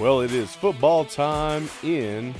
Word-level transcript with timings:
Well, 0.00 0.22
it 0.22 0.32
is 0.32 0.56
football 0.56 1.04
time 1.04 1.68
in 1.82 2.34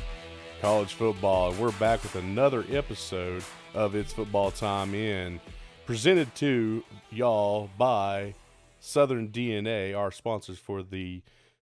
college 0.63 0.95
football. 0.95 1.53
We're 1.53 1.73
back 1.73 2.03
with 2.03 2.15
another 2.15 2.65
episode 2.71 3.45
of 3.75 3.95
It's 3.95 4.15
Football 4.15 4.51
Time 4.51 4.95
in, 4.95 5.43
presented 5.85 6.35
to 6.37 6.83
y'all 7.11 7.69
by 7.77 8.33
Southern 8.79 9.29
DNA, 9.29 9.95
our 9.95 10.11
sponsors 10.11 10.59
for 10.59 10.83
the 10.83 11.21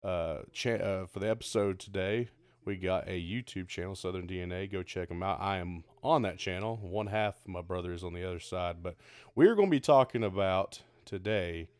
uh, 0.04 0.40
cha- 0.52 0.72
uh, 0.72 1.06
for 1.06 1.20
the 1.20 1.30
episode 1.30 1.78
today. 1.78 2.28
We 2.66 2.76
got 2.76 3.08
a 3.08 3.18
YouTube 3.18 3.68
channel, 3.68 3.94
Southern 3.94 4.26
DNA. 4.26 4.70
Go 4.70 4.82
check 4.82 5.08
them 5.08 5.22
out. 5.22 5.40
I 5.40 5.56
am 5.56 5.84
on 6.02 6.20
that 6.20 6.36
channel. 6.36 6.76
One 6.82 7.06
half 7.06 7.36
of 7.46 7.48
my 7.48 7.62
brother 7.62 7.94
is 7.94 8.04
on 8.04 8.12
the 8.12 8.28
other 8.28 8.40
side, 8.40 8.82
but 8.82 8.96
we're 9.34 9.54
going 9.54 9.68
to 9.68 9.74
be 9.74 9.80
talking 9.80 10.22
about 10.22 10.82
today 11.06 11.70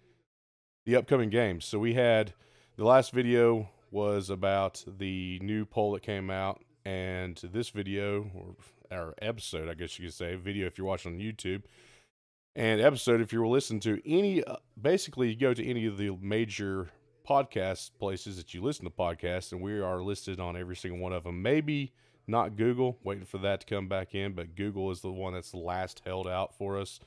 the 0.86 0.96
upcoming 0.96 1.28
games. 1.28 1.66
So 1.66 1.78
we 1.78 1.92
had 1.92 2.32
the 2.78 2.86
last 2.86 3.12
video 3.12 3.68
was 3.90 4.30
about 4.30 4.84
the 4.86 5.38
new 5.42 5.64
poll 5.64 5.92
that 5.92 6.02
came 6.02 6.30
out, 6.30 6.62
and 6.84 7.36
this 7.52 7.70
video 7.70 8.30
or 8.34 8.54
our 8.90 9.14
episode, 9.20 9.68
I 9.68 9.74
guess 9.74 9.98
you 9.98 10.06
could 10.06 10.14
say, 10.14 10.34
video 10.34 10.66
if 10.66 10.78
you're 10.78 10.86
watching 10.86 11.14
on 11.14 11.20
YouTube, 11.20 11.62
and 12.56 12.80
episode 12.80 13.20
if 13.20 13.32
you're 13.32 13.46
listening 13.46 13.80
to 13.80 14.00
any. 14.06 14.42
Uh, 14.42 14.56
basically, 14.80 15.30
you 15.30 15.36
go 15.36 15.54
to 15.54 15.64
any 15.64 15.86
of 15.86 15.98
the 15.98 16.16
major 16.20 16.90
podcast 17.28 17.90
places 17.98 18.36
that 18.36 18.54
you 18.54 18.62
listen 18.62 18.84
to 18.84 18.90
podcasts, 18.90 19.52
and 19.52 19.60
we 19.60 19.80
are 19.80 20.02
listed 20.02 20.40
on 20.40 20.56
every 20.56 20.76
single 20.76 20.98
one 20.98 21.12
of 21.12 21.24
them. 21.24 21.42
Maybe 21.42 21.92
not 22.26 22.56
Google, 22.56 22.98
waiting 23.04 23.24
for 23.24 23.38
that 23.38 23.60
to 23.60 23.66
come 23.66 23.88
back 23.88 24.14
in, 24.14 24.32
but 24.32 24.54
Google 24.54 24.90
is 24.90 25.00
the 25.00 25.12
one 25.12 25.34
that's 25.34 25.54
last 25.54 26.02
held 26.04 26.26
out 26.26 26.56
for 26.56 26.78
us, 26.78 27.00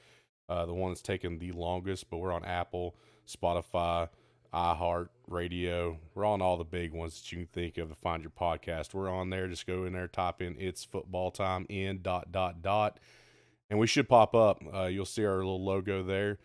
uh, 0.50 0.66
the 0.66 0.74
one 0.74 0.92
that's 0.92 1.02
taken 1.02 1.40
the 1.40 1.52
longest. 1.52 2.10
But 2.10 2.18
we're 2.18 2.32
on 2.32 2.46
Apple, 2.46 2.96
Spotify, 3.28 4.10
iHeart 4.54 5.10
Radio. 5.28 5.98
We're 6.14 6.26
on 6.26 6.42
all 6.42 6.58
the 6.58 6.64
big 6.64 6.94
ones 6.94 7.22
that 7.22 7.32
you 7.32 7.40
can 7.40 7.48
think 7.48 7.78
of 7.78 7.90
to 7.90 7.96
find 7.96 8.22
your 8.22 8.32
podcast. 8.32 8.94
We're 8.94 9.10
on 9.10 9.30
there. 9.30 9.48
Just 9.48 9.66
go 9.66 9.86
in 9.86 9.94
there, 9.94 10.08
type 10.08 10.42
in 10.42 10.56
"It's 10.60 10.84
Football 10.84 11.32
Time" 11.32 11.66
in 11.70 12.02
dot 12.02 12.32
dot 12.32 12.62
dot, 12.62 13.00
and 13.70 13.80
we 13.80 13.88
should 13.88 14.10
pop 14.10 14.36
up. 14.36 14.62
Uh, 14.74 14.86
you'll 14.86 15.06
see 15.06 15.26
our 15.26 15.38
little 15.38 15.64
logo 15.64 16.04
there. 16.04 16.40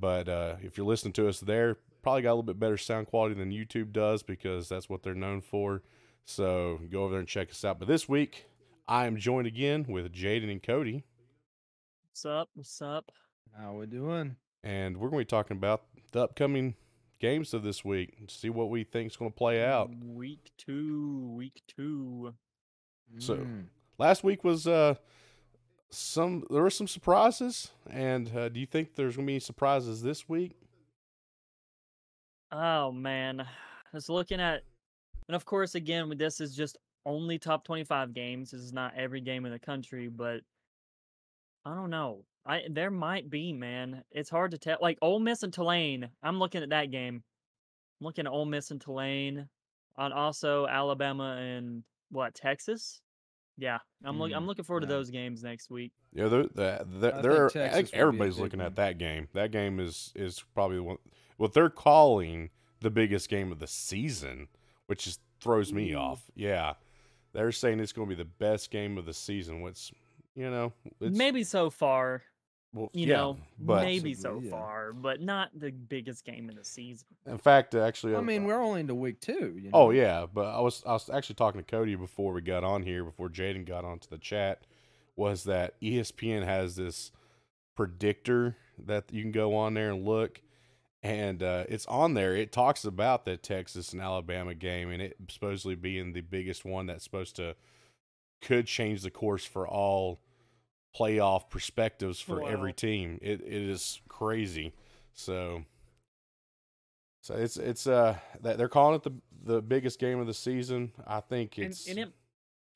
But 0.00 0.28
uh, 0.28 0.56
if 0.62 0.76
you're 0.78 0.86
listening 0.86 1.12
to 1.14 1.28
us 1.28 1.40
there, 1.40 1.76
probably 2.02 2.22
got 2.22 2.30
a 2.30 2.34
little 2.34 2.42
bit 2.44 2.58
better 2.60 2.78
sound 2.78 3.08
quality 3.08 3.34
than 3.34 3.50
YouTube 3.52 3.92
does 3.92 4.22
because 4.22 4.68
that's 4.68 4.88
what 4.88 5.02
they're 5.02 5.14
known 5.14 5.40
for. 5.40 5.82
So 6.24 6.80
go 6.90 7.02
over 7.02 7.10
there 7.12 7.20
and 7.20 7.28
check 7.28 7.50
us 7.50 7.64
out. 7.64 7.78
But 7.78 7.88
this 7.88 8.08
week, 8.08 8.46
I 8.88 9.06
am 9.06 9.16
joined 9.18 9.46
again 9.48 9.86
with 9.88 10.12
Jaden 10.12 10.50
and 10.50 10.62
Cody, 10.62 11.04
What's 12.10 12.24
up? 12.24 12.48
What's 12.54 12.80
up? 12.80 13.10
How 13.58 13.74
we 13.74 13.86
doing? 13.86 14.36
and 14.64 14.96
we're 14.96 15.08
going 15.10 15.20
to 15.22 15.26
be 15.26 15.36
talking 15.36 15.56
about 15.56 15.82
the 16.12 16.22
upcoming 16.22 16.76
games 17.22 17.54
of 17.54 17.62
this 17.62 17.82
week. 17.84 18.18
See 18.28 18.50
what 18.50 18.68
we 18.68 18.84
think 18.84 19.10
is 19.12 19.16
going 19.16 19.30
to 19.30 19.36
play 19.36 19.64
out. 19.64 19.90
Week 20.04 20.50
two. 20.58 21.32
Week 21.34 21.62
two. 21.66 22.34
So- 23.18 23.36
Mm. 23.36 23.64
Last 23.98 24.24
week 24.24 24.42
was 24.42 24.66
uh 24.66 24.96
some 25.90 26.44
there 26.50 26.62
were 26.62 26.70
some 26.70 26.88
surprises, 26.88 27.70
and 27.88 28.34
uh, 28.36 28.48
do 28.48 28.58
you 28.58 28.66
think 28.66 28.94
there's 28.94 29.14
going 29.16 29.26
to 29.26 29.30
be 29.30 29.34
any 29.34 29.40
surprises 29.40 30.02
this 30.02 30.28
week? 30.28 30.52
Oh 32.50 32.90
man, 32.90 33.40
I 33.40 33.46
was 33.92 34.08
looking 34.08 34.40
at, 34.40 34.62
and 35.28 35.36
of 35.36 35.44
course, 35.44 35.74
again, 35.74 36.12
this 36.16 36.40
is 36.40 36.56
just 36.56 36.78
only 37.06 37.38
top 37.38 37.64
twenty-five 37.64 38.12
games. 38.14 38.50
This 38.50 38.60
is 38.62 38.72
not 38.72 38.94
every 38.96 39.20
game 39.20 39.44
in 39.46 39.52
the 39.52 39.58
country, 39.58 40.08
but 40.08 40.40
I 41.64 41.74
don't 41.74 41.90
know. 41.90 42.24
I 42.46 42.62
there 42.70 42.90
might 42.90 43.30
be 43.30 43.52
man. 43.52 44.02
It's 44.10 44.30
hard 44.30 44.50
to 44.52 44.58
tell. 44.58 44.78
Like 44.80 44.98
Ole 45.02 45.20
Miss 45.20 45.42
and 45.42 45.52
Tulane. 45.52 46.08
I'm 46.22 46.38
looking 46.38 46.62
at 46.62 46.70
that 46.70 46.90
game. 46.90 47.22
I'm 48.00 48.04
looking 48.04 48.26
at 48.26 48.32
Ole 48.32 48.46
Miss 48.46 48.70
and 48.70 48.80
Tulane, 48.80 49.48
on 49.96 50.12
also 50.12 50.66
Alabama 50.66 51.36
and 51.40 51.84
what 52.10 52.34
Texas. 52.34 53.00
Yeah, 53.58 53.78
I'm 54.04 54.18
look, 54.18 54.32
I'm 54.34 54.44
Mm, 54.44 54.46
looking 54.46 54.64
forward 54.64 54.80
to 54.80 54.86
those 54.86 55.10
games 55.10 55.42
next 55.42 55.70
week. 55.70 55.92
Yeah, 56.14 56.28
they're, 56.28 56.46
they're, 56.54 56.84
they're, 56.84 57.14
I 57.18 57.22
they're 57.22 57.48
Texas 57.50 57.90
think 57.90 57.92
will 57.92 57.92
be 57.92 57.98
a 57.98 58.00
everybody's 58.00 58.38
looking 58.38 58.58
one. 58.58 58.66
at 58.66 58.76
that 58.76 58.98
game. 58.98 59.28
That 59.34 59.52
game 59.52 59.78
is 59.78 60.12
is 60.16 60.42
probably 60.54 60.80
one 60.80 60.96
what 61.36 61.52
they're 61.52 61.70
calling 61.70 62.50
the 62.80 62.90
biggest 62.90 63.28
game 63.28 63.52
of 63.52 63.58
the 63.60 63.66
season, 63.66 64.48
which 64.86 65.04
just 65.04 65.20
throws 65.40 65.72
me 65.72 65.92
Ooh. 65.92 65.98
off. 65.98 66.30
Yeah, 66.34 66.74
they're 67.32 67.52
saying 67.52 67.78
it's 67.78 67.92
going 67.92 68.08
to 68.08 68.16
be 68.16 68.20
the 68.20 68.28
best 68.28 68.70
game 68.70 68.98
of 68.98 69.04
the 69.06 69.14
season. 69.14 69.60
What's 69.60 69.92
you 70.34 70.50
know, 70.50 70.72
it's, 71.00 71.16
Maybe 71.16 71.44
so 71.44 71.68
far, 71.68 72.22
well, 72.74 72.90
you 72.94 73.06
yeah, 73.06 73.16
know, 73.16 73.36
but 73.58 73.84
maybe 73.84 74.14
so 74.14 74.40
yeah. 74.42 74.50
far, 74.50 74.92
but 74.94 75.20
not 75.20 75.50
the 75.54 75.70
biggest 75.70 76.24
game 76.24 76.48
in 76.48 76.56
the 76.56 76.64
season. 76.64 77.06
in 77.26 77.36
fact, 77.36 77.74
actually, 77.74 78.14
I 78.14 78.18
uh, 78.18 78.22
mean, 78.22 78.44
we're 78.44 78.60
only 78.60 78.80
into 78.80 78.94
week 78.94 79.20
two. 79.20 79.58
You 79.60 79.70
know? 79.70 79.70
Oh 79.74 79.90
yeah, 79.90 80.26
but 80.32 80.46
I 80.46 80.60
was 80.60 80.82
I 80.86 80.92
was 80.92 81.10
actually 81.10 81.34
talking 81.34 81.60
to 81.62 81.70
Cody 81.70 81.96
before 81.96 82.32
we 82.32 82.40
got 82.40 82.64
on 82.64 82.82
here, 82.82 83.04
before 83.04 83.28
Jaden 83.28 83.66
got 83.66 83.84
onto 83.84 84.08
the 84.08 84.16
chat, 84.16 84.62
was 85.16 85.44
that 85.44 85.78
ESPN 85.82 86.44
has 86.44 86.76
this 86.76 87.12
predictor 87.76 88.56
that 88.78 89.04
you 89.12 89.22
can 89.22 89.32
go 89.32 89.54
on 89.54 89.74
there 89.74 89.90
and 89.90 90.06
look, 90.06 90.40
and 91.02 91.42
uh, 91.42 91.64
it's 91.68 91.86
on 91.86 92.14
there. 92.14 92.34
It 92.34 92.52
talks 92.52 92.86
about 92.86 93.26
the 93.26 93.36
Texas 93.36 93.92
and 93.92 94.00
Alabama 94.00 94.54
game, 94.54 94.90
and 94.90 95.02
it 95.02 95.16
supposedly 95.28 95.74
being 95.74 96.14
the 96.14 96.22
biggest 96.22 96.64
one 96.64 96.86
that's 96.86 97.04
supposed 97.04 97.36
to 97.36 97.54
could 98.40 98.66
change 98.66 99.02
the 99.02 99.10
course 99.10 99.44
for 99.44 99.68
all 99.68 100.20
playoff 100.96 101.48
perspectives 101.50 102.20
for 102.20 102.48
every 102.48 102.72
team. 102.72 103.18
It 103.22 103.40
it 103.40 103.52
is 103.70 104.00
crazy. 104.08 104.72
So 105.14 105.64
so 107.22 107.34
it's 107.34 107.56
it's 107.56 107.86
uh 107.86 108.16
they're 108.40 108.68
calling 108.68 108.96
it 108.96 109.02
the 109.02 109.12
the 109.44 109.62
biggest 109.62 109.98
game 109.98 110.18
of 110.18 110.26
the 110.26 110.34
season. 110.34 110.92
I 111.06 111.20
think 111.20 111.58
it's 111.58 111.88
and 111.88 111.98
it, 111.98 112.08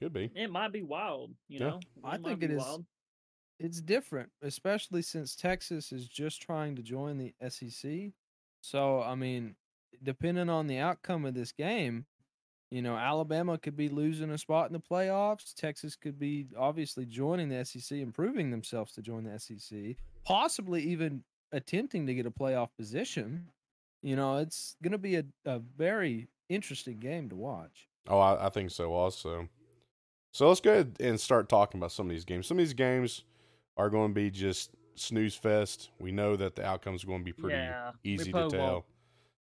could 0.01 0.13
be. 0.13 0.31
it 0.35 0.51
might 0.51 0.73
be 0.73 0.83
wild, 0.83 1.33
you 1.49 1.59
Yeah. 1.61 1.67
know. 1.71 1.81
I 2.05 2.19
think 2.19 2.41
be 2.41 2.47
it 2.47 2.53
is- 2.53 2.59
wild. 2.59 2.85
it's 3.59 3.81
different, 3.81 4.31
especially 4.43 5.03
since 5.03 5.35
Texas 5.37 5.93
is 5.93 6.09
just 6.09 6.43
trying 6.43 6.77
to 6.77 6.83
join 6.83 7.19
the 7.19 7.35
SEC. 7.49 8.13
So, 8.61 9.01
I 9.03 9.15
mean, 9.15 9.55
depending 10.03 10.49
on 10.51 10.67
the 10.67 10.79
outcome 10.79 11.25
of 11.25 11.35
this 11.35 11.53
game, 11.53 12.05
you 12.71 12.83
know, 12.83 12.97
Alabama 12.97 13.59
could 13.59 13.77
be 13.77 13.89
losing 13.89 14.31
a 14.31 14.39
spot 14.39 14.69
in 14.69 14.73
the 14.73 14.81
playoffs. 14.81 15.55
Texas 15.55 15.95
could 15.97 16.19
be 16.19 16.47
obviously 16.59 17.07
joining 17.07 17.49
the 17.49 17.65
SEC, 17.65 17.99
improving 17.99 18.51
themselves 18.51 18.93
to 18.93 19.03
join 19.03 19.25
the 19.25 19.39
SEC, 19.39 19.97
possibly 20.25 20.83
even 20.83 21.23
attempting 21.53 22.07
to 22.07 22.15
get 22.15 22.27
a 22.27 22.31
playoff 22.31 22.69
position. 22.77 23.47
You 24.03 24.17
know, 24.17 24.39
it's 24.39 24.77
going 24.83 24.93
to 24.93 24.99
be 24.99 25.17
a, 25.17 25.25
a 25.45 25.61
very 25.77 26.29
interesting 26.49 26.99
game 26.99 27.29
to 27.31 27.37
watch. 27.37 27.89
Oh, 28.09 28.19
I, 28.19 28.47
I 28.47 28.49
think 28.51 28.71
so 28.71 28.93
also. 28.93 29.49
So 30.33 30.49
let's 30.49 30.61
go 30.61 30.73
ahead 30.73 30.97
and 31.01 31.19
start 31.19 31.49
talking 31.49 31.81
about 31.81 31.93
some 31.93 32.07
of 32.07 32.11
these 32.11 32.25
games. 32.25 32.47
Some 32.47 32.59
of 32.59 32.65
these 32.65 32.75
games 32.75 33.25
are 33.77 33.89
going 33.89 34.11
to 34.11 34.15
be 34.15 34.31
just 34.31 34.71
snooze 34.95 35.35
fest. 35.35 35.91
We 35.99 36.13
know 36.13 36.37
that 36.37 36.57
the 36.57 36.65
outcome's 36.65 37.05
going 37.05 37.21
to 37.21 37.25
be 37.25 37.33
pretty 37.33 37.57
Yeah, 37.57 37.93
easy 38.05 38.25
to 38.27 38.31
probably 38.33 38.59
won't 38.59 38.85
tell. 38.85 38.87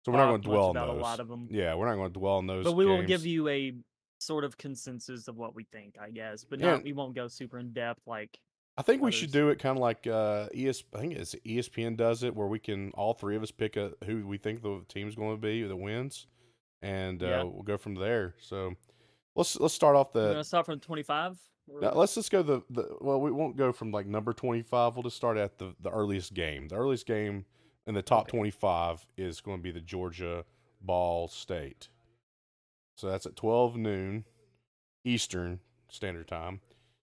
So 0.05 0.11
we're 0.11 0.19
not 0.19 0.27
going 0.29 0.41
to 0.43 0.47
dwell 0.47 0.67
on 0.69 0.75
those. 0.75 0.99
a 0.99 1.01
lot 1.01 1.19
of 1.19 1.27
them. 1.27 1.47
Yeah, 1.49 1.73
we're 1.73 1.87
not 1.87 1.95
going 1.95 2.13
to 2.13 2.19
dwell 2.19 2.35
on 2.35 2.45
those. 2.45 2.63
But 2.63 2.73
we 2.73 2.85
will 2.85 3.01
give 3.01 3.25
you 3.25 3.47
a 3.47 3.73
sort 4.19 4.43
of 4.43 4.55
consensus 4.55 5.27
of 5.27 5.35
what 5.35 5.55
we 5.55 5.63
think, 5.63 5.95
I 5.99 6.11
guess. 6.11 6.43
But 6.43 6.59
Yeah. 6.59 6.73
not 6.73 6.83
we 6.83 6.93
won't 6.93 7.15
go 7.15 7.27
super 7.27 7.57
in 7.57 7.73
depth 7.73 8.01
like 8.05 8.39
I 8.77 8.83
think 8.83 9.01
we 9.01 9.11
should 9.11 9.31
do 9.31 9.49
it 9.49 9.57
kind 9.57 9.77
of 9.77 9.81
like 9.81 10.05
uh, 10.05 10.47
ES. 10.53 10.83
I 10.93 10.99
think 10.99 11.13
it's 11.13 11.33
ESPN 11.45 11.97
does 11.97 12.21
it, 12.23 12.35
where 12.35 12.45
we 12.45 12.59
can 12.59 12.91
all 12.91 13.13
three 13.13 13.35
of 13.35 13.41
us 13.41 13.49
pick 13.49 13.77
a 13.77 13.93
who 14.03 14.27
we 14.27 14.37
think 14.37 14.61
the 14.61 14.83
team's 14.89 15.15
going 15.15 15.35
to 15.35 15.41
be 15.41 15.63
that 15.63 15.75
wins, 15.75 16.27
and 16.83 17.23
uh, 17.23 17.25
Yeah. 17.25 17.43
we'll 17.43 17.63
go 17.63 17.77
from 17.77 17.95
there. 17.95 18.35
So 18.37 18.75
let's 19.35 19.59
let's 19.59 19.73
start 19.73 19.95
off 19.95 20.13
the. 20.13 20.43
start 20.43 20.65
from 20.67 20.79
twenty 20.81 21.03
five. 21.03 21.39
Now, 21.67 21.93
let's 21.93 22.13
just 22.13 22.29
go 22.31 22.43
the, 22.43 22.61
the 22.69 22.95
well. 23.01 23.19
We 23.19 23.31
won't 23.31 23.57
go 23.57 23.71
from 23.71 23.91
like 23.91 24.05
number 24.05 24.33
twenty 24.33 24.61
five. 24.61 24.95
We'll 24.95 25.03
just 25.03 25.15
start 25.15 25.37
at 25.37 25.57
the 25.57 25.73
the 25.79 25.89
earliest 25.89 26.33
game. 26.35 26.67
The 26.67 26.75
earliest 26.75 27.07
game 27.07 27.45
in 27.87 27.93
the 27.93 28.01
top 28.01 28.23
Okay. 28.27 28.37
twenty 28.37 28.51
five 28.51 29.05
is 29.17 29.41
going 29.41 29.57
to 29.57 29.63
be 29.63 29.71
the 29.71 29.81
Georgia 29.81 30.45
Ball 30.81 31.27
State. 31.27 31.89
So 32.97 33.07
that's 33.07 33.25
at 33.25 33.35
twelve 33.35 33.75
noon 33.77 34.25
Eastern 35.03 35.59
Standard 35.89 36.27
Time. 36.27 36.61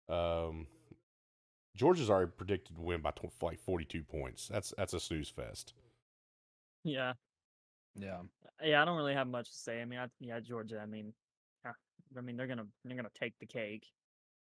Um, 0.08 0.66
Georgia's 1.76 2.10
already 2.10 2.30
predicted 2.36 2.76
to 2.76 2.82
win 2.82 3.00
by 3.00 3.10
tw- 3.12 3.32
like 3.42 3.60
forty 3.60 3.84
two 3.84 4.02
points. 4.02 4.48
That's 4.48 4.72
that's 4.76 4.94
a 4.94 5.00
snooze 5.00 5.28
fest. 5.28 5.74
Yeah. 6.84 7.14
Yeah. 7.94 8.20
Yeah, 8.62 8.80
I 8.80 8.84
don't 8.84 8.96
really 8.96 9.14
have 9.14 9.26
much 9.28 9.50
to 9.50 9.56
say. 9.56 9.82
I 9.82 9.84
mean, 9.84 9.98
I, 9.98 10.06
yeah, 10.20 10.40
Georgia. 10.40 10.80
I 10.80 10.86
mean, 10.86 11.12
yeah, 11.64 11.72
I 12.16 12.20
mean 12.20 12.36
they're 12.36 12.46
gonna 12.46 12.66
they're 12.84 12.96
gonna 12.96 13.08
take 13.18 13.34
the 13.40 13.46
cake 13.46 13.86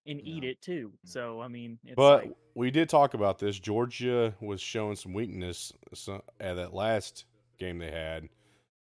and 0.05 0.21
eat 0.21 0.43
it 0.43 0.61
too. 0.61 0.91
Mm. 1.05 1.09
So 1.09 1.41
I 1.41 1.47
mean, 1.47 1.79
it's 1.83 1.95
but 1.95 2.25
like, 2.25 2.35
we 2.55 2.71
did 2.71 2.89
talk 2.89 3.13
about 3.13 3.39
this. 3.39 3.59
Georgia 3.59 4.33
was 4.41 4.61
showing 4.61 4.95
some 4.95 5.13
weakness 5.13 5.73
at 6.39 6.55
that 6.55 6.73
last 6.73 7.25
game 7.59 7.79
they 7.79 7.91
had. 7.91 8.29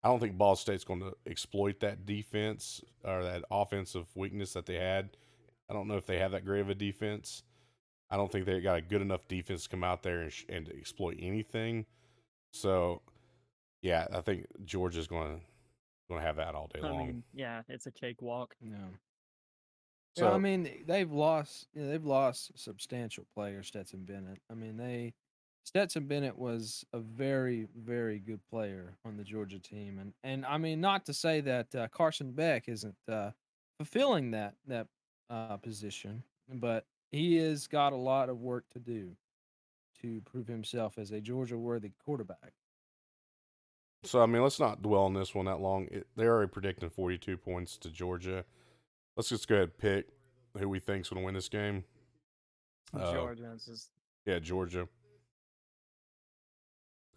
I 0.03 0.07
don't 0.07 0.19
think 0.19 0.38
Ball 0.38 0.56
State's 0.56 0.85
going 0.85 1.01
to 1.01 1.13
exploit 1.27 1.81
that 1.81 2.06
defense 2.06 2.81
or 3.03 3.21
that 3.23 3.44
offensive 3.51 4.06
weakness 4.15 4.53
that 4.53 4.65
they 4.65 4.75
had. 4.75 5.09
I 5.69 5.73
don't 5.73 5.89
know 5.89 5.97
if 5.97 6.06
they 6.06 6.19
have 6.19 6.31
that 6.31 6.45
great 6.45 6.61
of 6.61 6.69
a 6.69 6.75
defense. 6.75 7.44
I 8.09 8.15
don't 8.15 8.31
think 8.31 8.45
they 8.45 8.62
got 8.62 8.77
a 8.77 8.81
good 8.81 9.01
enough 9.01 9.27
defense 9.27 9.63
to 9.63 9.69
come 9.69 9.83
out 9.83 10.01
there 10.01 10.21
and, 10.21 10.31
sh- 10.31 10.45
and 10.47 10.69
exploit 10.69 11.17
anything. 11.19 11.85
So, 12.53 13.01
yeah, 13.81 14.07
I 14.13 14.21
think 14.21 14.45
Georgia's 14.63 15.05
going 15.07 15.39
to 15.39 15.44
Gonna 16.09 16.21
have 16.23 16.38
that 16.38 16.55
all 16.55 16.67
day 16.73 16.79
I 16.81 16.88
long. 16.88 16.97
mean, 16.97 17.23
yeah, 17.33 17.62
it's 17.69 17.85
a 17.85 17.91
cakewalk. 17.91 18.55
Yeah. 18.59 18.77
So 20.19 20.30
yeah, 20.30 20.36
I 20.36 20.38
mean 20.38 20.69
they've 20.86 21.12
lost. 21.12 21.68
You 21.74 21.83
know, 21.83 21.89
they've 21.89 22.06
lost 22.06 22.51
substantial 22.56 23.25
players. 23.33 23.68
Stetson 23.68 24.04
Bennett. 24.04 24.39
I 24.50 24.54
mean 24.54 24.77
they. 24.77 25.13
Stetson 25.66 26.07
Bennett 26.07 26.38
was 26.38 26.83
a 26.94 27.00
very, 27.00 27.68
very 27.77 28.18
good 28.18 28.39
player 28.50 28.95
on 29.06 29.18
the 29.18 29.24
Georgia 29.24 29.60
team, 29.60 30.00
and 30.00 30.13
and 30.24 30.45
I 30.45 30.57
mean 30.57 30.81
not 30.81 31.06
to 31.06 31.13
say 31.13 31.42
that 31.42 31.75
uh, 31.75 31.88
Carson 31.89 32.31
Beck 32.31 32.68
isn't 32.68 32.95
uh, 33.07 33.31
fulfilling 33.77 34.31
that 34.31 34.56
that 34.68 34.88
uh, 35.30 35.57
position, 35.57 36.24
but 36.54 36.86
he 37.12 37.38
has 37.38 37.68
got 37.68 37.94
a 37.94 37.98
lot 37.98 38.30
of 38.30 38.39
work 38.39 38.65
to 38.72 38.80
do 38.80 39.15
to 40.01 40.22
prove 40.22 40.48
himself 40.48 40.98
as 40.98 41.12
a 41.12 41.19
Georgia 41.19 41.57
worthy 41.57 41.92
quarterback. 42.04 42.54
So 44.04 44.22
I 44.22 44.25
mean, 44.25 44.42
let's 44.42 44.60
not 44.60 44.81
dwell 44.81 45.04
on 45.04 45.13
this 45.13 45.36
one 45.36 45.45
that 45.45 45.60
long. 45.60 45.88
It, 45.92 46.07
they're 46.15 46.33
already 46.33 46.50
predicting 46.50 46.89
42 46.89 47.38
points 47.38 47.77
to 47.80 47.89
Georgia. 47.89 48.45
Let's 49.19 49.27
just 49.27 49.50
go 49.50 49.56
ahead 49.56 49.63
and 49.68 49.77
pick 49.77 50.07
who 50.57 50.69
we 50.69 50.80
think's 50.80 51.10
going 51.10 51.21
to 51.21 51.25
win 51.25 51.33
this 51.33 51.50
game. 51.50 51.83
Uh, 52.98 53.12
Georgia 53.12 53.51
is 53.54 53.66
just 53.66 53.89
Yeah, 54.25 54.39
Georgia. 54.39 54.88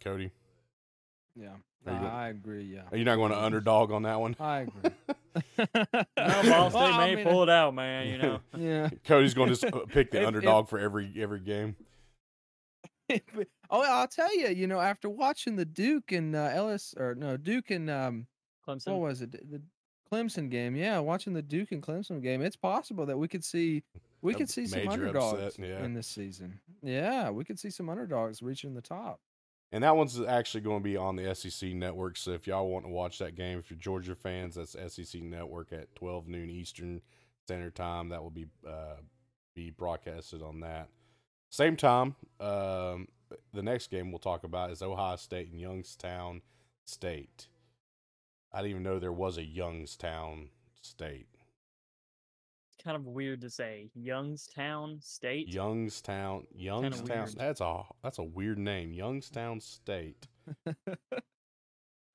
Cody, 0.03 0.29
Yeah, 1.33 1.51
Are 1.87 1.93
I, 1.93 1.99
go- 2.01 2.05
I 2.07 2.27
agree. 2.27 2.63
Yeah, 2.65 2.81
are 2.91 2.97
you 2.97 3.05
not 3.05 3.15
going 3.15 3.31
to 3.31 3.41
underdog 3.41 3.93
on 3.93 4.03
that 4.03 4.19
one? 4.19 4.35
I 4.37 4.63
agree. 4.67 4.91
no, 5.57 5.65
Ball 6.17 6.69
State 6.69 6.73
Well, 6.73 6.77
I 6.77 7.05
may 7.07 7.15
mean, 7.15 7.25
pull 7.25 7.41
it 7.43 7.49
out, 7.49 7.73
man. 7.73 8.07
You 8.09 8.17
know, 8.17 8.39
Yeah. 8.57 8.89
Cody's 9.05 9.33
going 9.33 9.47
to 9.47 9.55
just 9.55 9.73
uh, 9.73 9.85
pick 9.87 10.11
the 10.11 10.17
If- 10.17 10.21
if- 10.23 10.27
underdog 10.27 10.67
for 10.67 10.77
every 10.79 11.09
every 11.17 11.39
game. 11.39 11.77
But- 13.07 13.47
oh, 13.69 13.81
I'll 13.81 14.09
tell 14.09 14.37
you. 14.37 14.49
You 14.49 14.67
know, 14.67 14.81
after 14.81 15.09
watching 15.09 15.55
the 15.55 15.63
Duke 15.63 16.11
and 16.11 16.35
uh, 16.35 16.49
Ellis, 16.51 16.93
or 16.97 17.15
no, 17.15 17.37
Duke 17.37 17.71
and 17.71 17.89
um, 17.89 18.27
Clemson. 18.67 18.87
what 18.91 18.99
was 18.99 19.21
it? 19.21 19.31
The 19.31 19.61
Clemson 20.13 20.49
game. 20.49 20.75
Yeah, 20.75 20.99
watching 20.99 21.33
the 21.33 21.41
Duke 21.41 21.71
and 21.71 21.81
Clemson 21.81 22.21
game, 22.21 22.41
it's 22.41 22.55
possible 22.55 23.05
that 23.05 23.17
we 23.17 23.27
could 23.27 23.43
see 23.43 23.83
we 24.21 24.33
could 24.33 24.49
see 24.49 24.67
some 24.67 24.87
underdogs 24.87 25.41
upset, 25.41 25.67
yeah. 25.67 25.83
in 25.83 25.93
this 25.93 26.07
season. 26.07 26.59
Yeah, 26.81 27.29
we 27.29 27.43
could 27.43 27.59
see 27.59 27.69
some 27.69 27.89
underdogs 27.89 28.41
reaching 28.41 28.73
the 28.73 28.81
top. 28.81 29.19
And 29.71 29.83
that 29.83 29.95
one's 29.95 30.21
actually 30.21 30.61
going 30.61 30.79
to 30.79 30.83
be 30.83 30.97
on 30.97 31.15
the 31.15 31.33
SEC 31.33 31.73
network. 31.73 32.15
So 32.15 32.31
if 32.31 32.45
y'all 32.45 32.69
want 32.69 32.85
to 32.85 32.91
watch 32.91 33.17
that 33.17 33.35
game, 33.35 33.57
if 33.57 33.71
you're 33.71 33.79
Georgia 33.79 34.13
fans, 34.13 34.53
that's 34.55 34.75
SEC 34.93 35.23
network 35.23 35.73
at 35.73 35.93
12 35.95 36.27
noon 36.27 36.51
Eastern 36.51 37.01
Standard 37.43 37.73
Time. 37.73 38.09
That 38.09 38.21
will 38.21 38.29
be 38.29 38.45
uh, 38.67 38.97
be 39.55 39.71
broadcasted 39.71 40.41
on 40.41 40.59
that. 40.61 40.89
Same 41.49 41.75
time, 41.75 42.15
um, 42.39 43.07
the 43.53 43.61
next 43.61 43.91
game 43.91 44.11
we'll 44.11 44.19
talk 44.19 44.43
about 44.43 44.71
is 44.71 44.81
Ohio 44.81 45.15
State 45.15 45.51
and 45.51 45.59
Youngstown 45.59 46.41
State. 46.85 47.47
I 48.53 48.59
didn't 48.59 48.71
even 48.71 48.83
know 48.83 48.99
there 48.99 49.11
was 49.11 49.37
a 49.37 49.43
Youngstown 49.43 50.49
State. 50.81 51.27
It's 52.73 52.83
kind 52.83 52.95
of 52.95 53.05
weird 53.07 53.41
to 53.41 53.49
say. 53.49 53.89
Youngstown 53.95 54.99
State. 55.01 55.47
Youngstown, 55.47 56.45
Youngstown. 56.55 57.17
weird. 57.17 57.35
That's 57.35 57.61
a 57.61 57.83
that's 58.03 58.19
a 58.19 58.23
weird 58.23 58.59
name. 58.59 58.93
Youngstown 58.93 59.59
State. 59.59 60.27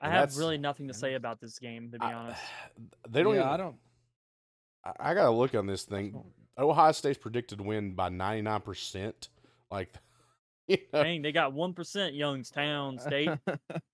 I 0.01 0.11
have 0.11 0.37
really 0.37 0.59
nothing 0.59 0.87
to 0.89 0.95
say 0.95 1.15
about 1.15 1.41
this 1.41 1.59
game, 1.59 1.91
to 1.91 1.99
be 1.99 2.05
I- 2.05 2.13
honest. 2.13 2.41
they 3.09 3.23
don't. 3.23 3.35
yeah, 3.35 3.41
even, 3.41 3.53
I 3.53 3.57
don't. 3.57 3.77
I, 4.85 4.93
I 5.11 5.15
gotta 5.15 5.31
look 5.31 5.55
on 5.55 5.67
this 5.67 5.83
thing. 5.85 6.23
Ohio 6.57 6.93
State's 6.93 7.19
predicted 7.19 7.61
win 7.61 7.95
by 7.95 8.09
ninety 8.09 8.43
nine 8.43 8.61
percent. 8.61 9.29
Like, 9.71 9.93
you 10.69 10.79
know, 10.93 11.03
Dang, 11.03 11.23
they 11.23 11.33
got 11.33 11.53
one 11.53 11.73
percent 11.73 12.15
Youngstown 12.15 12.99
State. 12.99 13.31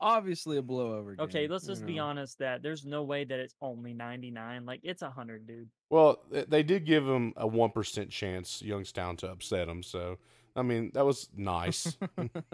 Obviously, 0.00 0.58
a 0.58 0.62
blowover. 0.62 1.18
Okay, 1.18 1.48
let's 1.48 1.64
you 1.64 1.74
just 1.74 1.86
be 1.86 1.96
know. 1.96 2.04
honest 2.04 2.38
that 2.38 2.62
there's 2.62 2.84
no 2.84 3.02
way 3.02 3.24
that 3.24 3.38
it's 3.38 3.54
only 3.60 3.92
99. 3.94 4.66
Like 4.66 4.80
it's 4.82 5.02
100, 5.02 5.46
dude. 5.46 5.68
well, 5.90 6.22
they 6.30 6.62
did 6.62 6.84
give 6.84 7.04
them 7.04 7.32
a 7.36 7.46
one 7.46 7.70
percent 7.70 8.10
chance 8.10 8.62
Youngstown 8.62 9.16
to 9.18 9.30
upset 9.30 9.66
them. 9.66 9.82
So, 9.82 10.18
I 10.54 10.62
mean, 10.62 10.90
that 10.94 11.04
was 11.04 11.28
nice. 11.36 11.96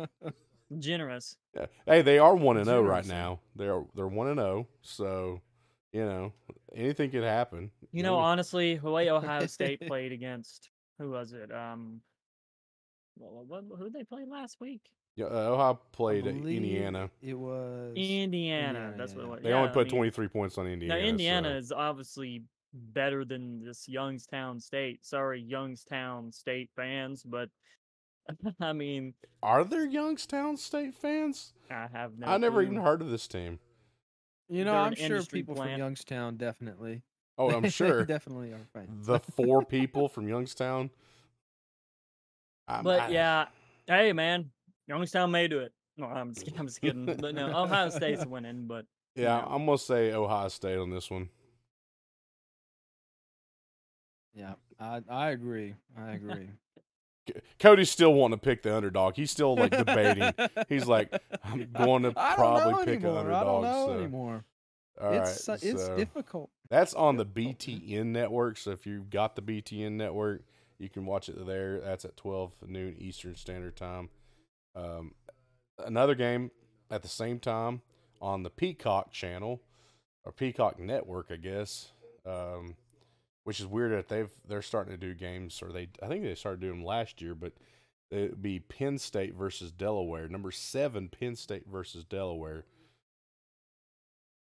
Generous. 0.79 1.37
Yeah. 1.55 1.67
hey, 1.87 2.03
they 2.03 2.19
are 2.19 2.35
one 2.35 2.57
and 2.57 2.67
zero 2.67 2.83
right 2.83 3.07
now. 3.07 3.41
They're 3.57 3.83
they're 3.95 4.09
one 4.09 4.29
and 4.29 4.39
zero. 4.39 4.67
So, 4.81 5.41
you 5.93 6.05
know, 6.05 6.33
anything 6.75 7.11
could 7.11 7.25
happen. 7.25 7.71
You 7.93 8.03
know, 8.03 8.17
honestly, 8.17 8.77
the 8.77 8.91
way 8.91 9.11
Ohio 9.11 9.47
State 9.47 9.81
played 9.87 10.13
against 10.13 10.71
who 10.99 11.11
was 11.11 11.33
it? 11.33 11.53
Um, 11.53 12.01
what, 13.19 13.47
what 13.47 13.79
who 13.79 13.91
they 13.91 14.05
played 14.05 14.29
last 14.29 14.61
week? 14.61 14.83
Yeah, 15.17 15.27
uh, 15.27 15.29
Ohio 15.53 15.75
I 15.75 15.77
played 15.97 16.27
Indiana. 16.27 17.11
It 17.21 17.35
was 17.35 17.93
Indiana. 17.95 18.23
Indiana, 18.25 18.95
That's 18.97 19.13
what 19.15 19.21
it 19.21 19.25
yeah. 19.27 19.31
was. 19.31 19.41
They 19.43 19.49
Yeah, 19.51 19.57
only 19.57 19.69
I 19.69 19.73
put 19.73 19.87
mean, 19.89 19.95
twenty 19.97 20.11
three 20.11 20.29
points 20.29 20.57
on 20.59 20.67
Indiana. 20.67 21.01
Now 21.01 21.07
Indiana 21.07 21.49
so- 21.51 21.57
is 21.59 21.73
obviously 21.73 22.45
better 22.73 23.25
than 23.25 23.63
this 23.63 23.87
Youngstown 23.89 24.59
State. 24.59 25.05
Sorry, 25.05 25.41
Youngstown 25.43 26.33
State 26.33 26.71
fans, 26.75 27.23
but 27.23 27.51
I 28.61 28.73
mean, 28.73 29.13
Are 29.43 29.65
there 29.65 29.85
Youngstown 29.85 30.57
State 30.57 30.95
fans? 30.95 31.53
I 31.71 31.89
have 31.93 32.19
no. 32.19 32.27
I 32.29 32.39
never 32.39 32.63
clue. 32.63 32.73
even 32.73 32.77
heard 32.83 33.03
of 33.03 33.11
this 33.11 33.27
team. 33.29 33.59
You 34.49 34.65
know, 34.65 34.73
They're 34.73 34.81
I'm 34.81 34.95
sure 34.95 35.23
people 35.25 35.55
plant. 35.57 35.73
from 35.73 35.79
Youngstown 35.81 36.37
definitely. 36.37 37.03
Oh, 37.37 37.51
I'm 37.51 37.69
sure. 37.71 38.05
definitely 38.07 38.53
are 38.53 38.67
fans. 38.73 39.07
the 39.07 39.19
four 39.19 39.63
people 39.65 40.09
from 40.09 40.27
Youngstown. 40.29 40.89
I'm- 42.69 42.85
But 42.85 43.01
I- 43.01 43.09
yeah, 43.09 43.47
hey 43.87 44.13
man, 44.13 44.51
Youngstown 44.89 45.31
may 45.31 45.49
do 45.49 45.61
it. 45.61 45.73
No, 45.97 46.07
I'm 46.07 46.35
just, 46.35 46.49
I'm 46.59 46.67
just 46.67 46.81
kidding. 46.81 47.05
But 47.07 47.35
no, 47.35 47.47
Ohio 47.65 47.89
State's 47.91 48.25
winning. 48.27 48.67
But 48.67 48.87
yeah, 49.15 49.41
know. 49.41 49.49
I'm 49.51 49.67
gonna 49.67 49.79
say 49.79 50.13
Ohio 50.13 50.49
State 50.49 50.79
on 50.79 50.91
this 50.91 51.11
one. 51.11 51.29
Yeah, 54.35 54.55
I 54.81 55.01
I 55.09 55.31
agree. 55.31 55.75
I 55.99 56.13
agree. 56.13 56.51
C- 57.29 57.35
Cody's 57.61 57.91
still 57.91 58.15
wanting 58.15 58.39
to 58.39 58.43
pick 58.43 58.63
the 58.63 58.75
underdog. 58.75 59.15
He's 59.15 59.31
still 59.31 59.55
like 59.55 59.71
debating. 59.77 60.33
He's 60.69 60.87
like, 60.87 61.13
I'm 61.45 61.69
going 61.77 62.03
to 62.03 62.11
probably 62.13 62.73
know 62.73 62.79
pick 62.85 63.01
an 63.05 63.11
anymore. 63.11 63.33
I 63.33 63.45
don't 63.45 63.63
know 63.63 63.87
so- 63.87 63.93
anymore. 63.99 64.45
All 65.01 65.11
right, 65.11 65.21
it's 65.21 65.45
su- 65.45 65.53
it's 65.53 65.87
so 65.87 65.97
difficult. 65.97 66.51
that's 66.69 66.93
on 66.95 67.17
the. 67.17 67.25
BTN 67.25 68.07
network. 68.07 68.59
So 68.59 68.73
if 68.73 68.87
you've 68.87 69.09
got 69.09 69.37
the 69.37 69.43
BTN 69.43 69.93
network, 69.93 70.43
you 70.79 70.89
can 70.89 71.07
watch 71.07 71.29
it 71.29 71.47
there. 71.47 71.81
That's 71.81 72.05
at 72.05 72.17
12 72.17 72.53
noon 72.67 72.97
Eastern 72.99 73.35
Standard 73.37 73.77
Time. 73.77 74.11
Um, 74.75 75.15
another 75.85 76.15
game 76.15 76.51
at 76.91 77.03
the 77.03 77.09
same 77.09 77.39
time 77.39 77.83
on 78.21 78.43
the 78.43 78.51
Peacock 78.51 79.13
channel 79.13 79.61
or 80.25 80.33
Peacock 80.33 80.79
network, 80.79 81.29
I 81.31 81.37
guess. 81.37 81.93
Um, 82.27 82.77
which 83.45 83.59
is 83.59 83.67
weird 83.67 83.93
that 83.93 84.09
they've 84.09 84.31
they're 84.49 84.63
starting 84.63 84.93
to 84.93 84.99
do 84.99 85.15
games, 85.15 85.63
or 85.63 85.73
they 85.73 85.89
I 86.03 86.07
think 86.07 86.23
they 86.23 86.35
started 86.37 86.61
doing 86.61 86.79
them 86.79 86.85
last 86.85 87.21
year, 87.21 87.35
but 87.35 87.53
it'd 88.11 88.41
be 88.43 88.61
Penn 88.61 88.99
State 88.99 89.35
versus 89.35 89.73
Delaware. 89.73 90.29
Number 90.29 90.53
seven, 90.53 91.09
Penn 91.09 91.35
State 91.35 91.65
versus 91.67 92.05
Delaware. 92.05 92.67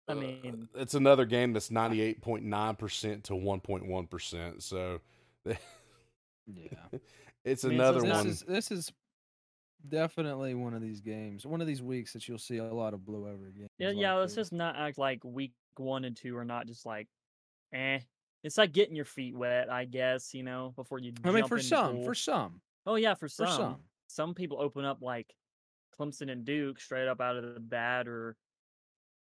I 0.08 0.14
Uh, 0.14 0.16
mean, 0.16 0.70
it's 0.76 0.94
another 0.94 1.26
game 1.26 1.54
that's 1.54 1.72
ninety 1.72 2.02
eight 2.02 2.22
point 2.22 2.44
nine 2.44 2.76
percent 2.76 3.24
to 3.26 3.36
one 3.36 3.62
point 3.62 3.86
one 3.88 4.08
percent. 4.08 4.62
So 4.64 5.00
Yeah. 6.48 6.90
it's 7.46 7.64
I 7.64 7.70
mean, 7.70 7.80
another 7.80 8.02
it's 8.02 8.04
this 8.04 8.24
one. 8.24 8.28
is 8.28 8.42
this 8.42 8.72
is 8.72 8.92
definitely 9.90 10.54
one 10.54 10.74
of 10.74 10.82
these 10.82 11.02
games, 11.02 11.46
one 11.46 11.62
of 11.62 11.68
these 11.68 11.82
weeks 11.82 12.14
that 12.14 12.28
you'll 12.28 12.38
see 12.38 12.58
a 12.58 12.74
lot 12.74 12.94
of 12.94 13.02
blowover 13.02 13.54
games. 13.56 13.70
yeah, 13.78 13.90
like 13.90 13.98
yeah. 13.98 14.14
Let's 14.14 14.36
this. 14.36 14.48
just 14.48 14.54
not 14.54 14.76
act 14.78 14.98
like 14.98 15.24
week 15.24 15.54
one 15.78 16.06
and 16.06 16.16
two 16.16 16.38
are 16.38 16.46
not 16.46 16.68
just 16.68 16.86
like, 16.86 17.08
eh. 17.74 18.00
It's 18.44 18.58
like 18.58 18.74
getting 18.74 18.96
your 18.96 19.06
feet 19.06 19.36
wet, 19.36 19.72
I 19.72 19.86
guess. 19.86 20.34
You 20.34 20.44
know, 20.44 20.74
before 20.76 21.00
you. 21.00 21.14
I 21.24 21.32
mean, 21.32 21.48
for 21.48 21.60
some, 21.60 22.04
for 22.04 22.14
some, 22.14 22.60
oh 22.86 22.96
yeah, 22.96 23.14
for 23.14 23.30
for 23.30 23.30
some. 23.30 23.48
some. 23.48 23.76
some 24.08 24.34
people 24.34 24.60
open 24.60 24.84
up 24.84 25.02
like 25.02 25.34
Clemson 25.98 26.30
and 26.30 26.44
Duke 26.44 26.80
straight 26.80 27.08
up 27.08 27.22
out 27.22 27.38
of 27.38 27.54
the 27.54 27.60
bat, 27.62 28.08
or 28.08 28.36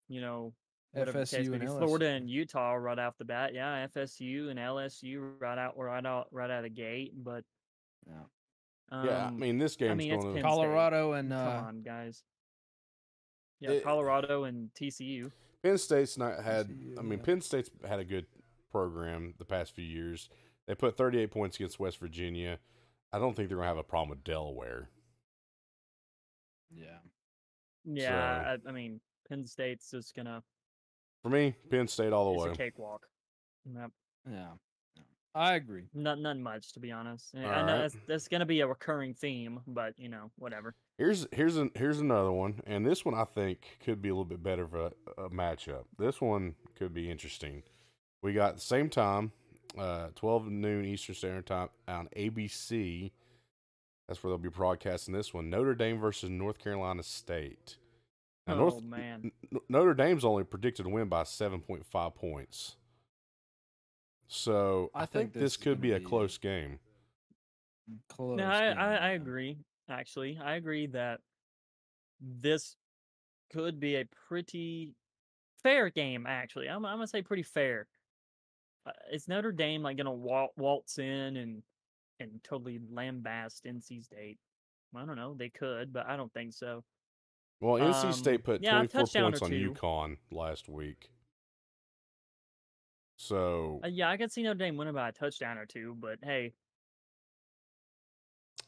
you 0.08 0.20
know, 0.20 0.52
FSU 0.96 1.52
and. 1.54 1.68
Florida 1.68 2.06
and 2.06 2.30
Utah 2.30 2.74
right 2.74 2.98
off 2.98 3.18
the 3.18 3.24
bat. 3.24 3.52
Yeah, 3.52 3.86
FSU 3.88 4.48
and 4.48 4.58
LSU 4.58 5.32
right 5.40 5.58
out 5.58 5.76
right 5.76 6.06
out 6.06 6.28
right 6.30 6.50
out 6.50 6.58
of 6.58 6.64
the 6.64 6.70
gate. 6.70 7.12
But 7.16 7.44
Yeah. 8.06 8.14
Um, 8.90 9.06
yeah, 9.06 9.26
I 9.26 9.30
mean 9.30 9.58
this 9.58 9.76
game's 9.76 9.98
mean, 9.98 10.12
it's 10.12 10.24
going 10.24 10.36
to 10.36 10.42
Penn 10.42 10.50
State. 10.50 10.56
Colorado 10.62 11.12
and 11.12 11.30
come 11.30 11.38
uh, 11.46 11.50
on, 11.68 11.82
guys. 11.82 12.22
Yeah, 13.60 13.70
It- 13.70 13.84
Colorado 13.84 14.44
and 14.44 14.70
TCU. 14.74 15.30
Penn 15.62 15.76
State's 15.78 16.16
not 16.16 16.42
had. 16.42 16.68
TCU, 16.68 16.98
I 16.98 17.02
mean, 17.02 17.18
yeah. 17.18 17.24
Penn 17.24 17.40
State's 17.40 17.70
had 17.86 17.98
a 18.00 18.04
good 18.04 18.26
program 18.72 19.34
the 19.38 19.44
past 19.44 19.74
few 19.74 19.84
years. 19.84 20.28
They 20.66 20.74
put 20.74 20.96
38 20.96 21.30
points 21.30 21.56
against 21.56 21.78
West 21.78 21.98
Virginia. 21.98 22.58
I 23.12 23.18
don't 23.18 23.34
think 23.34 23.48
they're 23.48 23.56
going 23.58 23.64
to 23.66 23.68
have 23.68 23.76
a 23.76 23.82
problem 23.82 24.10
with 24.10 24.24
Delaware. 24.24 24.88
yeah. 26.74 26.98
Yeah, 27.84 28.56
I, 28.66 28.68
I 28.68 28.72
mean, 28.72 29.00
Penn 29.28 29.46
State's 29.46 29.90
just 29.90 30.14
gonna 30.14 30.42
For 31.22 31.30
me, 31.30 31.54
Penn 31.70 31.88
State 31.88 32.12
all 32.12 32.26
the 32.32 32.38
it's 32.38 32.44
way. 32.44 32.50
a 32.52 32.56
cakewalk. 32.70 33.06
Yep. 33.74 33.90
Yeah. 34.30 34.48
I 35.34 35.54
agree. 35.54 35.84
Not 35.94 36.18
nothing 36.18 36.42
much 36.42 36.72
to 36.72 36.80
be 36.80 36.90
honest. 36.90 37.34
I- 37.36 37.44
I 37.44 37.66
know 37.66 37.72
right. 37.72 37.78
that's, 37.82 37.96
that's 38.08 38.28
gonna 38.28 38.46
be 38.46 38.60
a 38.60 38.66
recurring 38.66 39.14
theme, 39.14 39.60
but 39.66 39.94
you 39.98 40.08
know 40.08 40.30
whatever. 40.36 40.74
Here's 40.98 41.26
here's 41.32 41.56
an 41.56 41.70
here's 41.74 42.00
another 42.00 42.32
one, 42.32 42.60
and 42.66 42.84
this 42.86 43.04
one 43.04 43.14
I 43.14 43.24
think 43.24 43.78
could 43.84 44.02
be 44.02 44.08
a 44.08 44.12
little 44.12 44.24
bit 44.24 44.42
better 44.42 44.64
of 44.64 44.74
a, 44.74 44.92
a 45.16 45.30
matchup. 45.30 45.84
This 45.98 46.20
one 46.20 46.54
could 46.76 46.92
be 46.92 47.10
interesting. 47.10 47.62
We 48.22 48.32
got 48.34 48.56
the 48.56 48.60
same 48.60 48.90
time, 48.90 49.32
uh, 49.78 50.08
twelve 50.14 50.46
noon 50.50 50.84
Eastern 50.84 51.14
Standard 51.14 51.46
Time 51.46 51.68
on 51.88 52.08
ABC. 52.16 53.12
That's 54.08 54.22
where 54.22 54.30
they'll 54.32 54.38
be 54.38 54.48
broadcasting 54.48 55.14
this 55.14 55.32
one. 55.32 55.48
Notre 55.48 55.74
Dame 55.76 55.98
versus 56.00 56.28
North 56.28 56.58
Carolina 56.58 57.02
State. 57.04 57.76
Now, 58.46 58.54
oh 58.54 58.58
North 58.58 58.82
man, 58.82 59.30
N- 59.52 59.60
Notre 59.68 59.94
Dame's 59.94 60.24
only 60.24 60.42
predicted 60.42 60.84
to 60.84 60.90
win 60.90 61.08
by 61.08 61.22
seven 61.22 61.60
point 61.60 61.86
five 61.86 62.14
points. 62.16 62.74
So 64.32 64.90
I, 64.94 65.02
I 65.02 65.06
think, 65.06 65.32
think 65.32 65.32
this 65.32 65.42
this 65.42 65.56
could 65.56 65.80
be 65.80 65.92
a 65.92 65.98
be- 65.98 66.04
close 66.04 66.38
game. 66.38 66.78
Close. 68.08 68.38
no, 68.38 68.46
I, 68.46 68.60
game, 68.68 68.78
I 68.78 68.96
I 68.96 69.08
agree. 69.10 69.58
Actually, 69.90 70.38
I 70.42 70.54
agree 70.54 70.86
that 70.88 71.18
this 72.20 72.76
could 73.52 73.80
be 73.80 73.96
a 73.96 74.04
pretty 74.28 74.94
fair 75.64 75.90
game. 75.90 76.26
Actually, 76.28 76.68
I'm 76.68 76.86
I'm 76.86 76.98
gonna 76.98 77.08
say 77.08 77.22
pretty 77.22 77.42
fair. 77.42 77.88
Uh, 78.86 78.92
is 79.12 79.26
Notre 79.26 79.50
Dame 79.50 79.82
like 79.82 79.96
gonna 79.96 80.12
wal- 80.12 80.52
waltz 80.56 80.98
in 80.98 81.36
and 81.36 81.62
and 82.20 82.30
totally 82.44 82.78
lambast 82.94 83.62
NC 83.66 84.04
State? 84.04 84.38
I 84.94 85.04
don't 85.04 85.16
know. 85.16 85.34
They 85.34 85.48
could, 85.48 85.92
but 85.92 86.06
I 86.06 86.16
don't 86.16 86.32
think 86.32 86.52
so. 86.52 86.84
Well, 87.60 87.80
NC 87.80 88.04
Um, 88.04 88.12
State 88.12 88.44
put 88.44 88.62
yeah, 88.62 88.78
24 88.86 89.06
points 89.22 89.42
on 89.42 89.50
two. 89.50 89.72
UConn 89.72 90.18
last 90.30 90.68
week. 90.68 91.10
So, 93.20 93.80
Uh, 93.84 93.88
yeah, 93.88 94.08
I 94.08 94.16
could 94.16 94.32
see 94.32 94.42
Notre 94.42 94.56
Dame 94.56 94.78
winning 94.78 94.94
by 94.94 95.10
a 95.10 95.12
touchdown 95.12 95.58
or 95.58 95.66
two, 95.66 95.94
but 96.00 96.18
hey, 96.22 96.54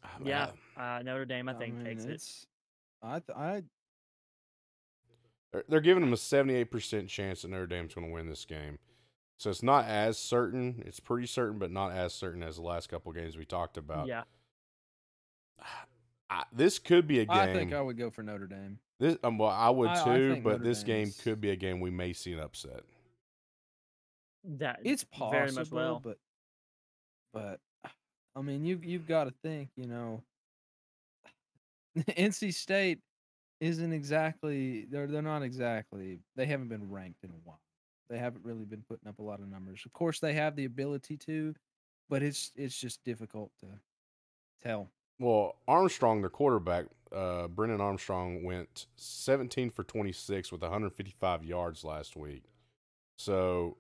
I 0.05 0.19
mean, 0.19 0.29
yeah, 0.29 0.51
uh, 0.77 1.01
Notre 1.03 1.25
Dame 1.25 1.49
I 1.49 1.55
think 1.55 1.75
mean, 1.77 1.85
takes 1.87 2.05
it. 2.05 2.47
I 3.01 3.21
th- 3.21 3.37
I 3.37 3.63
they're, 5.53 5.65
they're 5.69 5.81
giving 5.81 6.03
them 6.03 6.13
a 6.13 6.17
78% 6.17 7.09
chance 7.09 7.43
that 7.43 7.49
Notre 7.49 7.67
Dame's 7.67 7.95
going 7.95 8.07
to 8.07 8.13
win 8.13 8.29
this 8.29 8.45
game. 8.45 8.79
So 9.39 9.49
it's 9.49 9.63
not 9.63 9.87
as 9.87 10.19
certain. 10.19 10.83
It's 10.87 11.01
pretty 11.01 11.27
certain, 11.27 11.59
but 11.59 11.71
not 11.71 11.93
as 11.93 12.13
certain 12.13 12.43
as 12.43 12.57
the 12.57 12.63
last 12.63 12.91
couple 12.91 13.11
games 13.13 13.39
we 13.39 13.47
talked 13.47 13.79
about. 13.79 14.07
Yeah, 14.07 14.25
I, 16.29 16.45
this 16.53 16.79
could 16.79 17.07
be 17.07 17.21
a 17.21 17.25
game. 17.25 17.39
I 17.39 17.53
think 17.55 17.73
I 17.73 17.81
would 17.81 17.97
go 17.97 18.11
for 18.11 18.23
Notre 18.23 18.47
Dame. 18.47 18.79
this, 18.99 19.17
um, 19.25 19.39
well, 19.39 19.49
I 19.49 19.71
would 19.71 19.89
I- 19.89 20.01
I 20.01 20.05
too, 20.05 20.41
but 20.45 20.59
Notre 20.59 20.65
this 20.65 20.83
game 20.83 21.11
could 21.23 21.41
be 21.41 21.51
a 21.51 21.57
game 21.57 21.81
we 21.81 21.91
may 21.91 22.13
see 22.13 22.35
an 22.35 22.41
upset. 22.41 22.83
That 24.45 24.81
It's 24.85 25.05
possible, 25.05 25.31
very 25.31 25.53
much 25.53 25.71
well. 25.71 26.01
but 26.03 26.19
but 27.33 27.61
I 28.35 28.43
mean, 28.43 28.65
you 28.65 28.81
you've 28.83 29.07
got 29.07 29.25
to 29.25 29.33
think, 29.43 29.71
you 29.77 29.87
know, 29.87 30.23
NC 31.99 32.53
State 32.55 33.01
isn't 33.61 33.93
exactly 33.93 34.87
they're 34.91 35.07
they're 35.07 35.23
not 35.23 35.43
exactly 35.43 36.19
they 36.35 36.47
haven't 36.47 36.69
been 36.69 36.91
ranked 36.91 37.23
in 37.25 37.31
a 37.31 37.41
while. 37.45 37.61
They 38.11 38.19
haven't 38.19 38.45
really 38.45 38.65
been 38.65 38.83
putting 38.89 39.09
up 39.09 39.19
a 39.19 39.23
lot 39.23 39.41
of 39.41 39.49
numbers. 39.49 39.83
Of 39.87 39.93
course, 39.93 40.19
they 40.19 40.35
have 40.35 40.57
the 40.57 40.65
ability 40.65 41.17
to, 41.19 41.55
but 42.11 42.23
it's 42.23 42.53
it's 42.57 42.79
just 42.79 43.03
difficult 43.05 43.51
to 43.61 43.67
tell. 44.63 44.91
Well, 45.19 45.57
Armstrong, 45.69 46.21
the 46.23 46.29
quarterback, 46.29 46.87
uh, 47.15 47.47
Brennan 47.47 47.81
Armstrong, 47.81 48.43
went 48.43 48.87
17 48.97 49.71
for 49.71 49.85
26 49.85 50.51
with 50.51 50.63
155 50.63 51.45
yards 51.45 51.85
last 51.85 52.17
week. 52.17 52.43
So, 53.17 53.77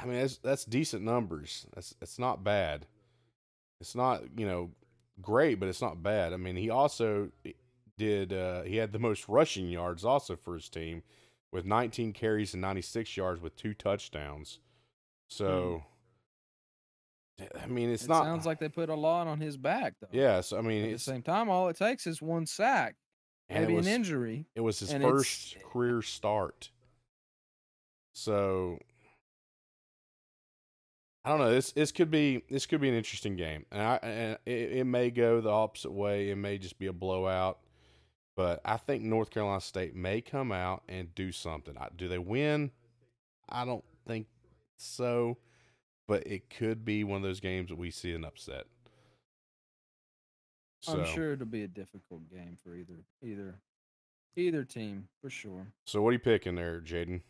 I 0.00 0.06
mean, 0.06 0.20
that's 0.20 0.38
that's 0.38 0.64
decent 0.64 1.02
numbers. 1.02 1.66
That's 1.74 1.94
it's 2.00 2.18
not 2.18 2.42
bad. 2.42 2.86
It's 3.80 3.94
not 3.94 4.22
you 4.36 4.46
know 4.46 4.70
great, 5.20 5.60
but 5.60 5.68
it's 5.68 5.82
not 5.82 6.02
bad. 6.02 6.32
I 6.32 6.36
mean, 6.36 6.56
he 6.56 6.70
also 6.70 7.30
eh, 7.44 7.52
did 7.98 8.32
uh, 8.32 8.62
he 8.62 8.76
had 8.76 8.92
the 8.92 8.98
most 8.98 9.28
rushing 9.28 9.68
yards 9.68 10.04
also 10.04 10.36
for 10.36 10.54
his 10.54 10.68
team 10.68 11.02
with 11.52 11.66
19 11.66 12.12
carries 12.12 12.54
and 12.54 12.62
96 12.62 13.16
yards 13.16 13.40
with 13.40 13.54
two 13.56 13.74
touchdowns. 13.74 14.58
So, 15.28 15.82
hmm. 17.38 17.44
eh, 17.44 17.62
I 17.62 17.66
mean, 17.66 17.90
it's 17.90 18.04
it 18.04 18.08
not. 18.08 18.24
sounds 18.24 18.46
like 18.46 18.58
they 18.58 18.68
put 18.68 18.88
a 18.88 18.94
lot 18.94 19.26
on 19.26 19.40
his 19.40 19.56
back, 19.56 19.94
though. 20.00 20.08
Yes, 20.10 20.52
I 20.52 20.62
mean 20.62 20.84
At 20.86 20.92
the 20.92 20.98
same 20.98 21.22
time, 21.22 21.50
all 21.50 21.68
it 21.68 21.76
takes 21.76 22.06
is 22.06 22.22
one 22.22 22.46
sack, 22.46 22.96
and 23.48 23.64
maybe 23.64 23.76
was- 23.76 23.86
an 23.86 23.92
injury. 23.92 24.46
It 24.54 24.62
was 24.62 24.80
his 24.80 24.92
first 24.92 25.56
career 25.70 26.02
start. 26.02 26.70
So 28.14 28.78
I 31.24 31.30
don't 31.30 31.38
know. 31.38 31.50
This 31.50 31.72
this 31.72 31.92
could 31.92 32.10
be 32.10 32.42
this 32.50 32.66
could 32.66 32.80
be 32.80 32.88
an 32.88 32.94
interesting 32.96 33.36
game, 33.36 33.64
and 33.70 33.80
I 33.82 33.96
and 34.02 34.38
it, 34.44 34.72
it 34.78 34.84
may 34.84 35.10
go 35.10 35.40
the 35.40 35.50
opposite 35.50 35.92
way. 35.92 36.30
It 36.30 36.36
may 36.36 36.58
just 36.58 36.78
be 36.78 36.86
a 36.86 36.92
blowout, 36.92 37.60
but 38.36 38.60
I 38.64 38.76
think 38.76 39.04
North 39.04 39.30
Carolina 39.30 39.60
State 39.60 39.94
may 39.94 40.20
come 40.20 40.50
out 40.50 40.82
and 40.88 41.14
do 41.14 41.30
something. 41.30 41.76
I- 41.78 41.90
Do 41.96 42.08
they 42.08 42.18
win? 42.18 42.72
I 43.48 43.64
don't 43.64 43.84
think 44.06 44.26
so, 44.78 45.38
but 46.08 46.26
it 46.26 46.50
could 46.50 46.84
be 46.84 47.04
one 47.04 47.18
of 47.18 47.22
those 47.22 47.38
games 47.40 47.68
that 47.68 47.76
we 47.78 47.90
see 47.92 48.12
an 48.14 48.24
upset. 48.24 48.64
I'm 50.88 51.04
sure 51.04 51.34
it'll 51.34 51.46
be 51.46 51.62
a 51.62 51.68
difficult 51.68 52.28
game 52.28 52.58
for 52.64 52.74
either 52.74 53.04
either 53.22 53.54
either 54.34 54.64
team 54.64 55.06
for 55.20 55.30
sure. 55.30 55.68
So 55.86 56.02
what 56.02 56.08
are 56.10 56.14
you 56.14 56.18
picking 56.18 56.56
there, 56.56 56.80
Jaden? 56.80 57.20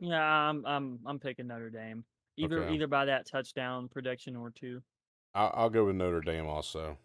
Yeah, 0.00 0.22
I'm 0.22 0.64
I'm 0.64 1.00
I'm 1.04 1.18
picking 1.18 1.48
Notre 1.48 1.68
Dame. 1.68 2.02
Either 2.36 2.64
Okay. 2.64 2.74
either 2.74 2.86
by 2.86 3.04
that 3.04 3.26
touchdown 3.26 3.88
prediction 3.88 4.34
or 4.36 4.50
two. 4.50 4.82
I'll, 5.34 5.52
I'll 5.54 5.70
go 5.70 5.84
with 5.84 5.96
Notre 5.96 6.20
Dame 6.20 6.46
also. 6.46 6.96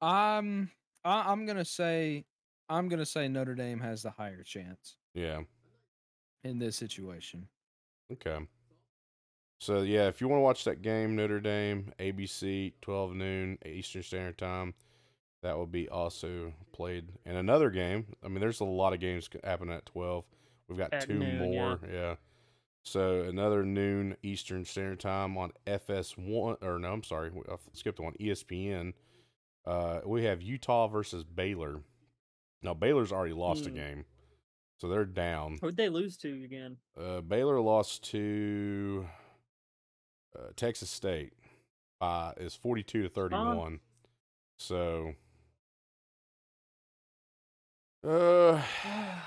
I'm 0.00 0.70
I, 1.04 1.30
I'm 1.32 1.46
gonna 1.46 1.64
say 1.64 2.24
I'm 2.68 2.88
gonna 2.88 3.06
say 3.06 3.28
Notre 3.28 3.54
Dame 3.54 3.80
has 3.80 4.02
the 4.02 4.10
higher 4.10 4.42
chance 4.42 4.96
Yeah. 5.14 5.40
in 6.44 6.58
this 6.58 6.76
situation. 6.76 7.48
Okay. 8.12 8.38
So 9.60 9.82
yeah, 9.82 10.06
if 10.06 10.20
you 10.20 10.28
want 10.28 10.38
to 10.38 10.44
watch 10.44 10.64
that 10.64 10.82
game, 10.82 11.16
Notre 11.16 11.40
Dame, 11.40 11.92
ABC, 11.98 12.74
twelve 12.80 13.14
noon 13.14 13.58
Eastern 13.66 14.02
Standard 14.04 14.38
Time, 14.38 14.74
that 15.42 15.56
will 15.56 15.66
be 15.66 15.88
also 15.88 16.52
played. 16.72 17.08
And 17.26 17.36
another 17.36 17.70
game. 17.70 18.06
I 18.24 18.28
mean, 18.28 18.40
there's 18.40 18.60
a 18.60 18.64
lot 18.64 18.92
of 18.92 19.00
games 19.00 19.28
c- 19.32 19.40
happening 19.42 19.74
at 19.74 19.86
twelve. 19.86 20.24
We've 20.68 20.78
got 20.78 20.92
At 20.92 21.06
two 21.08 21.14
noon, 21.14 21.52
yeah. 21.52 21.58
more. 21.60 21.80
Yeah. 21.90 22.14
So 22.84 23.22
another 23.22 23.64
noon 23.64 24.16
Eastern 24.22 24.64
Standard 24.64 25.00
Time 25.00 25.36
on 25.36 25.52
FS1, 25.66 26.62
or 26.62 26.78
no, 26.78 26.92
I'm 26.92 27.02
sorry, 27.02 27.30
I 27.50 27.56
skipped 27.74 28.00
one. 28.00 28.14
ESPN. 28.14 28.94
Uh, 29.66 30.00
we 30.06 30.24
have 30.24 30.40
Utah 30.40 30.86
versus 30.88 31.24
Baylor. 31.24 31.82
Now 32.62 32.72
Baylor's 32.74 33.12
already 33.12 33.34
lost 33.34 33.66
a 33.66 33.70
Hmm. 33.70 33.76
game, 33.76 34.04
so 34.78 34.88
they're 34.88 35.04
down. 35.04 35.58
Who'd 35.60 35.76
they 35.76 35.90
lose 35.90 36.16
to 36.18 36.44
again? 36.44 36.78
Uh, 36.98 37.20
Baylor 37.20 37.60
lost 37.60 38.02
to 38.10 39.06
uh, 40.38 40.48
Texas 40.56 40.88
State 40.90 41.34
by 42.00 42.32
is 42.38 42.54
forty 42.54 42.82
two 42.82 43.02
to 43.02 43.08
thirty 43.10 43.36
one. 43.36 43.80
So, 44.58 45.14
uh, 48.04 48.62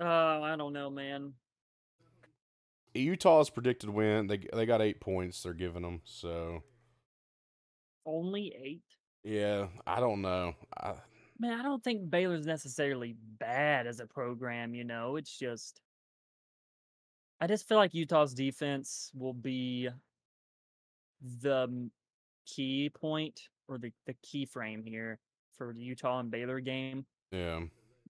Oh, 0.00 0.42
I 0.42 0.54
don't 0.56 0.72
know, 0.72 0.88
man. 0.90 1.32
Utah's 2.94 3.50
predicted 3.50 3.90
win. 3.90 4.26
They 4.26 4.38
they 4.52 4.66
got 4.66 4.82
eight 4.82 5.00
points. 5.00 5.42
They're 5.42 5.52
giving 5.54 5.82
them. 5.82 6.00
So 6.04 6.62
Only 8.06 8.54
eight. 8.60 8.82
yeah, 9.24 9.68
I 9.86 10.00
don't 10.00 10.22
know. 10.22 10.54
I, 10.76 10.94
Man, 11.40 11.58
I 11.58 11.62
don't 11.62 11.84
think 11.84 12.10
Baylor's 12.10 12.46
necessarily 12.46 13.14
bad 13.38 13.86
as 13.86 14.00
a 14.00 14.06
program, 14.06 14.74
you 14.74 14.82
know. 14.82 15.14
It's 15.16 15.38
just 15.38 15.80
I 17.40 17.46
just 17.46 17.68
feel 17.68 17.78
like 17.78 17.94
Utah's 17.94 18.34
defense 18.34 19.12
will 19.14 19.34
be 19.34 19.88
the 21.42 21.90
key 22.46 22.90
point 22.90 23.40
or 23.68 23.78
the, 23.78 23.92
the 24.06 24.14
key 24.22 24.46
frame 24.46 24.82
here 24.82 25.20
for 25.56 25.72
the 25.72 25.80
Utah 25.82 26.18
and 26.20 26.30
Baylor 26.30 26.58
game. 26.60 27.04
yeah, 27.30 27.60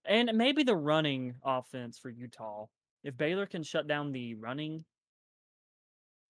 And 0.07 0.31
maybe 0.35 0.63
the 0.63 0.77
running 0.77 1.35
offense 1.45 1.99
for 1.99 2.09
Utah. 2.11 2.67
If 3.03 3.17
Baylor 3.17 3.47
can 3.47 3.63
shut 3.63 3.87
down 3.87 4.13
the 4.13 4.35
running, 4.35 4.85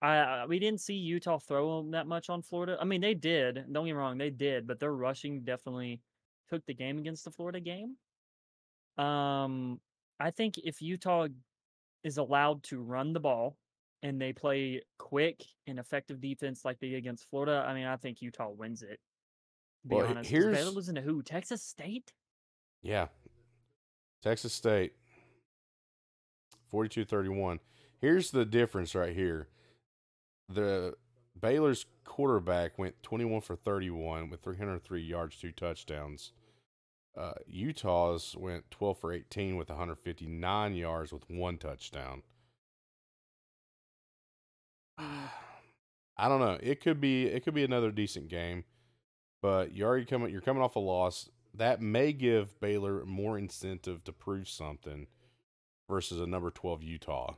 I, 0.00 0.46
we 0.46 0.58
didn't 0.60 0.80
see 0.80 0.94
Utah 0.94 1.38
throw 1.38 1.80
'em 1.80 1.90
that 1.90 2.06
much 2.06 2.30
on 2.30 2.42
Florida. 2.42 2.78
I 2.80 2.84
mean, 2.84 3.00
they 3.00 3.14
did. 3.14 3.56
Don't 3.56 3.84
get 3.86 3.92
me 3.92 3.92
wrong, 3.92 4.16
they 4.18 4.30
did, 4.30 4.66
but 4.66 4.78
their 4.78 4.94
rushing 4.94 5.42
definitely 5.44 6.02
took 6.48 6.64
the 6.66 6.74
game 6.74 6.98
against 6.98 7.24
the 7.24 7.32
Florida 7.32 7.60
game. 7.60 7.98
Um, 8.96 9.80
I 10.18 10.30
think 10.30 10.58
if 10.58 10.82
Utah 10.82 11.28
is 12.04 12.18
allowed 12.18 12.64
to 12.64 12.80
run 12.82 13.12
the 13.12 13.20
ball 13.20 13.58
and 14.02 14.20
they 14.20 14.32
play 14.32 14.82
quick 14.98 15.44
and 15.66 15.78
effective 15.78 16.20
defense 16.20 16.64
like 16.64 16.78
they 16.80 16.90
did 16.90 16.96
against 16.98 17.28
Florida, 17.28 17.64
I 17.66 17.74
mean, 17.74 17.86
I 17.86 17.96
think 17.96 18.22
Utah 18.22 18.50
wins 18.50 18.82
it. 18.82 19.00
Be 19.88 19.96
Well, 19.96 20.02
honest, 20.02 20.36
'cause 20.38 20.50
Baylor 20.50 20.70
losing 20.70 20.94
to 20.96 21.02
who? 21.02 21.22
Texas 21.22 21.62
State. 21.62 22.14
yeah. 22.82 23.08
Texas 24.22 24.52
State 24.52 24.94
42-31. 26.72 27.58
here's 28.00 28.30
the 28.30 28.44
difference 28.44 28.94
right 28.94 29.14
here. 29.14 29.48
The 30.48 30.94
Baylor's 31.38 31.86
quarterback 32.04 32.78
went 32.78 33.02
21 33.02 33.42
for 33.42 33.56
31 33.56 34.30
with 34.30 34.42
303 34.42 35.02
yards, 35.02 35.36
two 35.36 35.52
touchdowns. 35.52 36.32
Uh, 37.16 37.34
Utah's 37.46 38.36
went 38.38 38.70
12 38.70 38.98
for 38.98 39.12
18 39.12 39.56
with 39.56 39.68
159 39.68 40.74
yards 40.74 41.12
with 41.12 41.28
one 41.28 41.58
touchdown. 41.58 42.22
I 44.98 46.28
don't 46.28 46.40
know. 46.40 46.58
It 46.60 46.80
could 46.80 47.00
be 47.00 47.26
it 47.26 47.44
could 47.44 47.54
be 47.54 47.64
another 47.64 47.92
decent 47.92 48.28
game, 48.28 48.64
but 49.40 49.72
you 49.72 49.84
already 49.84 50.04
coming 50.04 50.30
you're 50.30 50.40
coming 50.40 50.62
off 50.62 50.76
a 50.76 50.80
loss. 50.80 51.28
That 51.54 51.80
may 51.80 52.12
give 52.12 52.58
Baylor 52.60 53.04
more 53.04 53.38
incentive 53.38 54.04
to 54.04 54.12
prove 54.12 54.48
something 54.48 55.06
versus 55.88 56.20
a 56.20 56.26
number 56.26 56.50
12 56.50 56.82
Utah. 56.82 57.34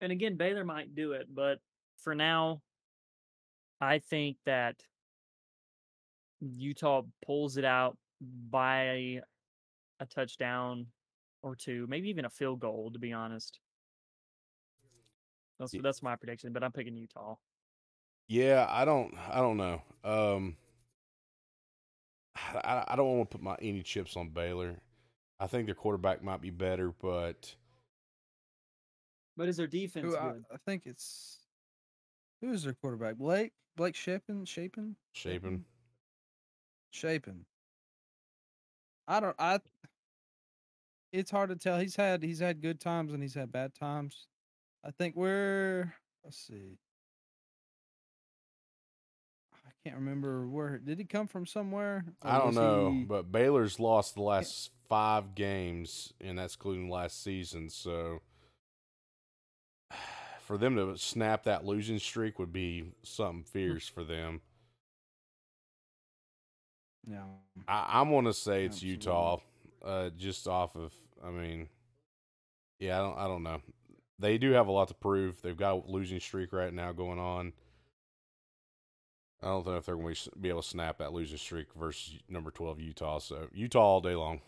And 0.00 0.10
again, 0.10 0.36
Baylor 0.36 0.64
might 0.64 0.94
do 0.94 1.12
it, 1.12 1.28
but 1.32 1.58
for 1.98 2.14
now, 2.14 2.60
I 3.80 4.00
think 4.00 4.36
that 4.46 4.76
Utah 6.40 7.02
pulls 7.24 7.56
it 7.56 7.64
out 7.64 7.96
by 8.50 9.20
a 10.00 10.06
touchdown 10.06 10.86
or 11.42 11.56
two, 11.56 11.86
maybe 11.88 12.08
even 12.08 12.24
a 12.24 12.30
field 12.30 12.60
goal, 12.60 12.90
to 12.92 12.98
be 12.98 13.12
honest. 13.12 13.58
That's 15.58 15.74
Ye- 15.74 15.80
that's 15.80 16.02
my 16.02 16.16
prediction, 16.16 16.52
but 16.52 16.64
I'm 16.64 16.72
picking 16.72 16.96
Utah. 16.96 17.36
Yeah, 18.28 18.66
I 18.68 18.84
don't 18.84 19.14
I 19.30 19.40
don't 19.40 19.56
know. 19.56 19.82
Um 20.04 20.56
I, 22.36 22.84
I 22.88 22.96
don't 22.96 23.18
want 23.18 23.30
to 23.30 23.36
put 23.36 23.44
my 23.44 23.56
any 23.60 23.82
chips 23.82 24.16
on 24.16 24.30
Baylor. 24.30 24.80
I 25.42 25.48
think 25.48 25.66
their 25.66 25.74
quarterback 25.74 26.22
might 26.22 26.40
be 26.40 26.50
better, 26.50 26.94
but 27.02 27.52
But 29.36 29.48
is 29.48 29.56
their 29.56 29.66
defense 29.66 30.06
Who, 30.06 30.16
I, 30.16 30.30
good? 30.30 30.44
I 30.52 30.56
think 30.64 30.86
it's 30.86 31.38
who 32.40 32.52
is 32.52 32.62
their 32.62 32.74
quarterback? 32.74 33.16
Blake 33.16 33.50
Blake 33.76 33.96
Shapen 33.96 34.44
Shapen 34.44 34.94
Shapen. 35.12 35.64
Shapen. 36.92 37.44
I 39.08 39.18
don't. 39.18 39.34
I. 39.36 39.58
It's 41.12 41.32
hard 41.32 41.50
to 41.50 41.56
tell. 41.56 41.80
He's 41.80 41.96
had 41.96 42.22
he's 42.22 42.38
had 42.38 42.62
good 42.62 42.78
times 42.78 43.12
and 43.12 43.20
he's 43.20 43.34
had 43.34 43.50
bad 43.50 43.74
times. 43.74 44.28
I 44.84 44.92
think 44.92 45.16
we're. 45.16 45.92
Let's 46.22 46.38
see. 46.38 46.78
I 49.66 49.70
can't 49.88 49.96
remember 49.96 50.46
where 50.46 50.78
did 50.78 50.98
he 50.98 51.04
come 51.04 51.26
from 51.26 51.46
somewhere. 51.46 52.04
I 52.22 52.38
don't 52.38 52.54
know, 52.54 52.92
he- 52.92 53.02
but 53.02 53.32
Baylor's 53.32 53.80
lost 53.80 54.14
the 54.14 54.22
last 54.22 54.70
five 54.92 55.34
games, 55.34 56.12
and 56.20 56.38
that's 56.38 56.54
including 56.54 56.90
last 56.90 57.24
season. 57.24 57.70
So 57.70 58.20
for 60.42 60.58
them 60.58 60.76
to 60.76 60.98
snap 60.98 61.44
that 61.44 61.64
losing 61.64 61.98
streak 61.98 62.38
would 62.38 62.52
be 62.52 62.92
something 63.02 63.42
fierce 63.42 63.88
for 63.88 64.04
them. 64.04 64.42
yeah. 67.08 67.24
I, 67.66 68.00
I'm 68.00 68.10
going 68.10 68.26
to 68.26 68.34
say 68.34 68.66
it's 68.66 68.76
Absolutely. 68.76 68.90
Utah, 68.90 69.38
uh, 69.82 70.10
just 70.14 70.46
off 70.46 70.76
of. 70.76 70.92
I 71.24 71.30
mean, 71.30 71.68
yeah, 72.78 73.00
I 73.00 73.02
don't. 73.02 73.18
I 73.18 73.26
don't 73.28 73.42
know. 73.44 73.62
They 74.18 74.36
do 74.36 74.50
have 74.50 74.66
a 74.66 74.72
lot 74.72 74.88
to 74.88 74.94
prove. 74.94 75.40
They've 75.40 75.56
got 75.56 75.86
a 75.86 75.90
losing 75.90 76.20
streak 76.20 76.52
right 76.52 76.72
now 76.72 76.92
going 76.92 77.18
on. 77.18 77.54
I 79.42 79.46
don't 79.46 79.66
know 79.66 79.76
if 79.76 79.86
they're 79.86 79.96
going 79.96 80.14
to 80.14 80.30
be 80.38 80.50
able 80.50 80.60
to 80.60 80.68
snap 80.68 80.98
that 80.98 81.14
losing 81.14 81.38
streak 81.38 81.68
versus 81.74 82.18
number 82.28 82.50
12 82.50 82.78
Utah. 82.78 83.20
So 83.20 83.48
Utah 83.54 83.80
all 83.80 84.00
day 84.02 84.14
long. 84.14 84.42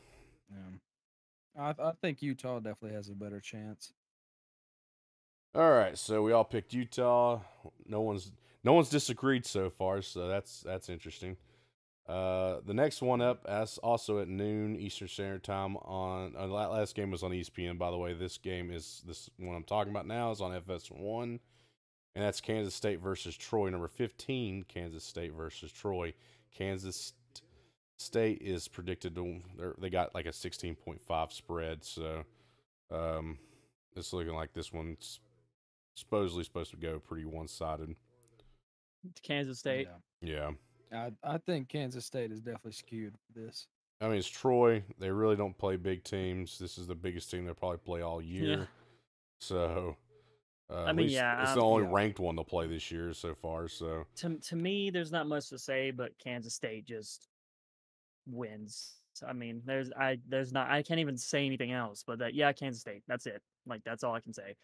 Yeah. 0.54 1.62
I 1.62 1.75
I 1.88 1.92
think 2.00 2.23
Utah 2.23 2.61
definitely 2.61 2.96
has 2.96 3.08
a 3.08 3.14
better 3.14 3.40
chance. 3.40 3.92
All 5.54 5.70
right, 5.70 5.96
so 5.96 6.22
we 6.22 6.33
all 6.33 6.44
picked 6.44 6.72
Utah. 6.72 7.40
No 7.87 8.00
one's 8.00 8.33
no 8.64 8.72
one's 8.72 8.88
disagreed 8.88 9.46
so 9.46 9.70
far, 9.70 10.02
so 10.02 10.26
that's 10.26 10.61
that's 10.61 10.88
interesting. 10.88 11.37
Uh, 12.09 12.57
the 12.66 12.74
next 12.74 13.00
one 13.00 13.22
up, 13.22 13.46
as 13.48 13.79
also 13.79 14.18
at 14.18 14.29
noon 14.29 14.76
Eastern 14.76 15.09
Standard 15.09 15.42
Time 15.44 15.76
on 15.76 16.35
uh, 16.38 16.46
last 16.46 16.94
game 16.94 17.11
was 17.11 17.22
on 17.22 17.31
ESPN. 17.31 17.79
By 17.79 17.90
the 17.90 17.96
way, 17.96 18.12
this 18.14 18.37
game 18.37 18.70
is 18.70 19.02
this 19.07 19.31
one 19.38 19.57
I'm 19.57 19.64
talking 19.64 19.90
about 19.90 20.07
now 20.07 20.31
is 20.31 20.40
on 20.40 20.50
FS1, 20.61 21.22
and 21.22 21.40
that's 22.14 22.40
Kansas 22.40 22.74
State 22.74 23.00
versus 23.00 23.37
Troy. 23.37 23.70
Number 23.70 23.88
15, 23.88 24.64
Kansas 24.68 25.05
State 25.05 25.33
versus 25.33 25.72
Troy. 25.72 26.12
Kansas 26.55 27.14
State 27.98 28.42
is 28.42 28.68
predicted 28.68 29.14
to 29.14 29.40
they're- 29.57 29.76
they 29.78 29.90
got 29.90 30.14
like 30.14 30.26
a 30.26 30.33
16.5 30.33 31.33
spread, 31.33 31.85
so 31.85 32.24
um, 32.90 33.38
it's 33.94 34.12
looking 34.12 34.35
like 34.35 34.52
this 34.52 34.72
one's 34.72 35.20
supposedly 35.94 36.44
supposed 36.44 36.70
to 36.72 36.76
go 36.76 36.98
pretty 36.98 37.24
one 37.24 37.48
sided. 37.48 37.94
Kansas 39.22 39.59
State. 39.59 39.88
Yeah. 40.20 40.50
Yeah. 40.90 41.11
I 41.24 41.35
I 41.35 41.38
think 41.38 41.68
Kansas 41.68 42.07
State 42.07 42.33
is 42.33 42.40
definitely 42.40 42.72
skewed 42.72 43.14
for 43.14 43.40
this. 43.40 43.66
I 44.00 44.09
mean, 44.09 44.18
it's 44.18 44.28
Troy. 44.28 44.83
They 44.98 45.11
really 45.11 45.37
don't 45.37 45.57
play 45.57 45.76
big 45.76 46.04
teams. 46.04 46.59
This 46.59 46.78
is 46.78 46.87
the 46.87 46.94
biggest 46.94 47.30
team 47.30 47.44
they'll 47.44 47.54
probably 47.54 47.78
play 47.78 48.02
all 48.02 48.20
year. 48.20 48.59
Yeah. 48.59 48.64
So, 49.40 49.96
uh, 50.70 50.85
I 50.85 50.92
mean, 50.92 51.09
yeah, 51.09 51.42
it's 51.42 51.54
the 51.54 51.61
only 51.61 51.85
yeah. 51.85 51.90
ranked 51.92 52.18
one 52.18 52.35
they'll 52.35 52.44
play 52.44 52.66
this 52.66 52.90
year 52.90 53.12
so 53.12 53.35
far. 53.35 53.68
So, 53.68 54.04
To 54.16 54.37
to 54.37 54.57
me, 54.57 54.90
there's 54.90 55.12
not 55.12 55.26
much 55.26 55.48
to 55.50 55.59
say, 55.59 55.90
but 55.90 56.18
Kansas 56.18 56.54
State 56.54 56.87
just 56.87 57.28
wins. 58.26 58.94
I 59.26 59.32
mean, 59.32 59.62
there's 59.64 59.90
I 59.92 60.18
there's 60.28 60.52
not 60.52 60.70
I 60.70 60.82
can't 60.82 61.00
even 61.00 61.16
say 61.16 61.46
anything 61.46 61.72
else. 61.72 62.02
But 62.06 62.18
that 62.18 62.34
yeah, 62.34 62.52
Kansas 62.52 62.80
State. 62.80 63.02
That's 63.06 63.26
it. 63.26 63.40
Like 63.66 63.82
that's 63.84 64.02
all 64.04 64.14
I 64.14 64.20
can 64.20 64.32
say. 64.32 64.54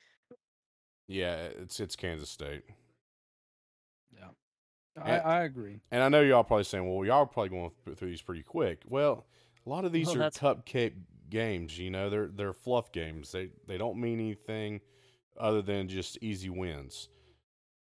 yeah, 1.08 1.36
it's 1.60 1.78
it's 1.80 1.96
Kansas 1.96 2.30
State. 2.30 2.62
Yeah. 4.12 4.28
I, 5.02 5.08
Yeah. 5.10 5.22
I 5.24 5.42
agree. 5.44 5.80
And 5.90 6.02
I 6.02 6.08
know 6.08 6.20
y'all 6.20 6.44
probably 6.44 6.64
saying, 6.64 6.84
well, 6.88 7.06
y'all 7.06 7.20
are 7.22 7.26
probably 7.26 7.50
going 7.50 7.70
through 7.96 8.08
these 8.08 8.22
pretty 8.22 8.42
quick. 8.42 8.82
Well, 8.86 9.26
a 9.64 9.68
lot 9.68 9.84
of 9.84 9.92
these 9.92 10.06
Well, 10.08 10.16
are 10.16 10.30
that's- 10.30 10.38
cupcake 10.38 10.94
games. 11.28 11.78
You 11.78 11.90
know, 11.90 12.10
they're 12.10 12.28
they're 12.28 12.52
fluff 12.52 12.90
games. 12.92 13.30
They 13.32 13.50
they 13.68 13.78
don't 13.78 13.98
mean 14.00 14.18
anything 14.18 14.80
other 15.38 15.62
than 15.62 15.88
just 15.88 16.18
easy 16.22 16.50
wins. 16.50 17.08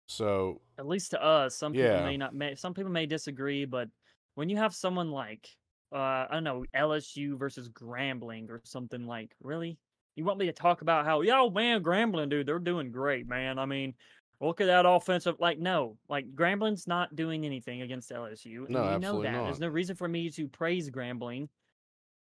So 0.07 0.61
At 0.77 0.87
least 0.87 1.11
to 1.11 1.23
us, 1.23 1.55
some 1.55 1.71
people 1.73 1.87
Yeah. 1.87 2.05
may 2.05 2.17
not 2.17 2.35
may 2.35 2.53
some 2.55 2.73
people 2.73 2.91
may 2.91 3.05
disagree, 3.07 3.65
but 3.65 3.89
when 4.35 4.47
you 4.49 4.57
have 4.57 4.75
someone 4.75 5.11
like 5.11 5.49
uh 5.91 5.97
I 5.97 6.27
don't 6.31 6.43
know, 6.43 6.65
LSU 6.75 7.37
versus 7.37 7.69
Grambling 7.69 8.49
or 8.49 8.61
something 8.63 9.05
like, 9.05 9.31
really? 9.41 9.77
You 10.15 10.25
want 10.25 10.39
me 10.39 10.45
to 10.47 10.53
talk 10.53 10.81
about 10.81 11.05
how, 11.05 11.21
yo, 11.21 11.49
man, 11.49 11.83
Grambling, 11.83 12.29
dude, 12.29 12.45
they're 12.45 12.59
doing 12.59 12.91
great, 12.91 13.27
man. 13.27 13.57
I 13.57 13.65
mean, 13.65 13.93
look 14.41 14.59
at 14.59 14.67
that 14.67 14.85
offensive. 14.85 15.35
Like, 15.39 15.59
no, 15.59 15.97
like 16.09 16.25
Grambling's 16.35 16.87
not 16.87 17.15
doing 17.15 17.45
anything 17.45 17.81
against 17.81 18.11
LSU. 18.11 18.65
And 18.65 18.69
No, 18.69 18.81
we 18.81 18.87
know 18.87 18.95
absolutely 18.95 19.31
that. 19.31 19.43
There's 19.43 19.59
no 19.59 19.67
reason 19.67 19.95
for 19.95 20.07
me 20.07 20.29
to 20.31 20.47
praise 20.47 20.89
Grambling. 20.89 21.47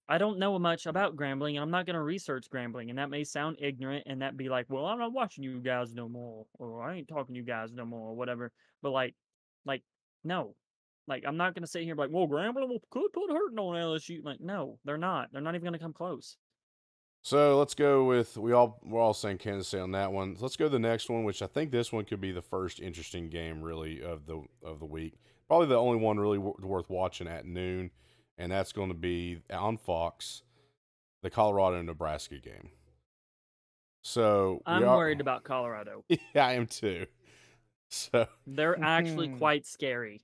I 0.09 0.19
don't 0.19 0.41
know 0.41 0.59
much 0.59 0.87
about 0.87 1.15
Grambling, 1.15 1.51
and 1.51 1.61
I'm 1.61 1.71
not 1.71 1.87
going 1.87 1.95
to 1.95 2.03
research 2.03 2.47
Grambling, 2.53 2.91
and 2.91 2.99
that 2.99 3.11
may 3.11 3.23
sound 3.23 3.59
ignorant, 3.61 4.05
and 4.07 4.23
that 4.23 4.37
be 4.37 4.49
like, 4.49 4.67
well, 4.69 4.87
I'm 4.87 4.99
not 4.99 5.13
watching 5.13 5.45
you 5.45 5.61
guys 5.61 5.95
no 5.95 6.09
more, 6.09 6.47
or 6.59 6.83
I 6.83 6.97
ain't 6.97 7.07
talking 7.07 7.35
to 7.35 7.39
you 7.39 7.47
guys 7.47 7.73
no 7.73 7.85
more, 7.85 8.11
or 8.11 8.17
whatever. 8.17 8.51
But 8.83 8.91
like, 8.91 9.15
like, 9.65 9.85
no, 10.25 10.57
like 11.07 11.25
I'm 11.27 11.37
not 11.37 11.55
going 11.55 11.63
to 11.63 11.69
sit 11.69 11.83
here 11.83 11.93
and 11.93 11.97
be 11.99 12.03
like, 12.03 12.11
well, 12.13 12.29
Grambling 12.29 12.69
will- 12.69 12.83
could 12.91 13.13
put 13.13 13.31
hurting 13.31 13.59
on 13.59 13.75
LSU. 13.77 14.25
Like, 14.25 14.41
no, 14.41 14.79
they're 14.85 14.99
not. 14.99 15.29
They're 15.33 15.43
not 15.43 15.55
even 15.55 15.65
going 15.65 15.73
to 15.75 15.79
come 15.79 15.93
close. 15.93 16.37
So 17.23 17.59
let's 17.59 17.75
go 17.75 18.05
with 18.05 18.39
we 18.39 18.53
all 18.53 18.81
we're 18.83 19.01
all 19.01 19.13
saying 19.13 19.39
Kansas 19.39 19.69
State 19.69 19.81
on 19.81 19.93
that 19.93 20.11
one. 20.13 20.37
Let's 20.41 20.57
go 20.57 20.65
to 20.67 20.71
the 20.71 20.79
next 20.79 21.11
one, 21.11 21.25
which 21.25 21.43
I 21.43 21.47
think 21.47 21.71
this 21.71 21.93
one 21.93 22.05
could 22.07 22.21
be 22.21 22.33
the 22.33 22.41
first 22.41 22.81
interesting 22.81 23.29
game 23.29 23.61
really 23.61 24.03
of 24.03 24.25
the 24.27 24.43
of 24.65 24.81
the 24.81 24.87
week. 24.87 25.19
Probably 25.47 25.67
the 25.67 25.77
only 25.77 25.99
one 25.99 26.19
really 26.19 26.39
w- 26.39 26.55
worth 26.63 26.89
watching 26.89 27.29
at 27.29 27.45
noon, 27.45 27.91
and 28.39 28.51
that's 28.51 28.73
going 28.73 28.89
to 28.89 28.95
be 28.95 29.41
on 29.53 29.77
Fox, 29.77 30.43
the 31.23 31.29
Colorado 31.29 31.83
Nebraska 31.83 32.39
game. 32.39 32.71
So 34.03 34.63
we 34.67 34.73
I'm 34.73 34.85
are- 34.89 34.97
worried 34.97 35.21
about 35.21 35.45
Colorado. 35.45 36.05
Yeah, 36.09 36.47
I 36.47 36.53
am 36.55 36.67
too. 36.67 37.07
So 37.91 38.27
They're 38.47 38.81
actually 38.83 39.29
Mhm. 39.29 39.39
quite 39.39 39.67
scary. 39.67 40.23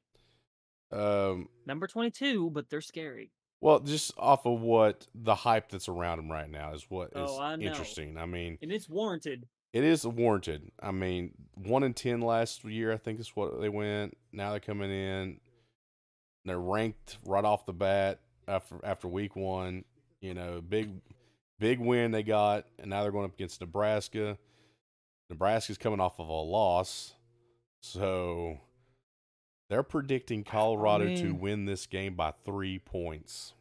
Um, 0.92 1.48
Number 1.66 1.86
22, 1.86 2.50
but 2.50 2.70
they're 2.70 2.80
scary. 2.80 3.32
well, 3.60 3.80
just 3.80 4.12
off 4.16 4.46
of 4.46 4.60
what 4.60 5.06
the 5.14 5.34
hype 5.34 5.70
that's 5.70 5.88
around 5.88 6.18
them 6.18 6.30
right 6.30 6.50
now 6.50 6.72
is 6.74 6.86
what 6.88 7.08
is 7.08 7.12
Oh, 7.16 7.38
I 7.38 7.54
interesting. 7.54 8.16
I 8.18 8.26
mean, 8.26 8.58
And 8.62 8.70
it's 8.72 8.88
warranted. 8.88 9.46
It 9.72 9.84
is 9.84 10.06
warranted. 10.06 10.70
I 10.80 10.90
mean, 10.92 11.32
one 11.54 11.82
in 11.82 11.92
ten 11.92 12.20
last 12.20 12.64
year, 12.64 12.92
I 12.92 12.96
think 12.96 13.20
is 13.20 13.30
what 13.34 13.60
they 13.60 13.68
went. 13.68 14.16
Now 14.32 14.50
they're 14.50 14.60
coming 14.60 14.90
in. 14.90 15.40
They're 16.44 16.60
ranked 16.60 17.18
right 17.26 17.44
off 17.44 17.66
the 17.66 17.72
bat 17.72 18.20
after 18.48 18.76
after 18.84 19.08
week 19.08 19.36
one. 19.36 19.84
You 20.20 20.32
know, 20.34 20.62
big 20.66 20.90
big 21.58 21.78
win 21.80 22.12
they 22.12 22.22
got, 22.22 22.66
and 22.78 22.88
now 22.88 23.02
they're 23.02 23.12
going 23.12 23.24
up 23.26 23.34
against 23.34 23.60
Nebraska. 23.60 24.38
Nebraska's 25.28 25.76
coming 25.76 26.00
off 26.00 26.20
of 26.20 26.28
a 26.28 26.32
loss, 26.32 27.14
so 27.82 28.58
they're 29.68 29.82
predicting 29.82 30.44
Colorado 30.44 31.04
to 31.04 31.24
mean- 31.24 31.40
win 31.40 31.64
this 31.64 31.86
game 31.86 32.14
by 32.14 32.32
three 32.44 32.78
points. 32.78 33.54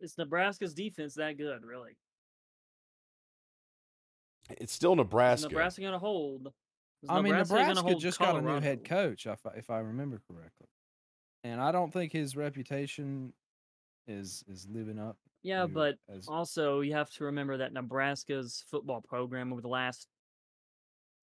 Is 0.00 0.18
Nebraska's 0.18 0.74
defense 0.74 1.14
that 1.14 1.38
good, 1.38 1.64
really? 1.64 1.96
It's 4.50 4.72
still 4.72 4.94
Nebraska. 4.94 5.46
Is 5.46 5.52
Nebraska 5.52 5.80
going 5.80 5.92
to 5.94 5.98
hold? 5.98 6.52
Is 7.02 7.08
I 7.08 7.16
mean, 7.16 7.32
Nebraska 7.32 7.54
gonna 7.54 7.68
Nebraska 7.68 7.82
hold 7.82 8.02
just 8.02 8.18
got 8.18 8.36
a 8.36 8.42
new 8.42 8.60
head 8.60 8.84
coach, 8.84 9.26
if 9.26 9.44
I, 9.46 9.50
if 9.56 9.70
I 9.70 9.78
remember 9.78 10.20
correctly, 10.26 10.66
and 11.42 11.60
I 11.60 11.72
don't 11.72 11.92
think 11.92 12.12
his 12.12 12.36
reputation 12.36 13.32
is 14.06 14.44
is 14.48 14.66
living 14.70 14.98
up. 14.98 15.16
Yeah, 15.42 15.62
to 15.62 15.68
but 15.68 15.96
as, 16.08 16.28
also 16.28 16.80
you 16.80 16.94
have 16.94 17.10
to 17.12 17.24
remember 17.24 17.58
that 17.58 17.72
Nebraska's 17.72 18.64
football 18.70 19.02
program 19.02 19.52
over 19.52 19.60
the 19.60 19.68
last 19.68 20.08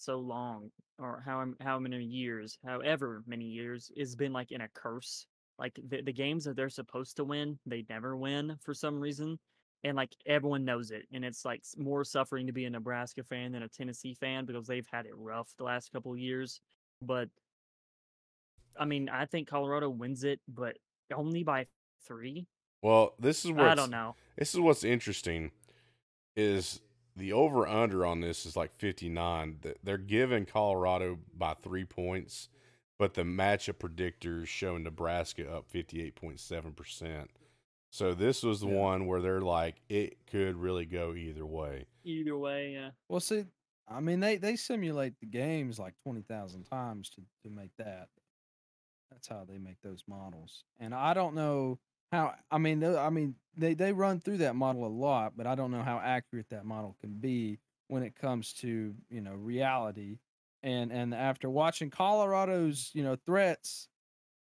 so 0.01 0.19
long, 0.19 0.71
or 0.97 1.21
how 1.25 1.45
how 1.61 1.79
many 1.79 2.03
years, 2.03 2.57
however 2.65 3.23
many 3.27 3.45
years, 3.45 3.91
has 3.97 4.15
been 4.15 4.33
like 4.33 4.51
in 4.51 4.61
a 4.61 4.67
curse. 4.73 5.25
Like 5.59 5.79
the 5.87 6.01
the 6.01 6.13
games 6.13 6.45
that 6.45 6.55
they're 6.55 6.69
supposed 6.69 7.17
to 7.17 7.23
win, 7.23 7.59
they 7.65 7.85
never 7.89 8.17
win 8.17 8.57
for 8.61 8.73
some 8.73 8.99
reason, 8.99 9.37
and 9.83 9.95
like 9.95 10.15
everyone 10.25 10.65
knows 10.65 10.91
it, 10.91 11.03
and 11.13 11.23
it's 11.23 11.45
like 11.45 11.63
more 11.77 12.03
suffering 12.03 12.47
to 12.47 12.53
be 12.53 12.65
a 12.65 12.69
Nebraska 12.69 13.23
fan 13.23 13.51
than 13.51 13.63
a 13.63 13.67
Tennessee 13.67 14.15
fan 14.15 14.45
because 14.45 14.67
they've 14.67 14.87
had 14.91 15.05
it 15.05 15.13
rough 15.15 15.49
the 15.57 15.63
last 15.63 15.91
couple 15.91 16.13
of 16.13 16.19
years. 16.19 16.61
But 17.01 17.29
I 18.79 18.85
mean, 18.85 19.09
I 19.09 19.25
think 19.25 19.47
Colorado 19.47 19.89
wins 19.89 20.23
it, 20.23 20.39
but 20.47 20.77
only 21.13 21.43
by 21.43 21.67
three. 22.07 22.47
well, 22.81 23.13
this 23.19 23.45
is 23.45 23.51
where 23.51 23.67
I 23.67 23.75
don't 23.75 23.91
know. 23.91 24.15
This 24.37 24.53
is 24.53 24.59
what's 24.59 24.83
interesting 24.83 25.51
is 26.35 26.79
the 27.21 27.33
over 27.33 27.67
under 27.67 28.05
on 28.05 28.19
this 28.19 28.45
is 28.45 28.55
like 28.57 28.73
59. 28.73 29.59
They're 29.83 29.97
giving 29.97 30.45
Colorado 30.45 31.19
by 31.37 31.53
3 31.53 31.85
points, 31.85 32.49
but 32.97 33.13
the 33.13 33.21
matchup 33.23 33.75
predictors 33.75 34.47
show 34.47 34.77
Nebraska 34.77 35.49
up 35.51 35.71
58.7%. 35.71 37.27
So 37.91 38.13
this 38.13 38.41
was 38.41 38.61
the 38.61 38.67
Yeah. 38.67 38.79
one 38.79 39.05
where 39.05 39.21
they're 39.21 39.41
like 39.41 39.81
it 39.89 40.25
could 40.25 40.55
really 40.55 40.85
go 40.85 41.13
either 41.13 41.45
way. 41.45 41.85
Either 42.03 42.37
way, 42.37 42.73
yeah. 42.73 42.91
well, 43.09 43.19
see, 43.19 43.45
I 43.87 43.99
mean, 43.99 44.21
they 44.21 44.37
they 44.37 44.55
simulate 44.55 45.19
the 45.19 45.25
games 45.25 45.77
like 45.77 45.93
twenty 46.03 46.21
thousand 46.21 46.63
times 46.63 47.09
to 47.11 47.21
to 47.43 47.49
make 47.49 47.75
that. 47.77 48.07
That's 49.11 49.27
how 49.27 49.43
they 49.43 49.57
make 49.57 49.81
those 49.81 50.03
models, 50.07 50.63
and 50.79 50.95
I 50.95 51.13
don't 51.13 51.35
know 51.35 51.79
how. 52.11 52.33
I 52.49 52.57
mean, 52.57 52.79
tho- 52.79 52.99
I 52.99 53.09
mean, 53.09 53.35
they 53.57 53.73
they 53.73 53.93
run 53.93 54.19
through 54.19 54.37
that 54.37 54.55
model 54.55 54.85
a 54.85 54.89
lot, 54.89 55.33
but 55.35 55.47
I 55.47 55.55
don't 55.55 55.71
know 55.71 55.83
how 55.83 55.99
accurate 56.03 56.49
that 56.49 56.65
model 56.65 56.95
can 57.01 57.13
be 57.13 57.59
when 57.87 58.03
it 58.03 58.15
comes 58.15 58.53
to 58.53 58.93
you 59.09 59.21
know 59.21 59.33
reality. 59.33 60.19
And 60.63 60.91
and 60.91 61.13
after 61.13 61.49
watching 61.49 61.89
Colorado's 61.89 62.91
you 62.93 63.03
know 63.03 63.17
threats 63.25 63.87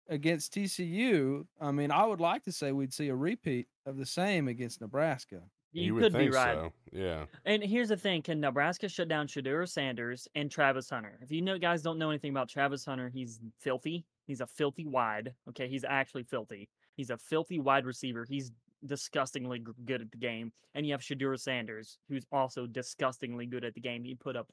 against 0.08 0.54
TCU, 0.54 1.46
I 1.60 1.70
mean, 1.70 1.90
I 1.90 2.04
would 2.04 2.20
like 2.20 2.44
to 2.44 2.52
say 2.52 2.72
we'd 2.72 2.92
see 2.92 3.08
a 3.08 3.14
repeat 3.14 3.68
of 3.86 3.96
the 3.96 4.06
same 4.06 4.48
against 4.48 4.80
Nebraska. 4.80 5.42
You, 5.74 5.94
would 5.94 6.02
could 6.02 6.12
think 6.12 6.30
be 6.32 6.36
right. 6.36 6.54
so. 6.54 6.72
Yeah. 6.92 7.24
And 7.46 7.62
here's 7.62 7.88
the 7.88 7.96
thing: 7.96 8.20
Can 8.22 8.40
Nebraska 8.40 8.88
shut 8.88 9.08
down 9.08 9.26
Shedeur 9.26 9.66
Sanders 9.66 10.28
and 10.34 10.50
Travis 10.50 10.90
Hunter? 10.90 11.18
If 11.22 11.30
you 11.30 11.40
know 11.40 11.58
guys 11.58 11.82
don't 11.82 11.98
know 11.98 12.10
anything 12.10 12.30
about 12.30 12.48
Travis 12.48 12.84
Hunter, 12.84 13.08
he's 13.08 13.40
filthy. 13.58 14.04
He's 14.26 14.40
a 14.42 14.46
filthy 14.46 14.86
wide. 14.86 15.34
Okay, 15.48 15.68
he's 15.68 15.84
actually 15.84 16.24
filthy. 16.24 16.68
He's 17.02 17.10
a 17.10 17.18
filthy 17.18 17.58
wide 17.58 17.84
receiver. 17.84 18.24
He's 18.24 18.52
disgustingly 18.86 19.58
good 19.84 20.00
at 20.02 20.12
the 20.12 20.16
game. 20.18 20.52
And 20.76 20.86
you 20.86 20.92
have 20.92 21.00
Shedeur 21.00 21.36
Sanders, 21.36 21.98
who's 22.08 22.24
also 22.30 22.64
disgustingly 22.64 23.44
good 23.44 23.64
at 23.64 23.74
the 23.74 23.80
game. 23.80 24.04
He 24.04 24.14
put 24.14 24.36
up 24.36 24.52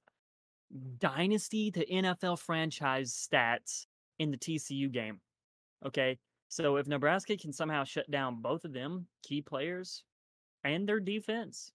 dynasty 0.98 1.70
to 1.70 1.86
NFL 1.86 2.40
franchise 2.40 3.14
stats 3.14 3.86
in 4.18 4.32
the 4.32 4.38
TCU 4.38 4.92
game. 4.92 5.22
Okay, 5.86 6.18
so 6.48 6.78
if 6.78 6.88
Nebraska 6.88 7.38
can 7.38 7.54
somehow 7.54 7.84
shut 7.84 8.10
down 8.10 8.42
both 8.42 8.66
of 8.66 8.74
them 8.74 9.06
key 9.22 9.44
players 9.44 10.04
and 10.64 10.90
their 10.90 11.00
defense, 11.00 11.72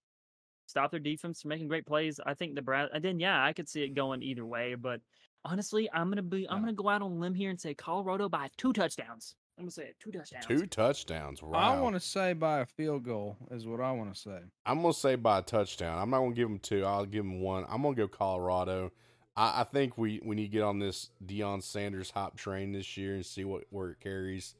stop 0.65 0.91
their 0.91 0.99
defense 0.99 1.41
from 1.41 1.49
making 1.49 1.69
great 1.69 1.85
plays. 1.85 2.19
I 2.25 2.33
think 2.33 2.53
the 2.55 2.61
Brad. 2.61 2.89
And 2.93 3.01
then 3.01 3.17
yeah, 3.17 3.41
I 3.45 3.53
could 3.53 3.69
see 3.69 3.83
it 3.83 3.93
going 3.93 4.21
either 4.21 4.45
way. 4.45 4.75
But 4.75 4.99
honestly, 5.45 5.89
I'm 5.93 6.09
gonna 6.09 6.21
be. 6.21 6.49
I'm 6.49 6.57
Yeah. 6.57 6.61
gonna 6.63 6.73
go 6.73 6.89
out 6.89 7.01
on 7.01 7.13
a 7.13 7.15
limb 7.15 7.33
here 7.33 7.49
and 7.49 7.61
say 7.61 7.73
Colorado 7.73 8.27
by 8.27 8.49
two 8.57 8.73
touchdowns. 8.73 9.35
I'm 9.57 9.63
gonna 9.63 9.71
say 9.71 9.83
it, 9.83 9.95
two 9.99 10.11
touchdowns. 10.11 10.45
Two 10.45 10.65
touchdowns. 10.65 11.41
Wow. 11.41 11.59
I 11.59 11.79
want 11.79 11.95
to 11.95 11.99
say 11.99 12.33
by 12.33 12.59
a 12.59 12.65
field 12.65 13.03
goal 13.05 13.37
is 13.51 13.65
what 13.65 13.79
I 13.79 13.91
want 13.93 14.13
to 14.13 14.19
say. 14.19 14.39
I'm 14.65 14.81
gonna 14.81 14.93
say 14.93 15.15
by 15.15 15.39
a 15.39 15.41
touchdown. 15.41 15.97
I'm 15.97 16.09
not 16.09 16.19
gonna 16.19 16.35
give 16.35 16.49
them 16.49 16.59
two. 16.59 16.83
I'll 16.83 17.05
give 17.05 17.23
them 17.23 17.39
one. 17.39 17.65
I'm 17.69 17.81
gonna 17.81 17.95
go 17.95 18.07
Colorado. 18.07 18.91
I, 19.37 19.61
I 19.61 19.63
think 19.63 19.97
we, 19.97 20.21
we 20.23 20.35
need 20.35 20.47
to 20.47 20.49
get 20.49 20.63
on 20.63 20.79
this 20.79 21.09
Deion 21.25 21.63
Sanders 21.63 22.11
hop 22.11 22.35
train 22.35 22.73
this 22.73 22.97
year 22.97 23.15
and 23.15 23.25
see 23.25 23.45
what 23.45 23.63
where 23.69 23.91
it 23.91 23.99
carries 24.01 24.55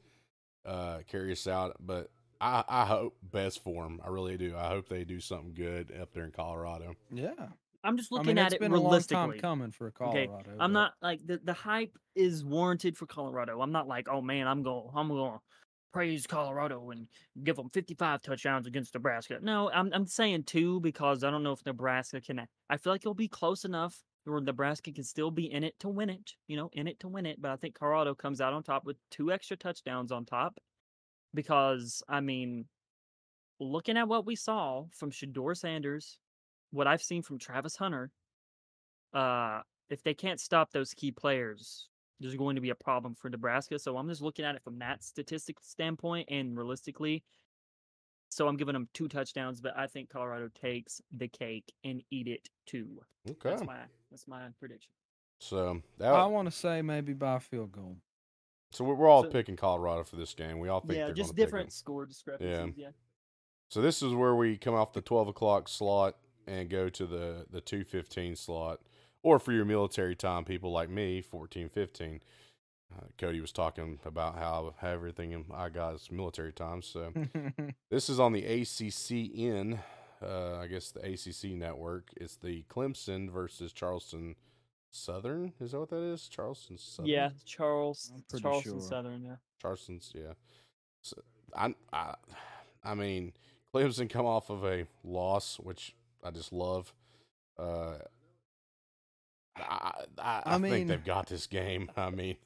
uh 0.64 1.00
carry 1.06 1.32
us 1.32 1.46
out. 1.46 1.76
But 1.78 2.10
I, 2.40 2.64
I 2.66 2.84
hope 2.86 3.16
best 3.22 3.62
for 3.62 3.82
them. 3.82 4.00
I 4.04 4.08
really 4.08 4.36
do. 4.38 4.54
I 4.56 4.68
hope 4.68 4.88
they 4.88 5.04
do 5.04 5.20
something 5.20 5.54
good 5.54 5.92
up 6.00 6.12
there 6.14 6.24
in 6.24 6.32
Colorado. 6.32 6.94
Yeah, 7.12 7.48
I'm 7.86 7.96
just 7.96 8.12
I 8.12 8.16
looking 8.16 8.28
mean 8.28 8.38
at 8.38 8.46
it's 8.46 8.54
it 8.54 8.60
been 8.60 8.72
a 8.72 8.74
long 8.74 8.84
time 8.84 9.30
realistically. 9.30 9.38
coming 9.40 9.70
for 9.70 9.86
Okay, 10.00 10.26
Colorado. 10.26 10.50
I'm 10.60 10.72
but- 10.72 10.80
not 10.80 10.92
like 11.02 11.20
the 11.26 11.38
the 11.44 11.52
hype 11.52 11.96
is 12.14 12.44
warranted 12.44 12.96
for 12.96 13.06
Colorado. 13.06 13.60
I'm 13.60 13.72
not 13.72 13.86
like, 13.88 14.08
oh 14.08 14.20
man, 14.20 14.46
I'm 14.48 14.62
going 14.62 14.90
I'm 14.94 15.08
going 15.08 15.32
to 15.34 15.40
praise 15.92 16.26
Colorado 16.26 16.90
and 16.90 17.06
give 17.42 17.56
them 17.56 17.70
55 17.70 18.20
touchdowns 18.20 18.66
against 18.66 18.92
Nebraska. 18.94 19.38
No, 19.40 19.70
I'm 19.70 19.90
I'm 19.94 20.06
saying 20.06 20.44
two 20.44 20.80
because 20.80 21.24
I 21.24 21.30
don't 21.30 21.42
know 21.42 21.52
if 21.52 21.64
Nebraska 21.64 22.20
can. 22.20 22.46
I 22.68 22.76
feel 22.76 22.92
like 22.92 23.02
it'll 23.02 23.14
be 23.14 23.28
close 23.28 23.64
enough 23.64 24.02
where 24.24 24.40
Nebraska 24.40 24.90
can 24.92 25.04
still 25.04 25.30
be 25.30 25.50
in 25.52 25.62
it 25.64 25.78
to 25.78 25.88
win 25.88 26.10
it. 26.10 26.32
You 26.48 26.56
know, 26.56 26.68
in 26.72 26.86
it 26.88 26.98
to 27.00 27.08
win 27.08 27.24
it. 27.26 27.40
But 27.40 27.52
I 27.52 27.56
think 27.56 27.78
Colorado 27.78 28.14
comes 28.14 28.40
out 28.40 28.52
on 28.52 28.62
top 28.62 28.84
with 28.84 28.96
two 29.10 29.32
extra 29.32 29.56
touchdowns 29.56 30.10
on 30.12 30.24
top 30.26 30.58
because 31.34 32.02
I 32.08 32.20
mean, 32.20 32.66
looking 33.60 33.96
at 33.96 34.08
what 34.08 34.26
we 34.26 34.36
saw 34.36 34.84
from 34.92 35.10
Shedeur 35.10 35.56
Sanders, 35.56 36.18
what 36.76 36.86
I've 36.86 37.02
seen 37.02 37.22
from 37.22 37.38
Travis 37.38 37.74
Hunter, 37.76 38.10
uh, 39.14 39.60
if 39.88 40.02
they 40.02 40.14
can't 40.14 40.38
stop 40.40 40.70
those 40.72 40.92
key 40.92 41.10
players, 41.10 41.88
there's 42.20 42.34
going 42.36 42.54
to 42.56 42.60
be 42.60 42.70
a 42.70 42.74
problem 42.74 43.14
for 43.14 43.30
Nebraska. 43.30 43.78
So 43.78 43.96
I'm 43.96 44.08
just 44.08 44.20
looking 44.22 44.44
at 44.44 44.54
it 44.54 44.62
from 44.62 44.78
that 44.80 45.02
statistic 45.02 45.56
standpoint 45.62 46.28
and 46.30 46.56
realistically. 46.56 47.22
So 48.28 48.46
I'm 48.48 48.56
giving 48.56 48.74
them 48.74 48.88
two 48.92 49.08
touchdowns, 49.08 49.60
but 49.60 49.76
I 49.76 49.86
think 49.86 50.10
Colorado 50.10 50.48
takes 50.60 51.00
the 51.16 51.28
cake 51.28 51.72
and 51.84 52.02
eat 52.10 52.26
it 52.28 52.48
too. 52.66 53.00
Okay. 53.28 53.50
That's 53.50 53.64
my 53.64 53.78
that's 54.10 54.28
my 54.28 54.48
prediction. 54.58 54.90
So 55.40 55.80
that 55.98 56.12
I 56.12 56.26
want 56.26 56.46
to 56.50 56.52
say 56.56 56.82
maybe 56.82 57.12
by 57.14 57.36
a 57.36 57.40
field 57.40 57.72
goal. 57.72 57.96
so 58.72 58.84
we're, 58.84 58.94
we're 58.94 59.08
all 59.08 59.22
So- 59.22 59.30
picking 59.30 59.56
Colorado 59.56 60.04
for 60.04 60.16
this 60.16 60.34
game. 60.34 60.58
We 60.58 60.68
all 60.68 60.80
think 60.80 60.94
yeah, 60.98 61.10
just 61.12 61.16
gonna 61.16 61.24
pick 61.28 61.30
'em. 61.30 61.36
different 61.46 61.72
score 61.72 62.04
discrepancies. 62.06 62.74
Yeah. 62.76 62.90
So 63.68 63.80
this 63.80 64.02
is 64.02 64.12
where 64.14 64.34
we 64.34 64.56
come 64.58 64.74
off 64.74 64.92
the 64.92 65.00
twelve 65.02 65.28
o'clock 65.28 65.68
slot 65.68 66.16
and 66.46 66.68
go 66.68 66.88
to 66.88 67.06
the 67.06 67.46
the 67.50 67.60
two 67.60 67.84
fifteen 67.84 68.36
slot, 68.36 68.80
or 69.22 69.38
for 69.38 69.52
your 69.52 69.64
military 69.64 70.14
time 70.16 70.44
people 70.44 70.72
like 70.72 70.90
me, 70.90 71.20
fourteen 71.20 71.68
fifteen. 71.68 72.20
Uh, 72.94 73.06
Cody 73.18 73.40
was 73.40 73.50
talking 73.50 73.98
about 74.04 74.36
how, 74.36 74.74
how 74.80 74.90
everything 74.90 75.44
I 75.52 75.70
got 75.70 75.96
is 75.96 76.08
military 76.10 76.52
time. 76.52 76.82
So 76.82 77.12
this 77.90 78.08
is 78.08 78.20
on 78.20 78.32
the 78.32 78.42
ACCN, 78.42 79.80
uh, 80.22 80.58
I 80.58 80.68
guess 80.68 80.92
the 80.92 81.00
ACC 81.00 81.56
network. 81.56 82.10
It's 82.16 82.36
the 82.36 82.64
Clemson 82.70 83.28
versus 83.30 83.72
Charleston 83.72 84.36
Southern. 84.90 85.52
Is 85.60 85.72
that 85.72 85.80
what 85.80 85.90
that 85.90 86.02
is? 86.02 86.28
Charleston 86.28 86.78
Southern. 86.78 87.10
Yeah, 87.10 87.30
Charles 87.44 88.12
Charleston 88.40 88.74
sure. 88.74 88.80
Southern. 88.80 89.24
Yeah. 89.24 89.36
Charleston's, 89.60 90.12
yeah. 90.14 90.34
So 91.02 91.20
I, 91.56 91.74
I, 91.92 92.14
I 92.84 92.94
mean, 92.94 93.32
Clemson 93.74 94.08
come 94.08 94.26
off 94.26 94.48
of 94.48 94.64
a 94.64 94.86
loss, 95.04 95.58
which 95.58 95.94
I 96.24 96.30
just 96.30 96.52
love. 96.52 96.92
Uh, 97.58 97.98
I, 99.56 99.60
I, 99.62 99.92
I, 100.18 100.42
I 100.46 100.50
think 100.58 100.62
mean- 100.62 100.86
they've 100.88 101.04
got 101.04 101.26
this 101.28 101.46
game. 101.46 101.90
I 101.96 102.10
mean, 102.10 102.36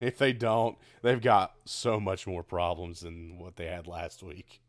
if 0.00 0.18
they 0.18 0.32
don't, 0.32 0.76
they've 1.02 1.20
got 1.20 1.54
so 1.64 1.98
much 2.00 2.26
more 2.26 2.42
problems 2.42 3.00
than 3.00 3.38
what 3.38 3.56
they 3.56 3.66
had 3.66 3.86
last 3.86 4.22
week. 4.22 4.60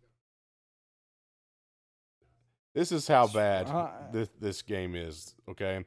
This 2.73 2.91
is 2.91 3.07
how 3.07 3.27
bad 3.27 3.67
Uh, 3.67 3.89
this, 4.11 4.29
this 4.39 4.61
game 4.61 4.95
is. 4.95 5.33
Okay, 5.49 5.83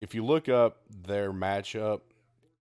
if 0.00 0.14
you 0.14 0.24
look 0.24 0.48
up 0.48 0.80
their 0.88 1.32
matchup, 1.32 2.00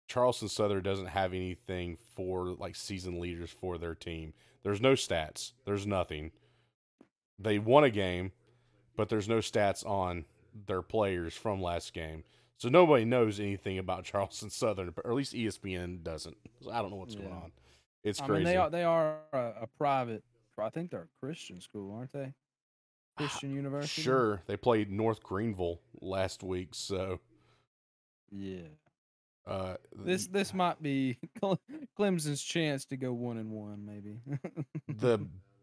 Charleston 0.06 0.48
Southern 0.48 0.82
doesn't 0.82 1.06
have 1.06 1.32
anything 1.32 1.96
for 2.14 2.48
like 2.58 2.76
season 2.76 3.20
leaders 3.20 3.50
for 3.50 3.78
their 3.78 3.94
team. 3.94 4.34
There's 4.62 4.80
no 4.80 4.92
stats. 4.92 5.52
There's 5.64 5.86
nothing. 5.86 6.32
They 7.38 7.58
won 7.58 7.84
a 7.84 7.90
game, 7.90 8.32
but 8.98 9.08
there's 9.08 9.28
no 9.28 9.38
stats 9.38 9.86
on 9.86 10.24
their 10.66 10.82
players 10.82 11.32
from 11.34 11.62
last 11.62 11.94
game. 11.94 12.24
So 12.58 12.68
nobody 12.68 13.04
knows 13.04 13.38
anything 13.38 13.78
about 13.78 14.04
Charleston 14.10 14.50
Southern, 14.50 14.92
or 15.04 15.12
at 15.12 15.16
least 15.16 15.32
ESPN 15.32 16.02
doesn't. 16.02 16.36
So 16.60 16.72
I 16.72 16.82
don't 16.82 16.90
know 16.90 16.96
what's 16.96 17.14
going 17.14 17.32
on. 17.32 17.52
It's 18.02 18.20
I 18.20 18.26
crazy. 18.26 18.44
mean, 18.44 18.52
they 18.52 18.56
are 18.56 18.70
they 18.70 18.84
are 18.84 19.16
a, 19.32 19.52
a 19.62 19.66
private. 19.78 20.24
I 20.60 20.70
think 20.70 20.90
they're 20.90 21.02
a 21.02 21.24
Christian 21.24 21.60
school, 21.60 21.94
aren't 21.94 22.12
they? 22.12 22.34
Christian 23.16 23.54
university. 23.54 24.02
Sure, 24.02 24.42
they 24.46 24.56
played 24.56 24.90
North 24.90 25.22
Greenville 25.22 25.80
last 26.00 26.42
week, 26.42 26.70
so 26.72 27.20
Yeah. 28.32 28.62
uh, 29.46 29.76
This 29.94 30.26
this 30.26 30.52
might 30.52 30.82
be 30.82 31.18
Clemson's 31.98 32.42
chance 32.42 32.84
to 32.86 32.96
go 32.96 33.12
one 33.12 33.38
and 33.38 33.52
one, 33.52 33.84
maybe. 33.86 34.20
the 34.88 35.20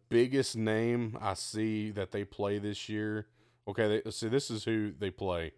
biggest 0.10 0.56
name 0.56 1.18
I 1.22 1.34
see 1.34 1.92
that 1.92 2.12
they 2.12 2.24
play 2.24 2.60
this 2.60 2.90
year 2.90 3.28
Okay, 3.68 4.02
they, 4.04 4.12
see, 4.12 4.28
this 4.28 4.52
is 4.52 4.64
who 4.64 4.92
they 4.98 5.10
play, 5.10 5.52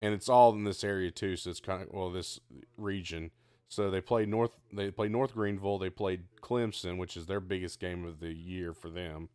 and 0.00 0.14
it's 0.14 0.28
all 0.28 0.52
in 0.52 0.64
this 0.64 0.84
area 0.84 1.10
too. 1.10 1.36
So 1.36 1.50
it's 1.50 1.60
kind 1.60 1.82
of 1.82 1.88
well, 1.92 2.10
this 2.10 2.38
region. 2.76 3.30
So 3.68 3.90
they 3.90 4.00
play 4.00 4.26
North. 4.26 4.52
They 4.72 4.90
play 4.90 5.08
North 5.08 5.34
Greenville. 5.34 5.78
They 5.78 5.90
played 5.90 6.24
Clemson, 6.40 6.98
which 6.98 7.16
is 7.16 7.26
their 7.26 7.40
biggest 7.40 7.80
game 7.80 8.04
of 8.04 8.20
the 8.20 8.32
year 8.32 8.72
for 8.72 8.90
them. 8.90 9.28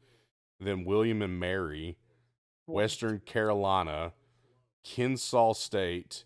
Then 0.60 0.86
William 0.86 1.22
and 1.22 1.40
Mary, 1.40 1.98
Western 2.66 3.20
Carolina, 3.20 4.14
Kennesaw 4.86 5.54
State, 5.54 6.24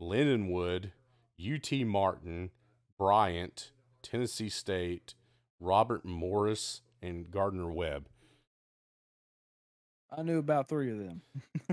Lindenwood, 0.00 0.92
UT 1.38 1.72
Martin, 1.86 2.50
Bryant, 2.96 3.72
Tennessee 4.02 4.48
State, 4.48 5.14
Robert 5.60 6.04
Morris, 6.04 6.80
and 7.02 7.30
Gardner 7.30 7.70
Webb. 7.70 8.06
I 10.10 10.22
knew 10.22 10.38
about 10.38 10.68
three 10.68 10.90
of 10.90 10.98
them. 10.98 11.22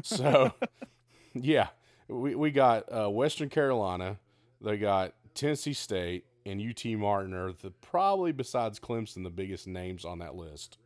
So, 0.03 0.53
yeah, 1.33 1.67
we, 2.07 2.35
we 2.35 2.51
got 2.51 2.83
uh, 2.91 3.09
Western 3.09 3.49
Carolina, 3.49 4.17
they 4.61 4.77
got 4.77 5.13
Tennessee 5.33 5.73
State, 5.73 6.25
and 6.45 6.61
UT 6.61 6.85
Martin 6.97 7.33
are 7.33 7.53
the 7.53 7.71
probably 7.71 8.31
besides 8.33 8.79
Clemson 8.79 9.23
the 9.23 9.29
biggest 9.29 9.67
names 9.67 10.03
on 10.05 10.19
that 10.19 10.35
list. 10.35 10.77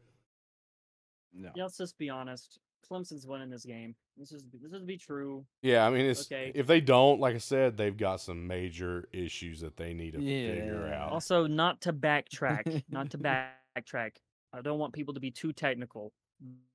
no. 1.34 1.49
Yeah, 1.56 1.63
let's 1.63 1.78
just 1.78 1.97
be 1.97 2.10
honest. 2.10 2.60
Clemson's 2.89 3.28
winning 3.28 3.49
this 3.49 3.65
game. 3.65 3.93
This 4.17 4.32
is 4.32 4.43
this 4.52 4.73
is 4.73 4.84
be 4.84 4.97
true. 4.97 5.45
Yeah, 5.62 5.86
I 5.86 5.89
mean, 5.91 6.06
it's 6.06 6.32
Okay. 6.32 6.52
if 6.56 6.65
they 6.65 6.82
don't, 6.82 7.19
like 7.19 7.36
I 7.36 7.39
said, 7.39 7.78
they've 7.78 7.95
got 7.95 8.19
some 8.19 8.47
major 8.47 9.08
issues 9.13 9.62
that 9.62 9.78
they 9.78 9.93
need 9.93 10.13
to 10.13 10.19
figure 10.19 10.91
out. 10.93 11.12
Also, 11.12 11.45
not 11.47 11.82
to 11.82 11.93
backtrack, 11.93 12.84
not 12.89 13.12
to 13.12 13.17
backtrack. 13.78 14.13
I 14.53 14.62
don't 14.62 14.79
want 14.79 14.93
people 14.93 15.13
to 15.13 15.19
be 15.19 15.31
too 15.31 15.53
technical, 15.53 16.12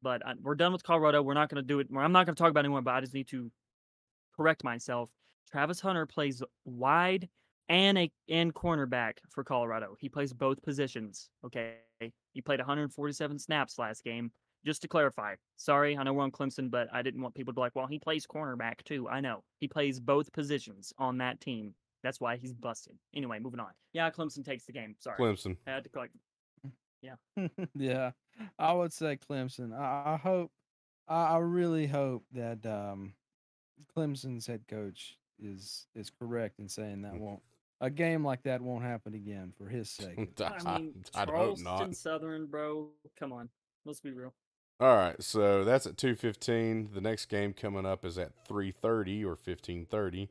but 0.03 0.25
I, 0.27 0.35
we're 0.41 0.55
done 0.55 0.73
with 0.73 0.83
Colorado. 0.83 1.23
We're 1.23 1.35
not 1.35 1.49
going 1.49 1.63
to 1.63 1.67
do 1.67 1.81
it. 1.81 1.89
I'm 1.97 2.13
not 2.13 2.27
going 2.27 2.35
to 2.35 2.41
talk 2.41 2.51
about 2.51 2.61
it 2.61 2.67
anymore. 2.67 2.83
But 2.83 2.95
I 2.95 3.01
just 3.01 3.15
need 3.15 3.29
to 3.29 3.51
correct 4.37 4.65
myself. 4.65 5.11
Travis 5.51 5.81
Hunter 5.81 6.07
plays 6.07 6.43
wide 6.65 7.29
and 7.69 7.99
a 7.99 8.11
and 8.29 8.55
cornerback 8.55 9.19
for 9.31 9.45
Colorado. 9.45 9.97
He 9.99 10.09
plays 10.09 10.33
both 10.33 10.63
positions. 10.63 11.31
Okay, 11.45 11.77
he 12.33 12.41
played 12.41 12.61
147 12.61 13.39
snaps 13.39 13.79
last 13.79 14.05
game. 14.05 14.33
Just 14.65 14.81
to 14.81 14.89
clarify, 14.89 15.35
sorry, 15.57 15.97
I 15.97 16.03
know 16.03 16.15
we're 16.15 16.23
on 16.23 16.31
Clemson, 16.31 16.71
but 16.71 16.89
I 16.91 17.03
didn't 17.03 17.21
want 17.21 17.35
people 17.35 17.53
to 17.53 17.57
be 17.57 17.61
like, 17.61 17.77
"Well, 17.77 17.87
he 17.87 17.99
plays 17.99 18.27
cornerback 18.27 18.83
too." 18.85 19.09
I 19.09 19.21
know 19.21 19.45
he 19.61 19.69
plays 19.69 20.01
both 20.01 20.33
positions 20.33 20.93
on 20.99 21.19
that 21.19 21.41
team. 21.41 21.75
That's 22.03 22.21
why 22.21 22.37
he's 22.37 22.53
busted. 22.55 22.97
Anyway, 23.15 23.39
moving 23.39 23.61
on. 23.61 23.71
Yeah, 23.93 24.11
Clemson 24.11 24.45
takes 24.45 24.65
the 24.65 24.73
game. 24.73 24.95
Sorry, 25.01 25.19
Clemson. 25.19 25.57
I 25.67 25.73
had 25.73 25.85
to 25.85 25.91
collect. 25.91 26.15
Yeah, 27.05 27.49
yeah. 27.75 28.11
I 28.59 28.73
would 28.73 28.93
say 28.93 29.19
Clemson. 29.31 29.79
I, 29.79 30.15
I 30.15 30.17
hope, 30.17 30.51
I, 31.07 31.25
I 31.25 31.39
really 31.39 31.87
hope 31.87 32.25
that 32.33 32.65
um, 32.67 33.15
Clemson's 33.97 34.47
head 34.47 34.63
coach 34.69 35.17
is 35.43 35.87
is 35.95 36.11
correct 36.11 36.61
in 36.61 36.69
saying 36.69 37.03
that 37.03 37.15
won't 37.15 37.43
a 37.81 37.91
game 37.91 38.25
like 38.25 38.43
that 38.45 38.63
won't 38.63 38.85
happen 38.85 39.15
again 39.15 39.53
for 39.57 39.69
his 39.69 39.91
sake. 39.91 40.41
I 40.41 40.81
mean, 40.81 40.95
I'd 41.15 41.29
hope 41.29 41.59
Charleston 41.59 41.65
not. 41.65 41.95
Southern, 41.97 42.47
bro. 42.47 42.89
Come 43.19 43.33
on, 43.33 43.49
let's 43.85 44.01
be 44.01 44.13
real. 44.13 44.33
All 44.81 44.97
right, 44.97 45.23
so 45.23 45.65
that's 45.65 45.87
at 45.87 45.97
two 45.97 46.15
fifteen. 46.15 46.91
The 46.93 47.01
next 47.01 47.27
game 47.27 47.53
coming 47.53 47.87
up 47.87 48.05
is 48.05 48.19
at 48.19 48.33
three 48.47 48.73
thirty 48.73 49.25
or 49.25 49.37
fifteen 49.37 49.87
thirty. 49.87 50.31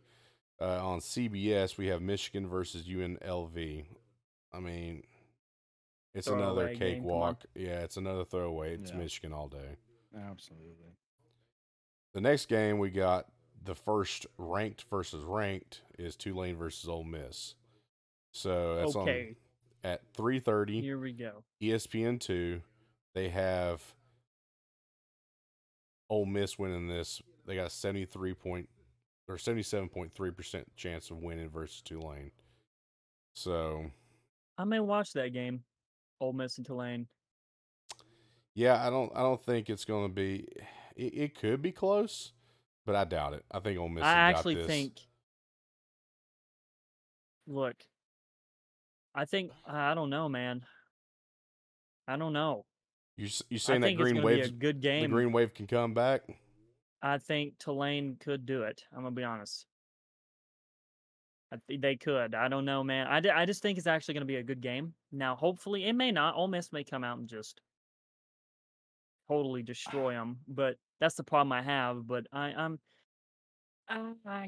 Uh, 0.62 0.86
on 0.86 1.00
CBS, 1.00 1.78
we 1.78 1.88
have 1.88 2.02
Michigan 2.02 2.48
versus 2.48 2.84
UNLV. 2.84 3.86
I 4.54 4.60
mean, 4.60 5.04
it's 6.14 6.28
another 6.28 6.68
Throwaway 6.68 6.76
game, 6.76 7.02
come 7.04 7.12
on. 7.12 7.36
cakewalk. 7.36 7.46
Yeah, 7.56 7.80
it's 7.80 7.98
another 7.98 8.26
throwaway. 8.26 8.76
It's 8.76 8.92
Yeah. 8.92 8.98
Michigan 8.98 9.34
all 9.34 9.48
day. 9.48 9.78
Absolutely. 10.16 10.96
The 12.14 12.22
next 12.22 12.46
game 12.48 12.78
we 12.78 12.90
got 12.92 13.28
the 13.64 13.74
first 13.76 14.28
ranked 14.38 14.86
versus 14.90 15.24
ranked 15.24 15.82
is 15.98 16.16
Tulane 16.16 16.56
versus 16.56 16.88
Ole 16.88 17.04
Miss. 17.04 17.56
So 18.32 18.76
that's 18.76 18.96
okay, 18.96 19.36
on 19.84 19.92
at 19.92 20.02
three 20.16 20.40
thirty. 20.40 20.82
here 20.82 21.00
we 21.00 21.14
go. 21.14 21.44
ESPN 21.62 22.20
two, 22.20 22.62
they 23.16 23.30
have 23.30 23.82
Ole 26.10 26.26
Miss 26.26 26.60
winning 26.60 26.88
this. 26.88 27.22
They 27.46 27.56
got 27.56 27.68
a 27.68 27.72
seventy 27.72 28.06
three 28.06 28.34
point 28.34 28.70
or 29.28 29.38
seventy 29.38 29.64
seven 29.64 29.90
point 29.90 30.14
three 30.14 30.32
percent 30.32 30.68
chance 30.76 31.10
of 31.10 31.18
winning 31.18 31.50
versus 31.50 31.82
Tulane. 31.82 32.32
So 33.36 33.92
I 34.58 34.64
may 34.66 34.80
watch 34.80 35.14
that 35.14 35.34
game. 35.34 35.64
Ole 36.20 36.34
Miss 36.34 36.58
and 36.58 36.66
Tulane. 36.66 37.08
yeah, 38.56 38.86
I 38.86 38.90
don't 38.90 39.12
I 39.16 39.22
don't 39.22 39.44
think 39.44 39.70
it's 39.70 39.86
going 39.86 40.08
to 40.10 40.14
be. 40.14 40.48
It, 40.96 41.14
it 41.14 41.40
could 41.40 41.62
be 41.62 41.72
close, 41.72 42.34
but 42.86 42.96
I 42.96 43.04
doubt 43.04 43.34
it. 43.34 43.46
I 43.52 43.60
think 43.60 43.80
Ole 43.80 43.90
Miss. 43.90 44.04
I 44.04 44.14
actually 44.14 44.64
think. 44.66 45.00
Look, 47.46 47.76
I 49.14 49.26
think 49.26 49.52
I 49.68 49.94
don't 49.94 50.10
know, 50.10 50.30
man. 50.30 50.64
I 52.08 52.18
don't 52.18 52.34
know. 52.34 52.66
you 53.18 53.28
you 53.50 53.58
saying 53.58 53.82
that 53.82 53.96
Green 53.96 54.16
going 54.16 54.16
to 54.16 54.22
be 54.22 54.42
Wave 54.42 54.60
good 54.60 54.82
the. 54.82 55.12
Green 55.12 55.32
Wave 55.32 55.54
can 55.54 55.68
come 55.68 55.94
back. 55.94 56.22
I 57.02 57.18
think 57.18 57.60
Tulane 57.60 58.16
could 58.20 58.46
do 58.46 58.64
it. 58.64 58.84
I'm 58.94 59.04
gonna 59.04 59.16
be 59.16 59.24
honest. 59.24 59.66
I 61.54 61.58
think 61.68 61.82
they 61.82 61.96
could. 61.96 62.34
I 62.34 62.48
don't 62.48 62.66
know, 62.66 62.84
man. 62.84 63.06
I, 63.08 63.20
d- 63.20 63.30
I 63.30 63.46
just 63.46 63.62
think 63.62 63.78
it's 63.78 63.86
actually 63.88 64.16
gonna 64.16 64.26
be 64.26 64.38
a 64.38 64.44
good 64.44 64.60
game. 64.62 64.94
Now, 65.12 65.36
hopefully, 65.36 65.86
it 65.86 65.94
may 65.94 66.12
not. 66.12 66.36
Ole 66.36 66.48
Miss 66.48 66.72
may 66.74 66.84
come 66.84 67.04
out 67.04 67.20
and 67.20 67.28
just 67.28 67.62
totally 69.30 69.62
destroy 69.64 70.14
them, 70.16 70.40
but 70.48 70.78
that's 71.00 71.16
the 71.16 71.24
problem 71.24 71.52
I 71.52 71.62
have. 71.62 72.08
But 72.08 72.26
I, 72.32 72.54
I'm. 72.54 72.80
I, 73.90 74.00
I, 74.26 74.32
I, 74.32 74.46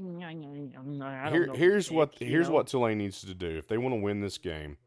I 1.04 1.30
Here, 1.30 1.54
here's 1.54 1.92
what 1.92 2.16
here's 2.18 2.48
know? 2.48 2.56
what 2.56 2.68
Tulane 2.68 2.98
needs 2.98 3.22
to 3.22 3.34
do 3.34 3.50
if 3.58 3.68
they 3.68 3.78
want 3.78 3.94
to 3.94 4.00
win 4.02 4.22
this 4.22 4.38
game. 4.38 4.78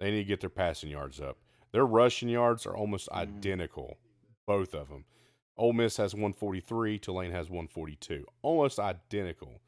They 0.00 0.10
need 0.10 0.18
to 0.18 0.24
get 0.24 0.40
their 0.40 0.50
passing 0.50 0.90
yards 0.90 1.20
up. 1.20 1.36
Their 1.72 1.84
rushing 1.84 2.28
yards 2.30 2.64
are 2.66 2.74
almost 2.74 3.08
Mhm. 3.10 3.16
identical, 3.18 3.98
both 4.46 4.74
of 4.74 4.88
them. 4.88 5.04
Ole 5.58 5.72
Miss 5.74 5.96
has 5.98 6.14
143, 6.14 6.98
Tulane 7.00 7.32
has 7.32 7.50
142, 7.50 8.24
almost 8.42 8.78
identical. 8.78 9.60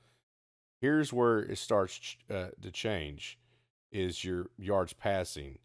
Here's 0.80 1.12
where 1.12 1.40
it 1.40 1.58
starts 1.58 1.98
ch- 1.98 2.18
uh, 2.30 2.48
to 2.62 2.70
change: 2.70 3.38
is 3.92 4.24
your 4.24 4.46
yards 4.58 4.92
passing. 4.92 5.58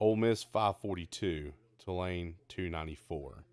Ole 0.00 0.16
Miss 0.16 0.42
542, 0.42 1.52
Tulane 1.78 2.34
294. 2.48 3.44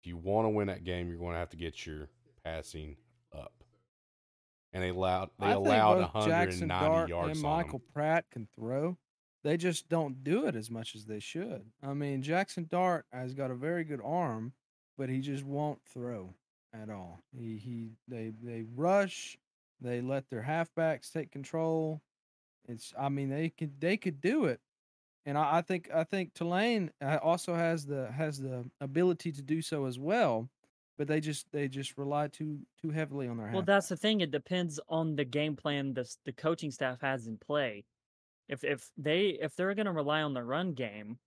If 0.00 0.06
you 0.06 0.16
want 0.16 0.46
to 0.46 0.50
win 0.50 0.68
that 0.68 0.84
game, 0.84 1.08
you're 1.08 1.18
going 1.18 1.34
to 1.34 1.38
have 1.38 1.50
to 1.50 1.58
get 1.58 1.84
your 1.86 2.08
passing 2.42 2.96
up. 3.36 3.52
And 4.72 4.82
they 4.82 4.88
allowed 4.88 5.30
they 5.38 5.46
I 5.46 5.52
allowed 5.52 6.12
both 6.12 6.26
Jackson 6.26 6.68
190 6.68 6.68
Dart 6.68 7.08
yards 7.08 7.38
and 7.38 7.42
Michael. 7.42 7.82
Pratt 7.92 8.24
can 8.30 8.48
throw. 8.54 8.96
They 9.42 9.56
just 9.56 9.88
don't 9.88 10.22
do 10.22 10.46
it 10.46 10.54
as 10.54 10.70
much 10.70 10.94
as 10.94 11.06
they 11.06 11.18
should. 11.18 11.64
I 11.82 11.94
mean, 11.94 12.22
Jackson 12.22 12.66
Dart 12.70 13.06
has 13.12 13.34
got 13.34 13.50
a 13.50 13.54
very 13.54 13.84
good 13.84 14.00
arm, 14.04 14.52
but 14.96 15.08
he 15.08 15.20
just 15.20 15.44
won't 15.44 15.80
throw 15.86 16.34
at 16.72 16.90
all. 16.90 17.20
He 17.32 17.56
he 17.56 17.90
they 18.06 18.32
they 18.42 18.64
rush, 18.74 19.38
they 19.80 20.00
let 20.00 20.28
their 20.30 20.42
halfbacks 20.42 21.12
take 21.12 21.30
control. 21.30 22.02
It's 22.66 22.92
I 22.98 23.08
mean 23.10 23.30
they 23.30 23.50
could 23.50 23.80
they 23.80 23.96
could 23.96 24.20
do 24.20 24.46
it, 24.46 24.60
and 25.26 25.38
I, 25.38 25.58
I 25.58 25.62
think 25.62 25.90
I 25.92 26.04
think 26.04 26.34
Tulane 26.34 26.92
uh, 27.02 27.18
also 27.22 27.54
has 27.54 27.86
the 27.86 28.12
has 28.12 28.38
the 28.40 28.70
ability 28.80 29.32
to 29.32 29.42
do 29.42 29.62
so 29.62 29.86
as 29.86 29.98
well, 29.98 30.50
but 30.98 31.08
they 31.08 31.20
just 31.20 31.52
they 31.52 31.68
just 31.68 31.98
rely 31.98 32.28
too 32.28 32.66
too 32.82 32.90
heavily 32.90 33.28
on 33.28 33.38
their 33.38 33.48
Well, 33.50 33.62
half. 33.62 33.62
that's 33.62 33.88
the 33.88 33.96
thing. 33.96 34.20
It 34.20 34.30
depends 34.30 34.80
on 34.88 35.16
the 35.16 35.24
game 35.24 35.56
plan 35.56 35.94
the 35.94 36.16
the 36.24 36.32
coaching 36.32 36.70
staff 36.70 37.00
has 37.00 37.26
in 37.26 37.38
play. 37.38 37.84
If 38.48 38.64
if 38.64 38.92
they 38.96 39.30
if 39.30 39.56
they're 39.56 39.74
going 39.76 39.86
to 39.86 39.92
rely 39.92 40.22
on 40.22 40.34
the 40.34 40.44
run 40.44 40.74
game, 40.74 41.20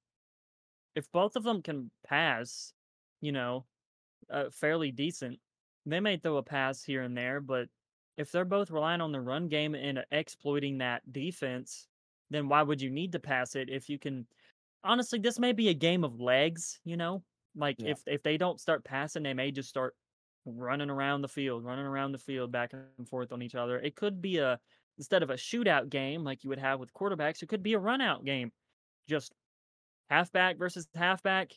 if 0.95 1.11
both 1.11 1.35
of 1.35 1.43
them 1.43 1.61
can 1.61 1.91
pass, 2.03 2.73
you 3.21 3.31
know, 3.31 3.65
uh, 4.29 4.49
fairly 4.51 4.91
decent, 4.91 5.39
they 5.85 6.01
may 6.01 6.17
throw 6.17 6.37
a 6.37 6.43
pass 6.43 6.83
here 6.83 7.03
and 7.03 7.17
there. 7.17 7.41
But 7.41 7.69
if 8.17 8.31
they're 8.31 8.45
both 8.45 8.71
relying 8.71 9.01
on 9.01 9.11
the 9.11 9.21
run 9.21 9.47
game 9.47 9.75
and 9.75 10.05
exploiting 10.11 10.79
that 10.79 11.11
defense, 11.11 11.87
then 12.29 12.47
why 12.49 12.61
would 12.63 12.81
you 12.81 12.89
need 12.89 13.11
to 13.13 13.19
pass 13.19 13.55
it 13.55 13.69
if 13.69 13.89
you 13.89 13.99
can? 13.99 14.27
Honestly, 14.83 15.19
this 15.19 15.39
may 15.39 15.53
be 15.53 15.69
a 15.69 15.73
game 15.73 16.03
of 16.03 16.19
legs. 16.19 16.79
You 16.83 16.97
know, 16.97 17.23
like 17.55 17.77
Yeah. 17.77 17.85
if 17.85 18.03
if 18.07 18.23
they 18.23 18.37
don't 18.37 18.59
start 18.59 18.83
passing, 18.83 19.23
they 19.23 19.33
may 19.33 19.51
just 19.51 19.69
start 19.69 19.95
running 20.45 20.89
around 20.89 21.21
the 21.21 21.27
field, 21.29 21.63
running 21.63 21.85
around 21.85 22.11
the 22.11 22.17
field 22.17 22.51
back 22.51 22.73
and 22.73 23.07
forth 23.07 23.31
on 23.31 23.41
each 23.41 23.55
other. 23.55 23.79
It 23.79 23.95
could 23.95 24.21
be 24.21 24.37
a 24.39 24.59
instead 24.97 25.23
of 25.23 25.29
a 25.29 25.35
shootout 25.35 25.89
game 25.89 26.23
like 26.23 26.43
you 26.43 26.49
would 26.49 26.59
have 26.59 26.79
with 26.79 26.93
quarterbacks, 26.93 27.41
it 27.41 27.49
could 27.49 27.63
be 27.63 27.73
a 27.73 27.79
run 27.79 28.01
out 28.01 28.25
game. 28.25 28.51
Just 29.07 29.33
halfback 30.09 30.57
versus 30.57 30.87
halfback, 30.95 31.53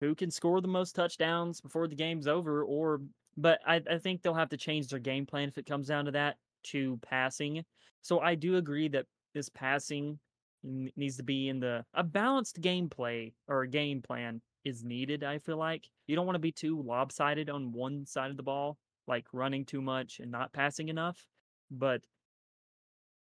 who 0.00 0.14
can 0.14 0.30
score 0.30 0.60
the 0.60 0.68
most 0.68 0.94
touchdowns 0.94 1.60
before 1.60 1.88
the 1.88 1.96
game's 1.96 2.26
over 2.28 2.64
or 2.64 3.00
but 3.38 3.60
I, 3.64 3.80
I 3.88 3.98
think 3.98 4.20
they'll 4.20 4.34
have 4.34 4.48
to 4.50 4.56
change 4.56 4.88
their 4.88 4.98
game 4.98 5.24
plan 5.24 5.48
if 5.48 5.58
it 5.58 5.66
comes 5.66 5.86
down 5.86 6.06
to 6.06 6.10
that 6.10 6.36
to 6.64 6.98
passing. 7.02 7.64
So 8.02 8.18
I 8.18 8.34
do 8.34 8.56
agree 8.56 8.88
that 8.88 9.06
this 9.32 9.48
passing 9.48 10.18
needs 10.64 11.16
to 11.16 11.22
be 11.22 11.48
in 11.48 11.60
the 11.60 11.84
a 11.94 12.02
balanced 12.02 12.60
gameplay 12.60 13.32
or 13.46 13.62
a 13.62 13.68
game 13.68 14.02
plan 14.02 14.42
is 14.64 14.82
needed. 14.82 15.22
I 15.22 15.38
feel 15.38 15.56
like 15.56 15.88
you 16.08 16.16
don't 16.16 16.26
want 16.26 16.34
to 16.34 16.40
be 16.40 16.50
too 16.50 16.82
lopsided 16.82 17.48
on 17.48 17.72
one 17.72 18.04
side 18.06 18.32
of 18.32 18.36
the 18.36 18.42
ball, 18.42 18.76
like 19.06 19.26
running 19.32 19.64
too 19.64 19.80
much 19.80 20.18
and 20.18 20.32
not 20.32 20.52
passing 20.52 20.88
enough. 20.88 21.24
But 21.70 22.02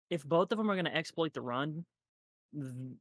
if 0.10 0.26
both 0.26 0.52
of 0.52 0.58
them 0.58 0.70
are 0.70 0.76
going 0.76 0.86
to 0.86 0.96
exploit 0.96 1.34
the 1.34 1.42
run, 1.42 1.86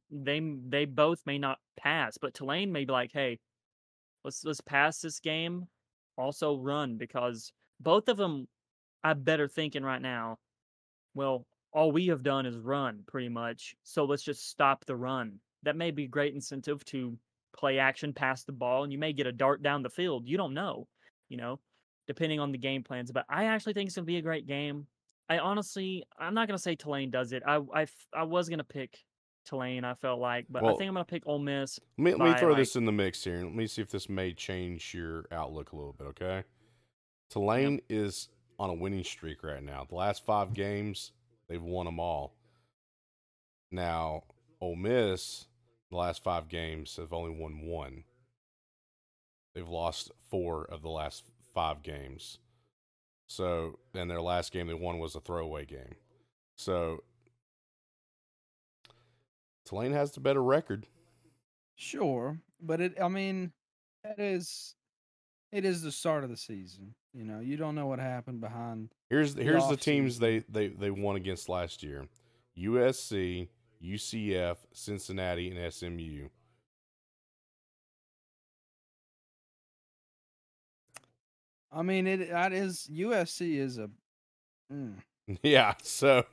they 0.09 0.41
they 0.69 0.85
both 0.85 1.19
may 1.25 1.37
not 1.37 1.59
pass. 1.75 2.17
But 2.17 2.33
Tulane 2.33 2.71
may 2.71 2.85
be 2.85 2.93
like, 2.93 3.11
hey, 3.13 3.39
let's 4.23 4.45
let's 4.45 4.61
pass 4.61 4.99
this 4.99 5.19
game, 5.19 5.67
also 6.17 6.57
run 6.57 6.97
because 6.97 7.51
both 7.79 8.07
of 8.07 8.17
them, 8.17 8.47
I 9.03 9.13
better 9.13 9.47
thinking 9.47 9.83
right 9.83 10.01
now. 10.01 10.39
Well, 11.13 11.45
all 11.71 11.91
we 11.91 12.07
have 12.07 12.23
done 12.23 12.45
is 12.45 12.57
run 12.57 13.03
pretty 13.07 13.29
much. 13.29 13.75
So 13.83 14.05
let's 14.05 14.23
just 14.23 14.49
stop 14.49 14.85
the 14.85 14.95
run. 14.95 15.39
That 15.63 15.75
may 15.75 15.91
be 15.91 16.07
great 16.07 16.33
incentive 16.33 16.83
to 16.85 17.17
play 17.55 17.79
action, 17.79 18.13
pass 18.13 18.43
the 18.43 18.51
ball, 18.51 18.83
and 18.83 18.91
you 18.91 18.99
may 18.99 19.13
get 19.13 19.27
a 19.27 19.31
dart 19.31 19.63
down 19.63 19.83
the 19.83 19.89
field. 19.89 20.27
You 20.27 20.37
don't 20.37 20.53
know, 20.53 20.87
you 21.29 21.37
know, 21.37 21.59
depending 22.07 22.39
on 22.39 22.51
the 22.51 22.57
game 22.57 22.83
plans. 22.83 23.11
But 23.11 23.25
I 23.29 23.45
actually 23.45 23.73
think 23.73 23.87
it's 23.87 23.95
going 23.95 24.05
to 24.05 24.11
be 24.11 24.17
a 24.17 24.21
great 24.21 24.47
game. 24.47 24.87
I 25.29 25.39
honestly, 25.39 26.03
I'm 26.19 26.33
not 26.33 26.47
going 26.47 26.57
to 26.57 26.61
say 26.61 26.75
Tulane 26.75 27.09
does 27.09 27.31
it. 27.31 27.43
I, 27.45 27.61
I, 27.73 27.87
I 28.13 28.23
was 28.23 28.49
going 28.49 28.59
to 28.59 28.65
pick 28.65 28.99
Tulane, 29.45 29.83
I 29.83 29.93
felt 29.93 30.19
like, 30.19 30.45
but 30.49 30.63
Well- 30.63 30.75
I 30.75 30.77
think 30.77 30.87
I'm 30.87 30.93
going 30.93 31.05
to 31.05 31.09
pick 31.09 31.27
Ole 31.27 31.39
Miss. 31.39 31.79
Let 31.97 32.03
me, 32.03 32.11
let 32.15 32.33
me 32.33 32.39
throw 32.39 32.49
like- 32.49 32.57
this 32.57 32.75
in 32.75 32.85
the 32.85 32.91
mix 32.91 33.23
here. 33.23 33.43
Let 33.43 33.53
me 33.53 33.67
see 33.67 33.81
if 33.81 33.89
this 33.89 34.07
may 34.09 34.33
change 34.33 34.93
your 34.93 35.25
outlook 35.31 35.71
a 35.71 35.75
little 35.75 35.93
bit, 35.93 36.07
okay? 36.07 36.43
Tulane 37.29 37.81
is 37.89 38.29
on 38.59 38.69
a 38.69 38.73
winning 38.73 39.03
streak 39.03 39.43
right 39.43 39.63
now. 39.63 39.85
The 39.87 39.95
last 39.95 40.25
five 40.25 40.53
games, 40.53 41.11
they've 41.47 41.61
won 41.61 41.85
them 41.85 41.99
all. 41.99 42.35
Now, 43.71 44.23
Ole 44.61 44.75
Miss, 44.75 45.47
the 45.89 45.97
last 45.97 46.23
five 46.23 46.47
games, 46.47 46.95
have 46.97 47.11
only 47.11 47.31
won 47.31 47.61
one. 47.65 48.03
They've 49.55 49.67
lost 49.67 50.11
four 50.29 50.65
of 50.65 50.81
the 50.81 50.89
last 50.89 51.23
five 51.53 51.83
games. 51.83 52.39
So, 53.27 53.79
and 53.93 54.09
their 54.09 54.21
last 54.21 54.51
game 54.51 54.67
they 54.67 54.73
won 54.73 54.99
was 54.99 55.15
a 55.15 55.19
throwaway 55.21 55.65
game. 55.65 55.95
So, 56.55 57.03
Tulane 59.65 59.93
has 59.93 60.11
the 60.11 60.19
better 60.19 60.43
record. 60.43 60.87
Sure, 61.75 62.39
but 62.61 62.81
it. 62.81 63.01
I 63.01 63.07
mean, 63.07 63.51
that 64.03 64.19
is, 64.19 64.75
it 65.51 65.65
is 65.65 65.81
the 65.81 65.91
start 65.91 66.23
of 66.23 66.29
the 66.29 66.37
season. 66.37 66.93
You 67.13 67.25
know, 67.25 67.39
you 67.39 67.57
don't 67.57 67.75
know 67.75 67.87
what 67.87 67.99
happened 67.99 68.41
behind. 68.41 68.89
Here's 69.09 69.35
the 69.35 69.43
here's 69.43 69.67
the 69.67 69.77
teams 69.77 70.19
they, 70.19 70.39
they 70.49 70.67
they 70.67 70.91
won 70.91 71.15
against 71.15 71.49
last 71.49 71.83
year: 71.83 72.07
USC, 72.57 73.47
UCF, 73.83 74.57
Cincinnati, 74.73 75.49
and 75.49 75.73
SMU. 75.73 76.29
I 81.71 81.81
mean, 81.81 82.05
it 82.05 82.29
that 82.29 82.53
is 82.53 82.87
USC 82.91 83.57
is 83.57 83.77
a. 83.77 83.89
Mm, 84.71 84.95
Yeah, 85.41 85.73
so 85.81 86.25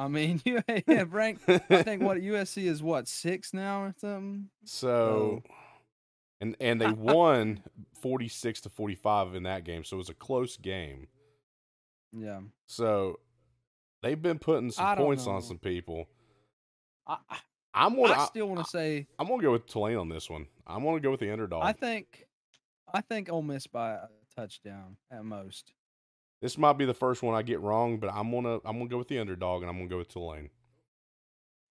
I 0.00 0.08
mean, 0.08 0.40
you 0.46 0.62
have 0.88 1.12
ranked. 1.12 1.42
I 1.46 1.82
think 1.82 2.02
what 2.02 2.18
USC 2.22 2.64
is 2.64 2.82
what 2.82 3.06
six 3.06 3.52
now 3.52 3.82
or 3.82 3.94
something. 3.98 4.48
so 4.64 5.42
and 6.40 6.56
and 6.58 6.80
they 6.80 6.90
won 6.90 7.62
forty 8.00 8.28
six 8.28 8.62
to 8.62 8.70
forty 8.70 8.94
five 8.94 9.34
in 9.34 9.42
that 9.42 9.64
game, 9.64 9.84
so 9.84 9.96
it 9.96 9.98
was 9.98 10.08
a 10.08 10.14
close 10.14 10.56
game. 10.56 11.06
Yeah, 12.12 12.40
So 12.66 13.20
they've 14.02 14.20
been 14.20 14.38
putting 14.38 14.72
some 14.72 14.96
points 14.96 15.26
on 15.26 15.42
some 15.42 15.58
people. 15.58 16.06
I 17.06 17.18
I'm 17.74 17.94
gonna 17.94 18.14
I 18.14 18.22
I, 18.22 18.24
still 18.24 18.46
want 18.48 18.64
to 18.64 18.70
say 18.70 19.06
I'm 19.18 19.28
gonna 19.28 19.42
go 19.42 19.52
with 19.52 19.66
Tulane 19.66 19.98
on 19.98 20.08
this 20.08 20.30
one. 20.30 20.46
I'm 20.66 20.82
gonna 20.82 21.00
go 21.00 21.10
with 21.10 21.20
the 21.20 21.30
underdog. 21.30 21.62
I 21.62 21.72
think, 21.72 22.26
I 22.92 23.02
think 23.02 23.30
Ole 23.30 23.42
Miss 23.42 23.66
by 23.66 23.92
a 23.92 24.06
touchdown 24.34 24.96
at 25.12 25.24
most. 25.24 25.72
This 26.40 26.56
might 26.56 26.78
be 26.78 26.84
the 26.84 26.94
first 26.94 27.22
one 27.22 27.34
I 27.34 27.42
get 27.42 27.60
wrong, 27.60 27.98
but 27.98 28.12
I'm 28.12 28.30
gonna 28.30 28.56
I'm 28.64 28.78
gonna 28.78 28.88
go 28.88 28.98
with 28.98 29.08
the 29.08 29.18
underdog 29.18 29.62
and 29.62 29.70
I'm 29.70 29.76
gonna 29.76 29.88
go 29.88 29.98
with 29.98 30.08
Tulane. 30.08 30.50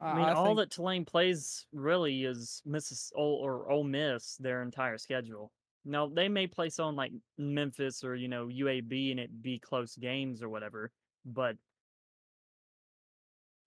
I 0.01 0.13
mean, 0.13 0.25
all 0.29 0.45
think, 0.45 0.59
that 0.59 0.71
Tulane 0.71 1.03
plays 1.03 1.65
really 1.73 2.23
is 2.23 2.61
Missis 2.65 3.11
Ole 3.15 3.35
or 3.43 3.69
Ole 3.69 3.83
Miss 3.83 4.37
their 4.37 4.61
entire 4.61 4.97
schedule. 4.97 5.51
Now 5.85 6.07
they 6.07 6.29
may 6.29 6.47
play 6.47 6.69
someone 6.69 6.95
like 6.95 7.11
Memphis 7.37 8.03
or 8.03 8.15
you 8.15 8.27
know 8.27 8.47
UAB 8.47 9.11
and 9.11 9.19
it 9.19 9.41
be 9.41 9.59
close 9.59 9.95
games 9.95 10.41
or 10.41 10.49
whatever, 10.49 10.91
but 11.25 11.55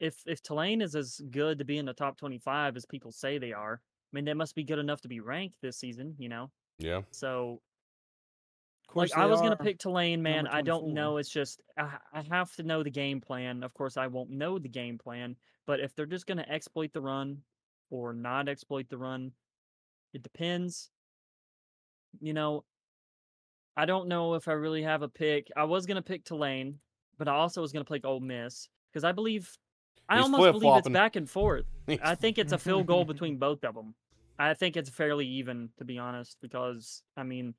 if 0.01 0.17
if 0.27 0.43
Tulane 0.43 0.83
is 0.83 0.95
as 0.95 1.21
good 1.31 1.59
to 1.59 1.65
be 1.65 1.79
in 1.79 1.87
the 1.87 1.93
top 1.93 2.17
twenty 2.17 2.39
five 2.39 2.77
as 2.77 2.87
people 2.87 3.13
say 3.13 3.39
they 3.39 3.53
are, 3.53 3.81
I 3.81 4.17
mean 4.17 4.25
they 4.25 4.35
must 4.35 4.55
be 4.55 4.65
good 4.65 4.79
enough 4.79 5.01
to 5.03 5.09
be 5.09 5.21
ranked 5.21 5.57
this 5.63 5.79
season, 5.79 6.15
you 6.19 6.29
know. 6.29 6.51
Yeah. 6.79 7.03
So 7.11 7.55
of 7.55 7.59
course 7.59 7.72
like 8.95 9.13
I 9.15 9.27
was 9.27 9.41
gonna 9.41 9.55
are- 9.55 9.65
pick 9.65 9.79
Tulane, 9.79 10.23
man. 10.23 10.47
I 10.47 10.63
don't 10.63 10.95
know. 10.95 11.17
It's 11.17 11.29
just 11.29 11.61
I, 11.77 11.99
I 12.13 12.23
have 12.31 12.55
to 12.57 12.63
know 12.63 12.83
the 12.83 12.91
game 12.91 13.21
plan. 13.21 13.63
Of 13.63 13.75
course, 13.75 13.97
I 13.97 14.07
won't 14.07 14.31
know 14.31 14.59
the 14.59 14.69
game 14.69 14.99
plan. 14.99 15.37
But 15.67 15.81
if 15.81 15.95
they're 15.95 16.07
just 16.07 16.27
gonna 16.27 16.47
exploit 16.49 16.93
the 16.93 17.01
run 17.01 17.39
or 17.91 18.13
not 18.13 18.49
exploit 18.49 18.89
the 18.89 18.99
run, 18.99 19.33
it 20.13 20.23
depends. 20.23 20.91
You 22.21 22.35
know, 22.35 22.65
I 23.77 23.87
don't 23.87 24.09
know 24.09 24.35
if 24.35 24.49
I 24.49 24.53
really 24.53 24.83
have 24.83 25.03
a 25.03 25.09
pick. 25.09 25.49
I 25.57 25.65
was 25.65 25.87
gonna 25.87 26.03
pick 26.03 26.25
Tulane, 26.25 26.79
but 27.19 27.29
I 27.29 27.33
also 27.33 27.61
was 27.61 27.73
gonna 27.73 27.85
pick 27.85 28.05
Ole 28.05 28.21
Miss 28.21 28.69
because 28.91 29.05
I 29.05 29.13
believe 29.13 29.57
I 30.09 30.17
He's 30.17 30.25
almost 30.25 30.61
believe 30.61 30.77
it's 30.79 30.89
back 30.89 31.17
and 31.17 31.29
forth. 31.29 31.65
I 32.03 32.15
think 32.15 32.39
it's 32.39 32.53
a 32.53 32.59
field 32.59 32.87
goal 32.87 33.05
between 33.07 33.39
both 33.39 33.65
of 33.65 33.75
them. 33.75 33.95
I 34.39 34.55
think 34.55 34.77
it's 34.77 34.91
fairly 34.91 35.27
even, 35.27 35.71
to 35.79 35.85
be 35.85 35.99
honest, 35.99 36.37
because 36.43 37.03
I 37.17 37.23
mean, 37.23 37.55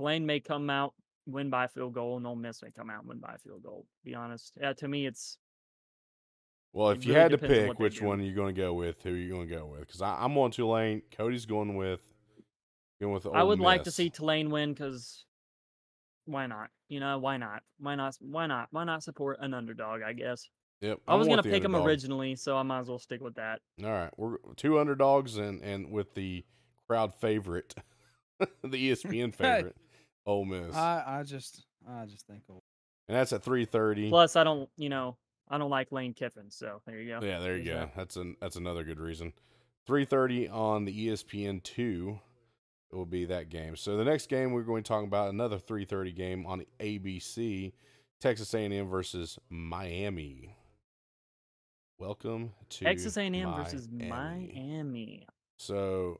Tulane 0.00 0.24
may 0.24 0.40
come 0.40 0.70
out 0.70 0.94
win 1.26 1.50
by 1.50 1.66
a 1.66 1.68
field 1.68 1.92
goal, 1.92 2.16
and 2.16 2.26
Ole 2.26 2.34
Miss 2.36 2.62
may 2.62 2.70
come 2.70 2.88
out 2.90 3.00
and 3.00 3.08
win 3.08 3.18
by 3.18 3.34
a 3.34 3.38
field 3.38 3.62
goal. 3.62 3.86
To 3.98 4.04
be 4.10 4.14
honest, 4.14 4.54
yeah, 4.60 4.72
to 4.72 4.88
me, 4.88 5.06
it's 5.06 5.36
Well, 6.72 6.90
It 6.90 6.98
if 6.98 7.04
you 7.04 7.12
really 7.12 7.22
had 7.22 7.32
to 7.32 7.36
depends 7.36 7.68
on 7.68 7.76
pick 7.76 7.78
which 7.78 7.98
do. 7.98 8.06
one 8.06 8.22
you're 8.22 8.34
going 8.34 8.54
to 8.54 8.58
go 8.60 8.72
with, 8.72 9.02
who 9.02 9.10
are 9.12 9.16
you 9.16 9.28
going 9.30 9.46
to 9.48 9.54
go 9.54 9.66
with? 9.66 9.80
Because 9.80 10.00
I'm 10.00 10.36
on 10.38 10.50
Tulane. 10.52 11.02
Cody's 11.10 11.44
going 11.46 11.76
with 11.76 12.00
going 13.00 13.12
with. 13.14 13.26
I 13.26 13.42
Ole 13.42 13.48
would 13.48 13.60
like 13.60 13.84
to 13.84 13.88
Miss. 13.88 13.94
see 13.96 14.08
Tulane 14.10 14.50
win 14.50 14.72
because 14.72 15.26
why 16.24 16.46
not? 16.46 16.70
You 16.88 17.00
know, 17.00 17.18
why 17.18 17.36
not? 17.36 17.62
Why 17.78 17.94
not? 17.94 18.16
Why 18.20 18.46
not? 18.46 18.68
Why 18.70 18.84
not 18.84 19.02
support 19.02 19.38
an 19.40 19.52
underdog? 19.52 20.00
I 20.02 20.12
guess 20.14 20.48
Yep, 20.80 21.00
I 21.06 21.12
I'm 21.12 21.18
was 21.18 21.28
going 21.28 21.36
gonna 21.36 21.42
the 21.42 21.50
pick 21.50 21.62
them 21.62 21.76
originally, 21.76 22.36
so 22.36 22.56
I 22.56 22.62
might 22.62 22.80
as 22.80 22.88
well 22.88 22.98
stick 22.98 23.20
with 23.20 23.34
that. 23.34 23.60
All 23.84 23.90
right, 23.90 24.10
we're 24.16 24.36
two 24.56 24.78
underdogs 24.78 25.36
and 25.36 25.60
and 25.62 25.90
with 25.90 26.14
the 26.14 26.44
crowd 26.86 27.14
favorite, 27.14 27.74
the 28.38 28.90
ESPN 28.90 29.34
favorite, 29.34 29.76
Ole 30.26 30.44
Miss, 30.44 30.74
I 30.74 31.02
I 31.06 31.22
just 31.22 31.64
I 31.88 32.06
just 32.06 32.26
think 32.26 32.42
Ole- 32.48 32.62
and 33.08 33.16
that's 33.16 33.32
at 33.32 33.42
three 33.42 33.64
thirty. 33.64 34.08
Plus, 34.08 34.36
I 34.36 34.44
don't, 34.44 34.68
you 34.76 34.88
know, 34.88 35.16
I 35.48 35.58
don't 35.58 35.70
like 35.70 35.90
Lane 35.92 36.14
Kiffin, 36.14 36.50
so 36.50 36.80
there 36.86 36.98
you 36.98 37.08
go. 37.08 37.26
Yeah, 37.26 37.40
there 37.40 37.56
you 37.56 37.64
There's 37.64 37.74
go. 37.74 37.80
that. 37.80 37.96
That's 37.96 38.16
an 38.16 38.36
that's 38.40 38.56
another 38.56 38.84
good 38.84 39.00
reason. 39.00 39.32
Three 39.86 40.04
thirty 40.04 40.48
on 40.48 40.84
the 40.84 41.08
ESPN 41.08 41.62
two. 41.62 42.20
It 42.92 42.96
will 42.96 43.06
be 43.06 43.24
that 43.26 43.48
game. 43.50 43.76
So 43.76 43.96
the 43.96 44.04
next 44.04 44.28
game 44.28 44.52
we're 44.52 44.62
going 44.62 44.82
to 44.82 44.88
talk 44.88 45.04
about 45.04 45.32
another 45.32 45.58
three 45.58 45.84
thirty 45.84 46.12
game 46.12 46.44
on 46.46 46.64
ABC, 46.80 47.72
Texas 48.20 48.52
A 48.54 48.58
and 48.58 48.74
M 48.74 48.88
versus 48.88 49.38
Miami. 49.48 50.54
Welcome 52.00 52.52
to 52.70 52.84
Texas 52.84 53.18
A&M 53.18 53.54
versus 53.54 53.86
Miami. 53.92 55.26
So 55.58 56.18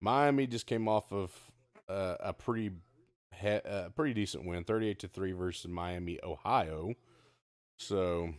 Miami 0.00 0.46
just 0.46 0.66
came 0.66 0.88
off 0.88 1.12
of 1.12 1.30
a 1.92 2.32
pretty 2.32 2.70
pretty 3.94 4.14
decent 4.14 4.46
win, 4.46 4.64
thirty-eight 4.64 4.98
to 5.00 5.08
three 5.08 5.32
versus 5.32 5.70
Miami, 5.70 6.18
Ohio. 6.22 6.94
So 7.78 8.34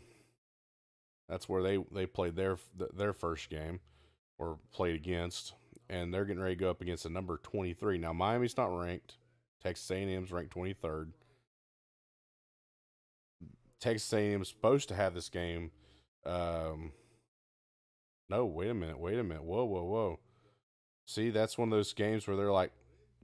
that's 1.30 1.48
where 1.50 1.64
they 1.64 1.78
they 1.92 2.06
played 2.06 2.36
their 2.36 2.58
their 2.94 3.14
first 3.14 3.50
game 3.50 3.80
or 4.40 4.60
played 4.72 4.96
against, 4.96 5.54
and 5.90 6.14
they're 6.14 6.26
getting 6.26 6.42
ready 6.42 6.56
to 6.56 6.60
go 6.60 6.70
up 6.70 6.82
against 6.82 7.04
the 7.04 7.10
number 7.10 7.38
twenty-three. 7.38 7.98
Now 7.98 8.14
Miami's 8.14 8.58
not 8.58 8.78
ranked. 8.78 9.18
Texas 9.62 9.90
A&M's 9.92 10.32
ranked 10.32 10.52
twenty-third. 10.52 11.14
Texas 13.80 14.14
A&M 14.14 14.46
supposed 14.46 14.88
to 14.90 14.96
have 14.96 15.14
this 15.14 15.28
game. 15.30 15.72
Um, 16.26 16.94
no, 18.30 18.46
wait 18.46 18.70
a 18.70 18.74
minute, 18.74 18.98
wait 18.98 19.20
a 19.20 19.24
minute, 19.24 19.44
whoa, 19.44 19.66
whoa, 19.66 19.84
whoa. 19.84 20.20
See, 21.06 21.32
that's 21.32 21.58
one 21.58 21.68
of 21.68 21.78
those 21.78 21.92
games 21.92 22.26
where 22.26 22.38
they're 22.38 22.52
like 22.52 22.72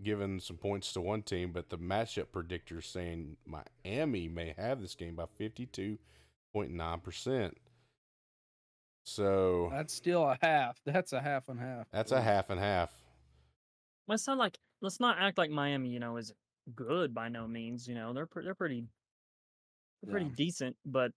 giving 0.04 0.40
some 0.40 0.58
points 0.58 0.94
to 0.94 1.02
one 1.02 1.22
team, 1.22 1.52
but 1.52 1.70
the 1.70 1.78
matchup 1.78 2.32
predictor's 2.32 2.88
saying 2.88 3.38
Miami 3.46 4.28
may 4.28 4.54
have 4.58 4.82
this 4.82 4.96
game 4.96 5.16
by 5.16 5.26
fifty-two 5.38 5.98
point 6.54 6.72
nine 6.72 7.00
percent. 7.00 7.58
So 9.06 9.70
that's 9.72 9.94
still 9.94 10.24
a 10.24 10.38
half. 10.42 10.80
That's 10.86 11.14
a 11.14 11.22
half 11.22 11.50
and 11.50 11.60
half. 11.60 11.88
that's 11.92 12.12
a 12.12 12.22
half 12.22 12.50
and 12.50 12.60
half. 12.60 12.92
Let's 14.08 14.28
not 14.28 14.38
like 14.38 14.58
let's 14.82 15.00
not 15.00 15.18
act 15.20 15.38
like 15.38 15.50
Miami, 15.50 15.90
you 15.90 16.00
know, 16.00 16.18
is 16.18 16.32
good 16.76 17.14
by 17.14 17.30
no 17.30 17.48
means. 17.48 17.88
You 17.88 17.96
know, 17.96 18.14
they're 18.14 18.26
pre- 18.26 18.44
they're 18.44 18.56
pretty 18.56 18.86
they're 20.04 20.12
pretty 20.12 20.30
decent, 20.30 20.76
but 20.86 21.12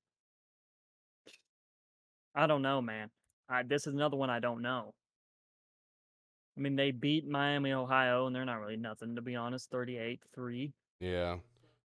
I 2.35 2.47
don't 2.47 2.63
know, 2.63 2.81
man. 2.81 3.11
I, 3.49 3.63
this 3.63 3.87
is 3.87 3.93
another 3.93 4.17
one 4.17 4.31
I 4.31 4.41
don't 4.41 4.63
know. 4.63 4.95
I 6.57 6.61
mean, 6.61 6.77
they 6.77 6.91
beat 6.91 7.27
Miami, 7.27 7.73
Ohio, 7.73 8.27
and 8.27 8.37
they're 8.37 8.45
not 8.45 8.61
really 8.61 8.77
nothing 8.77 9.15
to 9.17 9.23
be 9.23 9.37
honest. 9.37 9.71
Thirty-eight 9.71 10.21
three. 10.35 10.73
Yeah, 11.01 11.39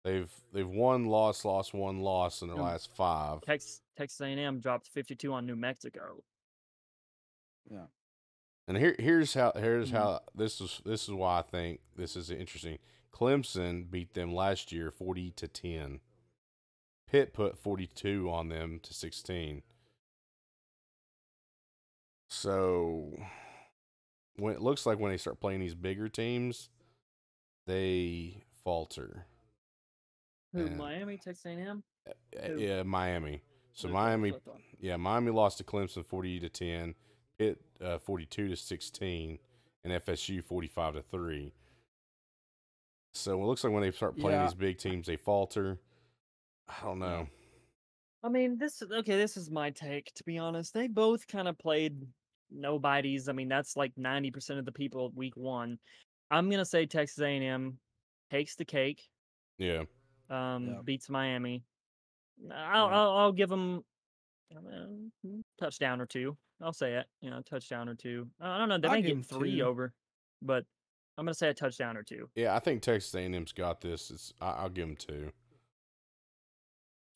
they've 0.04 0.30
they've 0.52 0.68
won, 0.68 1.06
lost, 1.06 1.44
lost, 1.44 1.74
one, 1.74 2.00
loss 2.00 2.42
in 2.42 2.48
their 2.48 2.56
Um, 2.58 2.64
last 2.64 2.94
five. 2.94 3.40
Texas 3.42 3.82
Texas 3.96 4.20
A&M 4.20 4.60
dropped 4.60 4.88
fifty-two 4.88 5.32
on 5.32 5.46
New 5.46 5.56
Mexico. 5.56 6.22
Yeah. 7.70 7.86
And 8.68 8.76
here 8.76 8.94
here's 8.98 9.34
how 9.34 9.52
here's 9.56 9.90
Mhm. 9.90 9.94
how 9.96 10.20
this 10.34 10.60
is 10.60 10.80
this 10.84 11.02
is 11.08 11.10
why 11.10 11.40
I 11.40 11.42
think 11.42 11.80
this 11.96 12.14
is 12.16 12.30
interesting. 12.30 12.78
Clemson 13.12 13.90
beat 13.90 14.14
them 14.14 14.32
last 14.32 14.70
year 14.72 14.90
forty 14.90 15.32
to 15.32 15.48
ten. 15.48 16.00
Pitt 17.08 17.34
put 17.34 17.58
forty 17.58 17.86
two 17.88 18.30
on 18.30 18.48
them 18.48 18.78
to 18.80 18.94
sixteen. 18.94 19.62
So 22.30 23.12
when 24.36 24.54
it 24.54 24.60
looks 24.62 24.86
like 24.86 24.98
when 24.98 25.10
they 25.10 25.16
start 25.18 25.40
playing 25.40 25.60
these 25.60 25.74
bigger 25.74 26.08
teams, 26.08 26.68
they 27.66 28.42
falter. 28.64 29.26
Who? 30.52 30.64
Yeah. 30.66 30.74
Miami, 30.74 31.16
Texas 31.16 31.46
A&M. 31.46 31.82
Uh, 32.08 32.46
Who? 32.48 32.58
Yeah, 32.58 32.82
Miami. 32.82 33.42
So 33.74 33.88
Who- 33.88 33.94
Miami 33.94 34.30
who 34.30 34.36
I 34.36 34.38
thought? 34.40 34.60
yeah, 34.80 34.96
Miami 34.96 35.30
lost 35.30 35.58
to 35.58 35.64
Clemson 35.64 36.04
forty 36.04 36.38
to 36.40 36.48
ten, 36.48 36.94
Pitt 37.38 37.60
uh, 37.82 37.98
forty 37.98 38.26
two 38.26 38.48
to 38.48 38.56
sixteen, 38.56 39.38
and 39.84 39.92
FSU 39.94 40.44
forty 40.44 40.68
five 40.68 40.94
to 40.94 41.02
three. 41.02 41.52
So 43.14 43.40
it 43.42 43.46
looks 43.46 43.62
like 43.64 43.72
when 43.72 43.82
they 43.82 43.90
start 43.92 44.18
playing 44.18 44.40
Yeah. 44.40 44.46
these 44.46 44.54
big 44.54 44.78
teams, 44.78 45.06
they 45.06 45.16
falter. 45.16 45.78
I 46.68 46.84
don't 46.84 46.98
know. 46.98 47.28
I 48.22 48.28
mean, 48.28 48.56
this 48.58 48.82
is 48.82 48.90
okay. 48.90 49.16
This 49.16 49.36
is 49.36 49.50
my 49.50 49.70
take. 49.70 50.12
To 50.14 50.24
be 50.24 50.38
honest, 50.38 50.74
they 50.74 50.86
both 50.88 51.26
kind 51.26 51.48
of 51.48 51.58
played 51.58 52.06
nobodies. 52.54 53.28
I 53.28 53.32
mean, 53.32 53.48
that's 53.48 53.76
like 53.76 53.92
ninety 53.96 54.30
percent 54.30 54.58
of 54.58 54.64
the 54.64 54.72
people 54.72 55.06
at 55.06 55.14
week 55.14 55.36
one. 55.36 55.78
I'm 56.30 56.48
gonna 56.50 56.64
say 56.64 56.86
Texas 56.86 57.18
A&M 57.20 57.78
takes 58.30 58.56
the 58.56 58.64
cake. 58.64 59.02
Yeah, 59.58 59.84
Um, 60.30 60.66
Yeah. 60.68 60.80
beats 60.84 61.08
Miami. 61.10 61.62
I'll, 62.50 62.88
Yeah. 62.88 62.96
I'll 62.96 63.10
I'll 63.18 63.32
give 63.32 63.48
them 63.50 63.82
uh, 64.54 64.60
mm, 64.60 65.10
mm, 65.26 65.42
touchdown 65.58 66.00
or 66.00 66.06
two. 66.06 66.36
I'll 66.60 66.72
say 66.72 66.94
it. 66.94 67.06
You 67.20 67.30
know, 67.30 67.40
touchdown 67.42 67.88
or 67.88 67.94
two. 67.94 68.28
I 68.40 68.58
don't 68.58 68.68
know. 68.68 68.78
They 68.78 68.88
I'll 68.88 68.94
may 68.94 69.02
give 69.02 69.26
three 69.26 69.56
two. 69.58 69.62
over, 69.64 69.92
but 70.40 70.64
I'm 71.18 71.24
gonna 71.26 71.34
say 71.34 71.48
a 71.48 71.54
touchdown 71.54 71.96
or 71.96 72.02
two. 72.02 72.28
yeah. 72.34 72.54
I 72.54 72.58
think 72.58 72.82
Texas 72.82 73.14
A&M's 73.14 73.52
got 73.52 73.80
this. 73.80 74.10
It's 74.10 74.32
I'll 74.40 74.68
give 74.70 74.86
them 74.88 74.96
two. 74.96 75.30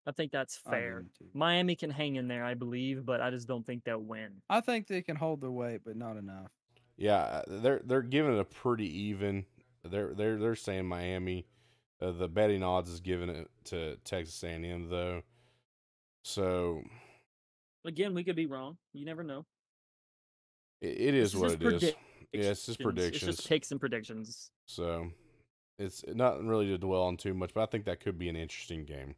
I 0.07 0.13
think 0.13 0.31
that's 0.33 0.61
I'll 0.67 0.73
give 0.73 0.81
fair. 0.81 0.97
'em. 0.99 1.11
Miami 1.35 1.75
can 1.75 1.91
hang 1.91 2.15
in 2.17 2.29
there, 2.29 2.45
I 2.45 2.55
believe, 2.55 3.05
but 3.05 3.21
I 3.21 3.31
just 3.31 3.49
don't 3.49 3.67
think 3.67 3.83
they'll 3.85 3.99
win. 3.99 4.41
I 4.49 4.61
think 4.61 4.87
they 4.87 5.03
can 5.03 5.17
hold 5.17 5.41
their 5.41 5.51
weight, 5.51 5.81
but 5.85 5.97
not 5.97 6.17
enough. 6.17 6.51
Yeah, 6.97 7.17
uh, 7.19 7.43
they're 7.49 7.81
they're 7.85 8.03
giving 8.03 8.35
it 8.35 8.41
a 8.41 8.45
pretty 8.45 8.87
even. 9.09 9.45
They're 9.85 10.15
they're 10.15 10.39
they're 10.39 10.55
saying 10.55 10.87
Miami. 10.87 11.47
Uh, 12.01 12.13
the 12.13 12.29
betting 12.29 12.63
odds 12.63 12.91
is 12.91 13.01
giving 13.01 13.29
it 13.31 13.51
to 13.65 13.97
Texas 14.05 14.43
A&M 14.45 14.89
though. 14.91 15.23
So 16.25 16.83
Again, 17.85 18.15
we 18.15 18.25
could 18.25 18.37
be 18.37 18.47
wrong. 18.47 18.77
You 18.93 19.05
never 19.07 19.23
know. 19.23 19.47
it, 20.81 20.89
it 20.89 21.13
This 21.13 21.35
what 21.35 21.51
just 21.51 21.55
it 21.55 21.63
is. 21.63 21.73
predict- 21.81 21.99
Yeah, 22.33 22.41
it's 22.51 22.67
just 22.67 22.69
It's 22.81 22.83
predictions. 22.85 23.37
just 23.37 23.49
picks 23.49 23.71
and 23.71 23.81
predictions. 23.81 24.51
So 24.67 25.11
it's 25.79 26.05
not 26.09 26.43
really 26.43 26.67
to 26.67 26.79
dwell 26.79 27.03
on 27.05 27.17
too 27.17 27.33
much, 27.33 27.55
but 27.55 27.63
I 27.63 27.67
think 27.67 27.85
that 27.87 28.01
could 28.01 28.19
be 28.19 28.29
an 28.29 28.37
interesting 28.37 28.85
game. 28.85 29.15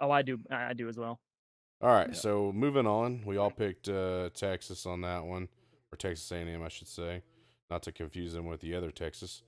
Oh, 0.00 0.10
I 0.10 0.22
do. 0.22 0.38
I 0.50 0.72
do 0.72 0.88
as 0.88 0.96
well. 0.98 1.20
All 1.82 1.88
right, 1.90 2.08
Yeah. 2.08 2.14
so 2.14 2.52
moving 2.52 2.86
on, 2.86 3.22
we 3.24 3.36
all 3.36 3.50
picked 3.50 3.88
uh, 3.88 4.30
Texas 4.34 4.84
on 4.86 5.00
that 5.02 5.24
one, 5.24 5.48
or 5.92 5.96
Texas 5.96 6.30
A&M, 6.32 6.62
I 6.62 6.68
should 6.68 6.88
say, 6.88 7.22
not 7.70 7.82
to 7.84 7.92
confuse 7.92 8.32
them 8.34 8.46
with 8.46 8.60
the 8.60 8.74
other 8.74 8.90
Texas. 8.90 9.42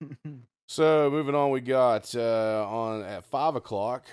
So 0.70 1.08
moving 1.10 1.34
on, 1.34 1.50
we 1.50 1.62
got 1.62 2.14
uh, 2.14 2.66
on 2.68 3.02
at 3.02 3.24
five 3.24 3.54
o'clock 3.56 4.04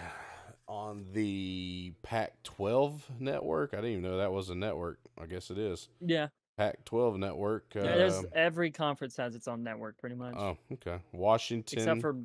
on 0.69 1.05
the 1.11 1.91
Pac-12 2.01 3.01
network. 3.19 3.73
I 3.73 3.77
didn't 3.77 3.91
even 3.91 4.03
know 4.03 4.17
that 4.17 4.31
was 4.31 4.49
a 4.49 4.55
network. 4.55 4.99
I 5.21 5.25
guess 5.25 5.51
it 5.51 5.57
is 5.57 5.89
Yeah. 5.99 6.29
Pac-12 6.57 7.17
network. 7.19 7.65
Uh, 7.75 7.81
yeah 7.81 7.95
there's 7.97 8.23
every 8.31 8.71
conference 8.71 9.17
has 9.17 9.35
its 9.35 9.49
own 9.49 9.63
network, 9.63 9.97
pretty 9.97 10.15
much, 10.15 10.35
oh, 10.37 10.57
okay. 10.75 10.99
Washington 11.11 11.77
except 11.77 11.99
for 11.99 12.15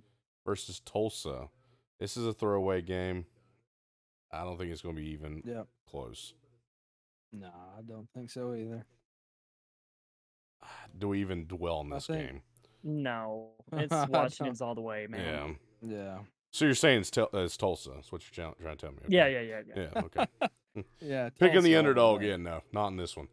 versus 0.46 0.78
Tulsa. 0.86 1.48
This 2.00 2.16
is 2.16 2.26
a 2.26 2.32
throwaway 2.32 2.82
game. 2.82 3.26
I 4.32 4.42
don't 4.44 4.56
think 4.58 4.72
it's 4.72 4.82
going 4.82 4.96
to 4.96 5.00
be 5.02 5.08
even 5.10 5.42
yep. 5.44 5.66
close. 5.88 6.34
No, 7.32 7.48
I 7.48 7.82
don't 7.86 8.08
think 8.14 8.30
so 8.30 8.54
either. 8.54 8.84
Do 10.98 11.08
we 11.08 11.20
even 11.20 11.46
dwell 11.46 11.76
on 11.76 11.90
this 11.90 12.06
think- 12.06 12.26
game? 12.26 12.42
no. 12.82 13.50
It's 13.72 13.94
Washington's 14.08 14.60
all 14.60 14.74
the 14.74 14.80
way, 14.80 15.06
man. 15.08 15.56
Yeah. 15.82 15.96
Yeah. 15.96 16.18
So 16.50 16.64
you're 16.64 16.74
saying 16.74 17.00
it's, 17.02 17.10
tel- 17.10 17.30
uh, 17.32 17.38
it's 17.40 17.56
Tulsa? 17.56 17.90
That's 17.94 18.10
what 18.10 18.22
you're 18.22 18.44
trying, 18.44 18.54
trying 18.60 18.76
to 18.76 18.80
tell 18.86 18.90
me? 18.92 18.98
okay. 19.04 19.14
Yeah, 19.16 19.26
yeah, 19.28 19.40
yeah, 19.40 19.60
yeah. 19.76 19.88
Yeah. 19.94 20.02
Okay. 20.02 20.26
Yeah. 21.00 21.28
Picking 21.30 21.62
the 21.62 21.72
Tulsa 21.72 21.72
all 21.74 21.78
underdog 21.78 22.20
way. 22.20 22.26
again. 22.30 22.42
No, 22.44 22.60
not 22.72 22.88
in 22.88 22.96
this 22.96 23.16
one. 23.16 23.28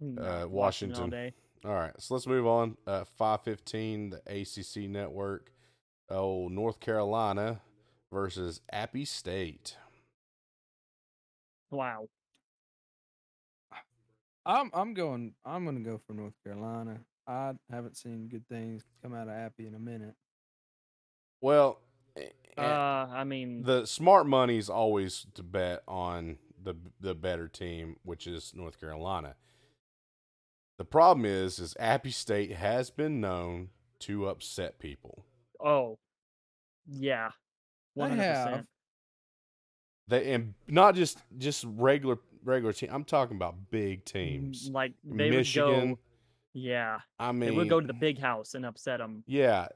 No, 0.00 0.22
Uh, 0.22 0.42
all 0.42 0.48
Washington. 0.48 1.10
day. 1.10 1.32
All 1.64 1.72
right, 1.72 1.92
so 1.98 2.14
let's 2.14 2.26
move 2.26 2.46
on. 2.46 2.76
Uh, 2.86 3.04
Five 3.16 3.42
fifteen, 3.42 4.10
the 4.10 4.20
ACC 4.26 4.88
network. 4.90 5.52
Oh, 6.10 6.48
North 6.48 6.80
Carolina 6.80 7.60
versus 8.12 8.60
Appy 8.70 9.04
State. 9.04 9.76
Wow. 11.70 12.08
I'm 14.44 14.70
I'm 14.74 14.94
going 14.94 15.34
I'm 15.44 15.64
gonna 15.64 15.80
go 15.80 16.00
for 16.06 16.12
North 16.14 16.34
Carolina. 16.44 17.00
I 17.26 17.52
haven't 17.70 17.96
seen 17.96 18.28
good 18.28 18.46
things 18.48 18.82
come 19.02 19.14
out 19.14 19.28
of 19.28 19.34
Appy 19.34 19.66
in 19.66 19.74
a 19.74 19.78
minute. 19.78 20.14
Well, 21.40 21.80
eh, 22.16 22.28
Uh, 22.58 22.62
eh, 22.62 22.64
I 22.64 23.24
mean, 23.24 23.62
the 23.62 23.86
smart 23.86 24.26
money 24.26 24.58
is 24.58 24.68
always 24.68 25.26
to 25.34 25.42
bet 25.42 25.82
on 25.88 26.38
the 26.62 26.74
the 27.00 27.14
better 27.14 27.48
team, 27.48 27.96
which 28.02 28.26
is 28.26 28.52
North 28.54 28.78
Carolina. 28.80 29.36
The 30.78 30.84
problem 30.84 31.24
is, 31.24 31.58
is 31.60 31.76
Appy 31.78 32.10
State 32.10 32.52
has 32.52 32.90
been 32.90 33.20
known 33.20 33.70
to 34.00 34.26
upset 34.26 34.78
people. 34.80 35.24
oh, 35.60 35.98
yeah, 36.86 37.30
They 37.96 38.00
one 38.00 38.10
hundred 38.10 38.22
have. 38.22 38.66
They 40.08 40.32
and 40.32 40.54
not 40.66 40.94
just 40.94 41.18
just 41.38 41.64
regular 41.68 42.18
regular 42.44 42.72
team. 42.72 42.90
I'm 42.92 43.04
talking 43.04 43.36
about 43.36 43.70
big 43.70 44.04
teams. 44.04 44.68
Like 44.72 44.92
they 45.04 45.30
Michigan. 45.30 45.90
would 45.90 45.96
go, 45.96 45.98
yeah, 46.54 46.98
I 47.18 47.32
mean, 47.32 47.50
they 47.50 47.56
would 47.56 47.68
go 47.68 47.80
to 47.80 47.86
the 47.86 47.92
big 47.94 48.18
house 48.18 48.54
and 48.54 48.66
upset 48.66 48.98
them. 48.98 49.22
Yeah, 49.26 49.68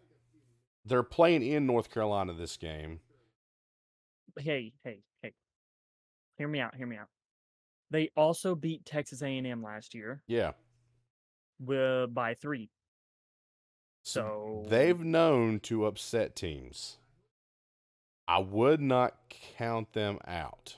they're 0.85 1.03
playing 1.03 1.43
in 1.43 1.67
North 1.67 1.91
Carolina 1.93 2.35
this 2.35 2.57
game. 2.57 3.01
Hey, 4.39 4.75
hey, 4.85 5.01
hey, 5.23 5.33
hear 6.37 6.49
me 6.49 6.61
out. 6.61 6.75
Hear 6.75 6.87
me 6.87 6.97
out. 6.97 7.09
They 7.91 8.11
also 8.17 8.55
beat 8.55 8.85
Texas 8.85 9.23
A 9.23 9.27
and 9.27 9.47
M 9.47 9.63
last 9.63 9.95
year 9.95 10.23
Yeah, 10.27 10.53
wi- 11.65 12.07
by 12.07 12.35
three. 12.35 12.69
so 14.03 14.63
So 14.65 14.69
they've 14.69 15.01
known 15.01 15.61
to 15.61 15.87
upset 15.87 16.35
teams. 16.35 16.99
I 18.29 18.39
would 18.39 18.81
not 18.81 19.15
count 19.57 19.93
them 19.93 20.19
out. 20.27 20.77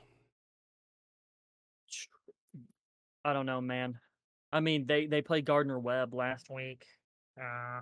I 3.25 3.33
don't 3.33 3.47
know, 3.47 3.61
man. 3.61 3.99
I 4.53 4.61
mean, 4.61 4.87
they 4.87 5.07
they 5.07 5.23
played 5.23 5.45
Gardner 5.45 5.79
Webb 5.79 6.15
last 6.15 6.51
week. 6.51 6.85
Uh, 7.41 7.81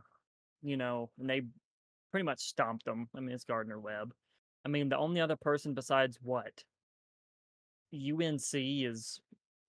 you 0.62 0.76
know, 0.76 1.10
and 1.18 1.28
they 1.28 1.42
pretty 2.10 2.24
much 2.24 2.40
stomped 2.40 2.84
them. 2.84 3.08
I 3.16 3.20
mean, 3.20 3.34
it's 3.34 3.44
Gardner 3.44 3.78
Webb. 3.78 4.12
I 4.64 4.68
mean, 4.68 4.88
the 4.88 4.98
only 4.98 5.20
other 5.20 5.36
person 5.36 5.74
besides 5.74 6.18
what 6.22 6.64
UNC 7.92 8.42
is 8.52 9.20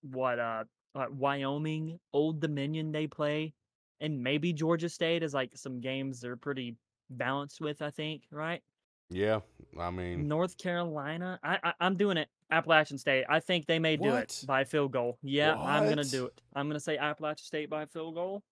what 0.02 0.38
uh, 0.38 0.64
uh 0.94 1.06
Wyoming, 1.10 1.98
Old 2.12 2.40
Dominion 2.40 2.90
they 2.92 3.06
play, 3.06 3.54
and 4.00 4.22
maybe 4.22 4.52
Georgia 4.52 4.88
State 4.88 5.22
is 5.22 5.34
like 5.34 5.50
some 5.54 5.80
games 5.80 6.20
they're 6.20 6.36
pretty 6.36 6.76
balanced 7.10 7.60
with. 7.60 7.82
I 7.82 7.90
think, 7.90 8.22
right? 8.30 8.62
Yeah, 9.10 9.40
I 9.78 9.90
mean, 9.90 10.28
North 10.28 10.58
Carolina. 10.58 11.38
I, 11.42 11.58
I 11.62 11.72
I'm 11.80 11.96
doing 11.96 12.16
it. 12.16 12.28
Appalachian 12.50 12.98
State. 12.98 13.24
I 13.28 13.40
think 13.40 13.66
they 13.66 13.78
may 13.78 13.96
do 13.96 14.14
it 14.14 14.42
by 14.46 14.64
field 14.64 14.92
goal. 14.92 15.18
Yeah, 15.22 15.54
I'm 15.54 15.88
gonna 15.88 16.04
do 16.04 16.26
it. 16.26 16.40
I'm 16.54 16.68
gonna 16.68 16.80
say 16.80 16.96
Appalachian 16.98 17.44
State 17.44 17.70
by 17.70 17.86
field 17.86 18.14
goal. 18.14 18.42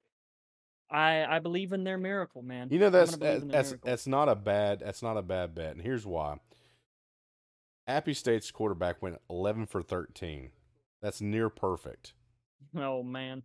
I 0.91 1.25
I 1.25 1.39
believe 1.41 1.73
in 1.73 1.85
their 1.85 1.99
miracle, 1.99 2.43
man. 2.43 2.69
you 2.71 2.79
know 2.79 2.91
that's 2.91 3.17
believe 3.17 3.21
that- 3.35 3.43
in 3.43 3.49
their 3.49 3.59
that's 3.59 3.71
miracle. 3.71 3.91
that's 3.91 4.07
not 4.07 4.29
a 4.29 4.35
bad 4.35 4.81
that's 4.81 5.03
not 5.03 5.17
a 5.17 5.23
bad 5.23 5.55
bet, 5.55 5.73
and 5.73 5.83
here's 5.83 6.07
why. 6.07 6.39
Appy 7.89 8.15
State's 8.15 8.51
quarterback 8.51 9.01
went 9.01 9.21
11 9.31 9.67
for 9.67 9.81
13. 9.81 10.51
That's 11.03 11.21
near 11.21 11.49
perfect. 11.49 12.15
Oh 12.77 13.03
man. 13.03 13.43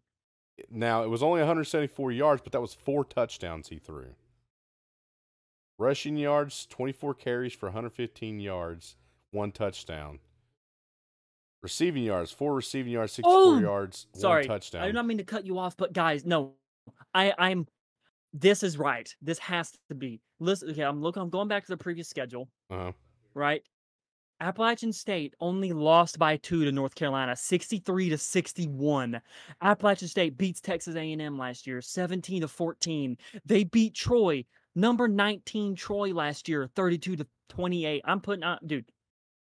Now, 0.70 1.03
it 1.03 1.09
was 1.09 1.24
only 1.24 1.39
174 1.39 2.12
yards, 2.12 2.41
but 2.43 2.51
that 2.51 2.62
was 2.62 2.74
four 2.74 3.03
touchdowns 3.03 3.70
he 3.70 3.80
threw. 3.80 4.14
Rushing 5.82 6.15
yards, 6.15 6.67
24 6.67 7.15
carries 7.15 7.53
for 7.53 7.65
115 7.65 8.39
yards, 8.39 8.97
one 9.32 9.51
touchdown. 9.51 10.19
Receiving 11.63 12.03
yards, 12.03 12.32
four 12.32 12.53
receiving 12.53 12.93
yards, 12.93 13.13
64 13.13 13.34
Oh, 13.36 13.57
yards, 13.57 14.05
Sorry, 14.13 14.41
one 14.43 14.47
touchdown. 14.47 14.84
I 14.84 14.88
do 14.88 14.93
not 14.93 15.07
mean 15.07 15.17
to 15.17 15.23
cut 15.23 15.43
you 15.43 15.57
off, 15.57 15.75
but 15.75 15.91
guys, 15.91 16.23
no, 16.23 16.53
I 17.15 17.34
I'm 17.36 17.65
this 18.32 18.61
is 18.61 18.77
right. 18.77 19.13
This 19.23 19.39
has 19.39 19.71
to 19.89 19.95
be. 19.95 20.21
Listen, 20.39 20.69
okay, 20.69 20.84
I'm 20.84 21.01
looking 21.01 21.23
I'm 21.23 21.32
going 21.32 21.47
back 21.47 21.65
to 21.65 21.71
the 21.71 21.77
previous 21.77 22.07
schedule, 22.07 22.47
Uh-huh. 22.69 22.91
right? 23.34 23.63
Appalachian 24.39 24.93
State 24.93 25.34
only 25.39 25.73
lost 25.73 26.19
by 26.19 26.38
2 26.38 26.63
to 26.65 26.71
North 26.71 26.93
Carolina, 26.93 27.36
63 27.36 28.09
to 28.09 28.19
61. 28.19 29.19
Appalachian 29.63 30.07
State 30.07 30.38
beats 30.38 30.61
Texas 30.61 30.95
A&M 30.95 31.38
last 31.39 31.65
year, 31.65 31.82
17 31.82 32.41
to 32.41 32.47
14. 32.47 33.17
They 33.45 33.63
beat 33.63 33.95
Troy, 33.95 34.45
number 34.76 35.07
19 35.07 35.76
Troy 35.76 36.13
last 36.13 36.47
year, 36.49 36.67
32 36.76 37.17
to 37.17 37.28
28. 37.49 38.01
I'm 38.05 38.22
putting 38.22 38.43
out 38.43 38.65
dude. 38.67 38.86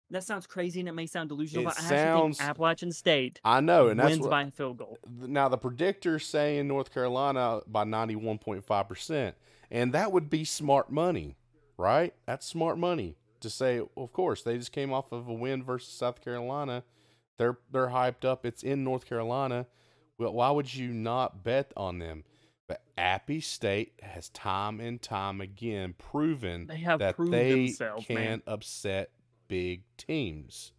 That 0.09 0.24
sounds 0.26 0.45
crazy 0.45 0.82
and 0.82 0.89
it 0.89 0.91
may 0.91 1.05
sound 1.05 1.30
delusional, 1.30 1.64
It 1.64 1.66
but 1.68 1.78
I 1.78 1.82
sounds- 1.82 1.91
actually 1.93 2.34
think 2.34 2.49
Appalachian 2.49 2.91
State 2.91 3.39
I 3.45 3.62
know, 3.62 3.88
and 3.88 3.97
that's 3.99 4.09
wins 4.09 4.22
what, 4.24 4.30
by 4.30 4.43
a 4.43 4.51
field 4.51 4.78
goal. 4.78 4.97
now 5.09 5.47
the 5.47 5.57
predictor's 5.57 6.26
saying 6.26 6.68
North 6.68 6.93
Carolina 6.93 7.62
by 7.66 7.86
91.5%. 7.86 9.34
And 9.70 9.93
that 9.93 10.12
would 10.12 10.30
be 10.30 10.43
smart 10.43 10.91
money, 10.91 11.38
right? 11.78 12.14
That's 12.26 12.45
smart 12.45 12.78
money 12.78 13.16
to 13.39 13.49
say, 13.49 13.80
of 13.95 14.12
course, 14.12 14.43
they 14.43 14.57
just 14.57 14.74
came 14.74 14.91
off 14.91 15.14
of 15.14 15.30
a 15.30 15.34
win 15.34 15.64
versus 15.64 15.93
South 15.93 16.22
Carolina. 16.22 16.84
They're 17.38 17.57
they're 17.72 17.88
hyped 17.88 18.26
up. 18.26 18.45
It's 18.45 18.64
in 18.64 18.84
North 18.84 19.05
Carolina. 19.07 19.66
Well, 20.18 20.34
why 20.34 20.51
would 20.51 20.76
you 20.76 20.89
not 20.89 21.43
bet 21.43 21.72
on 21.78 21.99
them? 21.99 22.26
But 22.72 22.84
Appy 22.97 23.41
State 23.41 23.99
has 24.01 24.30
time 24.30 24.80
and 24.80 25.01
time 25.01 25.41
again 25.41 25.93
proven 25.97 26.67
They 26.67 26.78
have 26.78 26.99
that 26.99 27.17
proved 27.17 27.34
they 27.34 27.65
themselves, 27.65 28.05
can 28.05 28.15
man. 28.15 28.41
upset 28.47 29.09
big 29.49 29.84
teams. 29.97 30.72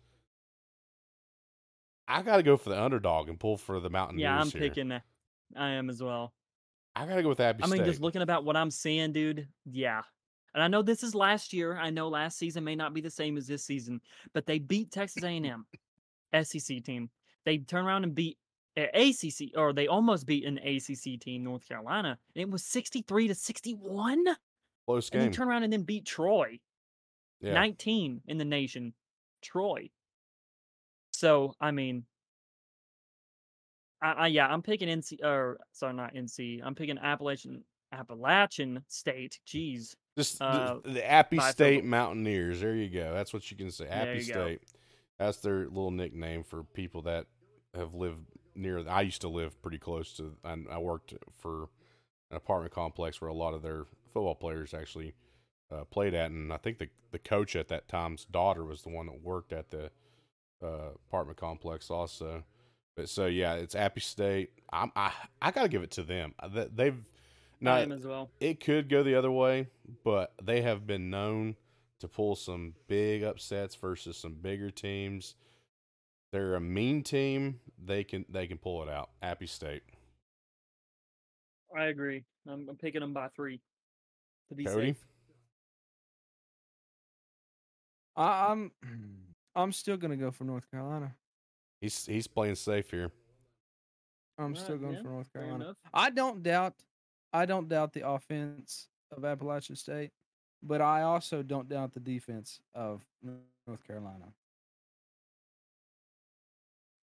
I 2.08 2.22
got 2.22 2.38
to 2.38 2.42
go 2.42 2.56
for 2.56 2.70
the 2.70 2.82
underdog 2.82 3.28
and 3.28 3.38
pull 3.38 3.58
for 3.58 3.78
the 3.78 3.90
Mountaineers 3.90 4.22
Yeah, 4.22 4.40
I'm 4.40 4.48
here. 4.50 4.60
picking. 4.62 4.88
that. 4.88 5.02
I 5.54 5.72
am 5.72 5.90
as 5.90 6.02
well. 6.02 6.32
I 6.96 7.04
got 7.04 7.16
to 7.16 7.22
go 7.22 7.28
with 7.28 7.40
Appy 7.40 7.62
I 7.62 7.66
mean, 7.66 7.76
State. 7.80 7.86
just 7.86 8.00
looking 8.00 8.22
about 8.22 8.44
what 8.46 8.56
I'm 8.56 8.70
seeing, 8.70 9.12
dude. 9.12 9.46
Yeah, 9.70 10.00
and 10.54 10.62
I 10.62 10.68
know 10.68 10.80
this 10.80 11.02
is 11.02 11.14
last 11.14 11.52
year. 11.52 11.76
I 11.76 11.90
know 11.90 12.08
last 12.08 12.38
season 12.38 12.64
may 12.64 12.74
not 12.74 12.94
be 12.94 13.02
the 13.02 13.10
same 13.10 13.36
as 13.36 13.46
this 13.46 13.64
season, 13.66 14.00
but 14.32 14.46
they 14.46 14.58
beat 14.58 14.90
Texas 14.90 15.24
A&M, 15.24 15.66
SEC 16.42 16.82
team. 16.84 17.10
They 17.44 17.58
turn 17.58 17.84
around 17.84 18.04
and 18.04 18.14
beat 18.14 18.38
ACC, 18.76 19.56
or 19.56 19.72
they 19.72 19.86
almost 19.86 20.26
beat 20.26 20.44
an 20.44 20.58
ACC 20.58 21.20
team, 21.20 21.44
North 21.44 21.68
Carolina. 21.68 22.18
And 22.34 22.42
it 22.42 22.50
was 22.50 22.64
63 22.64 23.28
to 23.28 23.34
61. 23.34 24.24
Close 24.86 25.10
And 25.10 25.20
game. 25.20 25.30
they 25.30 25.36
turn 25.36 25.48
around 25.48 25.62
and 25.64 25.72
then 25.72 25.82
beat 25.82 26.04
Troy, 26.06 26.58
yeah. 27.40 27.54
19 27.54 28.22
in 28.26 28.38
the 28.38 28.44
nation. 28.44 28.94
Troy. 29.42 29.90
So 31.12 31.54
I 31.60 31.70
mean, 31.70 32.04
I, 34.02 34.12
I 34.12 34.26
yeah, 34.28 34.46
I'm 34.46 34.62
picking 34.62 34.88
NC 34.88 35.22
or 35.24 35.58
sorry, 35.72 35.94
not 35.94 36.14
NC. 36.14 36.60
I'm 36.64 36.74
picking 36.74 36.98
Appalachian 36.98 37.64
Appalachian 37.92 38.82
State. 38.88 39.38
Jeez. 39.46 39.94
Just 40.16 40.38
the- 40.38 40.44
uh, 40.44 40.78
the, 40.84 41.08
Appy 41.10 41.36
by 41.36 41.42
a 41.42 41.46
field 41.46 41.54
State. 41.54 41.84
Mountaineers. 41.84 42.60
There 42.60 42.74
you 42.74 42.88
go. 42.88 43.12
That's 43.14 43.32
what 43.32 43.50
you 43.50 43.56
can 43.56 43.70
say. 43.70 43.86
Appy 43.86 44.24
you 44.24 44.32
go. 44.34 44.44
State. 44.46 44.62
That's 45.18 45.38
their 45.38 45.60
little 45.68 45.90
nickname 45.90 46.42
for 46.42 46.64
people 46.64 47.02
that 47.02 47.26
have 47.74 47.94
lived 47.94 48.26
near. 48.54 48.86
I 48.88 49.02
used 49.02 49.20
to 49.22 49.28
live 49.28 49.60
pretty 49.62 49.78
close 49.78 50.12
to, 50.16 50.34
and 50.44 50.66
I 50.70 50.78
worked 50.78 51.14
for 51.40 51.68
an 52.30 52.36
apartment 52.36 52.72
complex 52.74 53.20
where 53.20 53.30
a 53.30 53.34
lot 53.34 53.54
of 53.54 53.62
their 53.62 53.84
football 54.12 54.34
players 54.34 54.74
actually 54.74 55.14
uh, 55.70 55.84
played 55.84 56.14
at, 56.14 56.30
and 56.30 56.52
I 56.52 56.56
think 56.58 56.78
the 56.78 56.88
the 57.10 57.18
coach 57.18 57.56
at 57.56 57.68
that 57.68 57.88
time's 57.88 58.24
daughter 58.24 58.64
was 58.64 58.82
the 58.82 58.88
one 58.88 59.06
that 59.06 59.22
worked 59.22 59.52
at 59.52 59.70
the 59.70 59.90
uh, 60.62 60.90
apartment 61.08 61.38
complex 61.38 61.90
also. 61.90 62.42
But 62.96 63.08
so 63.08 63.26
yeah, 63.26 63.54
it's 63.54 63.74
Appy 63.74 64.00
State. 64.00 64.50
I'm, 64.72 64.92
I 64.96 65.12
I 65.40 65.50
gotta 65.50 65.68
give 65.68 65.82
it 65.82 65.90
to 65.92 66.02
them. 66.02 66.34
Uh, 66.38 66.48
they- 66.48 66.68
They've 66.74 66.94
I 67.60 67.64
now 67.64 67.76
am 67.76 67.92
as 67.92 68.04
well. 68.04 68.28
it 68.40 68.58
could 68.60 68.88
go 68.88 69.02
the 69.04 69.14
other 69.14 69.30
way, 69.30 69.68
but 70.04 70.32
they 70.42 70.62
have 70.62 70.84
been 70.86 71.10
known 71.10 71.54
to 72.00 72.08
pull 72.08 72.34
some 72.34 72.74
big 72.88 73.22
upsets 73.22 73.76
versus 73.76 74.16
some 74.16 74.34
bigger 74.34 74.68
teams. 74.70 75.36
They're 76.32 76.54
a 76.56 76.60
mean 76.60 77.02
team. 77.04 77.60
They 77.84 78.04
can 78.04 78.24
they 78.28 78.46
can 78.46 78.58
pull 78.58 78.82
it 78.82 78.88
out. 78.88 79.10
Appy 79.22 79.46
State. 79.46 79.82
I 81.76 81.86
agree. 81.86 82.24
I'm, 82.46 82.66
I'm 82.68 82.76
picking 82.76 83.00
them 83.00 83.12
by 83.12 83.28
three 83.34 83.60
to 84.48 84.54
be 84.54 84.64
Cody? 84.64 84.88
safe. 84.88 85.06
I, 88.16 88.50
I'm 88.50 88.72
I'm 89.54 89.72
still 89.72 89.96
gonna 89.96 90.16
go 90.16 90.30
for 90.30 90.44
North 90.44 90.70
Carolina. 90.70 91.14
He's 91.80 92.06
he's 92.06 92.26
playing 92.26 92.56
safe 92.56 92.90
here. 92.90 93.10
I'm 94.38 94.46
Alright, 94.46 94.58
still 94.58 94.78
going 94.78 94.94
yeah, 94.94 95.02
for 95.02 95.08
North 95.08 95.32
Carolina. 95.32 95.76
I 95.92 96.10
don't 96.10 96.42
doubt 96.42 96.74
I 97.32 97.46
don't 97.46 97.68
doubt 97.68 97.92
the 97.92 98.06
offense 98.06 98.88
of 99.10 99.24
Appalachian 99.24 99.76
State, 99.76 100.10
but 100.62 100.80
I 100.80 101.02
also 101.02 101.42
don't 101.42 101.68
doubt 101.68 101.92
the 101.92 102.00
defense 102.00 102.60
of 102.74 103.02
North 103.66 103.86
Carolina. 103.86 104.26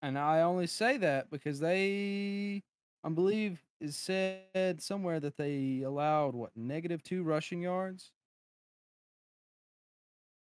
And 0.01 0.17
I 0.17 0.41
only 0.41 0.67
say 0.67 0.97
that 0.97 1.29
because 1.29 1.59
they 1.59 2.63
I 3.03 3.09
believe 3.09 3.61
is 3.79 3.95
said 3.95 4.81
somewhere 4.81 5.19
that 5.19 5.37
they 5.37 5.81
allowed 5.85 6.35
what 6.35 6.51
negative 6.55 7.03
two 7.03 7.23
rushing 7.23 7.61
yards 7.61 8.11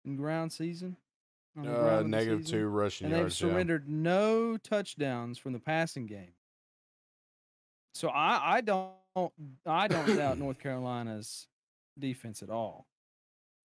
in 0.06 0.16
ground 0.16 0.52
season. 0.52 0.98
Uh, 1.58 2.04
negative 2.06 2.46
season? 2.46 2.60
two 2.60 2.68
rushing 2.68 3.06
and 3.06 3.14
they've 3.14 3.22
yards. 3.22 3.42
yeah. 3.42 3.50
surrendered 3.50 3.90
no 3.90 4.58
touchdowns 4.58 5.38
from 5.38 5.54
the 5.54 5.60
passing 5.60 6.06
game. 6.06 6.34
So 7.94 8.10
I, 8.10 8.58
I 8.58 8.62
don't 8.62 8.92
I 9.66 9.88
don't 9.88 10.16
doubt 10.16 10.38
North 10.40 10.60
Carolina's 10.60 11.48
defense 11.98 12.44
at 12.44 12.50
all. 12.50 12.86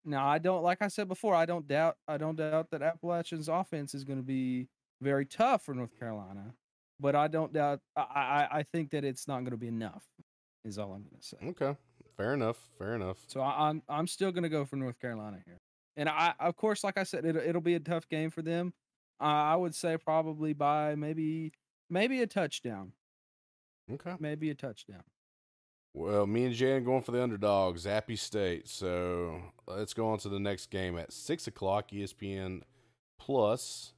Now 0.04 0.26
I 0.26 0.38
don't 0.38 0.62
like 0.62 0.80
I 0.80 0.88
said 0.88 1.08
before, 1.08 1.34
I 1.34 1.44
don't 1.44 1.68
doubt 1.68 1.96
I 2.08 2.16
don't 2.16 2.36
doubt 2.36 2.70
that 2.70 2.82
Appalachian's 2.82 3.48
offense 3.48 3.94
is 3.94 4.04
going 4.04 4.18
to 4.18 4.24
be 4.24 4.68
very 5.02 5.26
tough 5.26 5.62
for 5.64 5.74
North 5.74 5.98
Carolina, 5.98 6.54
but 7.00 7.14
I 7.14 7.28
don't 7.28 7.52
doubt 7.52 7.80
I 7.96 8.00
I, 8.02 8.48
I 8.58 8.62
think 8.62 8.90
that 8.90 9.04
it's 9.04 9.28
not 9.28 9.40
going 9.40 9.50
to 9.50 9.56
be 9.56 9.68
enough. 9.68 10.04
Is 10.64 10.78
all 10.78 10.92
I'm 10.92 11.02
going 11.02 11.20
to 11.20 11.26
say. 11.26 11.36
Okay, 11.48 11.76
fair 12.16 12.34
enough. 12.34 12.56
Fair 12.78 12.94
enough. 12.94 13.18
So 13.26 13.40
I, 13.40 13.68
I'm 13.68 13.82
I'm 13.88 14.06
still 14.06 14.30
going 14.32 14.44
to 14.44 14.48
go 14.48 14.64
for 14.64 14.76
North 14.76 14.98
Carolina 15.00 15.38
here, 15.44 15.58
and 15.96 16.08
I 16.08 16.34
of 16.40 16.56
course, 16.56 16.84
like 16.84 16.96
I 16.96 17.02
said, 17.02 17.24
it, 17.24 17.36
it'll 17.36 17.60
be 17.60 17.74
a 17.74 17.80
tough 17.80 18.08
game 18.08 18.30
for 18.30 18.42
them. 18.42 18.72
Uh, 19.20 19.24
I 19.24 19.56
would 19.56 19.74
say 19.74 19.96
probably 19.98 20.52
by 20.52 20.94
maybe 20.94 21.52
maybe 21.90 22.22
a 22.22 22.26
touchdown, 22.26 22.92
Okay. 23.92 24.14
maybe 24.18 24.50
a 24.50 24.54
touchdown. 24.54 25.02
Well, 25.94 26.26
me 26.26 26.46
and 26.46 26.54
Jan 26.54 26.84
going 26.84 27.02
for 27.02 27.12
the 27.12 27.22
underdogs, 27.22 27.86
Appy 27.86 28.16
State. 28.16 28.66
So 28.66 29.42
let's 29.66 29.92
go 29.92 30.08
on 30.08 30.18
to 30.20 30.30
the 30.30 30.40
next 30.40 30.70
game 30.70 30.96
at 30.96 31.12
six 31.12 31.46
o'clock. 31.46 31.90
ESPN 31.90 32.62
Plus 33.18 33.92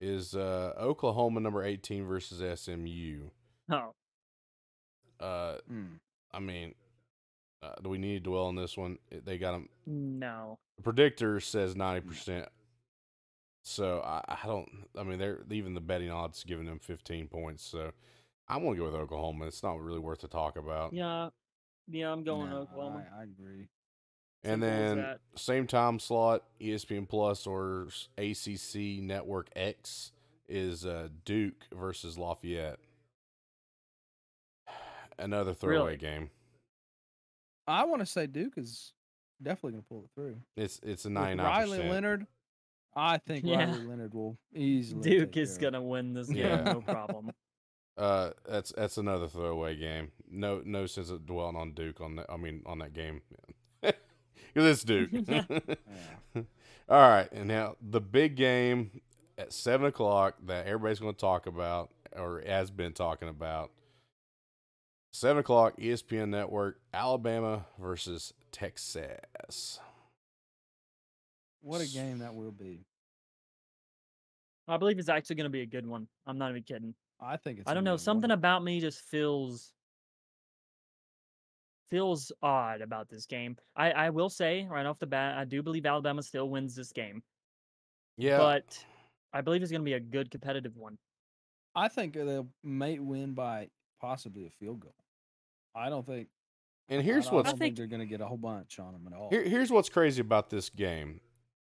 is 0.00 0.34
uh, 0.34 0.72
Oklahoma 0.78 1.40
number 1.40 1.62
eighteen 1.62 2.06
versus 2.06 2.40
SMU. 2.60 3.28
Oh, 3.70 3.92
Uh, 5.20 5.58
Mm. 5.70 5.98
I 6.32 6.38
mean, 6.38 6.74
uh, 7.62 7.74
do 7.82 7.88
we 7.90 7.98
need 7.98 8.14
to 8.24 8.30
dwell 8.30 8.44
on 8.46 8.54
this 8.56 8.76
one? 8.76 8.98
They 9.10 9.36
got 9.38 9.52
them. 9.52 9.68
no. 9.86 10.58
The 10.76 10.82
predictor 10.82 11.40
says 11.40 11.76
ninety 11.76 12.06
percent. 12.06 12.48
So 13.62 14.00
I, 14.00 14.22
I 14.42 14.46
don't. 14.46 14.68
I 14.98 15.02
mean, 15.02 15.18
they're 15.18 15.42
even 15.50 15.74
the 15.74 15.80
betting 15.82 16.10
odds 16.10 16.42
giving 16.44 16.64
them 16.66 16.78
fifteen 16.78 17.28
points. 17.28 17.62
So 17.64 17.90
I'm 18.48 18.64
gonna 18.64 18.76
go 18.76 18.86
with 18.86 18.94
Oklahoma. 18.94 19.46
It's 19.46 19.62
not 19.62 19.78
really 19.80 19.98
worth 19.98 20.20
to 20.20 20.28
talk 20.28 20.56
about. 20.56 20.92
Yeah. 20.94 21.28
Yeah, 21.92 22.10
I'm 22.12 22.22
going 22.24 22.50
No, 22.50 22.58
Oklahoma. 22.60 23.04
I, 23.14 23.20
I 23.20 23.22
agree. 23.24 23.66
And 24.44 24.62
then 24.62 25.16
same 25.36 25.66
time 25.66 25.98
slot, 25.98 26.44
ESPN 26.60 27.08
Plus 27.08 27.46
or 27.46 27.88
ACC 28.18 29.02
Network 29.02 29.48
X 29.54 30.12
is 30.48 30.84
uh, 30.86 31.08
Duke 31.24 31.66
versus 31.74 32.16
Lafayette. 32.18 32.78
Another 35.18 35.54
throwaway 35.54 35.92
Really? 35.92 35.96
game. 35.98 36.30
I 37.66 37.84
want 37.84 38.00
to 38.00 38.06
say 38.06 38.26
Duke 38.26 38.54
is 38.56 38.92
definitely 39.42 39.72
going 39.72 39.82
to 39.82 39.88
pull 39.88 40.04
it 40.04 40.10
through. 40.14 40.36
It's 40.56 40.80
it's 40.82 41.04
a 41.04 41.08
With 41.08 41.14
ninety 41.14 41.36
nine 41.36 41.46
Riley. 41.46 41.88
Leonard, 41.88 42.26
I 42.96 43.18
think 43.18 43.44
Yeah. 43.44 43.66
Riley 43.70 43.86
Leonard 43.86 44.14
will 44.14 44.36
easily. 44.54 45.02
Duke 45.02 45.32
take 45.32 45.42
is 45.42 45.58
care 45.58 45.68
of 45.68 45.74
it. 45.74 45.76
gonna 45.76 45.84
win 45.86 46.14
this 46.14 46.28
game, 46.28 46.38
Yeah. 46.38 46.62
no 46.62 46.80
problem. 46.86 47.30
Uh, 47.96 48.30
that's 48.48 48.72
that's 48.72 48.96
another 48.98 49.28
throwaway 49.28 49.76
game. 49.76 50.10
No 50.28 50.62
no 50.64 50.86
sense 50.86 51.10
of 51.10 51.26
dwelling 51.26 51.56
on 51.56 51.72
Duke 51.74 52.00
on 52.00 52.16
that. 52.16 52.26
I 52.30 52.36
mean 52.36 52.62
on 52.66 52.78
that 52.78 52.92
game 52.94 53.20
because 53.28 53.44
it's 54.54 54.84
Duke. 54.84 55.10
All 56.88 57.08
right, 57.08 57.30
and 57.32 57.46
now 57.48 57.76
the 57.80 58.00
big 58.00 58.36
game 58.36 59.00
at 59.38 59.52
seven 59.52 59.86
o'clock 59.86 60.36
that 60.46 60.66
everybody's 60.66 60.98
going 61.00 61.14
to 61.14 61.20
talk 61.20 61.46
about 61.46 61.90
or 62.16 62.42
has 62.46 62.70
been 62.70 62.92
talking 62.92 63.28
about. 63.28 63.70
Seven 65.12 65.38
o'clock, 65.38 65.76
ESPN 65.76 66.28
Network, 66.28 66.80
Alabama 66.94 67.66
versus 67.80 68.32
Texas. 68.52 69.80
What 71.62 71.80
a 71.80 71.86
game 71.86 72.20
that 72.20 72.34
will 72.34 72.52
be. 72.52 72.86
I 74.68 74.76
believe 74.76 74.98
it's 75.00 75.08
actually 75.08 75.36
gonna 75.36 75.50
be 75.50 75.62
a 75.62 75.66
good 75.66 75.84
one. 75.84 76.06
I'm 76.26 76.38
not 76.38 76.50
even 76.50 76.62
kidding. 76.62 76.94
I 77.20 77.36
think 77.36 77.58
it's. 77.58 77.68
I 77.68 77.74
don't 77.74 77.82
know. 77.82 77.96
Something 77.96 78.30
wonderful- 78.30 78.38
about 78.38 78.64
me 78.64 78.80
just 78.80 79.00
feels 79.00 79.72
feels 81.90 82.30
odd 82.42 82.80
about 82.80 83.08
this 83.08 83.26
game. 83.26 83.56
I, 83.76 83.90
I 83.90 84.10
will 84.10 84.30
say 84.30 84.66
right 84.70 84.86
off 84.86 84.98
the 84.98 85.06
bat, 85.06 85.36
I 85.36 85.44
do 85.44 85.62
believe 85.62 85.86
Alabama 85.86 86.22
still 86.22 86.48
wins 86.48 86.74
this 86.74 86.92
game, 86.92 87.22
Yeah. 88.16 88.38
but 88.38 88.84
I 89.32 89.40
believe 89.40 89.62
it's 89.62 89.70
going 89.70 89.82
to 89.82 89.84
be 89.84 89.94
a 89.94 90.00
good 90.00 90.30
competitive 90.30 90.76
one. 90.76 90.98
I 91.74 91.88
think 91.88 92.14
they 92.14 92.40
may 92.64 92.98
win 92.98 93.34
by 93.34 93.68
possibly 94.00 94.46
a 94.46 94.50
field 94.50 94.80
goal. 94.80 94.94
I 95.74 95.88
don't 95.88 96.04
think. 96.06 96.28
and 96.88 97.02
here's 97.02 97.28
don't, 97.28 97.46
I 97.46 97.50
think 97.50 97.58
think- 97.60 97.76
they're 97.76 97.86
going 97.86 98.00
to 98.00 98.06
get 98.06 98.20
a 98.20 98.26
whole 98.26 98.36
bunch 98.38 98.78
on 98.78 98.92
them 98.92 99.02
at 99.06 99.12
all. 99.16 99.28
Here, 99.30 99.44
here's 99.44 99.70
what's 99.70 99.88
crazy 99.88 100.20
about 100.20 100.50
this 100.50 100.68
game. 100.68 101.20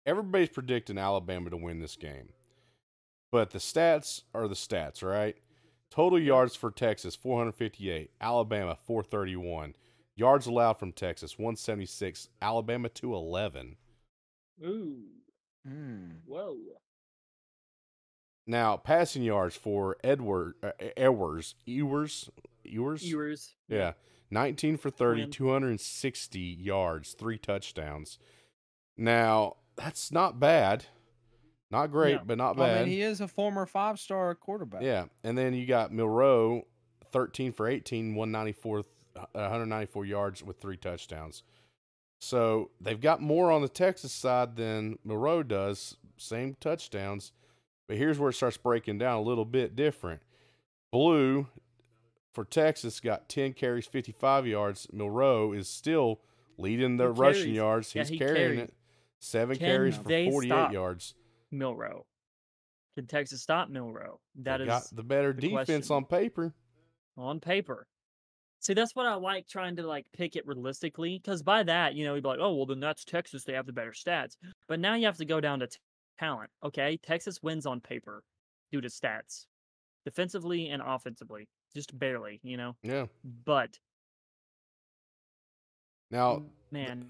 Everybody's 0.05 0.49
predicting 0.49 0.97
Alabama 0.97 1.49
to 1.49 1.57
win 1.57 1.79
this 1.79 1.95
game. 1.95 2.29
But 3.31 3.51
the 3.51 3.57
stats 3.59 4.23
are 4.33 4.47
the 4.47 4.53
stats, 4.55 5.01
right? 5.03 5.35
Total 5.89 6.19
yards 6.19 6.55
for 6.55 6.71
Texas 6.71 7.15
458, 7.15 8.11
Alabama 8.21 8.77
431. 8.85 9.75
Yards 10.15 10.47
allowed 10.47 10.73
from 10.73 10.91
Texas 10.93 11.37
176, 11.37 12.29
Alabama 12.41 12.89
211. 12.89 13.75
Ooh, 14.63 15.03
Hmm. 15.67 16.11
whoa. 16.25 16.57
Now, 18.47 18.77
passing 18.77 19.23
yards 19.23 19.55
for 19.55 19.97
Edward 20.03 20.55
uh, 20.61 20.71
Ewers, 20.95 21.55
Ewers, 21.65 22.29
Ewers? 22.63 23.03
Ewers. 23.03 23.55
Yeah. 23.67 23.93
19 24.31 24.77
for 24.77 24.89
30, 24.89 25.21
Win. 25.23 25.31
260 25.31 26.39
yards, 26.39 27.13
three 27.13 27.37
touchdowns. 27.37 28.19
Now, 28.97 29.57
that's 29.75 30.11
not 30.11 30.39
bad. 30.39 30.85
Not 31.71 31.87
great, 31.91 32.17
No. 32.17 32.23
but 32.25 32.37
not 32.37 32.59
I 32.59 32.67
bad. 32.67 32.79
mean, 32.85 32.93
he 32.93 33.01
is 33.01 33.19
a 33.21 33.27
former 33.27 33.65
five 33.65 33.99
star 33.99 34.33
quarterback. 34.35 34.81
yeah. 34.83 35.05
And 35.23 35.37
then 35.37 35.53
you 35.53 35.65
got 35.65 35.91
Milroe, 35.91 36.67
13 37.11 37.51
for 37.51 37.67
18, 37.67 38.13
194, 38.15 38.79
uh, 38.79 38.83
194 39.15 40.05
yards 40.05 40.43
with 40.43 40.59
three 40.59 40.77
touchdowns. 40.77 41.43
So 42.19 42.71
they've 42.79 42.99
got 42.99 43.21
more 43.21 43.51
on 43.51 43.61
the 43.61 43.69
Texas 43.69 44.11
side 44.11 44.55
than 44.55 44.97
Milroe 45.03 45.43
does, 45.43 45.97
same 46.17 46.55
touchdowns. 46.59 47.31
But 47.87 47.97
here's 47.97 48.17
where 48.17 48.29
it 48.29 48.33
starts 48.33 48.57
breaking 48.57 48.97
down 48.97 49.17
a 49.17 49.21
little 49.21 49.45
bit 49.45 49.75
different. 49.75 50.21
Blue 50.91 51.47
for 52.33 52.43
Texas 52.45 52.99
got 52.99 53.29
10 53.29 53.53
carries, 53.53 53.85
55 53.85 54.47
yards. 54.47 54.87
Milroe 54.91 55.51
is 55.51 55.67
still 55.69 56.19
leading 56.57 56.97
the 56.97 57.09
rushing 57.09 57.53
yards. 57.53 57.93
Yeah, 57.93 58.01
He's 58.03 58.09
he 58.09 58.17
carrying 58.17 58.59
it. 58.59 58.73
Seven 59.19 59.57
carries 59.57 59.95
for 59.97 60.03
48 60.03 60.71
yards. 60.71 61.13
Milroe. 61.51 62.05
Can 62.95 63.07
Texas 63.07 63.41
stop 63.41 63.69
Milroe? 63.69 64.19
That 64.35 64.57
They 64.57 64.63
is 64.63 64.67
got 64.69 64.83
the 64.95 65.03
better 65.03 65.33
the 65.33 65.41
defense 65.41 65.87
question. 65.87 65.95
on 65.95 66.05
paper. 66.05 66.53
on 67.17 67.39
paper. 67.39 67.87
See, 68.65 68.73
that's 68.73 68.95
what 68.95 69.05
I 69.05 69.13
like 69.13 69.47
trying 69.47 69.75
to 69.75 69.83
like 69.85 70.07
pick 70.11 70.35
it 70.35 70.47
realistically, 70.47 71.19
because 71.23 71.43
by 71.43 71.61
that, 71.61 71.93
you 71.93 72.03
know, 72.03 72.15
you'd 72.15 72.23
be 72.23 72.29
like, 72.29 72.39
oh, 72.41 72.55
well, 72.55 72.65
then 72.65 72.79
that's 72.79 73.05
Texas. 73.05 73.43
They 73.43 73.53
have 73.53 73.67
the 73.67 73.71
better 73.73 73.91
stats. 73.91 74.37
But 74.67 74.79
now 74.79 74.95
you 74.95 75.05
have 75.05 75.17
to 75.17 75.25
go 75.25 75.39
down 75.39 75.59
to 75.59 75.67
t- 75.67 75.77
talent. 76.19 76.49
Okay, 76.63 76.97
Texas 76.97 77.43
wins 77.43 77.67
on 77.67 77.79
paper 77.79 78.23
due 78.71 78.81
to 78.81 78.87
stats, 78.87 79.45
defensively 80.03 80.69
and 80.69 80.81
offensively, 80.83 81.47
just 81.75 81.95
barely, 81.99 82.39
you 82.41 82.57
know. 82.57 82.75
Yeah. 82.81 83.05
But 83.45 83.77
Now, 86.09 86.41
man, 86.71 87.07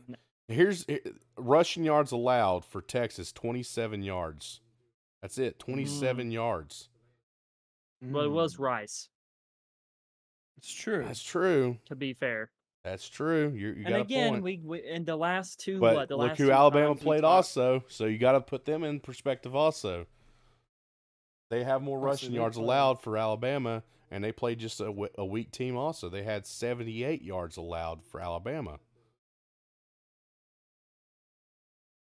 Here's 0.49 0.83
eh, 0.89 0.97
rushing 1.37 1.85
yards 1.85 2.11
allowed 2.11 2.65
for 2.65 2.81
Texas 2.81 3.31
27 3.31 4.03
yards. 4.03 4.59
That's 5.21 5.37
it, 5.37 5.57
27 5.59 6.31
yards. 6.31 6.89
well, 8.01 8.25
it 8.25 8.29
was 8.31 8.55
Hmm. 8.55 8.63
Rice. 8.63 9.07
It's 10.57 10.71
true. 10.73 11.03
That's 11.03 11.21
true. 11.21 11.77
To 11.87 11.95
be 11.95 12.13
fair, 12.13 12.49
That's 12.83 13.07
true. 13.09 13.49
You, 13.55 13.69
you 13.69 13.75
and 13.77 13.87
got 13.87 13.97
a 13.97 14.01
again, 14.01 14.29
point. 14.33 14.43
we, 14.43 14.61
we 14.63 14.83
in 14.87 15.05
the 15.05 15.15
last 15.15 15.59
two, 15.59 15.79
but 15.79 15.95
what 15.95 16.09
the 16.09 16.15
look 16.17 16.29
last 16.29 16.37
who 16.37 16.45
two 16.47 16.51
Alabama 16.51 16.95
played 16.95 17.23
also, 17.23 17.83
so 17.87 18.05
you 18.05 18.17
got 18.17 18.33
to 18.33 18.41
put 18.41 18.65
them 18.65 18.83
in 18.83 18.99
perspective 18.99 19.55
also. 19.55 20.05
They 21.51 21.63
have 21.63 21.81
more 21.81 21.99
so 21.99 22.03
rushing 22.05 22.31
yards 22.33 22.57
played- 22.57 22.65
allowed 22.65 23.01
for 23.01 23.17
Alabama, 23.17 23.83
and 24.09 24.23
they 24.23 24.31
played 24.31 24.59
just 24.59 24.79
a 24.81 24.91
weak 25.25 25.51
team 25.51 25.75
also. 25.77 26.09
They 26.09 26.23
had 26.23 26.47
78 26.47 27.21
yards 27.21 27.57
allowed 27.57 28.03
for 28.03 28.19
Alabama. 28.19 28.79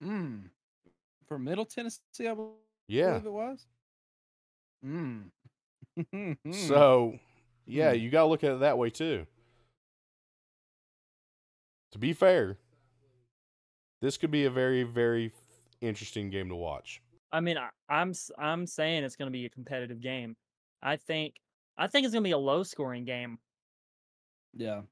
Mm. 0.02 0.50
For 1.26 1.38
Middle 1.38 1.64
Tennessee, 1.64 2.00
I 2.28 2.34
believe 2.34 2.50
Yeah. 2.88 3.16
it 3.16 3.24
was. 3.24 3.66
Mm. 4.84 5.30
So, 6.68 7.18
yeah, 7.66 7.92
Hmm. 7.92 7.98
you 7.98 8.10
got 8.10 8.22
to 8.22 8.26
look 8.26 8.44
at 8.44 8.52
it 8.52 8.60
that 8.60 8.78
way 8.78 8.90
too. 8.90 9.26
To 11.92 11.98
be 11.98 12.12
fair, 12.12 12.58
this 14.00 14.16
could 14.16 14.30
be 14.30 14.44
a 14.44 14.50
very, 14.50 14.82
very 14.82 15.32
interesting 15.80 16.30
game 16.30 16.48
to 16.48 16.56
watch. 16.56 17.00
I 17.32 17.40
mean, 17.40 17.56
I, 17.56 17.70
I'm 17.88 18.10
s- 18.10 18.30
I'm 18.38 18.66
saying 18.66 19.04
it's 19.04 19.16
going 19.16 19.28
to 19.30 19.32
be 19.36 19.46
a 19.46 19.50
competitive 19.50 20.00
game. 20.00 20.36
I 20.82 20.96
think 20.96 21.36
I 21.76 21.86
think 21.86 22.04
it's 22.04 22.12
going 22.12 22.22
to 22.22 22.28
be 22.28 22.32
a 22.32 22.38
low 22.38 22.62
scoring 22.62 23.04
game. 23.04 23.38
yeah. 24.54 24.82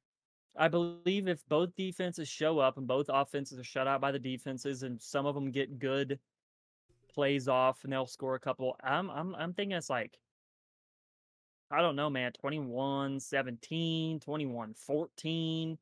I 0.55 0.69
believe 0.69 1.29
if 1.29 1.43
both 1.49 1.75
defenses 1.77 2.29
show 2.29 2.59
up 2.59 2.77
and 2.77 2.87
both 2.87 3.07
offenses 3.09 3.59
are 3.59 3.65
shut 3.65 3.89
out 3.89 4.03
by 4.03 4.13
the 4.13 4.19
defenses 4.19 4.83
and 4.83 5.01
some 5.01 5.25
of 5.25 5.35
them 5.35 5.51
get 5.51 5.79
good 5.79 6.19
plays 7.09 7.49
off 7.49 7.85
and 7.85 7.93
they'll 7.93 8.07
score 8.07 8.35
a 8.35 8.41
couple, 8.41 8.77
I'm 8.85 9.11
I'm 9.11 9.35
I'm 9.35 9.55
thinking 9.55 9.77
it's 9.77 9.89
like 9.89 10.19
I 11.73 11.81
don't 11.81 11.97
know, 11.97 12.11
man, 12.11 12.33
21 12.33 13.19
17, 13.21 14.21
21 14.21 14.75
14. 14.75 15.79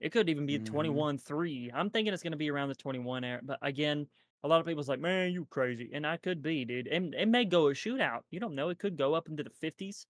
It 0.00 0.10
could 0.12 0.28
even 0.28 0.46
be 0.46 0.58
Mhm. 0.58 0.66
21 0.66 1.18
3. 1.18 1.70
I'm 1.72 1.90
thinking 1.90 2.12
it's 2.12 2.22
going 2.22 2.32
to 2.32 2.36
be 2.38 2.50
around 2.50 2.68
the 2.68 2.74
21 2.74 3.22
area. 3.24 3.40
But 3.42 3.58
again, 3.62 4.08
a 4.42 4.48
lot 4.48 4.60
of 4.60 4.66
people's 4.66 4.88
like, 4.88 4.98
man, 5.00 5.32
you 5.32 5.44
crazy. 5.50 5.90
And 5.92 6.06
I 6.06 6.16
could 6.16 6.42
be, 6.42 6.64
dude. 6.64 6.86
And 6.88 7.14
it 7.14 7.26
may 7.28 7.44
go 7.44 7.68
a 7.68 7.72
shootout. 7.74 8.22
You 8.30 8.40
don't 8.40 8.54
know. 8.54 8.70
It 8.70 8.78
could 8.78 8.96
go 8.96 9.14
up 9.14 9.28
into 9.28 9.42
the 9.44 9.50
50s. 9.50 10.06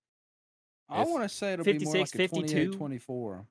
I 0.89 1.03
If- 1.03 1.09
want 1.09 1.23
to 1.25 1.29
say 1.29 1.53
it'll 1.53 1.65
be 1.65 1.73
more 1.85 1.93
56, 1.93 2.33
like 2.33 2.45
a 2.45 2.47
52. 2.47 2.73
24. 2.73 3.47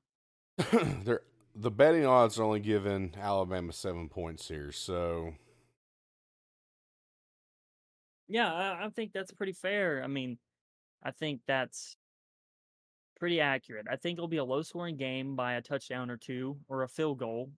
The 1.56 1.72
betting 1.72 2.06
odds 2.06 2.40
are 2.40 2.44
only 2.44 2.60
giving 2.62 3.16
Alabama 3.18 3.74
seven 3.74 4.08
points 4.08 4.48
here, 4.48 4.72
so 4.72 5.34
Yeah, 8.28 8.54
I, 8.54 8.86
I 8.86 8.90
think 8.90 9.12
that's 9.14 9.32
pretty 9.32 9.54
fair. 9.54 10.04
I 10.04 10.08
mean, 10.08 10.38
I 11.04 11.12
think 11.12 11.42
that's 11.48 11.96
pretty 13.18 13.40
accurate. 13.42 13.86
I 13.90 13.96
think 13.96 14.18
it'll 14.18 14.28
be 14.28 14.38
a 14.38 14.44
low 14.44 14.62
scoring 14.62 14.98
game 14.98 15.36
by 15.36 15.54
a 15.54 15.62
touchdown 15.62 16.10
or 16.10 16.18
two 16.18 16.58
or 16.68 16.84
a 16.84 16.88
field 16.90 17.20
goal. 17.20 17.52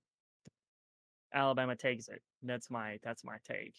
Alabama 1.33 1.75
takes 1.75 2.07
it. 2.09 2.21
That's 2.43 2.69
my 2.69 2.99
that's 3.03 3.23
my 3.23 3.37
take. 3.47 3.75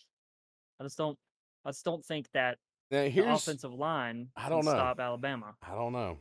I 0.80 0.84
just 0.84 0.96
don't 0.96 1.18
I 1.64 1.70
just 1.70 1.84
don't 1.84 2.04
think 2.04 2.26
that 2.32 2.58
now 2.90 3.08
the 3.08 3.32
offensive 3.32 3.72
line 3.74 4.28
I 4.36 4.42
can 4.42 4.50
don't 4.50 4.64
know. 4.64 4.70
stop 4.72 5.00
Alabama. 5.00 5.54
I 5.62 5.74
don't 5.74 5.92
know. 5.92 6.18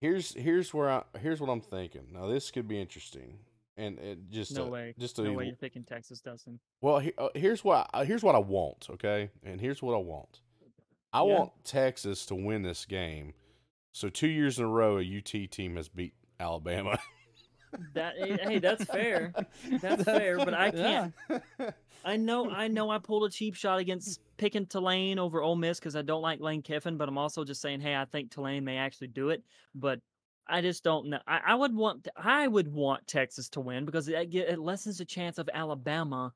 Here's 0.00 0.32
here's 0.34 0.72
where 0.74 0.90
I 0.90 1.02
here's 1.20 1.40
what 1.40 1.50
I'm 1.50 1.60
thinking. 1.60 2.06
Now 2.12 2.26
this 2.26 2.50
could 2.50 2.68
be 2.68 2.80
interesting, 2.80 3.38
and 3.76 3.98
it 3.98 4.18
just 4.30 4.54
No 4.54 4.64
to- 4.66 4.70
way. 4.70 4.94
just 4.98 5.16
to 5.16 5.22
No 5.22 5.32
way 5.32 5.46
you're 5.46 5.56
picking 5.56 5.84
Texas, 5.84 6.20
Dustin. 6.20 6.58
well 6.80 6.98
he, 7.00 7.12
uh, 7.18 7.28
here's 7.34 7.62
what 7.64 7.88
I, 7.92 8.04
here's 8.04 8.22
what 8.22 8.34
I 8.34 8.38
want. 8.38 8.88
Okay, 8.90 9.30
and 9.44 9.60
here's 9.60 9.82
what 9.82 9.94
I 9.94 9.98
want. 9.98 10.40
I 11.12 11.24
Yeah. 11.24 11.38
want 11.38 11.52
Texas 11.64 12.26
to 12.26 12.34
win 12.34 12.62
this 12.62 12.84
game. 12.84 13.34
So 13.92 14.08
two 14.08 14.28
years 14.28 14.58
in 14.58 14.64
a 14.64 14.68
row, 14.68 14.98
a 14.98 15.02
UT 15.02 15.50
team 15.50 15.76
has 15.76 15.88
beat 15.88 16.14
Alabama. 16.38 16.98
That 17.94 18.14
eh, 18.18 18.36
hey, 18.42 18.58
that's 18.60 18.84
fair. 18.84 19.32
That's 19.80 20.04
fair, 20.04 20.38
but 20.38 20.54
I 20.54 20.70
can't- 20.70 21.14
Yeah. 21.28 21.70
I 22.04 22.16
know, 22.16 22.48
I 22.48 22.68
know, 22.68 22.88
I 22.90 22.98
pulled 22.98 23.24
a 23.24 23.30
cheap 23.30 23.54
shot 23.54 23.80
against 23.80 24.20
picking 24.36 24.66
Tulane 24.66 25.18
over 25.18 25.42
Ole 25.42 25.56
Miss 25.56 25.78
because 25.80 25.96
I 25.96 26.02
don't 26.02 26.22
like 26.22 26.40
Lane 26.40 26.62
Kiffin, 26.62 26.96
but 26.96 27.08
I'm 27.08 27.18
also 27.18 27.44
just 27.44 27.60
saying, 27.60 27.80
hey, 27.80 27.96
I 27.96 28.04
think 28.04 28.30
Tulane 28.30 28.64
may 28.64 28.78
actually 28.78 29.08
do 29.08 29.30
it, 29.30 29.42
but 29.74 30.00
I 30.46 30.62
just 30.62 30.84
don't 30.84 31.08
know. 31.10 31.18
I, 31.26 31.40
I 31.48 31.54
would 31.56 31.74
want, 31.74 32.06
I 32.16 32.46
would 32.46 32.72
want 32.72 33.06
Texas 33.08 33.48
to 33.50 33.60
win 33.60 33.84
because 33.84 34.08
it, 34.08 34.58
lessens 34.58 34.98
the 34.98 35.04
chance 35.04 35.38
of 35.38 35.50
Alabama 35.52 36.32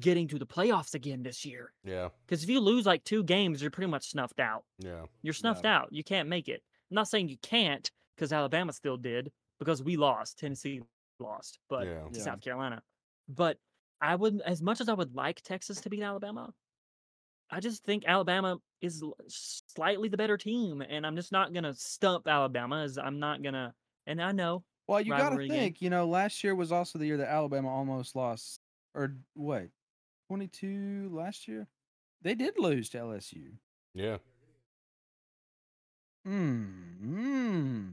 getting 0.00 0.26
to 0.28 0.38
the 0.38 0.46
playoffs 0.46 0.94
again 0.94 1.22
this 1.22 1.44
year. 1.44 1.72
yeah, 1.84 2.08
Because 2.26 2.42
if 2.42 2.50
you 2.50 2.60
lose 2.60 2.86
like 2.86 3.04
two 3.04 3.22
games, 3.22 3.62
you're 3.62 3.70
pretty 3.70 3.90
much 3.90 4.10
snuffed 4.10 4.40
out. 4.40 4.64
yeah, 4.78 5.02
You're 5.22 5.34
snuffed 5.34 5.64
out. 5.64 5.88
You 5.92 6.02
can't 6.02 6.28
make 6.28 6.48
it. 6.48 6.62
I'm 6.90 6.94
not 6.96 7.08
saying 7.08 7.28
you 7.28 7.38
can't 7.42 7.88
because 8.16 8.32
Alabama 8.32 8.72
still 8.72 8.96
did 8.96 9.30
because 9.58 9.82
we 9.82 9.96
lost. 9.96 10.38
Tennessee 10.38 10.82
lost, 11.20 11.58
but 11.68 11.86
yeah. 11.86 12.00
to 12.12 12.18
Yeah. 12.18 12.22
South 12.22 12.40
Carolina. 12.40 12.82
But 13.28 13.58
I 14.00 14.14
would, 14.16 14.40
as 14.44 14.60
much 14.60 14.80
as 14.80 14.88
I 14.88 14.94
would 14.94 15.14
like 15.14 15.40
Texas 15.42 15.80
to 15.82 15.88
beat 15.90 16.02
Alabama, 16.02 16.52
I 17.50 17.60
just 17.60 17.84
think 17.84 18.04
Alabama 18.06 18.58
is 18.80 19.02
slightly 19.28 20.08
the 20.08 20.16
better 20.16 20.36
team, 20.36 20.82
and 20.82 21.06
I'm 21.06 21.14
just 21.16 21.30
not 21.32 21.52
gonna 21.54 21.74
stump 21.74 22.26
Alabama. 22.26 22.82
As 22.82 22.98
I'm 22.98 23.20
not 23.20 23.42
gonna, 23.42 23.72
and 24.06 24.20
I 24.20 24.32
know 24.32 24.64
Well, 24.88 25.00
you 25.00 25.10
got 25.12 25.18
to 25.18 25.22
rivalry 25.24 25.48
game. 25.48 25.58
think, 25.58 25.80
you 25.82 25.90
know, 25.90 26.06
last 26.08 26.42
year 26.42 26.54
was 26.56 26.72
also 26.72 26.98
the 26.98 27.06
year 27.06 27.16
that 27.18 27.28
Alabama 27.30 27.68
almost 27.68 28.16
lost. 28.16 28.60
Or 28.94 29.16
wait, 29.34 29.68
22 30.28 31.10
last 31.12 31.48
year? 31.48 31.68
They 32.22 32.34
did 32.34 32.54
lose 32.58 32.88
to 32.90 32.98
LSU. 32.98 33.52
yeah. 33.94 34.18
Hmm. 36.24 36.64
Hmm. 37.00 37.88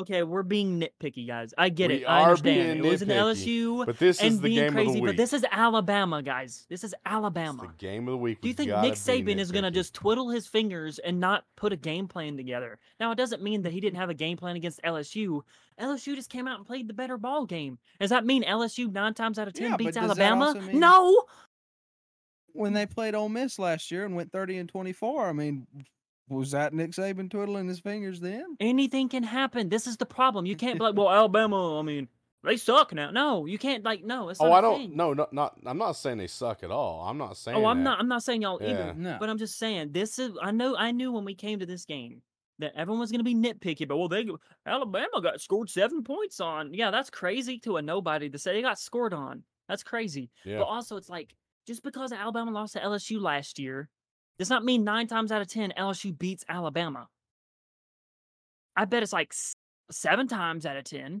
Okay, 0.00 0.22
we're 0.22 0.42
being 0.42 0.80
nitpicky, 0.80 1.26
guys. 1.26 1.52
I 1.58 1.68
get 1.68 1.88
We 1.90 1.96
it. 1.96 2.04
I 2.06 2.22
understand. 2.24 2.80
being 2.82 2.84
It 2.86 2.90
was 2.90 3.02
an 3.02 3.08
LSU 3.10 3.84
But 3.84 3.98
this 3.98 4.16
is 4.18 4.22
and 4.34 4.38
the 4.38 4.42
being 4.48 4.60
game 4.64 4.72
crazy, 4.72 4.88
of 4.88 4.94
the 4.94 5.00
week. 5.02 5.08
but 5.10 5.16
this 5.16 5.32
is 5.32 5.44
Alabama, 5.50 6.22
guys. 6.22 6.64
This 6.70 6.84
is 6.84 6.92
It's 6.94 7.02
Alabama. 7.04 7.62
the 7.62 7.72
game 7.86 8.08
of 8.08 8.12
the 8.12 8.18
week. 8.18 8.40
Do 8.40 8.48
you 8.48 8.54
think 8.54 8.70
Nick 8.70 8.92
be 8.94 8.98
Saban 8.98 9.38
is 9.38 9.52
going 9.52 9.64
to 9.64 9.70
just 9.70 9.92
twiddle 9.92 10.30
his 10.30 10.46
fingers 10.46 10.98
and 11.00 11.20
not 11.20 11.44
put 11.56 11.72
a 11.72 11.76
game 11.76 12.08
plan 12.08 12.36
together? 12.36 12.78
Now, 12.98 13.10
it 13.12 13.16
doesn't 13.16 13.42
mean 13.42 13.62
that 13.62 13.72
he 13.72 13.80
didn't 13.80 13.98
have 13.98 14.08
a 14.10 14.14
game 14.14 14.36
plan 14.36 14.56
against 14.56 14.80
LSU. 14.82 15.42
LSU 15.78 16.14
just 16.14 16.30
came 16.30 16.48
out 16.48 16.56
and 16.58 16.66
played 16.66 16.88
the 16.88 16.94
better 16.94 17.18
ball 17.18 17.44
game. 17.46 17.78
Does 18.00 18.10
that 18.10 18.24
mean 18.24 18.42
LSU 18.44 18.90
nine 18.90 19.12
times 19.14 19.38
out 19.38 19.48
of 19.48 19.54
ten 19.54 19.70
Yeah, 19.72 19.76
beats 19.76 19.96
Alabama? 19.96 20.54
mean- 20.54 20.80
No. 20.80 21.24
When 22.52 22.72
they 22.72 22.86
played 22.86 23.14
Ole 23.14 23.28
Miss 23.28 23.58
last 23.58 23.90
year 23.90 24.04
and 24.04 24.16
went 24.16 24.32
30 24.32 24.56
and 24.58 24.68
24, 24.68 25.28
I 25.28 25.32
mean, 25.32 25.66
was 26.30 26.52
that 26.52 26.72
Nick 26.72 26.92
Saban 26.92 27.30
twiddling 27.30 27.68
his 27.68 27.80
fingers 27.80 28.20
then? 28.20 28.56
Anything 28.60 29.08
can 29.08 29.22
happen. 29.22 29.68
This 29.68 29.86
is 29.86 29.96
the 29.96 30.06
problem. 30.06 30.46
You 30.46 30.56
can't 30.56 30.78
be 30.78 30.84
like, 30.84 30.94
well, 30.96 31.10
Alabama. 31.10 31.78
I 31.78 31.82
mean, 31.82 32.08
they 32.44 32.56
suck 32.56 32.94
now. 32.94 33.10
No, 33.10 33.46
you 33.46 33.58
can't. 33.58 33.84
Like, 33.84 34.04
no, 34.04 34.28
it's 34.28 34.40
oh, 34.40 34.44
not. 34.44 34.52
Oh, 34.52 34.56
I 34.56 34.60
don't. 34.60 34.78
thing. 34.78 34.96
No, 34.96 35.12
no, 35.12 35.26
not. 35.32 35.56
I'm 35.66 35.76
not 35.76 35.92
saying 35.92 36.18
they 36.18 36.28
suck 36.28 36.62
at 36.62 36.70
all. 36.70 37.02
I'm 37.06 37.18
not 37.18 37.36
saying. 37.36 37.56
Oh, 37.56 37.66
I'm 37.66 37.78
that. 37.78 37.84
not. 37.90 37.98
I'm 37.98 38.08
not 38.08 38.22
saying 38.22 38.42
y'all 38.42 38.58
Yeah. 38.60 38.70
either. 38.70 38.94
No. 38.94 39.16
But 39.18 39.28
I'm 39.28 39.38
just 39.38 39.58
saying 39.58 39.92
this 39.92 40.18
is. 40.18 40.32
I 40.40 40.52
know. 40.52 40.76
I 40.76 40.92
knew 40.92 41.12
when 41.12 41.24
we 41.24 41.34
came 41.34 41.58
to 41.58 41.66
this 41.66 41.84
game 41.84 42.22
that 42.60 42.72
everyone 42.76 43.00
was 43.00 43.10
going 43.10 43.24
to 43.24 43.24
be 43.24 43.34
nitpicky. 43.34 43.86
But 43.88 43.98
well, 43.98 44.08
they 44.08 44.26
Alabama 44.64 45.20
got 45.22 45.40
scored 45.40 45.68
seven 45.68 46.04
points 46.04 46.40
on. 46.40 46.72
Yeah, 46.72 46.90
that's 46.90 47.10
crazy 47.10 47.58
to 47.60 47.76
a 47.76 47.82
nobody 47.82 48.30
to 48.30 48.38
say 48.38 48.54
they 48.54 48.62
got 48.62 48.78
scored 48.78 49.12
on. 49.12 49.42
That's 49.68 49.82
crazy. 49.82 50.30
Yeah. 50.44 50.58
But 50.58 50.64
also, 50.64 50.96
it's 50.96 51.08
like 51.08 51.34
just 51.66 51.82
because 51.82 52.12
Alabama 52.12 52.52
lost 52.52 52.74
to 52.74 52.80
LSU 52.80 53.20
last 53.20 53.58
year 53.58 53.88
does 54.40 54.48
not 54.48 54.64
mean 54.64 54.84
nine 54.84 55.06
times 55.06 55.30
out 55.30 55.42
of 55.42 55.48
ten 55.48 55.70
LSU 55.78 56.18
beats 56.18 56.46
Alabama. 56.48 57.08
I 58.74 58.86
bet 58.86 59.02
it's 59.02 59.12
like 59.12 59.34
seven 59.90 60.28
times 60.28 60.64
out 60.64 60.78
of 60.78 60.84
ten, 60.84 61.20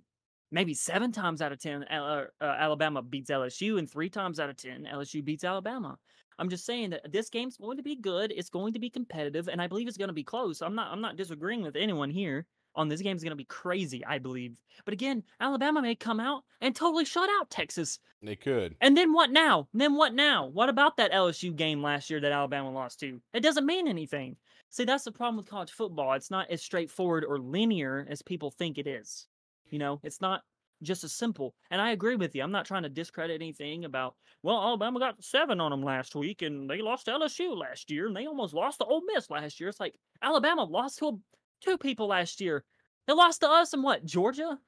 maybe 0.50 0.72
seven 0.72 1.12
times 1.12 1.42
out 1.42 1.52
of 1.52 1.60
ten, 1.60 1.84
Al- 1.90 2.04
uh, 2.04 2.24
uh, 2.40 2.56
Alabama 2.58 3.02
beats 3.02 3.30
LSU, 3.30 3.78
and 3.78 3.88
three 3.88 4.08
times 4.08 4.40
out 4.40 4.48
of 4.48 4.56
ten, 4.56 4.88
LSU 4.90 5.22
beats 5.22 5.44
Alabama. 5.44 5.98
I'm 6.38 6.48
just 6.48 6.64
saying 6.64 6.90
that 6.90 7.12
this 7.12 7.28
game's 7.28 7.58
going 7.58 7.76
to 7.76 7.82
be 7.82 7.94
good. 7.94 8.32
It's 8.34 8.48
going 8.48 8.72
to 8.72 8.78
be 8.78 8.88
competitive, 8.88 9.48
and 9.48 9.60
I 9.60 9.66
believe 9.66 9.86
it's 9.86 9.98
going 9.98 10.08
to 10.08 10.14
be 10.14 10.24
close. 10.24 10.62
I'm 10.62 10.74
not. 10.74 10.90
I'm 10.90 11.02
not 11.02 11.16
disagreeing 11.16 11.62
with 11.62 11.76
anyone 11.76 12.08
here 12.08 12.46
on 12.74 12.88
this 12.88 13.02
game 13.02 13.16
is 13.16 13.22
going 13.22 13.30
to 13.30 13.36
be 13.36 13.44
crazy. 13.44 14.04
I 14.04 14.18
believe, 14.18 14.56
but 14.84 14.94
again, 14.94 15.22
Alabama 15.40 15.82
may 15.82 15.94
come 15.94 16.20
out 16.20 16.44
and 16.60 16.74
totally 16.74 17.04
shut 17.04 17.28
out 17.38 17.50
Texas. 17.50 17.98
They 18.22 18.36
could. 18.36 18.76
And 18.80 18.96
then 18.96 19.12
what 19.12 19.30
now? 19.30 19.68
Then 19.72 19.94
what 19.94 20.14
now? 20.14 20.46
What 20.46 20.68
about 20.68 20.96
that 20.98 21.12
LSU 21.12 21.54
game 21.54 21.82
last 21.82 22.10
year 22.10 22.20
that 22.20 22.32
Alabama 22.32 22.70
lost 22.70 23.00
to? 23.00 23.20
It 23.32 23.40
doesn't 23.40 23.66
mean 23.66 23.88
anything. 23.88 24.36
See, 24.70 24.84
that's 24.84 25.04
the 25.04 25.12
problem 25.12 25.36
with 25.36 25.48
college 25.48 25.72
football. 25.72 26.12
It's 26.12 26.30
not 26.30 26.50
as 26.50 26.62
straightforward 26.62 27.24
or 27.24 27.38
linear 27.38 28.06
as 28.08 28.22
people 28.22 28.50
think 28.50 28.78
it 28.78 28.86
is. 28.86 29.26
You 29.70 29.78
know, 29.78 30.00
it's 30.02 30.20
not 30.20 30.42
just 30.82 31.04
as 31.04 31.12
simple. 31.12 31.54
And 31.70 31.80
I 31.80 31.90
agree 31.90 32.16
with 32.16 32.34
you. 32.34 32.42
I'm 32.42 32.52
not 32.52 32.66
trying 32.66 32.82
to 32.84 32.88
discredit 32.88 33.34
anything 33.40 33.84
about, 33.84 34.14
well, 34.42 34.62
Alabama 34.62 34.98
got 34.98 35.22
seven 35.22 35.60
on 35.60 35.70
them 35.70 35.82
last 35.82 36.14
week 36.14 36.42
and 36.42 36.68
they 36.68 36.80
lost 36.80 37.06
to 37.06 37.12
LSU 37.12 37.56
last 37.56 37.90
year 37.90 38.06
and 38.06 38.16
they 38.16 38.26
almost 38.26 38.54
lost 38.54 38.78
to 38.78 38.84
Ole 38.84 39.02
Miss 39.12 39.30
last 39.30 39.60
year. 39.60 39.68
It's 39.68 39.80
like 39.80 39.94
Alabama 40.22 40.64
lost 40.64 40.98
to 40.98 41.06
a, 41.08 41.12
two 41.60 41.78
people 41.78 42.08
last 42.08 42.40
year. 42.40 42.64
They 43.06 43.12
lost 43.12 43.40
to 43.40 43.48
us 43.48 43.72
in 43.72 43.82
what, 43.82 44.04
Georgia? 44.04 44.58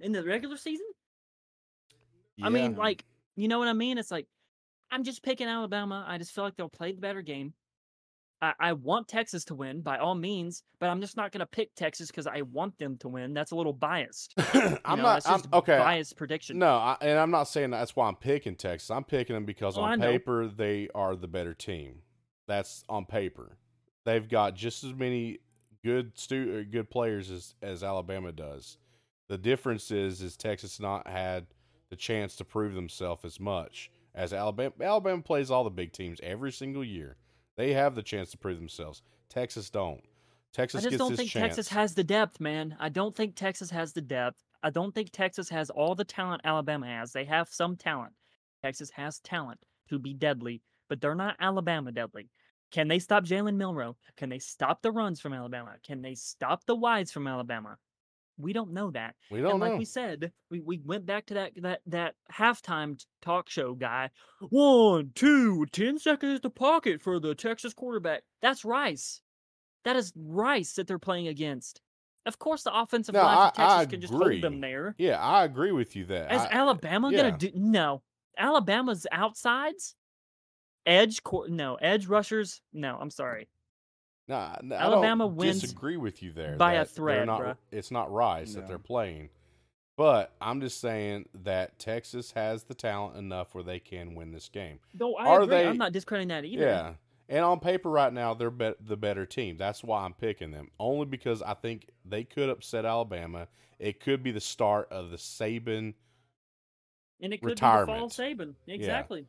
In 0.00 0.12
the 0.12 0.24
regular 0.24 0.56
season? 0.56 0.86
I 2.42 2.48
mean, 2.48 2.76
like, 2.76 3.04
you 3.36 3.48
know 3.48 3.58
what 3.58 3.68
I 3.68 3.74
mean? 3.74 3.98
It's 3.98 4.10
like, 4.10 4.26
I'm 4.90 5.04
just 5.04 5.22
picking 5.22 5.46
Alabama. 5.46 6.04
I 6.08 6.18
just 6.18 6.32
feel 6.32 6.44
like 6.44 6.56
they'll 6.56 6.68
play 6.68 6.92
the 6.92 7.00
better 7.00 7.22
game. 7.22 7.54
I, 8.42 8.54
I 8.58 8.72
want 8.72 9.08
Texas 9.08 9.44
to 9.46 9.54
win 9.54 9.82
by 9.82 9.98
all 9.98 10.14
means, 10.14 10.62
but 10.78 10.88
I'm 10.88 11.00
just 11.00 11.16
not 11.16 11.30
going 11.32 11.40
to 11.40 11.46
pick 11.46 11.74
Texas 11.74 12.08
because 12.08 12.26
I 12.26 12.42
want 12.42 12.78
them 12.78 12.96
to 12.98 13.08
win. 13.08 13.34
That's 13.34 13.50
a 13.50 13.56
little 13.56 13.72
biased. 13.72 14.34
I'm 14.84 14.98
know, 14.98 15.02
not. 15.04 15.22
I'm, 15.26 15.42
okay. 15.52 15.76
Biased 15.76 16.16
prediction. 16.16 16.58
No, 16.58 16.76
I, 16.76 16.96
and 17.02 17.18
I'm 17.18 17.30
not 17.30 17.44
saying 17.44 17.70
that's 17.70 17.94
why 17.94 18.08
I'm 18.08 18.16
picking 18.16 18.56
Texas. 18.56 18.90
I'm 18.90 19.04
picking 19.04 19.34
them 19.34 19.44
because 19.44 19.76
Oh, 19.76 19.82
on 19.82 20.00
paper 20.00 20.48
they 20.48 20.88
are 20.94 21.14
the 21.14 21.28
better 21.28 21.52
team. 21.54 22.02
That's 22.48 22.84
on 22.88 23.04
paper. 23.04 23.58
They've 24.04 24.28
got 24.28 24.54
just 24.54 24.84
as 24.84 24.94
many 24.94 25.40
good 25.84 26.18
stu- 26.18 26.60
uh, 26.60 26.70
good 26.70 26.90
players 26.90 27.30
as 27.30 27.54
as 27.62 27.82
Alabama 27.82 28.32
does. 28.32 28.78
The 29.28 29.38
difference 29.38 29.90
is 29.90 30.22
is 30.22 30.36
Texas 30.36 30.80
not 30.80 31.06
had 31.06 31.46
the 31.90 31.96
chance 31.96 32.36
to 32.36 32.44
prove 32.44 32.74
themselves 32.74 33.24
as 33.24 33.40
much 33.40 33.90
as 34.14 34.32
Alabama. 34.32 34.72
Alabama 34.80 35.22
plays 35.22 35.50
all 35.50 35.64
the 35.64 35.70
big 35.70 35.92
teams 35.92 36.20
every 36.22 36.52
single 36.52 36.84
year. 36.84 37.16
They 37.56 37.72
have 37.72 37.94
the 37.94 38.02
chance 38.02 38.30
to 38.30 38.38
prove 38.38 38.56
themselves. 38.56 39.02
Texas 39.28 39.70
don't. 39.70 40.02
Texas 40.52 40.84
I 40.84 40.88
just 40.88 40.98
don't 40.98 41.16
think 41.16 41.30
chance. 41.30 41.56
Texas 41.56 41.68
has 41.68 41.94
the 41.94 42.02
depth, 42.02 42.40
man. 42.40 42.76
I 42.80 42.88
don't 42.88 43.14
think 43.14 43.36
Texas 43.36 43.70
has 43.70 43.92
the 43.92 44.00
depth. 44.00 44.42
I 44.62 44.70
don't 44.70 44.94
think 44.94 45.10
Texas 45.10 45.48
has 45.50 45.70
all 45.70 45.94
the 45.94 46.04
talent 46.04 46.42
Alabama 46.44 46.86
has. 46.86 47.12
They 47.12 47.24
have 47.24 47.48
some 47.48 47.76
talent. 47.76 48.12
Texas 48.62 48.90
has 48.90 49.20
talent 49.20 49.60
to 49.88 49.98
be 49.98 50.12
deadly, 50.12 50.62
but 50.88 51.00
they're 51.00 51.14
not 51.14 51.36
Alabama 51.40 51.92
deadly. 51.92 52.28
Can 52.70 52.88
they 52.88 52.98
stop 52.98 53.24
Jalen 53.24 53.56
Milroe? 53.56 53.96
Can 54.16 54.28
they 54.28 54.38
stop 54.38 54.80
the 54.82 54.92
runs 54.92 55.20
from 55.20 55.32
Alabama? 55.32 55.74
Can 55.84 56.02
they 56.02 56.14
stop 56.14 56.64
the 56.66 56.76
wides 56.76 57.10
from 57.10 57.26
Alabama? 57.26 57.76
We 58.38 58.52
don't 58.54 58.72
know 58.72 58.90
that. 58.92 59.16
we 59.30 59.40
don't 59.42 59.52
and 59.52 59.60
like 59.60 59.72
know. 59.72 59.78
we 59.78 59.84
said, 59.84 60.32
we, 60.50 60.60
we 60.60 60.78
went 60.84 61.04
back 61.04 61.26
to 61.26 61.34
that 61.34 61.52
that 61.56 61.80
that 61.86 62.14
halftime 62.32 62.98
talk 63.20 63.50
show 63.50 63.74
guy. 63.74 64.10
One, 64.48 65.10
two, 65.14 65.66
ten 65.72 65.98
seconds 65.98 66.40
to 66.40 66.50
pocket 66.50 67.02
for 67.02 67.20
the 67.20 67.34
Texas 67.34 67.74
quarterback. 67.74 68.22
That's 68.40 68.64
Rice. 68.64 69.20
That 69.84 69.96
is 69.96 70.12
Rice 70.16 70.72
that 70.74 70.86
they're 70.86 70.98
playing 70.98 71.28
against. 71.28 71.82
Of 72.24 72.38
course, 72.38 72.62
the 72.62 72.74
offensive 72.74 73.14
No, 73.14 73.22
line 73.22 73.48
of 73.48 73.54
Texas 73.54 73.74
I 73.74 73.86
can 73.86 74.00
just 74.00 74.12
hold 74.12 74.40
them 74.42 74.60
there. 74.60 74.94
yeah, 74.98 75.18
I 75.20 75.44
agree 75.44 75.72
with 75.72 75.94
you 75.96 76.06
that. 76.06 76.32
Is 76.32 76.40
I- 76.42 76.48
Alabama 76.50 77.10
yeah. 77.10 77.16
gonna 77.22 77.38
do 77.38 77.50
no? 77.54 78.02
Alabama's 78.38 79.06
outsides, 79.12 79.96
edge 80.86 81.22
court. 81.22 81.50
No, 81.50 81.74
edge 81.76 82.06
rushers. 82.06 82.60
No, 82.72 82.96
I'm 83.00 83.10
sorry. 83.10 83.48
Nah, 84.28 84.56
n- 84.62 84.72
I 84.72 84.76
Alabama 84.76 85.24
don't 85.24 85.36
wins 85.36 85.60
disagree 85.60 85.96
with 85.96 86.22
you 86.22 86.32
there. 86.32 86.56
by 86.56 86.74
a 86.74 86.78
that 86.78 86.88
they're 86.88 86.94
thread, 86.94 87.26
not, 87.26 87.40
bruh. 87.40 87.56
It's 87.72 87.90
not 87.90 88.12
Rice 88.12 88.54
that 88.54 88.68
they're 88.68 88.78
playing, 88.78 89.30
but 89.96 90.32
I'm 90.40 90.60
just 90.60 90.80
saying 90.80 91.28
that 91.42 91.78
Texas 91.80 92.30
has 92.32 92.62
the 92.64 92.74
talent 92.74 93.16
enough 93.16 93.54
where 93.54 93.64
they 93.64 93.80
can 93.80 94.14
win 94.14 94.30
this 94.32 94.48
game. 94.48 94.78
No, 94.98 95.14
I 95.16 95.26
Are 95.26 95.42
agree. 95.42 95.56
they- 95.56 95.66
I'm 95.66 95.78
not 95.78 95.92
discrediting 95.92 96.28
that 96.28 96.44
either. 96.44 96.62
Yeah, 96.64 96.92
and 97.28 97.44
on 97.44 97.58
paper 97.58 97.90
right 97.90 98.12
now 98.12 98.34
they're 98.34 98.50
bet 98.52 98.76
the 98.86 98.96
better 98.96 99.26
team. 99.26 99.56
That's 99.56 99.82
why 99.82 100.04
I'm 100.04 100.14
picking 100.14 100.52
them. 100.52 100.70
Only 100.78 101.06
because 101.06 101.42
I 101.42 101.54
think 101.54 101.88
they 102.04 102.22
could 102.22 102.48
upset 102.50 102.84
Alabama. 102.84 103.48
It 103.80 103.98
could 103.98 104.22
be 104.22 104.30
the 104.30 104.40
start 104.40 104.88
of 104.92 105.10
the 105.10 105.16
Saban, 105.16 105.94
and 107.20 107.32
it 107.34 107.40
could 107.40 107.48
be 107.48 107.54
the 107.54 107.60
fall 107.60 107.80
retirement. 107.80 108.12
Saban. 108.12 108.54
Exactly. 108.68 109.26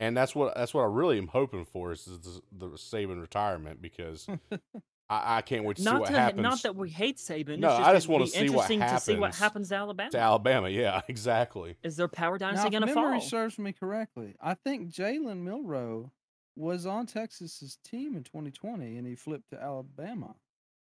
And 0.00 0.16
that's 0.16 0.34
what 0.34 0.54
that's 0.56 0.74
what 0.74 0.82
I 0.82 0.86
really 0.86 1.18
am 1.18 1.28
hoping 1.28 1.64
for 1.64 1.92
is 1.92 2.04
the, 2.04 2.40
the 2.52 2.68
Saban 2.76 3.20
retirement 3.20 3.80
because 3.80 4.26
I, 5.08 5.36
I 5.36 5.42
can't 5.42 5.64
wait 5.64 5.76
to 5.76 5.82
see 5.82 5.88
Not 5.90 6.00
what 6.00 6.10
to, 6.10 6.18
happens. 6.18 6.42
not 6.42 6.62
that 6.62 6.74
we 6.74 6.90
hate 6.90 7.18
Saban. 7.18 7.58
No, 7.58 7.76
it's 7.78 7.86
I 7.86 7.94
just 7.94 8.08
wanna 8.08 8.26
see 8.26 8.48
what 8.50 8.70
interesting 8.70 8.80
to 8.80 9.00
see 9.00 9.14
what 9.16 9.34
happens 9.34 9.38
happens 9.38 9.68
to 9.68 9.76
Alabama. 9.76 10.10
to 10.10 10.18
Alabama. 10.18 10.68
Yeah, 10.68 11.00
exactly. 11.08 11.76
Is 11.82 11.96
their 11.96 12.08
power 12.08 12.38
Now, 12.38 12.48
dynasty 12.48 12.66
if 12.66 12.72
going 12.72 12.86
to 12.86 12.92
fall? 12.92 13.04
memory 13.04 13.20
serves 13.20 13.58
me 13.58 13.72
correctly, 13.72 14.34
I 14.40 14.54
think 14.54 14.90
Jalen 14.92 15.42
Milroe 15.42 16.10
was 16.56 16.86
on 16.86 17.06
Texas's 17.06 17.78
team 17.84 18.16
in 18.16 18.24
2020, 18.24 18.96
and 18.96 19.06
he 19.06 19.14
flipped 19.14 19.50
to 19.50 19.60
Alabama, 19.62 20.34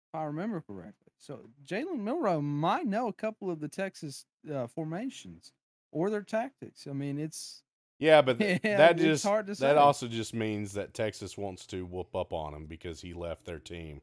if 0.10 0.16
I 0.16 0.24
remember 0.24 0.62
correctly. 0.62 1.12
So 1.18 1.50
Jalen 1.66 2.00
Milroe 2.00 2.42
might 2.42 2.86
know 2.86 3.08
a 3.08 3.14
couple 3.14 3.50
of 3.52 3.60
the 3.60 3.68
Texas 3.68 4.26
uh, 4.54 4.68
formations 4.68 5.52
or 5.92 6.10
their 6.10 6.22
tactics. 6.22 6.88
I 6.90 6.94
mean, 6.94 7.20
it's 7.20 7.64
Yeah, 8.00 8.22
but 8.22 8.40
th- 8.40 8.62
Yeah, 8.64 8.78
that 8.78 8.92
it's 8.96 9.04
just 9.04 9.26
hard 9.26 9.48
to 9.48 9.56
that 9.56 9.78
also 9.78 10.08
just 10.08 10.34
means 10.34 10.74
that 10.74 10.94
Texas 10.94 11.38
wants 11.38 11.66
to 11.68 11.86
whoop 11.86 12.16
up 12.16 12.32
on 12.34 12.54
him 12.54 12.66
because 12.66 13.02
he 13.02 13.14
left 13.14 13.46
their 13.46 13.60
team, 13.60 14.02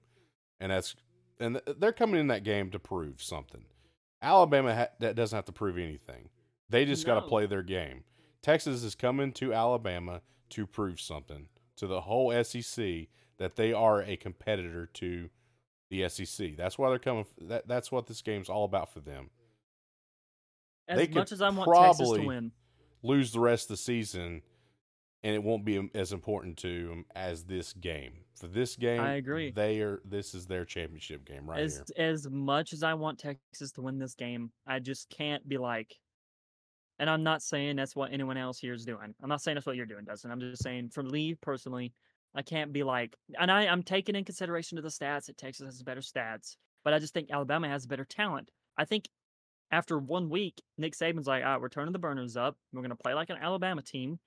and 0.60 0.70
that's 0.70 0.94
and 1.40 1.60
th- 1.64 1.76
they're 1.78 1.92
coming 1.92 2.20
in 2.20 2.26
that 2.28 2.44
game 2.44 2.70
to 2.70 2.78
prove 2.78 3.22
something. 3.22 3.64
Alabama 4.22 4.74
ha- 4.74 4.88
that 5.00 5.16
doesn't 5.16 5.36
have 5.36 5.44
to 5.46 5.52
prove 5.52 5.76
anything. 5.78 6.28
They 6.68 6.84
just 6.84 7.06
got 7.06 7.14
to 7.16 7.20
play 7.22 7.46
their 7.46 7.62
game. 7.62 8.04
Texas 8.42 8.82
is 8.82 8.94
coming 8.94 9.32
to 9.34 9.52
Alabama 9.52 10.20
to 10.50 10.66
prove 10.66 11.00
something 11.00 11.48
to 11.76 11.86
the 11.86 12.02
whole 12.02 12.32
SEC 12.44 13.08
that 13.38 13.56
they 13.56 13.72
are 13.72 14.02
a 14.02 14.16
competitor 14.16 14.86
to 14.94 15.28
the 15.90 16.08
SEC. 16.08 16.56
That's 16.56 16.78
why 16.78 16.88
they're 16.90 16.98
coming. 16.98 17.20
f- 17.40 17.48
That 17.48 17.68
that's 17.68 17.92
what 17.92 18.06
this 18.06 18.22
game's 18.22 18.48
all 18.48 18.64
about 18.64 18.92
for 18.92 19.00
them. 19.00 19.30
As 20.88 20.98
they 20.98 21.06
could 21.06 21.16
much 21.16 21.32
as 21.32 21.42
I 21.42 21.48
want 21.50 21.66
Texas 21.98 22.08
to 22.16 22.26
win, 22.26 22.52
lose 23.06 23.32
the 23.32 23.40
rest 23.40 23.64
of 23.64 23.68
the 23.68 23.76
season, 23.82 24.42
and 25.22 25.34
it 25.34 25.42
won't 25.42 25.64
be 25.64 25.78
um, 25.78 25.90
as 25.94 26.12
important 26.12 26.56
to 26.58 26.88
them 26.88 27.04
as 27.14 27.44
this 27.44 27.72
game. 27.72 28.12
For 28.38 28.48
this 28.48 28.76
game, 28.76 29.00
I 29.00 29.14
agree. 29.14 29.50
They 29.50 29.80
are. 29.80 30.00
This 30.04 30.34
is 30.34 30.46
their 30.46 30.64
championship 30.64 31.24
game 31.24 31.48
right 31.48 31.60
as 31.60 31.82
here. 31.96 32.06
as 32.06 32.28
much 32.28 32.72
as 32.72 32.82
I 32.82 32.94
want 32.94 33.18
Texas 33.18 33.72
to 33.72 33.80
win 33.82 33.98
this 33.98 34.14
game, 34.14 34.50
I 34.66 34.78
just 34.78 35.08
can't 35.08 35.46
be 35.48 35.58
like. 35.58 35.94
And 36.98 37.10
I'm 37.10 37.22
not 37.22 37.42
saying 37.42 37.76
that's 37.76 37.94
what 37.94 38.12
anyone 38.12 38.38
else 38.38 38.58
here 38.58 38.72
is 38.72 38.86
doing. 38.86 39.14
I'm 39.22 39.28
not 39.28 39.42
saying 39.42 39.56
that's 39.56 39.66
what 39.66 39.76
you're 39.76 39.84
doing, 39.84 40.04
Dustin. 40.04 40.30
I'm 40.30 40.40
just 40.40 40.62
saying 40.62 40.90
for 40.90 41.02
me 41.02 41.34
personally, 41.34 41.92
I 42.34 42.42
can't 42.42 42.72
be 42.72 42.82
like, 42.82 43.16
and 43.38 43.50
I, 43.50 43.66
I'm 43.66 43.82
taking 43.82 44.14
in 44.14 44.24
consideration 44.24 44.76
to 44.76 44.82
the 44.82 44.88
stats 44.88 45.26
that 45.26 45.36
Texas 45.36 45.66
has 45.66 45.82
better 45.82 46.00
stats. 46.00 46.56
but 46.84 46.94
I 46.94 46.98
just 46.98 47.12
think 47.12 47.30
Alabama 47.30 47.68
has 47.68 47.86
better 47.86 48.04
talent. 48.04 48.50
I 48.78 48.84
think 48.84 49.08
after 49.70 49.98
one 49.98 50.28
week, 50.30 50.62
Nick 50.78 50.94
Saban's 50.94 51.26
like, 51.26 51.44
all 51.44 51.52
right, 51.52 51.60
we're 51.60 51.68
turning 51.68 51.92
the 51.92 51.98
burners 51.98 52.36
up. 52.36 52.56
We're 52.72 52.82
going 52.82 52.90
to 52.90 52.96
play 52.96 53.14
like 53.14 53.30
an 53.30 53.38
Alabama 53.40 53.82
team. 53.82 54.18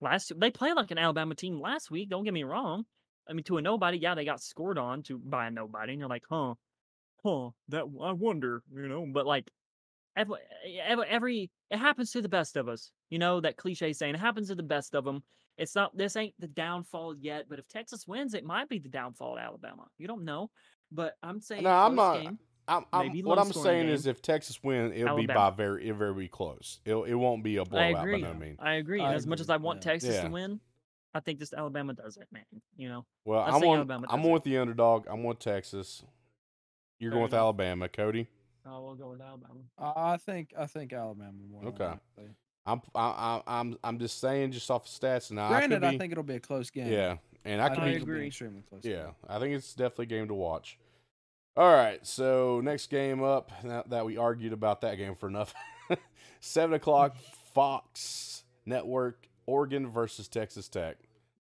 Last 0.00 0.32
they 0.38 0.50
played 0.50 0.74
like 0.74 0.90
an 0.90 0.98
Alabama 0.98 1.34
team 1.34 1.60
last 1.60 1.90
week. 1.90 2.10
Don't 2.10 2.24
get 2.24 2.34
me 2.34 2.44
wrong. 2.44 2.84
I 3.28 3.32
mean, 3.32 3.44
to 3.44 3.56
a 3.56 3.62
nobody, 3.62 3.98
yeah, 3.98 4.14
they 4.14 4.24
got 4.24 4.42
scored 4.42 4.78
on 4.78 5.02
to 5.04 5.18
by 5.18 5.46
a 5.46 5.50
nobody, 5.50 5.92
and 5.92 6.00
you're 6.00 6.08
like, 6.08 6.24
huh, 6.28 6.54
huh, 7.24 7.50
that 7.68 7.84
I 8.02 8.12
wonder, 8.12 8.62
you 8.74 8.86
know. 8.86 9.06
But 9.10 9.26
like, 9.26 9.50
every, 10.16 10.36
every, 10.86 11.50
it 11.70 11.78
happens 11.78 12.10
to 12.12 12.22
the 12.22 12.28
best 12.28 12.56
of 12.56 12.68
us, 12.68 12.90
you 13.08 13.18
know. 13.18 13.40
That 13.40 13.56
cliche 13.56 13.94
saying, 13.94 14.14
it 14.14 14.20
happens 14.20 14.48
to 14.48 14.54
the 14.54 14.62
best 14.62 14.94
of 14.94 15.04
them. 15.04 15.22
It's 15.56 15.74
not. 15.74 15.96
This 15.96 16.16
ain't 16.16 16.34
the 16.38 16.48
downfall 16.48 17.14
yet. 17.18 17.46
But 17.48 17.58
if 17.58 17.68
Texas 17.68 18.06
wins, 18.06 18.34
it 18.34 18.44
might 18.44 18.68
be 18.68 18.78
the 18.78 18.88
downfall 18.88 19.38
of 19.38 19.42
Alabama. 19.42 19.86
You 19.96 20.06
don't 20.06 20.24
know. 20.24 20.50
But 20.92 21.14
I'm 21.22 21.36
uh, 21.36 21.40
saying, 21.40 21.62
No, 21.62 21.70
I'm 21.70 21.94
not- 21.94 22.22
game. 22.22 22.38
I'm, 22.66 22.84
I'm, 22.92 23.10
what 23.24 23.38
I'm 23.38 23.52
saying 23.52 23.86
game. 23.86 23.94
is 23.94 24.06
if 24.06 24.22
Texas 24.22 24.62
wins, 24.62 24.92
it'll 24.96 25.16
be 25.16 25.26
by 25.26 25.34
Alabama. 25.34 25.56
very 25.56 25.90
very 25.90 26.28
close. 26.28 26.80
It'll, 26.84 27.04
it 27.04 27.14
won't 27.14 27.44
be 27.44 27.56
a 27.58 27.64
blowout 27.64 27.94
I 27.96 28.00
agree. 28.00 28.22
by 28.22 28.28
no 28.32 28.34
means. 28.34 28.58
I 28.60 28.74
agree. 28.74 29.00
I 29.02 29.12
as 29.14 29.26
much 29.26 29.40
as 29.40 29.50
I 29.50 29.56
want 29.58 29.84
yeah. 29.84 29.92
Texas 29.92 30.14
Yeah. 30.14 30.22
to 30.24 30.30
win, 30.30 30.60
I 31.14 31.20
think 31.20 31.38
this 31.38 31.52
Alabama 31.52 31.92
does 31.92 32.16
it, 32.16 32.26
man. 32.32 32.44
You 32.76 32.88
know, 32.88 33.04
Well, 33.24 33.40
I 33.40 33.48
I'm 33.50 33.60
think 33.60 33.66
on. 33.66 33.76
Alabama 33.76 34.06
I'm 34.08 34.20
it. 34.24 34.30
with 34.30 34.44
the 34.44 34.58
underdog. 34.58 35.06
I'm 35.08 35.22
with 35.24 35.38
Texas. 35.40 36.02
You're 36.98 37.10
going 37.10 37.28
Fair 37.28 37.38
with. 37.38 37.42
Alabama, 37.42 37.88
Cody. 37.88 38.28
oh, 38.66 38.82
we'll 38.82 38.94
go 38.94 39.10
with 39.10 39.20
Alabama. 39.20 39.60
I 39.78 40.14
I 40.14 40.16
think 40.16 40.54
I 40.58 40.66
think 40.66 40.92
Alabama 40.92 41.32
more. 41.50 41.60
than 41.62 41.68
Okay. 41.74 41.84
likely. 41.84 42.34
I'm 42.66 42.80
I, 42.94 43.00
I, 43.46 43.60
I'm 43.60 43.76
I'm 43.84 43.98
just 43.98 44.20
saying 44.20 44.52
just 44.52 44.70
off 44.70 44.86
of 44.86 44.90
stats. 44.90 45.30
Now 45.30 45.46
I 45.46 45.48
Granted, 45.50 45.84
I, 45.84 45.90
be- 45.90 45.98
think 45.98 46.12
it'll 46.12 46.24
be 46.24 46.36
a 46.36 46.40
close 46.40 46.70
game. 46.70 46.90
yeah, 46.90 47.16
and 47.44 47.60
I 47.60 47.68
could 47.68 47.80
I 47.80 47.84
be 47.84 47.90
think 47.90 47.96
it'll 47.96 48.06
be 48.06 48.12
agree. 48.12 48.26
extremely 48.28 48.62
close. 48.62 48.80
Yeah, 48.84 49.02
game. 49.02 49.12
I 49.28 49.38
think 49.38 49.54
it's 49.54 49.74
definitely 49.74 50.04
a 50.04 50.18
game 50.18 50.28
to 50.28 50.34
watch. 50.34 50.78
All 51.56 51.72
right, 51.72 52.04
so 52.04 52.60
next 52.64 52.88
game 52.88 53.22
up 53.22 53.52
now 53.62 53.84
that 53.86 54.04
we 54.04 54.16
argued 54.16 54.52
about 54.52 54.80
that 54.80 54.96
game 54.96 55.14
for 55.14 55.28
enough. 55.28 55.54
Seven 56.40 56.74
o'clock, 56.74 57.16
Fox 57.54 58.42
Network, 58.66 59.28
Oregon 59.46 59.88
versus 59.88 60.26
Texas 60.26 60.68
Tech. 60.68 60.96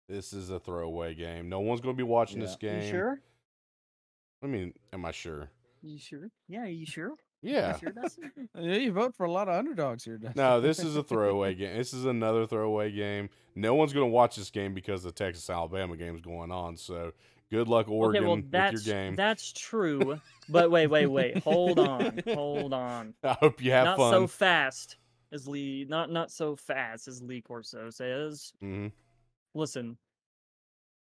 This 0.09 0.33
is 0.33 0.49
a 0.49 0.59
throwaway 0.59 1.15
game. 1.15 1.47
No 1.47 1.61
one's 1.61 1.79
going 1.79 1.95
to 1.95 1.97
be 1.97 2.03
watching 2.03 2.39
this 2.39 2.57
game. 2.57 2.83
You 2.83 2.89
sure? 2.89 3.21
I 4.43 4.47
mean, 4.47 4.73
am 4.91 5.05
I 5.05 5.11
sure? 5.11 5.49
You 5.81 5.97
sure? 5.97 6.29
Yeah, 6.49 6.65
you 6.65 6.85
sure? 6.85 7.13
Yeah. 7.41 7.73
You 7.75 7.79
sure, 7.79 7.91
Dustin? 7.91 8.31
Uh, 8.57 8.61
yeah, 8.61 8.75
you 8.75 8.91
vote 8.91 9.15
for 9.15 9.25
a 9.25 9.31
lot 9.31 9.47
of 9.47 9.55
underdogs 9.55 10.03
here. 10.03 10.17
Dustin. 10.17 10.33
No, 10.35 10.59
this 10.59 10.79
is 10.79 10.97
a 10.97 11.03
throwaway 11.03 11.53
game. 11.55 11.77
This 11.77 11.93
is 11.93 12.03
another 12.03 12.45
throwaway 12.45 12.91
game. 12.91 13.29
No 13.55 13.75
one's 13.75 13.93
going 13.93 14.07
to 14.07 14.11
watch 14.11 14.35
this 14.35 14.49
game 14.49 14.73
because 14.73 15.03
the 15.03 15.11
Texas 15.13 15.49
Alabama 15.49 15.95
game 15.95 16.15
is 16.15 16.21
going 16.21 16.51
on. 16.51 16.75
So 16.75 17.13
good 17.51 17.67
luck, 17.67 17.87
Oregon, 17.89 18.23
okay, 18.23 18.27
well 18.27 18.35
with 18.37 18.51
that's 18.51 18.85
your 18.85 18.95
game. 18.95 19.15
that's 19.15 19.51
true. 19.53 20.19
But 20.49 20.71
wait, 20.71 20.87
wait, 20.87 21.07
wait. 21.07 21.37
Hold 21.39 21.79
on, 21.79 22.23
hold 22.33 22.73
on. 22.73 23.13
I 23.23 23.33
hope 23.33 23.61
you 23.61 23.71
have 23.71 23.85
not 23.85 23.97
fun. 23.97 24.13
so 24.13 24.27
fast 24.27 24.97
as 25.31 25.47
Lee. 25.47 25.85
Not 25.87 26.11
not 26.11 26.31
so 26.31 26.55
fast 26.55 27.07
as 27.07 27.21
Lee 27.21 27.41
Corso 27.41 27.89
says. 27.89 28.53
hmm 28.59 28.87
Listen, 29.53 29.97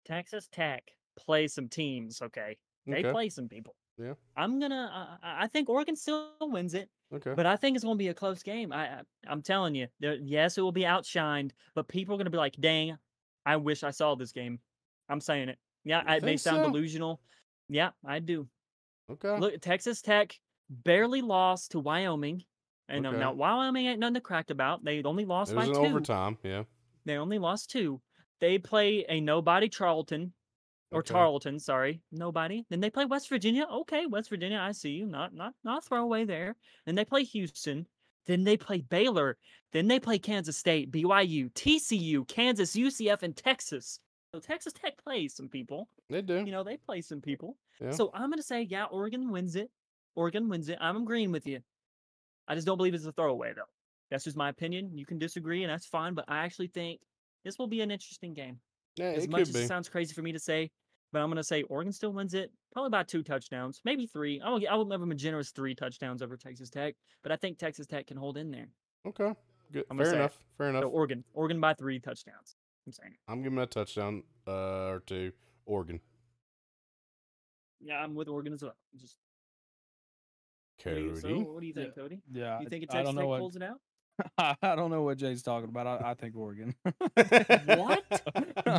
Texas 0.05 0.49
Tech 0.51 0.91
play 1.17 1.47
some 1.49 1.69
teams. 1.69 2.21
Okay, 2.23 2.57
they 2.87 3.01
Okay. 3.01 3.13
play 3.13 3.29
some 3.29 3.49
people. 3.49 3.75
Yeah. 3.99 4.15
I'm 4.37 4.59
gonna. 4.61 5.19
I 5.23 5.45
I 5.45 5.47
think 5.47 5.69
Oregon 5.69 5.97
still 5.97 6.31
wins 6.41 6.75
it. 6.75 6.89
Okay. 7.13 7.35
But 7.35 7.47
I 7.47 7.57
think 7.57 7.75
it's 7.77 7.85
going 7.85 7.97
to 7.97 8.03
be 8.03 8.09
a 8.09 8.15
close 8.15 8.43
game. 8.43 8.73
I, 8.73 8.87
I 8.87 9.01
I'm 9.27 9.43
telling 9.43 9.75
you, 9.75 9.89
there, 9.99 10.15
yes, 10.15 10.57
it 10.57 10.61
will 10.63 10.71
be 10.73 10.83
outshined, 10.83 11.51
but 11.75 11.89
people 11.89 12.15
are 12.15 12.19
going 12.19 12.27
to 12.27 12.31
be 12.31 12.37
like, 12.39 12.57
"Dang, 12.61 12.97
I 13.45 13.57
wish 13.57 13.83
I 13.83 13.91
saw 13.91 14.15
this 14.15 14.33
game." 14.33 14.61
I'm 15.09 15.21
saying 15.21 15.49
it. 15.49 15.59
Yeah, 15.85 16.03
I, 16.07 16.17
it 16.17 16.23
may 16.23 16.37
sound 16.37 16.65
so? 16.65 16.71
delusional. 16.71 17.21
Yeah, 17.69 17.91
I 18.05 18.19
do. 18.19 18.49
Okay. 19.11 19.39
Look, 19.39 19.61
Texas 19.61 20.03
Tech 20.03 20.39
barely 20.69 21.23
lost 21.23 21.73
to 21.73 21.81
Wyoming, 21.81 22.45
and 22.89 23.07
um, 23.07 23.15
Okay. 23.15 23.21
now 23.21 23.33
Wyoming 23.33 23.87
ain't 23.87 23.99
nothing 24.01 24.15
to 24.15 24.21
crack 24.21 24.51
about. 24.51 24.85
They 24.85 25.03
only 25.03 25.25
lost 25.25 25.55
by 25.55 25.67
two. 25.67 25.75
overtime. 25.75 26.39
Yeah. 26.43 26.65
They 27.05 27.17
only 27.17 27.39
lost 27.39 27.71
two. 27.71 28.01
They 28.41 28.59
play 28.59 29.05
a 29.09 29.21
nobody 29.21 29.69
Charlton 29.69 30.33
or 30.93 31.01
Okay. 31.01 31.13
Tarleton, 31.13 31.59
sorry, 31.59 32.01
nobody. 32.11 32.65
Then 32.69 32.81
they 32.81 32.91
play 32.91 33.05
West 33.05 33.29
Virginia. 33.29 33.65
Okay, 33.71 34.07
West 34.07 34.29
Virginia, 34.29 34.59
I 34.59 34.73
see 34.73 34.91
you. 34.91 35.07
Not 35.07 35.33
not 35.35 35.55
not 35.65 35.85
throwaway 35.85 36.25
there. 36.25 36.57
Then 36.87 36.95
they 36.95 37.05
play 37.05 37.25
Houston. 37.25 37.87
Then 38.27 38.45
they 38.45 38.57
play 38.57 38.81
Baylor. 38.81 39.39
Then 39.73 39.89
they 39.89 39.99
play 40.01 40.19
Kansas 40.19 40.57
State, 40.57 40.91
BYU, 40.91 41.51
TCU, 41.53 42.27
Kansas, 42.29 42.77
UCF, 42.77 43.23
and 43.23 43.37
Texas. 43.37 44.01
So 44.33 44.39
Texas 44.41 44.73
Tech 44.73 44.97
plays 45.03 45.35
some 45.35 45.49
people. 45.49 45.89
They 46.09 46.23
do. 46.23 46.37
You 46.45 46.53
know, 46.53 46.63
they 46.63 46.77
play 46.77 47.01
some 47.01 47.21
people. 47.21 47.57
Yeah. 47.81 47.91
So 47.91 48.11
I'm 48.15 48.31
gonna 48.31 48.43
say, 48.43 48.63
yeah, 48.63 48.85
Oregon 48.85 49.31
wins 49.31 49.57
it. 49.57 49.71
Oregon 50.15 50.49
wins 50.49 50.69
it. 50.69 50.79
I'm 50.81 50.97
agreeing 50.97 51.33
with 51.33 51.47
you. 51.47 51.61
I 52.47 52.55
just 52.55 52.67
don't 52.67 52.77
believe 52.77 52.95
it's 52.95 53.07
a 53.07 53.13
throwaway 53.13 53.53
though. 53.55 53.63
That's 54.11 54.25
just 54.25 54.37
my 54.37 54.49
opinion. 54.49 54.97
You 54.97 55.07
can 55.07 55.19
disagree, 55.19 55.63
and 55.65 55.71
that's 55.73 55.87
fine. 55.87 56.15
But 56.15 56.27
I 56.29 56.39
actually 56.39 56.69
think 56.69 57.01
this 57.45 57.59
will 57.59 57.67
be 57.67 57.81
an 57.81 57.91
interesting 57.91 58.35
game. 58.35 58.61
yeah, 58.97 59.07
As 59.07 59.25
it 59.25 59.31
much 59.31 59.43
as 59.43 59.53
be. 59.53 59.61
it 59.61 59.69
sounds 59.69 59.89
crazy 59.89 60.15
for 60.15 60.23
me 60.23 60.33
to 60.33 60.39
say, 60.39 60.71
but 61.13 61.21
I'm 61.23 61.29
gonna 61.31 61.43
say 61.43 61.63
Oregon 61.65 61.93
still 61.93 62.13
wins 62.13 62.35
it, 62.35 62.53
probably 62.73 62.91
by 62.91 63.03
two 63.03 63.23
touchdowns, 63.25 63.81
maybe 63.85 64.07
three. 64.07 64.41
I 64.41 64.51
will, 64.51 64.61
I 64.71 64.75
will 64.77 64.85
give 64.85 65.01
them 65.01 65.11
a 65.11 65.15
generous 65.17 65.51
three 65.51 65.75
touchdowns 65.75 66.23
over 66.23 66.37
Texas 66.37 66.71
Tech, 66.71 66.95
but 67.23 67.33
I 67.33 67.37
think 67.37 67.59
Texas 67.59 67.87
Tech 67.87 68.07
can 68.07 68.17
hold 68.17 68.37
in 68.37 68.51
there. 68.53 68.69
okay. 69.07 69.33
Good. 69.73 69.85
I'm 69.91 69.97
Fair 69.99 70.07
say 70.07 70.13
it. 70.13 70.17
enough. 70.17 70.39
Fair 70.59 70.71
enough. 70.71 70.83
So 70.83 70.89
Oregon, 70.89 71.23
Oregon 71.33 71.61
by 71.61 71.75
three 71.75 72.01
touchdowns. 72.01 72.57
I'm 72.87 72.93
saying. 72.93 73.15
I'm 73.29 73.43
giving 73.43 73.59
a 73.59 73.67
touchdown 73.67 74.23
uh, 74.47 74.89
or 74.89 75.03
two. 75.07 75.33
Oregon. 75.67 76.01
Yeah, 77.81 77.99
I'm 78.03 78.15
with 78.15 78.29
Oregon 78.29 78.53
as 78.53 78.63
well. 78.63 78.75
Just 78.97 79.17
what 80.85 80.95
Cody. 80.95 81.03
you, 81.03 81.17
so 81.17 81.29
what 81.53 81.61
do 81.61 81.67
you 81.67 81.73
think, 81.75 81.95
Cody? 81.95 82.21
Yeah, 82.33 82.61
You 82.61 82.69
think 82.69 82.85
I 82.91 82.93
Texas 82.93 83.05
don't 83.07 83.15
know 83.15 83.21
Tech 83.23 83.29
what 83.29 83.39
pulls 83.41 83.57
it 83.57 83.63
out? 83.63 83.81
I 84.63 84.75
don't 84.77 84.91
know 84.91 85.03
what 85.03 85.19
Jay's 85.19 85.43
talking 85.43 85.69
about. 85.69 85.87
I, 85.87 86.11
I 86.11 86.15
think 86.15 86.37
Oregon. 86.37 86.75
What? 87.15 88.23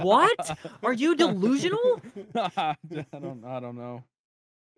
What? 0.01 0.57
Are 0.83 0.93
you 0.93 1.15
delusional? 1.15 2.01
I 2.35 2.75
don't. 3.19 3.43
I 3.45 3.59
don't 3.59 3.75
know. 3.75 4.03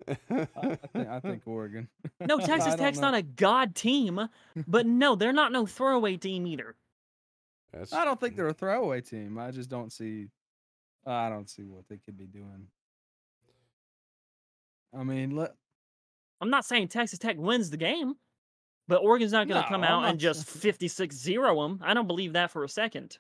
I, 0.08 0.48
I, 0.56 0.76
think, 0.94 1.08
I 1.10 1.20
think 1.20 1.44
Oregon. 1.46 1.88
No, 2.20 2.38
Texas 2.40 2.76
don't 2.76 2.78
Tech's 2.78 3.00
know. 3.00 3.12
not 3.12 3.20
a 3.20 3.24
god 3.24 3.76
team, 3.76 4.28
but 4.68 4.86
no, 4.86 5.16
they're 5.16 5.34
not 5.34 5.52
no 5.52 5.66
throwaway 5.66 6.18
team 6.18 6.46
either. 6.48 6.76
That's- 7.74 7.92
I 7.94 8.06
don't 8.06 8.20
think 8.20 8.36
they're 8.38 8.48
a 8.48 8.54
throwaway 8.54 9.02
team. 9.02 9.38
I 9.38 9.52
just 9.52 9.70
don't 9.70 9.92
see. 9.92 10.28
I 11.06 11.28
don't 11.30 11.50
see 11.50 11.64
what 11.64 11.88
they 11.90 11.98
could 11.98 12.18
be 12.18 12.28
doing. 12.28 12.68
I 14.98 15.04
mean, 15.04 15.32
let, 15.36 15.56
I'm 16.40 16.50
not 16.50 16.66
saying 16.66 16.90
Texas 16.90 17.20
Tech 17.20 17.36
wins 17.38 17.70
the 17.70 17.78
game, 17.78 18.14
but 18.88 18.98
Oregon's 19.02 19.32
not 19.32 19.48
going 19.48 19.62
to 19.62 19.68
No, 19.68 19.76
come 19.76 19.84
I'm 19.84 19.90
out 19.90 20.02
not 20.02 20.12
and 20.12 20.20
just 20.20 20.46
56 20.50 21.16
0 21.16 21.62
them. 21.62 21.80
I 21.84 21.94
don't 21.94 22.08
believe 22.08 22.34
that 22.34 22.52
for 22.52 22.64
a 22.64 22.70
second. 22.70 23.18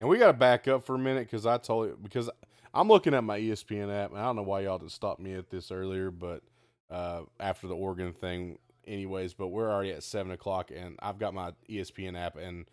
And 0.00 0.10
we 0.10 0.18
got 0.18 0.26
to 0.28 0.32
back 0.32 0.66
up 0.68 0.84
for 0.84 0.96
a 0.96 0.98
minute 0.98 1.28
because 1.30 1.46
I 1.46 1.58
told 1.58 1.88
you 1.88 1.98
because 2.02 2.28
I'm 2.74 2.88
looking 2.88 3.14
at 3.14 3.22
my 3.22 3.38
ESPN 3.38 3.92
app 3.94 4.10
and 4.10 4.18
I 4.18 4.24
don't 4.24 4.36
know 4.36 4.42
why 4.42 4.60
y'all 4.62 4.78
didn't 4.78 4.90
stop 4.92 5.20
me 5.20 5.34
at 5.34 5.48
this 5.48 5.70
earlier, 5.70 6.10
but 6.10 6.42
uh, 6.90 7.22
after 7.38 7.68
the 7.68 7.76
Oregon 7.76 8.12
thing, 8.12 8.58
anyways. 8.86 9.32
But 9.34 9.48
we're 9.48 9.70
already 9.70 9.92
at 9.92 10.02
seven 10.02 10.32
o'clock 10.32 10.72
and 10.74 10.98
I've 11.00 11.18
got 11.18 11.34
my 11.34 11.52
ESPN 11.70 12.18
app 12.20 12.36
and 12.36 12.66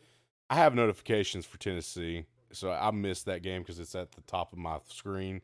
I 0.50 0.56
have 0.56 0.74
notifications 0.74 1.45
for 1.45 1.58
Tennessee, 1.58 2.26
so 2.52 2.72
I 2.72 2.91
missed 2.91 3.26
that 3.26 3.43
game 3.43 3.62
because 3.62 3.80
it's 3.80 3.95
at 3.95 4.12
the 4.14 4.22
top 4.22 4.52
of 4.54 4.60
my 4.60 4.80
screen. 4.89 5.41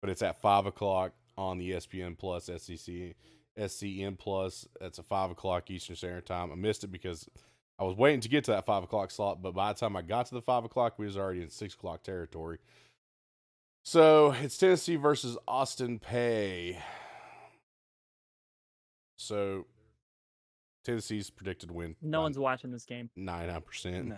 But 0.00 0.10
it's 0.10 0.22
at 0.22 0.40
five 0.40 0.66
o'clock 0.66 1.12
on 1.36 1.58
the 1.58 1.72
ESPN 1.72 2.18
Plus 2.18 2.46
SEC 2.46 3.14
SCN 3.58 4.18
Plus. 4.18 4.66
That's 4.80 4.98
at 4.98 5.06
five 5.06 5.30
o'clock 5.30 5.70
Eastern 5.70 5.96
Standard 5.96 6.26
Time. 6.26 6.52
I 6.52 6.54
missed 6.54 6.84
it 6.84 6.92
because 6.92 7.28
I 7.78 7.84
was 7.84 7.96
waiting 7.96 8.20
to 8.20 8.28
get 8.28 8.44
to 8.44 8.52
that 8.52 8.66
five 8.66 8.84
o'clock 8.84 9.10
slot, 9.10 9.42
but 9.42 9.54
by 9.54 9.72
the 9.72 9.78
time 9.78 9.96
I 9.96 10.02
got 10.02 10.26
to 10.26 10.34
the 10.34 10.42
five 10.42 10.64
o'clock, 10.64 10.94
we 10.98 11.06
was 11.06 11.16
already 11.16 11.42
in 11.42 11.50
six 11.50 11.74
o'clock 11.74 12.02
territory. 12.02 12.58
So 13.84 14.32
it's 14.42 14.58
Tennessee 14.58 14.96
versus 14.96 15.38
Austin 15.46 15.98
Peay. 15.98 16.76
So 19.16 19.66
Tennessee's 20.88 21.28
predicted 21.28 21.70
win. 21.70 21.96
No 22.00 22.22
one's 22.22 22.38
watching 22.38 22.70
this 22.70 22.86
game. 22.86 23.10
ninety 23.14 23.52
nine 23.52 23.60
percent. 23.60 24.06
no. 24.06 24.16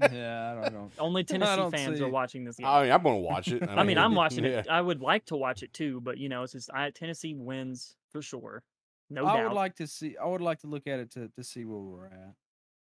Yeah, 0.12 0.52
I 0.52 0.68
don't. 0.68 0.72
Know. 0.72 0.90
Only 1.00 1.24
Tennessee 1.24 1.56
don't 1.56 1.72
fans 1.72 1.98
see- 1.98 2.04
are 2.04 2.08
watching 2.08 2.44
this 2.44 2.56
game. 2.56 2.66
I 2.66 2.82
mean, 2.84 2.92
I'm 2.92 3.02
going 3.02 3.16
to 3.16 3.20
watch 3.22 3.48
it. 3.48 3.62
I 3.68 3.82
mean, 3.82 3.98
I'm 3.98 4.14
watching 4.14 4.44
yeah. 4.44 4.60
it. 4.60 4.68
I 4.70 4.80
would 4.80 5.00
like 5.00 5.24
to 5.26 5.36
watch 5.36 5.62
it 5.64 5.72
too, 5.72 6.00
but 6.00 6.16
you 6.18 6.28
know, 6.28 6.44
it's 6.44 6.52
just 6.52 6.70
I, 6.72 6.90
Tennessee 6.90 7.34
wins 7.34 7.96
for 8.12 8.22
sure. 8.22 8.62
No 9.10 9.26
I 9.26 9.36
doubt. 9.38 9.48
would 9.48 9.54
like 9.56 9.74
to 9.76 9.86
see. 9.88 10.16
I 10.22 10.26
would 10.26 10.40
like 10.40 10.60
to 10.60 10.68
look 10.68 10.86
at 10.86 11.00
it 11.00 11.10
to 11.12 11.28
to 11.28 11.42
see 11.42 11.64
where 11.64 11.78
we're 11.78 12.06
at. 12.06 12.34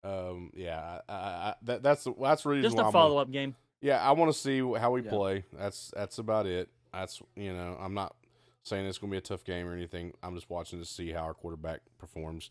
Um, 0.03 0.51
yeah, 0.55 1.01
I, 1.09 1.13
I, 1.13 1.17
I, 1.19 1.55
that, 1.65 1.83
that's 1.83 2.05
the 2.05 2.15
that's 2.19 2.45
the 2.45 2.49
reason 2.49 2.63
just 2.63 2.77
why 2.77 2.85
a 2.85 2.87
I'm 2.87 2.93
gonna- 2.93 3.05
follow 3.05 3.19
up 3.19 3.31
game. 3.31 3.55
Yeah, 3.83 3.99
I 4.03 4.13
want 4.13 4.33
to 4.33 4.39
see 4.39 4.59
how 4.59 4.91
we 4.93 5.03
Yeah. 5.03 5.11
play. 5.11 5.45
That's 5.53 5.93
that's 5.95 6.19
about 6.19 6.47
it. 6.47 6.71
That's 6.93 7.21
you 7.37 7.53
know, 7.53 7.77
I'm 7.81 7.93
not 7.95 8.15
saying 8.63 8.87
it's 8.87 8.99
going 8.99 9.11
to 9.11 9.15
be 9.15 9.19
a 9.19 9.23
tough 9.23 9.43
game 9.45 9.67
or 9.67 9.75
anything. 9.75 10.13
I'm 10.23 10.35
just 10.35 10.51
watching 10.51 10.79
to 10.81 10.85
see 10.85 11.11
how 11.13 11.21
our 11.23 11.33
quarterback 11.35 11.81
performs, 11.99 12.51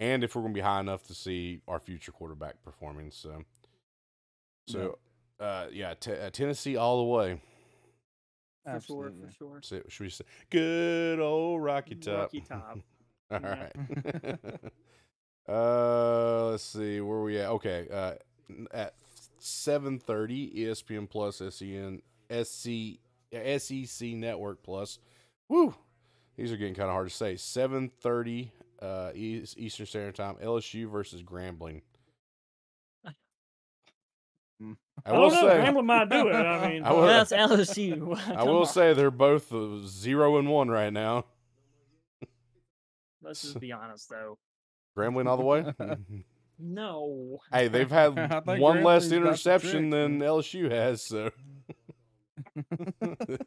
and 0.00 0.24
if 0.24 0.34
we're 0.34 0.42
going 0.42 0.52
to 0.54 0.58
be 0.58 0.62
high 0.62 0.80
enough 0.80 1.04
to 1.06 1.14
see 1.14 1.60
our 1.68 1.78
future 1.78 2.10
quarterback 2.10 2.60
performing. 2.64 3.12
So, 3.12 3.44
so, 4.66 4.98
uh, 5.38 5.66
yeah, 5.72 5.94
t- 5.94 6.12
uh, 6.12 6.30
Tennessee 6.30 6.76
all 6.76 6.98
the 6.98 7.04
way. 7.04 7.40
For 8.64 8.80
sure, 8.80 9.12
for 9.24 9.30
sure. 9.32 9.60
So, 9.62 9.82
should 9.88 10.04
we 10.04 10.10
say 10.10 10.24
good 10.50 11.20
old 11.20 11.62
Rocky 11.62 11.94
Top? 11.94 12.32
Rocky 12.32 12.40
Top. 12.40 12.78
All 13.30 13.38
Yeah. 13.40 13.68
right. 13.72 14.48
uh, 15.48 16.50
let's 16.50 16.64
see 16.64 17.00
where 17.00 17.20
we 17.20 17.38
at. 17.38 17.48
Okay, 17.50 17.86
uh, 17.92 18.14
at 18.72 18.94
seven 19.38 19.98
thirty, 19.98 20.50
ESPN 20.66 21.08
Plus, 21.08 21.40
E 21.40 21.50
SEN, 21.50 22.02
SC, 22.44 22.98
SEC 23.58 24.08
Network 24.14 24.62
Plus. 24.62 24.98
Woo, 25.48 25.74
these 26.36 26.52
are 26.52 26.56
getting 26.56 26.74
kind 26.74 26.88
of 26.88 26.94
hard 26.94 27.08
to 27.08 27.14
say. 27.14 27.36
Seven 27.36 27.90
thirty, 28.02 28.52
uh, 28.80 29.10
East, 29.14 29.58
Eastern 29.58 29.86
Standard 29.86 30.14
Time. 30.14 30.36
LSU 30.42 30.90
versus 30.90 31.22
Grambling. 31.22 31.82
Mm. 34.62 34.76
I 35.06 35.12
will 35.12 35.30
say, 35.30 35.36
Grambling 35.38 35.86
might 35.86 36.10
do 36.10 36.28
it. 36.28 36.34
I 36.34 36.68
mean, 36.72 36.84
I 36.84 36.92
will- 36.92 37.06
that's 37.06 37.32
LSU. 37.32 38.18
I 38.36 38.42
will 38.44 38.60
on. 38.60 38.66
say 38.66 38.92
they're 38.92 39.10
both 39.10 39.52
uh, 39.52 39.78
zero 39.86 40.38
and 40.38 40.48
one 40.48 40.68
right 40.68 40.92
now. 40.92 41.24
Let's 43.22 43.42
just 43.42 43.60
be 43.60 43.72
honest, 43.72 44.08
though. 44.10 44.38
Grambling 44.96 45.26
all 45.26 45.36
the 45.36 45.44
way. 45.44 45.64
No. 46.62 47.38
Hey, 47.50 47.68
they've 47.68 47.90
had 47.90 48.18
I 48.18 48.40
think 48.40 48.60
one 48.60 48.82
less 48.84 49.04
Grambling's 49.06 49.08
got 49.08 49.08
the 49.08 49.16
interception 49.16 49.88
than. 49.88 50.18
LSU 50.20 50.70
has, 50.70 51.00
so. 51.02 51.30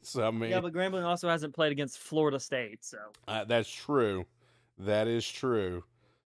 so 0.02 0.28
I 0.28 0.32
mean, 0.32 0.50
Yeah, 0.50 0.62
but 0.62 0.74
Grambling 0.74 1.04
also 1.04 1.30
hasn't 1.30 1.54
played 1.54 1.72
against 1.72 2.00
Florida 2.00 2.40
State, 2.40 2.84
so 2.84 2.98
uh, 3.28 3.44
that's 3.44 3.70
true. 3.70 4.26
That 4.80 5.08
is 5.08 5.28
true, 5.28 5.84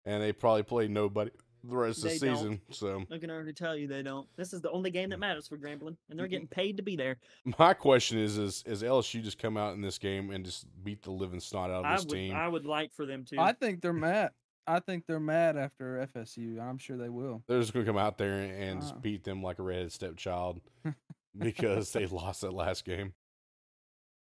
and 0.06 0.22
they 0.24 0.32
probably 0.34 0.64
play 0.64 0.88
nobody 0.88 1.32
the 1.64 1.76
rest 1.76 1.98
of 1.98 2.04
the 2.12 2.18
They 2.20 2.28
don't. 2.28 2.38
season. 2.38 2.62
So 2.72 3.04
I 3.12 3.18
can 3.18 3.30
already 3.30 3.52
tell 3.52 3.76
you 3.76 3.88
they 3.88 4.02
don't. 4.02 4.28
This 4.38 4.54
is 4.54 4.62
the 4.62 4.72
only 4.72 4.92
game 4.92 5.10
that 5.10 5.20
matters 5.20 5.48
for 5.48 5.58
Grambling, 5.58 5.98
and 6.10 6.18
they're 6.18 6.28
getting 6.28 6.48
paid 6.48 6.78
to 6.78 6.84
be 6.84 6.96
there. 6.96 7.18
my 7.60 7.74
question 7.74 8.18
is: 8.18 8.38
Is 8.38 8.64
is 8.66 8.82
LSU 8.82 9.22
just 9.22 9.38
come 9.40 9.58
out 9.58 9.74
in 9.76 9.82
this 9.82 9.98
game 9.98 10.30
and 10.32 10.46
just 10.46 10.66
beat 10.84 11.02
the 11.04 11.12
living 11.12 11.40
snot 11.42 11.70
out 11.70 11.80
of 11.80 11.86
I 11.86 11.96
this 11.98 12.06
would, 12.06 12.14
team? 12.14 12.34
I 12.36 12.48
would 12.48 12.66
like 12.66 12.94
for 12.94 13.06
them 13.06 13.26
to. 13.26 13.40
I 13.40 13.52
think 13.54 13.82
they're 13.82 13.92
mad. 13.94 14.32
I 14.68 14.80
think 14.80 15.06
they're 15.08 15.20
mad 15.20 15.58
after 15.58 16.08
FSU. 16.16 16.62
I'm 16.62 16.78
sure 16.78 16.96
they 16.96 17.10
will. 17.10 17.44
They're 17.48 17.60
just 17.60 17.74
gonna 17.74 17.86
come 17.86 17.98
out 17.98 18.18
there 18.18 18.36
and, 18.40 18.52
and 18.54 18.82
just 18.82 18.94
Uh. 18.94 19.00
beat 19.00 19.24
them 19.26 19.42
like 19.44 19.60
a 19.60 19.64
redheaded 19.64 19.92
stepchild 19.92 20.62
because 21.38 21.92
they 21.92 22.06
lost 22.06 22.42
that 22.42 22.54
last 22.54 22.86
game. 22.86 23.14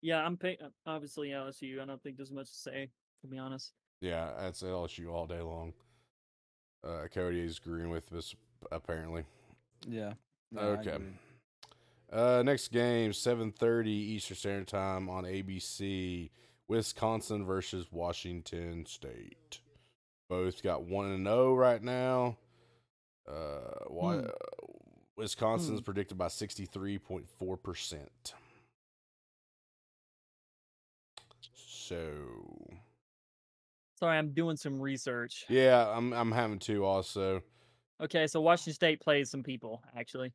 yeah, 0.00 0.24
I'm 0.24 0.36
pick, 0.36 0.58
obviously 0.86 1.28
LSU. 1.28 1.80
I 1.80 1.84
don't 1.84 2.02
think 2.02 2.16
there's 2.16 2.32
much 2.32 2.48
to 2.50 2.56
say, 2.56 2.90
to 3.22 3.26
be 3.28 3.38
honest. 3.38 3.72
Yeah, 4.00 4.30
that's 4.38 4.62
LSU 4.62 5.10
all 5.12 5.26
day 5.26 5.40
long. 5.40 5.72
Uh, 6.86 7.06
Cody 7.12 7.40
is 7.40 7.58
agreeing 7.58 7.90
with 7.90 8.12
us 8.12 8.34
apparently. 8.70 9.24
Yeah. 9.88 10.14
Yeah, 10.52 10.60
Okay. 10.60 10.98
Uh, 12.10 12.42
next 12.44 12.68
game, 12.68 13.12
seven 13.12 13.52
thirty 13.52 13.90
Eastern 13.90 14.36
Standard 14.36 14.68
Time 14.68 15.10
on 15.10 15.24
ABC. 15.24 16.30
Wisconsin 16.68 17.44
versus 17.44 17.86
Washington 17.90 18.86
State. 18.86 19.60
Both 20.28 20.62
got 20.62 20.84
one 20.84 21.06
and 21.12 21.26
zero 21.26 21.54
right 21.54 21.82
now. 21.82 22.36
Uh, 23.26 23.84
Wa- 23.90 24.14
Hmm. 24.22 24.26
Wisconsin's 25.16 25.80
Hmm. 25.80 25.84
predicted 25.84 26.16
by 26.16 26.28
sixty 26.28 26.64
three 26.64 26.98
point 26.98 27.28
four 27.28 27.56
percent. 27.58 28.32
So 31.54 32.57
Sorry, 33.98 34.16
I'm 34.16 34.32
doing 34.32 34.56
some 34.56 34.80
research. 34.80 35.44
yeah, 35.48 35.88
I'm 35.88 36.12
I'm 36.12 36.30
having 36.30 36.60
to 36.60 36.84
also. 36.84 37.42
Okay, 38.00 38.28
so 38.28 38.40
Washington 38.40 38.74
State 38.74 39.00
plays 39.00 39.28
some 39.28 39.42
people 39.42 39.82
actually. 39.96 40.32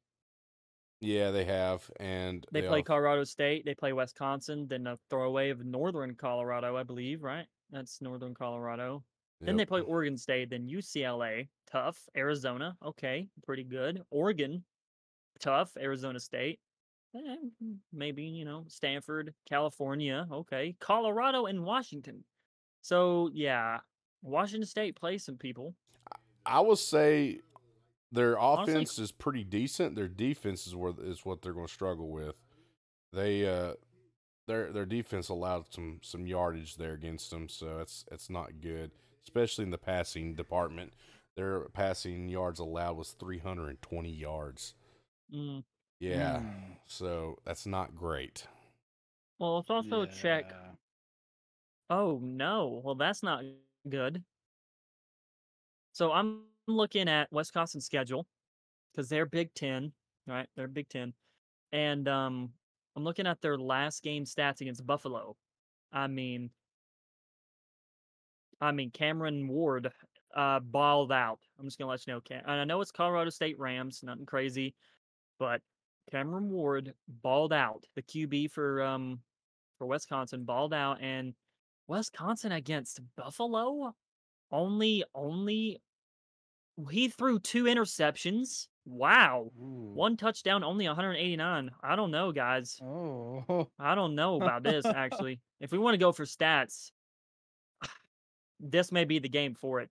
Yeah, 0.99 1.31
they 1.31 1.45
have, 1.45 1.89
and 1.99 2.45
They, 2.51 2.61
play 2.61 2.77
al- 2.79 2.83
Colorado 2.83 3.23
State. 3.25 3.65
They 3.65 3.75
play 3.75 3.91
Wisconsin. 3.93 4.67
Then 4.69 4.87
a 4.87 4.97
throwaway 5.09 5.49
of 5.49 5.65
Northern 5.65 6.15
Colorado, 6.15 6.75
I 6.77 6.83
believe. 6.83 7.23
Right? 7.23 7.45
That's 7.71 8.01
Northern 8.01 8.33
Colorado. 8.33 9.03
Then 9.41 9.57
they 9.57 9.65
play 9.65 9.81
Oregon 9.81 10.17
State, 10.17 10.49
then 10.49 10.69
UCLA, 10.69 11.49
tough. 11.69 11.97
Arizona, 12.15 12.77
okay, 12.85 13.27
pretty 13.45 13.65
good. 13.65 14.01
Oregon, 14.09 14.63
tough. 15.41 15.75
Arizona 15.77 16.19
State, 16.21 16.59
eh, 17.13 17.35
maybe, 17.91 18.23
you 18.23 18.45
know, 18.45 18.63
Stanford, 18.69 19.33
California, 19.45 20.25
okay. 20.31 20.75
Colorado 20.79 21.47
and 21.47 21.65
Washington. 21.65 22.23
So, 22.83 23.31
yeah, 23.33 23.79
Washington 24.21 24.67
State 24.67 24.95
plays 24.95 25.23
some 25.23 25.37
people. 25.37 25.73
I 26.45 26.59
will 26.59 26.75
say 26.75 27.39
their 28.11 28.37
Honestly- 28.37 28.73
offense 28.73 28.99
is 28.99 29.11
pretty 29.11 29.43
decent. 29.43 29.95
Their 29.95 30.09
defense 30.09 30.67
is 30.67 30.75
where 30.75 30.93
is 31.01 31.25
what 31.25 31.41
they're 31.41 31.53
going 31.53 31.67
to 31.67 31.73
struggle 31.73 32.09
with. 32.11 32.35
They 33.13 33.47
uh 33.47 33.73
their 34.47 34.71
their 34.73 34.85
defense 34.85 35.29
allowed 35.29 35.71
some 35.73 35.99
some 36.03 36.27
yardage 36.27 36.75
there 36.75 36.93
against 36.93 37.31
them, 37.31 37.47
so 37.47 37.79
it's 37.79 38.03
it's 38.11 38.29
not 38.29 38.59
good, 38.59 38.91
especially 39.23 39.63
in 39.63 39.71
the 39.71 39.77
passing 39.77 40.35
department. 40.35 40.93
Their 41.37 41.61
passing 41.69 42.27
yards 42.27 42.59
allowed 42.59 42.97
was 42.97 43.11
320 43.11 44.09
yards. 44.11 44.75
Mm. 45.33 45.63
Yeah. 45.99 46.39
Mm. 46.39 46.75
So 46.85 47.39
that's 47.45 47.65
not 47.65 47.95
great. 47.95 48.45
Well, 49.39 49.55
let's 49.55 49.69
also 49.69 50.05
check. 50.05 50.53
Oh, 51.89 52.19
no. 52.21 52.81
Well, 52.83 52.95
that's 52.95 53.23
not 53.23 53.43
good. 53.87 54.23
So 55.91 56.11
I'm 56.11 56.43
looking 56.67 57.07
at 57.07 57.31
Wisconsin's 57.31 57.85
schedule 57.85 58.27
because 58.91 59.09
they're 59.09 59.25
Big 59.25 59.53
Ten, 59.53 59.93
right? 60.27 60.47
They're 60.55 60.67
Big 60.67 60.89
Ten, 60.89 61.13
and 61.71 62.07
um, 62.07 62.53
I'm 62.95 63.03
looking 63.03 63.27
at 63.27 63.41
their 63.41 63.57
last 63.57 64.03
game 64.03 64.25
stats 64.25 64.61
against 64.61 64.85
Buffalo. 64.85 65.37
I 65.91 66.07
mean, 66.07 66.51
I 68.61 68.71
mean 68.71 68.91
Cameron 68.91 69.47
Ward 69.47 69.91
uh 70.35 70.59
balled 70.59 71.11
out. 71.11 71.39
I'm 71.59 71.65
just 71.65 71.77
gonna 71.77 71.91
let 71.91 72.05
you 72.07 72.13
know. 72.13 72.21
Cam- 72.21 72.43
and 72.45 72.59
I 72.59 72.63
know 72.63 72.81
it's 72.81 72.91
Colorado 72.91 73.29
State 73.29 73.59
Rams, 73.59 74.01
nothing 74.03 74.25
crazy, 74.25 74.75
but 75.39 75.61
Cameron 76.11 76.49
Ward 76.49 76.93
balled 77.07 77.53
out. 77.53 77.85
The 77.95 78.03
QB 78.03 78.47
for 78.49 78.83
um 78.83 79.21
for 79.77 79.87
Wisconsin 79.87 80.45
balled 80.45 80.73
out, 80.73 81.01
and 81.01 81.33
Wisconsin 81.87 82.51
against 82.51 82.99
Buffalo 83.15 83.93
only 84.51 85.03
only 85.13 85.81
he 86.89 87.07
threw 87.07 87.39
two 87.39 87.65
interceptions. 87.65 88.67
Wow. 88.85 89.51
Ooh. 89.59 89.91
One 89.93 90.17
touchdown, 90.17 90.63
only 90.63 90.87
189. 90.87 91.71
I 91.81 91.95
don't 91.95 92.11
know, 92.11 92.31
guys. 92.31 92.79
Oh. 92.83 93.67
I 93.79 93.95
don't 93.95 94.15
know 94.15 94.35
about 94.35 94.63
this 94.63 94.85
actually. 94.85 95.39
If 95.59 95.71
we 95.71 95.77
want 95.77 95.93
to 95.93 95.99
go 95.99 96.11
for 96.11 96.25
stats, 96.25 96.91
this 98.59 98.91
may 98.91 99.05
be 99.05 99.19
the 99.19 99.29
game 99.29 99.55
for 99.55 99.81
it. 99.81 99.89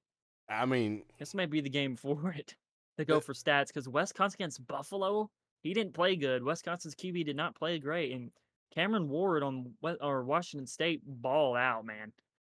I 0.49 0.67
mean, 0.67 1.05
This 1.19 1.35
may 1.35 1.47
be 1.47 1.61
the 1.61 1.71
game 1.71 1.97
for 1.97 2.33
it 2.37 2.57
to 2.99 3.05
go 3.05 3.21
for 3.21 3.33
stats 3.33 3.69
because 3.69 3.89
Wisconsin 3.89 4.37
against 4.39 4.67
Buffalo, 4.67 5.31
he 5.63 5.73
didn't 5.73 5.95
play 5.95 6.17
good. 6.17 6.43
Wisconsin's 6.43 6.95
QB 6.95 7.25
did 7.25 7.37
not 7.37 7.55
play 7.55 7.79
great, 7.79 8.13
and 8.13 8.31
Cameron 8.75 9.09
Ward 9.09 9.43
on 9.43 9.73
or 10.01 10.25
Washington 10.25 10.67
State 10.67 11.03
ball 11.05 11.55
out, 11.57 11.85
man. 11.85 12.13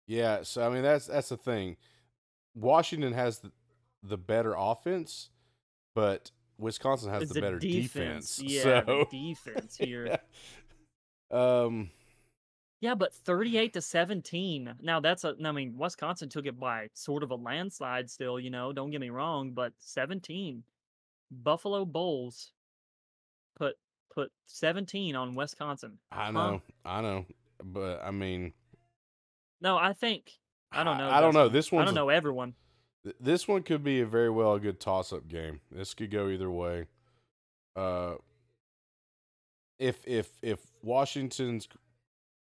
yeah, 0.07 0.43
so 0.43 0.67
I 0.67 0.71
mean 0.71 0.83
that's 0.83 1.07
that's 1.07 1.29
the 1.29 1.37
thing. 1.37 1.77
Washington 2.55 3.13
has 3.13 3.41
the, 3.41 3.51
the 4.03 4.17
better 4.17 4.55
offense, 4.57 5.31
but 5.95 6.31
Wisconsin 6.59 7.11
has 7.11 7.25
It's 7.25 7.33
the 7.35 7.41
better 7.41 7.59
defense. 7.59 8.41
Yeah, 8.43 8.81
the 8.83 9.05
so 9.05 9.09
defense 9.11 9.77
here. 9.81 10.19
um 11.31 11.91
Yeah, 12.81 12.95
but 12.95 13.13
38 13.13 13.73
to 13.73 13.81
17. 13.81 14.75
Now 14.83 15.01
that's 15.01 15.25
a 15.25 15.35
I 15.45 15.53
mean, 15.53 15.77
Wisconsin 15.77 16.29
took 16.29 16.47
it 16.47 16.59
by 16.61 16.89
sort 16.95 17.23
of 17.25 17.31
a 17.33 17.37
landslide 17.37 18.09
still, 18.09 18.39
you 18.39 18.51
know, 18.51 18.73
don't 18.73 18.91
get 18.91 19.01
me 19.01 19.11
wrong, 19.11 19.51
but 19.51 19.73
17. 19.79 20.63
Buffalo 21.31 21.85
Bulls 21.85 22.53
put 23.57 23.75
put 24.15 24.31
17 24.47 25.17
on 25.17 25.35
Wisconsin. 25.35 25.99
I 26.13 26.27
Huh? 26.27 26.31
know, 26.33 26.63
I 26.85 27.01
know, 27.01 27.27
but 27.63 28.03
I 28.05 28.11
mean, 28.11 28.53
No, 29.61 29.77
I 29.77 29.93
think 29.93 30.31
I 30.71 30.85
don't 30.85 30.99
know. 30.99 31.09
I, 31.11 31.21
don't 31.21 31.35
know. 31.35 31.49
This 31.49 31.71
one. 31.71 31.83
I 31.83 31.85
don't 31.85 31.95
know 31.95 32.09
everyone. 32.09 32.55
This 33.21 33.47
one 33.47 33.63
could 33.63 33.85
be 33.85 34.01
a 34.01 34.07
very 34.07 34.31
well 34.31 34.55
a 34.55 34.61
good 34.61 34.81
toss-up 34.81 35.29
game. 35.29 35.61
This 35.71 35.95
could 35.95 36.11
go 36.11 36.29
either 36.29 36.51
way. 36.51 36.87
Uh, 37.77 38.15
if 39.79 40.07
if 40.07 40.31
if 40.43 40.61
Washington's 40.83 41.69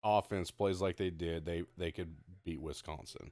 offense 0.03 0.51
plays 0.51 0.81
like 0.81 0.97
they 0.97 1.09
did, 1.09 1.45
they 1.45 1.63
they 1.77 1.91
could 1.91 2.15
beat 2.43 2.61
Wisconsin. 2.61 3.31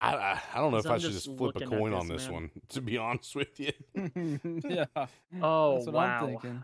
I 0.00 0.14
I, 0.14 0.40
I 0.54 0.58
don't 0.58 0.72
know 0.72 0.78
if 0.78 0.86
I 0.86 0.94
I'm 0.94 1.00
should 1.00 1.12
just 1.12 1.26
just 1.26 1.36
flip 1.36 1.56
a 1.56 1.58
looking 1.58 1.72
at 1.72 1.78
coin 1.78 1.94
on 1.94 2.08
this, 2.08 2.22
this 2.22 2.26
man. 2.26 2.34
one. 2.34 2.50
To 2.70 2.80
be 2.80 2.98
honest 2.98 3.34
with 3.34 3.60
you, 3.60 3.72
yeah. 4.68 4.84
Oh, 5.42 5.74
That's 5.74 5.86
what 5.86 5.94
wow. 5.94 6.18
I'm 6.20 6.26
thinking. 6.26 6.62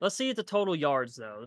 Let's 0.00 0.16
see 0.16 0.32
the 0.32 0.42
total 0.42 0.76
yards 0.76 1.16
though. 1.16 1.46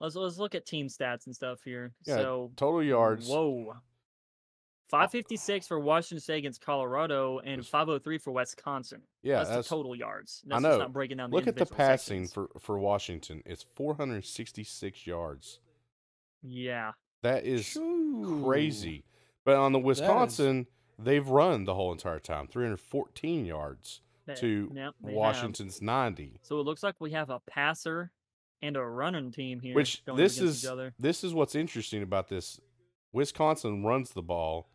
Let's 0.00 0.16
let's 0.16 0.38
look 0.38 0.54
at 0.54 0.66
team 0.66 0.88
stats 0.88 1.26
and 1.26 1.34
stuff 1.34 1.60
here. 1.64 1.92
Yeah, 2.06 2.16
so 2.16 2.52
total 2.56 2.82
yards. 2.82 3.28
Whoa. 3.28 3.74
556 4.90 5.66
for 5.66 5.80
Washington 5.80 6.20
State 6.20 6.38
against 6.38 6.60
Colorado 6.60 7.40
and 7.40 7.66
503 7.66 8.18
for 8.18 8.32
Wisconsin. 8.32 9.00
Yeah, 9.22 9.38
that's, 9.38 9.48
that's, 9.48 9.68
the 9.68 9.74
total 9.74 9.96
yards. 9.96 10.42
I 10.44 10.50
That's 10.50 10.62
just 10.62 10.72
know. 10.72 10.78
not 10.78 10.92
breaking 10.92 11.16
down 11.16 11.30
the 11.30 11.36
look 11.36 11.46
at 11.46 11.56
the 11.56 11.66
passing 11.66 12.26
sections. 12.26 12.32
for 12.32 12.60
for 12.60 12.78
Washington. 12.78 13.42
It's 13.46 13.64
466 13.74 15.06
yards. 15.06 15.58
Yeah. 16.42 16.92
That 17.22 17.44
is 17.44 17.64
Shoo. 17.64 18.42
crazy. 18.44 19.04
But 19.44 19.56
on 19.56 19.72
the 19.72 19.78
is- 19.78 19.84
Wisconsin, 19.84 20.66
they've 20.98 21.26
run 21.26 21.64
the 21.64 21.74
whole 21.74 21.92
entire 21.92 22.18
time, 22.20 22.46
314 22.48 23.44
yards 23.44 24.00
They- 24.26 24.34
to 24.36 24.70
yep, 24.74 24.94
they 25.02 25.08
have. 25.10 25.16
Washington's 25.16 25.82
90. 25.82 26.40
So 26.42 26.60
it 26.60 26.64
looks 26.64 26.82
like 26.82 26.94
we 27.00 27.10
have 27.12 27.30
a 27.30 27.40
passer 27.40 28.10
and 28.62 28.76
a 28.76 28.82
running 28.82 29.30
team 29.30 29.60
here. 29.60 29.74
Which 29.74 30.04
going 30.04 30.16
this 30.18 30.38
is 30.40 30.64
each 30.64 30.70
other. 30.70 30.94
this 30.98 31.22
is 31.24 31.34
what's 31.34 31.54
interesting 31.54 32.02
about 32.02 32.28
this. 32.28 32.60
Wisconsin 33.12 33.84
runs 33.84 34.10
the 34.10 34.22
ball. 34.22 34.68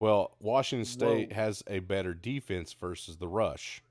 Well, 0.00 0.36
Washington 0.40 0.84
State 0.84 1.28
Whoa. 1.30 1.34
has 1.36 1.62
a 1.68 1.78
better 1.78 2.12
defense 2.12 2.72
versus 2.72 3.16
the 3.18 3.28
rush. 3.28 3.82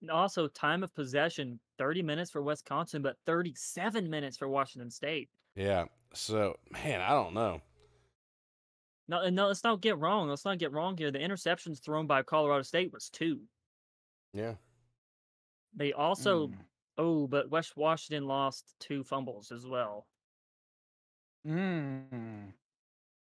And 0.00 0.10
Also, 0.10 0.48
time 0.48 0.82
of 0.82 0.94
possession 0.94 1.60
30 1.76 2.02
minutes 2.02 2.30
for 2.30 2.40
Wisconsin, 2.40 3.02
but 3.02 3.16
37 3.26 4.08
minutes 4.08 4.36
for 4.38 4.48
Washington 4.48 4.90
State. 4.90 5.28
Yeah. 5.54 5.86
So, 6.14 6.56
man, 6.70 7.00
I 7.02 7.10
don't 7.10 7.34
know. 7.34 7.60
No, 9.10 9.28
no, 9.28 9.48
let's 9.48 9.64
not 9.64 9.80
get 9.80 9.98
wrong. 9.98 10.28
Let's 10.28 10.44
not 10.44 10.58
get 10.58 10.70
wrong 10.70 10.96
here. 10.96 11.10
The 11.10 11.18
interceptions 11.18 11.82
thrown 11.82 12.06
by 12.06 12.22
Colorado 12.22 12.62
State 12.62 12.92
was 12.92 13.10
two. 13.10 13.40
Yeah. 14.32 14.54
They 15.74 15.92
also, 15.92 16.46
Mm. 16.46 16.54
oh, 16.96 17.26
but 17.26 17.50
West 17.50 17.76
Washington 17.76 18.26
lost 18.28 18.72
two 18.78 19.02
fumbles 19.02 19.50
as 19.50 19.66
well. 19.66 20.06
Mm. 21.44 22.52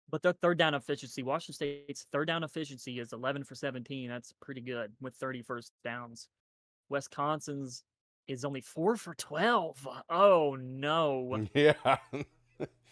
But 0.09 0.23
their 0.23 0.33
third 0.33 0.57
down 0.57 0.75
efficiency, 0.75 1.23
Washington 1.23 1.55
State's 1.55 2.07
third 2.11 2.29
down 2.29 2.45
efficiency 2.45 2.99
is 2.99 3.13
11 3.13 3.45
for 3.45 3.55
17. 3.55 4.09
That's 4.09 4.33
pretty 4.41 4.63
good 4.63 4.91
with 5.03 5.15
30 5.17 5.43
first 5.43 5.73
downs. 5.85 6.29
Wisconsin's 6.89 7.85
is 8.27 8.45
only 8.47 8.63
four 8.63 8.97
for 8.97 9.15
12. 9.17 9.87
Oh 10.09 10.57
no. 10.59 11.47
Yeah. 11.55 11.75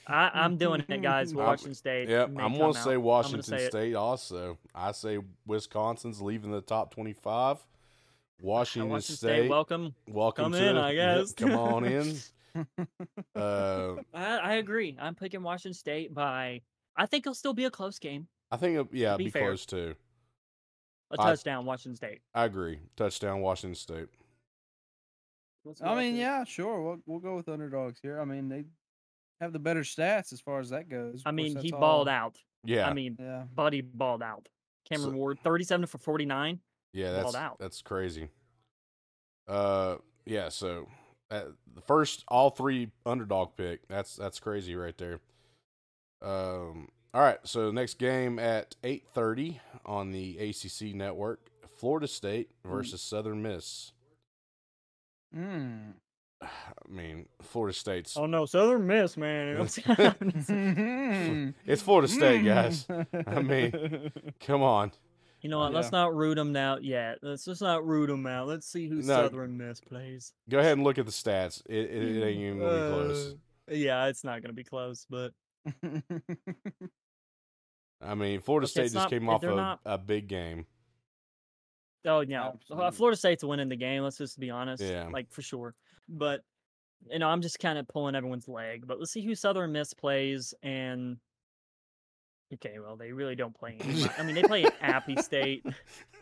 I, 0.07 0.31
I'm 0.35 0.57
doing 0.57 0.85
it, 0.89 1.03
guys. 1.03 1.33
I'm- 1.37 1.37
Washington 1.45 1.75
State. 1.75 2.09
Yep. 2.09 2.31
I'm 2.39 2.57
going 2.59 2.75
to 2.75 2.79
say 2.81 2.95
I'm 2.95 3.03
Washington 3.03 3.43
say 3.43 3.65
it. 3.65 3.71
State 3.71 3.95
also. 3.95 4.59
I 4.75 4.93
say 4.93 5.19
Wisconsin's 5.47 6.21
leaving 6.21 6.51
the 6.51 6.61
top 6.61 6.93
25. 6.95 7.59
Washington, 8.41 8.91
Washington 8.91 9.17
State, 9.17 9.39
State, 9.43 9.49
welcome. 9.51 9.95
welcome 10.09 10.47
come 10.47 10.53
to 10.53 10.69
in, 10.71 10.77
it. 10.77 10.81
I 10.81 10.91
Yep, 10.91 11.19
guess. 11.21 11.33
come 11.35 11.53
on 11.55 11.85
in. 11.85 12.17
Uh, 13.35 13.95
I, 14.13 14.37
I 14.37 14.53
agree. 14.55 14.95
I'm 15.01 15.15
picking 15.15 15.43
Washington 15.43 15.73
State 15.73 16.13
by. 16.13 16.61
I 16.97 17.07
think 17.07 17.25
it'll 17.25 17.35
still 17.35 17.55
be 17.55 17.65
a 17.65 17.71
close 17.71 17.99
game. 17.99 18.27
I 18.51 18.59
think, 18.59 18.79
it, 18.79 18.87
yeah, 18.93 19.15
it'd 19.15 19.19
be 19.19 19.25
be 19.25 19.31
close 19.31 19.65
too. 19.65 19.95
A 21.13 21.21
I- 21.21 21.31
touchdown, 21.31 21.65
Washington 21.65 21.97
State. 21.97 22.21
I 22.35 22.45
agree. 22.45 22.81
Touchdown, 22.97 23.41
Washington 23.41 23.75
State. 23.75 24.09
I 25.83 25.95
mean, 25.95 26.17
yeah, 26.17 26.45
sure. 26.45 26.83
We'll 26.83 26.99
we'll 27.07 27.21
go 27.21 27.37
with 27.37 27.49
underdogs 27.49 28.01
here. 28.03 28.21
I 28.21 28.25
mean, 28.27 28.49
they 28.49 28.65
have 29.43 29.53
the 29.53 29.59
better 29.59 29.81
stats 29.83 30.33
as 30.33 30.41
far 30.41 30.61
as 30.61 30.71
that 30.71 30.89
goes. 30.89 31.17
Of 31.17 31.27
I 31.27 31.31
course, 31.31 31.35
mean, 31.35 31.47
he 31.57 31.71
that's 31.71 31.71
balled 31.73 32.09
all- 32.09 32.15
out. 32.15 32.39
Yeah. 32.65 32.89
I 32.89 32.93
mean, 32.93 33.17
Yeah. 33.19 33.45
Buddy 33.55 33.81
balled 33.81 34.23
out. 34.23 34.49
Cameron 34.89 35.11
So- 35.13 35.17
Ward, 35.17 35.39
37 35.43 35.87
for 35.87 35.99
49. 35.99 36.61
Yeah, 36.93 37.13
balled 37.21 37.25
that's 37.35 37.35
out. 37.37 37.59
that's 37.59 37.83
crazy. 37.83 38.29
Uh, 39.49 39.97
yeah. 40.27 40.49
So 40.49 40.89
uh, 41.31 41.45
the 41.75 41.81
first 41.81 42.25
all 42.29 42.51
three 42.51 42.91
underdog 43.07 43.57
pick. 43.57 43.89
That's 43.89 44.15
that's 44.17 44.39
crazy 44.39 44.75
right 44.77 44.97
there. 44.99 45.21
Um. 46.21 46.89
All 47.15 47.21
right. 47.23 47.39
So 47.45 47.71
next 47.71 47.99
game 47.99 48.39
at 48.39 48.77
eight 48.85 49.07
thirty 49.15 49.61
on 49.85 50.13
the 50.13 50.39
ACC 50.39 50.95
network. 50.95 51.49
Florida 51.79 52.07
State 52.07 52.51
versus 52.65 53.01
Southern 53.03 53.43
Miss. 53.43 53.93
Mm. 55.35 55.95
I 56.43 56.89
mean, 56.89 57.27
Florida 57.41 57.73
State's 57.77 58.17
Oh 58.17 58.27
no, 58.27 58.47
Southern 58.47 58.87
Miss, 58.87 59.17
man. 59.17 59.57
it's 61.67 61.83
Florida 61.83 62.09
State, 62.09 62.45
guys. 62.45 62.87
I 63.27 63.41
mean, 63.43 64.11
Come 64.41 64.63
on. 64.63 64.91
you 65.41 65.49
know 65.51 65.61
what? 65.61 65.73
Let's 65.73 65.93
not 65.93 66.15
root 66.15 66.35
them 66.35 66.57
out 66.57 66.83
yet. 66.85 67.19
Let's 67.23 67.45
just 67.45 67.63
not 67.63 67.87
root 67.87 68.09
them 68.09 68.27
out. 68.27 68.49
Let's 68.49 68.67
see 68.67 68.89
who 68.89 68.97
No. 68.97 69.03
Southern 69.03 69.57
Miss 69.57 69.81
plays. 69.81 70.33
Go 70.49 70.59
ahead 70.59 70.73
and 70.73 70.85
look 70.85 70.99
at 70.99 71.07
the 71.07 71.13
stats. 71.13 71.63
It, 71.69 71.77
it, 71.91 72.17
it 72.17 72.25
ain't 72.27 72.41
even 72.41 72.59
gonna 72.59 72.73
be 72.89 72.93
close. 72.95 73.35
Uh, 73.71 73.75
yeah, 73.75 74.07
it's 74.07 74.25
not 74.25 74.43
gonna 74.43 74.53
be 74.53 74.65
close, 74.65 75.07
but 75.09 75.33
I 78.01 78.15
mean, 78.17 78.41
Florida 78.41 78.65
Okay, 78.67 78.71
State 78.73 78.83
just 78.85 78.95
not- 78.95 79.11
came 79.11 79.29
off 79.29 79.43
a, 79.45 79.55
not- 79.55 79.81
a 79.87 79.99
big 79.99 80.27
game. 80.29 80.67
Oh 82.05 82.19
yeah, 82.21 82.47
uh, 82.47 82.53
Absolutely. 82.55 82.91
Florida 82.97 83.17
State's 83.17 83.45
winning 83.45 83.69
the 83.69 83.77
game. 83.77 84.03
Let's 84.03 84.19
just 84.19 84.37
be 84.41 84.51
honest. 84.51 84.83
Yeah. 84.83 85.07
like 85.13 85.31
for 85.31 85.41
sure. 85.41 85.77
But 86.09 86.43
you 87.11 87.19
know, 87.19 87.29
I'm 87.29 87.43
just 87.43 87.59
kind 87.59 87.79
of 87.79 87.89
pulling 87.89 88.15
everyone's 88.15 88.49
leg. 88.49 88.87
But 88.87 88.99
let's 88.99 89.13
see 89.13 89.25
who 89.25 89.35
Southern 89.35 89.73
Miss 89.73 89.93
plays. 89.95 90.55
And 90.63 91.17
okay, 92.55 92.79
well, 92.79 92.97
they 92.97 93.13
really 93.13 93.35
don't 93.35 93.55
play. 93.55 93.77
Anybody. 93.81 94.11
I 94.19 94.23
mean, 94.23 94.35
they 94.35 94.43
play 94.43 94.65
Appy 94.81 95.17
State. 95.17 95.65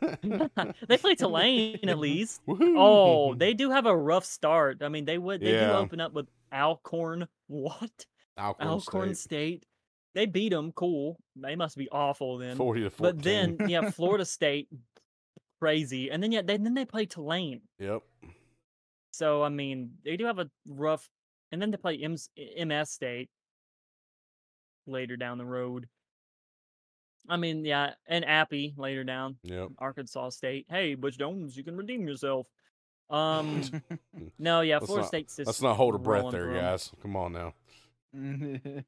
they 0.22 0.96
play 0.96 1.14
Tulane 1.14 1.88
at 1.88 1.98
least. 1.98 2.40
Oh, 2.48 2.54
Woohoo! 2.54 2.74
Oh, 2.78 3.34
they 3.34 3.54
do 3.54 3.70
have 3.70 3.86
a 3.86 3.96
rough 3.96 4.24
start. 4.24 4.82
I 4.82 4.88
mean, 4.88 5.04
they 5.04 5.18
would. 5.18 5.40
They 5.40 5.52
do 5.52 5.70
open 5.72 6.00
up 6.00 6.12
with 6.12 6.28
Alcorn. 6.52 7.26
What? 7.48 8.06
Alcorn, 8.38 8.68
Alcorn 8.68 9.14
State, 9.16 9.62
State. 9.62 9.66
They 10.14 10.26
beat 10.26 10.50
them. 10.50 10.70
Cool. 10.70 11.18
They 11.34 11.56
must 11.56 11.76
be 11.76 11.88
awful 11.90 12.38
then. 12.38 12.56
forty 12.56 12.82
to 12.82 12.90
fourteen. 12.90 13.16
But 13.16 13.24
then 13.24 13.68
yeah, 13.68 13.90
Florida 13.90 14.24
State, 14.24 14.68
crazy, 15.60 16.10
and 16.12 16.22
then 16.22 16.30
yeah, 16.30 16.42
they, 16.42 16.56
then 16.56 16.74
they 16.74 16.84
play 16.84 17.06
Tulane. 17.06 17.62
yep. 17.80 18.02
So 19.12 19.42
I 19.42 19.48
mean, 19.48 19.92
they 20.04 20.16
do 20.16 20.26
have 20.26 20.38
a 20.38 20.48
rough, 20.66 21.08
and 21.52 21.61
then 21.61 21.70
they 21.70 21.76
play 21.76 21.98
MS, 22.06 22.28
MS 22.64 22.90
State 22.90 23.28
later 24.86 25.16
down 25.16 25.38
the 25.38 25.44
road. 25.44 25.88
I 27.28 27.36
mean, 27.36 27.64
yeah, 27.64 27.94
and 28.06 28.24
Appy 28.24 28.74
later 28.76 29.04
down, 29.04 29.36
Yep. 29.44 29.70
Arkansas 29.78 30.30
State. 30.30 30.66
Hey, 30.70 30.94
Butch 30.94 31.18
Jones, 31.18 31.56
you 31.56 31.62
can 31.64 31.76
redeem 31.76 32.06
yourself. 32.06 32.46
Um, 33.11 33.62
no, 34.38 34.61
yeah, 34.61 34.76
Let's 34.76 34.86
Florida 34.86 35.02
not- 35.02 35.08
State's 35.08 35.34
just 35.34 35.46
Let's 35.48 35.61
not 35.61 35.74
hold 35.76 35.96
a 35.96 35.98
breath 35.98 36.22
rolling 36.22 36.32
there, 36.32 36.44
through 36.44 36.54
'em. 36.58 36.61
guys. 36.62 36.92
Come 37.02 37.16
on 37.16 37.32
now. 37.32 37.54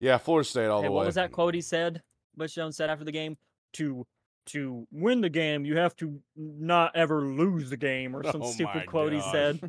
Yeah, 0.00 0.18
Florida 0.18 0.48
State 0.48 0.66
all 0.66 0.80
Hey, 0.82 0.88
the 0.88 0.92
what 0.92 1.00
way. 1.02 1.06
was 1.06 1.14
that 1.14 1.30
quote 1.30 1.54
he 1.54 1.60
said? 1.60 2.02
Butch 2.36 2.56
Jones 2.56 2.76
said 2.76 2.90
after 2.90 3.04
the 3.04 3.12
game 3.12 3.36
to 3.74 4.04
to 4.48 4.86
win 4.90 5.20
the 5.20 5.28
game, 5.28 5.64
you 5.64 5.76
have 5.78 5.94
to 5.96 6.20
not 6.36 6.94
ever 6.96 7.22
lose 7.22 7.70
the 7.70 7.76
game, 7.76 8.14
or 8.14 8.22
some 8.24 8.42
Oh 8.42 8.50
stupid 8.50 8.86
quote 8.86 9.12
he 9.12 9.20
said. 9.20 9.60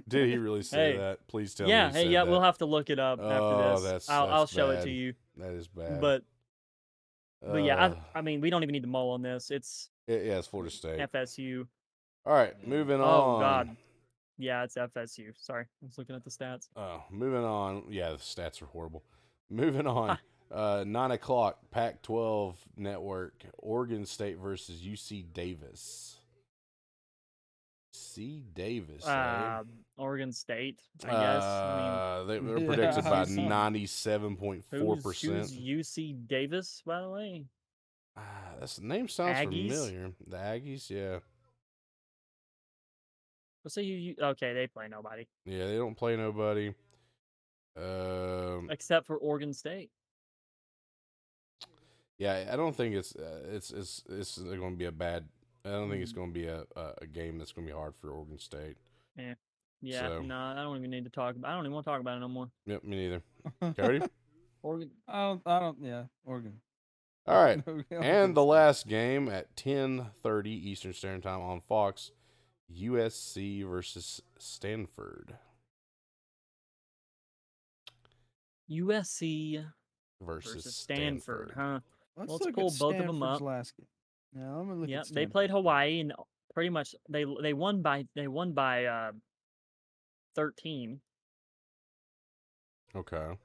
Did 0.08 0.28
he 0.28 0.36
really 0.38 0.62
say 0.62 0.92
Hey. 0.92 0.98
that? 0.98 1.26
Please 1.28 1.54
tell 1.54 1.68
yeah, 1.68 1.88
me. 1.88 1.92
he 1.94 1.98
hey, 2.06 2.10
yeah, 2.10 2.24
that. 2.24 2.30
we'll 2.30 2.40
have 2.42 2.58
to 2.58 2.66
look 2.66 2.90
it 2.90 2.98
up 2.98 3.18
Oh, 3.22 3.28
after 3.30 3.72
this. 3.74 3.82
that's- 3.82 4.08
I'll, 4.08 4.26
I'll 4.28 4.40
that's 4.42 4.52
show 4.52 4.70
it 4.70 4.82
to 4.84 4.90
you. 4.90 5.14
That 5.36 5.52
is 5.52 5.68
bad. 5.68 6.00
But 6.00 6.22
but 7.42 7.58
yeah, 7.64 7.76
Uh, 7.76 7.94
I, 8.14 8.18
I 8.18 8.22
mean, 8.22 8.40
we 8.40 8.50
don't 8.50 8.62
even 8.62 8.72
need 8.72 8.82
to 8.82 8.88
mull 8.88 9.10
on 9.10 9.22
this. 9.22 9.50
It's 9.50 9.90
it- 10.06 10.24
yeah, 10.26 10.38
it's 10.38 10.46
Florida 10.48 10.70
State. 10.70 10.98
FSU. 11.00 11.66
All 12.26 12.32
right, 12.34 12.54
moving 12.66 13.00
Oh 13.00 13.04
on. 13.04 13.36
Oh 13.36 13.40
God, 13.40 13.76
yeah, 14.38 14.64
it's 14.64 14.74
FSU. 14.76 15.32
Sorry, 15.36 15.64
I 15.82 15.86
was 15.86 15.96
looking 15.98 16.16
at 16.16 16.24
the 16.24 16.30
stats. 16.30 16.68
Oh, 16.76 17.02
moving 17.10 17.44
on. 17.44 17.84
Yeah, 17.88 18.10
the 18.10 18.16
stats 18.16 18.60
are 18.60 18.66
horrible. 18.66 19.02
Moving 19.50 19.86
on. 19.86 20.18
Uh, 20.50 20.84
nine 20.86 21.10
o'clock, 21.10 21.58
Pac-12 21.70 22.54
network. 22.76 23.44
Oregon 23.58 24.04
State 24.06 24.38
versus 24.38 24.80
UC 24.80 25.32
Davis. 25.32 26.20
C 27.92 28.42
Davis. 28.54 29.06
eh? 29.06 29.10
Uh, 29.10 29.62
Oregon 29.96 30.32
State, 30.32 30.80
I 31.04 31.10
guess. 31.10 31.42
I 31.42 32.18
Uh, 32.20 32.24
they, 32.24 32.38
they're 32.38 32.58
Yeah, 32.58 32.66
predicted 32.66 33.04
by 33.04 33.24
UC. 33.24 33.48
ninety-seven 33.48 34.36
point 34.36 34.64
mean, 34.72 34.82
four 34.82 34.94
who's, 34.96 35.04
percent. 35.04 35.34
who's 35.50 35.52
UC 35.58 36.26
Davis, 36.26 36.82
by 36.86 37.00
the 37.00 37.10
way? 37.10 37.44
Ah, 38.16 38.54
that's 38.58 38.76
the 38.76 38.84
name 38.86 39.08
sounds 39.08 39.38
Aggies? 39.38 39.68
familiar. 39.72 40.12
The 40.26 40.36
Aggies, 40.36 40.90
yeah, 40.90 41.18
Let's 43.64 43.74
say 43.74 43.82
you, 43.82 43.96
you. 43.96 44.14
Okay, 44.20 44.54
they 44.54 44.66
play 44.66 44.88
nobody 44.88 45.26
yeah. 45.44 45.66
They 45.66 45.76
don't 45.76 45.94
play 45.96 46.16
nobody. 46.16 46.72
Um, 47.76 48.68
except 48.70 49.06
for 49.06 49.16
Oregon 49.18 49.52
State. 49.52 49.90
Yeah, 52.18 52.48
I 52.52 52.56
don't 52.56 52.74
think 52.76 52.94
it's 52.94 53.14
uh, 53.16 53.42
it's 53.52 53.70
it's 53.70 54.02
it's 54.08 54.38
going 54.38 54.72
to 54.72 54.76
be 54.78 54.84
a 54.86 54.92
bad. 54.92 55.24
I 55.64 55.70
don't 55.70 55.90
think 55.90 56.02
it's 56.02 56.12
Mm. 56.12 56.16
going 56.16 56.28
to 56.32 56.40
be 56.40 56.46
a, 56.46 56.64
a, 56.76 56.92
a 57.02 57.06
game 57.06 57.38
that's 57.38 57.52
going 57.52 57.66
to 57.66 57.72
be 57.72 57.76
hard 57.78 57.94
for 57.96 58.10
Oregon 58.10 58.38
State. 58.38 58.76
Yeah, 59.80 60.08
So- 60.08 60.22
no, 60.22 60.36
I 60.36 60.54
don't 60.62 60.76
even 60.78 60.90
need 60.90 61.04
to 61.04 61.10
talk. 61.10 61.36
about 61.36 61.50
I 61.50 61.54
don't 61.54 61.64
even 61.64 61.72
want 61.74 61.84
to 61.84 61.90
talk 61.90 62.00
about 62.00 62.16
it 62.16 62.20
no 62.20 62.28
more. 62.28 62.50
Yep, 62.66 62.84
me 62.84 62.96
neither. 62.96 63.22
Cody. 63.76 64.00
Oregon. 64.62 64.90
I 65.06 65.22
don't. 65.22 65.42
I 65.46 65.60
don't. 65.60 65.78
Yeah, 65.82 66.04
Oregon. 66.24 66.60
All 67.26 67.44
right, 67.44 67.62
and 67.90 68.34
the 68.34 68.42
last 68.44 68.86
game 68.88 69.28
at 69.28 69.54
ten 69.54 70.06
thirty 70.22 70.50
Eastern 70.50 70.92
Standard 70.94 71.22
Time 71.22 71.40
on 71.42 71.60
Fox, 71.60 72.10
USC 72.74 73.68
versus 73.68 74.22
Stanford 74.38 75.34
USC 78.70 79.64
versus, 80.22 80.54
versus 80.54 80.76
Stanford, 80.76 81.52
huh? 81.54 81.80
Let's 82.18 82.32
let's 82.32 82.44
look 82.44 82.54
pull 82.54 82.66
at 82.72 82.78
both 82.78 82.94
of 82.96 83.00
'em 83.02 83.16
Stanford's 83.16 83.22
up. 83.36 83.40
Last 83.40 83.76
game. 83.76 83.86
Now 84.34 84.62
me 84.76 84.80
look. 84.80 84.88
Yeah, 84.90 84.98
at 85.00 85.04
they 85.06 85.08
Stanford. 85.12 85.32
played 85.32 85.50
Hawaii 85.50 86.00
and 86.00 86.12
pretty 86.52 86.70
much 86.70 86.94
they 87.08 87.24
they 87.42 87.52
won 87.54 87.82
by 87.82 88.06
they 88.14 88.28
won 88.28 88.52
by 88.52 88.84
uh, 88.86 89.12
thirteen. 90.34 91.00
Okay. 92.94 93.36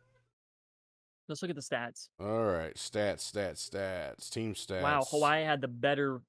Let's 1.29 1.41
look 1.41 1.49
at 1.49 1.55
the 1.55 1.61
stats. 1.61 2.09
All 2.19 2.43
right. 2.45 2.75
Stats, 2.75 3.31
stats, 3.31 3.69
stats. 3.69 4.29
Team 4.29 4.53
stats. 4.53 4.81
Wow, 4.83 5.03
Hawaii 5.09 5.43
had 5.43 5.61
the 5.61 5.69
better, 5.69 6.21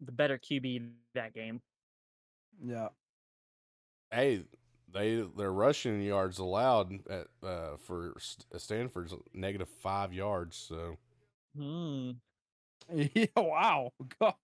the 0.00 0.12
better 0.12 0.38
QB 0.38 0.90
that 1.14 1.32
game. 1.32 1.62
Yeah. 2.62 2.88
Hey, 4.10 4.44
they 4.92 5.22
their 5.36 5.52
rushing 5.52 6.02
yards 6.02 6.38
allowed 6.38 6.92
at 7.08 7.26
uh 7.42 7.76
for 7.78 8.14
St- 8.18 8.60
Stanford's 8.60 9.14
negative 9.32 9.68
five 9.68 10.12
yards. 10.12 10.56
So 10.56 10.98
Hmm. 11.56 12.10
Yeah. 13.14 13.26
Wow. 13.36 13.90
God. 14.20 14.34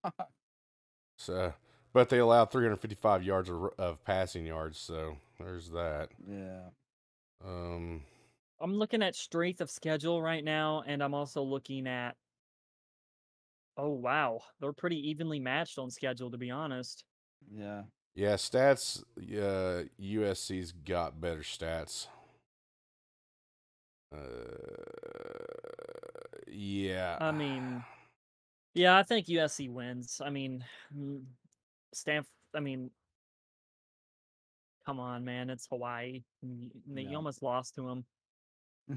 so, 1.16 1.52
but 1.92 2.08
they 2.08 2.18
allowed 2.18 2.46
355 2.46 3.22
yards 3.22 3.48
of, 3.48 3.68
of 3.78 4.04
passing 4.04 4.46
yards. 4.46 4.78
So 4.78 5.16
there's 5.38 5.70
that. 5.70 6.08
Yeah. 6.28 6.70
Um. 7.44 8.02
I'm 8.60 8.74
looking 8.74 9.02
at 9.02 9.14
strength 9.14 9.60
of 9.60 9.70
schedule 9.70 10.20
right 10.22 10.42
now, 10.42 10.82
and 10.86 11.02
I'm 11.02 11.14
also 11.14 11.42
looking 11.42 11.86
at. 11.86 12.16
Oh 13.76 13.90
wow, 13.90 14.40
they're 14.60 14.72
pretty 14.72 15.08
evenly 15.10 15.38
matched 15.40 15.78
on 15.78 15.90
schedule, 15.90 16.30
to 16.30 16.38
be 16.38 16.50
honest. 16.50 17.04
Yeah. 17.50 17.82
Yeah, 18.14 18.34
stats. 18.34 19.02
Uh, 19.18 19.84
USC's 20.00 20.72
got 20.72 21.20
better 21.20 21.40
stats. 21.40 22.08
Uh, 24.14 24.18
yeah. 26.52 27.16
I 27.20 27.30
mean, 27.32 27.82
yeah, 28.74 28.96
I 28.98 29.02
think 29.02 29.26
USC 29.26 29.68
wins. 29.70 30.20
I 30.24 30.30
mean, 30.30 30.64
mm, 30.96 31.22
Stanford. 31.92 32.30
I 32.54 32.60
mean, 32.60 32.90
come 34.86 35.00
on, 35.00 35.24
man, 35.24 35.50
it's 35.50 35.66
Hawaii. 35.66 36.22
and 36.42 36.58
y- 36.60 36.70
and 36.86 36.96
they- 36.98 37.02
You 37.02 37.16
almost 37.16 37.42
lost 37.42 37.74
to 37.76 37.82
them. 37.86 38.04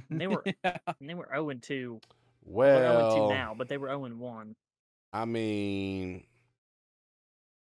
they 0.10 0.28
were- 0.28 0.44
yeah. 0.64 0.78
And 1.00 1.10
they 1.10 1.14
were 1.14 1.28
0 1.32 1.50
and 1.50 1.62
2. 1.64 2.00
Well, 2.44 2.80
they're 2.80 3.12
0 3.12 3.28
2 3.30 3.34
now, 3.34 3.54
but 3.58 3.68
they 3.70 3.78
were 3.78 3.88
0 3.90 4.06
and 4.06 4.20
1. 4.20 4.56
I 5.14 5.26
mean, 5.26 6.26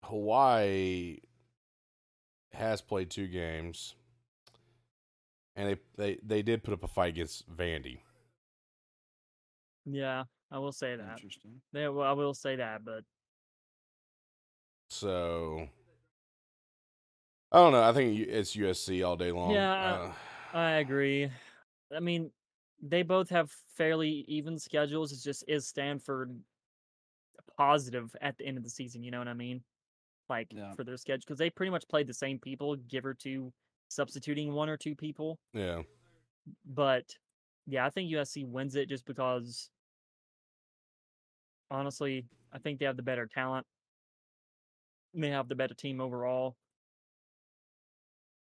Hawaii 0.04 1.20
has 2.52 2.82
played 2.82 3.10
two 3.10 3.28
games, 3.28 3.96
and 5.56 5.70
they 5.70 5.78
they 5.96 6.20
they 6.24 6.42
did 6.42 6.64
put 6.64 6.74
up 6.74 6.84
a 6.84 6.88
fight 6.88 7.10
against 7.10 7.50
Vandy. 7.56 8.00
Yeah, 9.92 10.24
I 10.52 10.60
will 10.60 10.72
say 10.72 10.96
that. 10.96 11.12
Interesting. 11.14 11.62
They, 11.74 11.88
well, 11.88 12.08
I 12.08 12.12
will 12.14 12.34
say 12.34 12.56
that, 12.58 12.86
but 12.86 13.04
So 14.90 15.68
I 17.52 17.58
don't 17.58 17.72
know. 17.72 17.84
I 17.84 17.94
think 17.94 18.20
it's 18.20 18.56
USC 18.56 19.04
all 19.06 19.16
day 19.16 19.32
long. 19.32 19.54
Yeah, 19.54 19.74
Uh, 19.74 20.14
I 20.54 20.72
agree. 20.74 21.30
I 21.96 22.00
mean, 22.00 22.32
they 22.82 23.02
both 23.04 23.30
have 23.30 23.52
fairly 23.76 24.26
even 24.28 24.60
schedules. 24.60 25.12
It's 25.12 25.24
just 25.24 25.44
is 25.48 25.68
Stanford 25.68 26.40
positive 27.58 28.16
at 28.22 28.38
the 28.38 28.46
end 28.46 28.58
of 28.58 28.64
the 28.64 28.70
season? 28.70 29.04
You 29.04 29.12
know 29.12 29.20
what 29.20 29.28
I 29.28 29.34
mean? 29.34 29.64
Like 30.30 30.54
Yeah. 30.54 30.74
for 30.74 30.84
their 30.84 30.98
schedule 30.98 31.24
because 31.26 31.40
they 31.40 31.50
pretty 31.50 31.72
much 31.72 31.88
played 31.88 32.08
the 32.08 32.14
same 32.14 32.40
people, 32.40 32.76
give 32.76 33.06
or 33.06 33.14
two, 33.14 33.52
substituting 33.90 34.54
one 34.54 34.70
or 34.70 34.78
two 34.78 34.96
people. 34.96 35.40
yeah. 35.54 35.82
But 36.66 37.16
yeah, 37.68 37.86
I 37.86 37.90
think 37.90 38.12
USC 38.12 38.46
wins 38.46 38.76
it 38.76 38.88
just 38.90 39.06
because. 39.06 39.70
Honestly, 41.72 42.26
I 42.52 42.58
think 42.60 42.80
they 42.80 42.86
have 42.86 42.98
the 42.98 43.04
better 43.04 43.28
talent. 43.28 43.66
They 45.14 45.30
have 45.30 45.48
the 45.48 45.56
better 45.56 45.74
team 45.74 46.02
overall. 46.02 46.56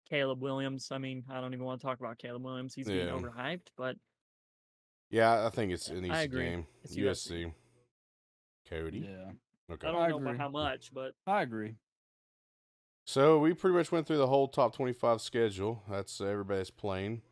Caleb 0.09 0.41
Williams. 0.41 0.89
I 0.93 0.99
mean, 0.99 1.25
I 1.29 1.41
don't 1.41 1.53
even 1.53 1.65
want 1.65 1.81
to 1.81 1.87
talk 1.87 1.99
about 1.99 2.19
Caleb 2.19 2.45
Williams. 2.45 2.75
He's 2.75 2.87
getting 2.87 3.09
Yeah. 3.09 3.13
overhyped, 3.15 3.69
but 3.77 3.97
Yeah, 5.09 5.47
I 5.47 5.51
think 5.51 5.73
it's 5.73 5.89
an 5.89 6.05
easy 6.05 6.29
game. 6.29 6.67
It's 6.83 6.97
USC. 6.97 7.45
USC. 7.45 7.55
Cody. 8.69 8.99
Yeah. 9.01 9.33
Okay. 9.71 9.87
I 9.87 9.93
don't 9.93 10.03
I 10.03 10.09
know 10.09 10.19
by 10.19 10.37
how 10.37 10.49
much. 10.49 10.93
But 10.93 11.15
I 11.27 11.43
agree. 11.43 11.77
So 13.05 13.39
we 13.39 13.55
pretty 13.55 13.77
much 13.77 13.93
went 13.93 14.07
through 14.09 14.17
the 14.17 14.27
whole 14.27 14.49
top 14.49 14.75
25 14.75 15.21
schedule. 15.21 15.85
That's 15.89 16.21
everybody's 16.21 16.71
playing. 16.71 17.23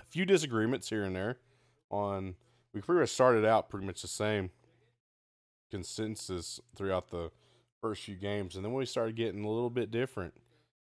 A 0.00 0.04
few 0.06 0.24
disagreements 0.24 0.88
here 0.88 1.04
and 1.04 1.14
there 1.14 1.38
on 1.90 2.36
we 2.72 2.80
pretty 2.80 3.00
much 3.00 3.10
started 3.10 3.44
out 3.44 3.68
pretty 3.68 3.86
much 3.86 4.00
the 4.02 4.08
same 4.08 4.50
consensus 5.70 6.60
throughout 6.76 7.10
the 7.10 7.30
first 7.80 8.02
few 8.02 8.16
games 8.16 8.56
and 8.56 8.64
then 8.64 8.72
we 8.72 8.86
started 8.86 9.16
getting 9.16 9.44
a 9.44 9.48
little 9.48 9.70
bit 9.70 9.90
different. 9.90 10.34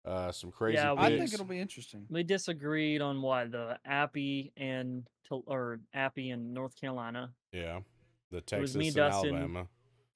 Uh 0.05 0.31
some 0.31 0.53
crazy 0.53 0.77
Yeah, 0.77 0.95
I 0.97 1.09
think 1.17 1.33
it'll 1.33 1.45
be 1.47 1.59
interesting. 1.61 2.07
we 2.11 2.23
disagreed 2.23 3.01
on 3.01 3.21
what 3.23 3.51
the 3.53 3.79
Appy 3.85 4.53
and 4.57 5.07
or 5.31 5.81
Appy 5.95 6.31
and 6.31 6.55
North 6.55 6.79
Carolina, 6.81 7.33
yeah. 7.53 7.81
The 8.31 8.41
Texas 8.41 8.77
me, 8.77 8.89
and 8.89 8.97
Dustin. 8.97 9.31
Alabama. 9.35 9.67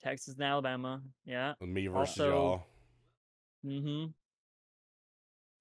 Texas 0.02 0.34
and 0.34 0.42
Alabama. 0.44 1.00
Yeah. 1.24 1.54
And 1.60 1.72
me 1.74 1.86
versus 1.88 2.18
Also- 2.20 2.30
y'all. 2.30 2.66
Mm-hmm. 3.66 4.10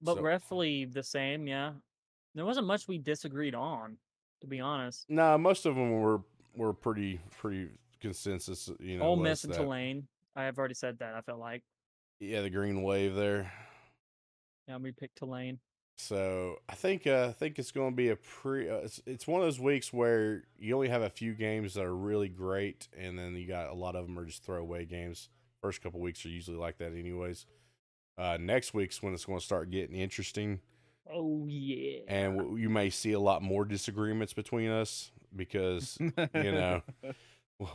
But 0.02 0.16
So- 0.16 0.22
roughly 0.22 0.84
the 0.84 1.02
same, 1.02 1.46
yeah. 1.46 1.72
There 2.34 2.44
wasn't 2.44 2.66
much 2.66 2.86
we 2.88 2.98
disagreed 2.98 3.54
on, 3.54 3.96
to 4.40 4.46
be 4.46 4.60
honest. 4.60 5.08
No, 5.10 5.36
most 5.38 5.66
of 5.66 5.74
them 5.74 6.00
were 6.00 6.22
were 6.56 6.72
pretty 6.72 7.20
pretty 7.38 7.68
consensus, 8.00 8.70
you 8.80 8.98
know. 8.98 9.04
Ole 9.04 9.16
Miss 9.16 9.44
and 9.44 9.52
that- 9.52 9.58
Tulane. 9.58 10.06
I 10.36 10.44
have 10.44 10.58
already 10.58 10.74
said 10.74 10.98
that. 11.00 11.14
I 11.14 11.20
felt 11.22 11.40
like 11.40 11.62
Yeah, 12.20 12.42
the 12.42 12.50
green 12.50 12.82
wave 12.82 13.14
there. 13.14 13.52
yeah, 14.68 14.76
we 14.76 14.92
picked 14.92 15.18
Tulane. 15.18 15.58
So 15.96 16.56
I 16.68 16.74
think 16.76 17.06
uh, 17.06 17.26
I 17.28 17.32
think 17.32 17.58
it's 17.58 17.72
going 17.72 17.90
to 17.92 17.96
be 17.96 18.08
a 18.08 18.16
pre. 18.16 18.70
Uh, 18.70 18.76
it's 18.76 19.02
it's 19.06 19.26
one 19.26 19.40
of 19.42 19.46
those 19.46 19.60
weeks 19.60 19.92
where 19.92 20.44
you 20.58 20.74
only 20.74 20.88
have 20.88 21.02
a 21.02 21.10
few 21.10 21.34
games 21.34 21.74
that 21.74 21.84
are 21.84 21.94
really 21.94 22.28
great, 22.30 22.88
and 22.96 23.18
then 23.18 23.34
you 23.36 23.46
got 23.46 23.68
a 23.68 23.74
lot 23.74 23.96
of 23.96 24.06
them 24.06 24.18
are 24.18 24.24
just 24.24 24.42
throwaway 24.42 24.86
games. 24.86 25.28
First 25.60 25.82
couple 25.82 26.00
weeks 26.00 26.24
are 26.24 26.30
usually 26.30 26.56
like 26.56 26.78
that, 26.78 26.92
anyways. 26.96 27.44
Uh, 28.16 28.38
next 28.40 28.72
week's 28.72 29.02
when 29.02 29.12
it's 29.12 29.26
going 29.26 29.38
to 29.40 29.44
start 29.44 29.70
getting 29.70 29.94
interesting, 29.96 30.60
Oh 31.10 31.44
yeah. 31.46 32.00
and 32.08 32.38
w- 32.38 32.56
you 32.56 32.70
may 32.70 32.88
see 32.88 33.12
a 33.12 33.20
lot 33.20 33.42
more 33.42 33.64
disagreements 33.66 34.32
between 34.32 34.70
us 34.70 35.10
because 35.36 35.98
you 36.00 36.12
know 36.52 36.82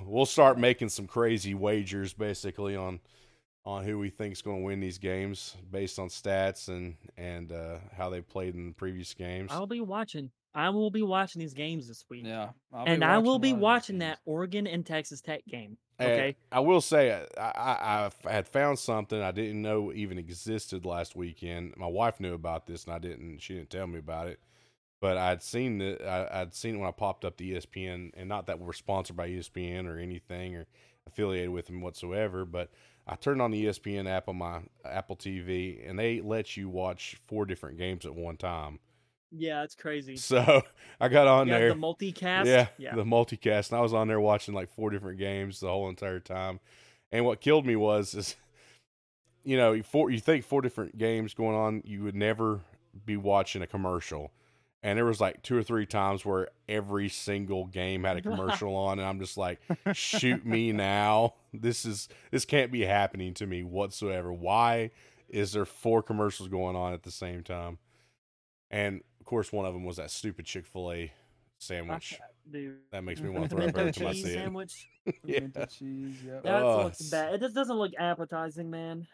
we'll 0.04 0.26
start 0.26 0.58
making 0.58 0.90
some 0.90 1.08
crazy 1.08 1.54
wagers 1.54 2.14
basically 2.14 2.76
on 2.76 3.00
on 3.66 3.84
who 3.84 3.98
we 3.98 4.10
think's 4.12 4.44
going 4.44 4.60
to 4.60 4.64
win 4.64 4.80
these 4.80 5.00
games 5.00 5.56
based 5.72 5.98
on 5.98 6.08
stats 6.10 6.68
and 6.68 6.96
and 7.18 7.52
uh, 7.52 7.78
how 7.98 8.10
they 8.10 8.22
played 8.22 8.56
in 8.56 8.74
previous 8.74 9.14
games. 9.14 9.52
I'll 9.52 9.68
be 9.68 9.82
watching. 9.82 10.32
I 10.54 10.70
will 10.70 10.90
be 10.90 11.02
watching 11.02 11.42
these 11.42 11.54
games 11.54 11.88
this 11.88 12.06
week. 12.10 12.26
yeah. 12.26 12.50
I'll 12.72 12.86
and 12.86 13.04
I 13.04 13.18
will 13.18 13.40
be 13.40 13.50
lot 13.50 13.56
of 13.56 13.58
these 13.58 13.62
watching 13.64 13.98
that 14.00 14.20
Oregon 14.26 14.68
and 14.68 14.86
Texas 14.86 15.20
Tech 15.20 15.46
game. 15.46 15.78
And 16.00 16.12
Okay. 16.12 16.36
I 16.52 16.60
will 16.62 16.80
say 16.82 17.12
uh, 17.12 17.26
I, 17.38 17.52
I 18.06 18.12
I 18.30 18.32
had 18.32 18.48
found 18.48 18.80
something 18.80 19.22
I 19.22 19.32
didn't 19.32 19.62
know 19.62 19.92
even 19.94 20.18
existed 20.18 20.86
last 20.86 21.16
weekend. 21.16 21.74
My 21.76 21.88
wife 21.88 22.20
knew 22.20 22.34
about 22.34 22.68
this 22.68 22.86
and 22.86 22.94
I 22.94 23.00
didn't. 23.00 23.40
She 23.40 23.56
didn't 23.56 23.70
tell 23.70 23.88
me 23.88 24.00
about 24.00 24.28
it, 24.28 24.40
but 25.02 25.18
I'd 25.18 25.44
seen 25.44 25.82
it. 25.82 26.02
I, 26.02 26.28
I'd 26.42 26.54
seen 26.54 26.76
it 26.76 26.78
when 26.80 26.88
I 26.88 26.92
popped 26.92 27.26
up 27.26 27.38
the 27.38 27.54
ESPN, 27.54 28.12
and 28.16 28.30
not 28.30 28.48
that 28.48 28.60
we're 28.60 28.74
sponsored 28.74 29.16
by 29.18 29.30
ESPN 29.30 29.86
or 29.88 29.98
anything 30.00 30.56
or 30.56 30.66
affiliated 31.08 31.50
with 31.50 31.68
them 31.68 31.82
whatsoever. 31.82 32.46
But 32.46 32.72
I 33.08 33.16
turned 33.16 33.42
on 33.42 33.52
the 33.52 33.66
ESPN 33.66 34.10
app 34.10 34.28
on 34.30 34.38
my 34.38 34.62
Apple 34.84 35.16
TV, 35.16 35.88
and 35.88 35.98
they 36.00 36.22
let 36.22 36.58
you 36.58 36.70
watch 36.70 37.18
four 37.28 37.46
different 37.46 37.78
games 37.78 38.06
at 38.06 38.16
one 38.16 38.38
time. 38.38 38.80
Yeah, 39.32 39.64
it's 39.64 39.76
crazy. 39.76 40.16
So 40.16 40.62
I 41.00 41.10
got 41.10 41.28
on 41.28 41.48
got 41.48 41.60
there. 41.60 41.70
the 41.70 41.76
multicast. 41.80 42.46
Yeah, 42.46 42.68
Yeah. 42.78 42.96
the 42.96 43.04
multicast. 43.04 43.70
And 43.72 43.78
I 43.78 43.82
was 43.82 43.94
on 43.94 44.08
there 44.08 44.20
watching 44.22 44.54
like 44.54 44.70
four 44.74 44.90
different 44.92 45.20
games 45.20 45.60
the 45.60 45.68
whole 45.68 45.90
entire 45.90 46.20
time. 46.20 46.60
And 47.12 47.26
what 47.26 47.42
killed 47.42 47.66
me 47.66 47.76
was 47.76 48.14
is 48.16 48.36
you 49.44 49.58
know, 49.58 49.82
four 49.84 50.10
you 50.10 50.20
think 50.20 50.44
four 50.44 50.62
different 50.62 50.98
games 50.98 51.34
going 51.34 51.56
on, 51.56 51.82
you 51.86 52.04
would 52.04 52.16
never 52.16 52.62
be 53.06 53.16
watching 53.18 53.62
a 53.62 53.68
commercial. 53.68 54.32
And 54.86 54.96
there 55.00 55.06
was 55.06 55.20
like 55.20 55.42
two 55.42 55.58
or 55.58 55.64
three 55.64 55.88
times 55.88 56.24
where 56.24 56.50
every 56.70 57.10
single 57.10 57.66
game 57.66 58.04
had 58.04 58.18
a 58.18 58.22
commercial 58.22 58.76
on 58.76 59.00
and 59.00 59.08
I'm 59.08 59.20
just 59.20 59.36
like, 59.36 59.60
shoot 59.94 60.46
me 60.46 60.72
now. 60.74 61.34
This 61.52 61.86
is 61.86 62.08
this 62.30 62.46
can't 62.46 62.72
be 62.72 62.86
happening 62.86 63.34
to 63.34 63.48
me 63.48 63.64
whatsoever. 63.64 64.32
Why 64.32 64.92
is 65.28 65.54
there 65.54 65.66
four 65.66 66.04
commercials 66.04 66.50
going 66.50 66.76
on 66.76 66.94
at 66.94 67.02
the 67.02 67.10
same 67.10 67.42
time? 67.42 67.80
And 68.70 69.02
of 69.20 69.26
course 69.26 69.52
one 69.52 69.66
of 69.66 69.74
them 69.74 69.86
was 69.86 69.98
that 69.98 70.12
stupid 70.12 70.46
Chick-fil-A 70.46 71.12
sandwich. 71.58 72.20
Dude. 72.52 72.78
That 72.92 73.04
makes 73.04 73.22
me 73.22 73.30
want 73.32 73.50
to 73.50 73.56
throw 73.56 73.66
up 73.66 73.76
every 73.76 73.92
time 73.92 74.06
I 74.06 74.12
cheese 74.14 74.24
see 74.24 74.30
it. 74.34 74.34
sandwich. 74.40 74.88
Yeah. 75.24 75.66
Cheese. 75.66 76.16
Yep. 76.28 76.44
That 76.44 76.62
Oh, 76.62 76.84
looks 76.84 77.02
bad. 77.10 77.34
It 77.34 77.42
just 77.42 77.56
doesn't 77.56 77.76
look 77.76 77.94
appetizing, 77.98 78.70
man. 78.70 79.08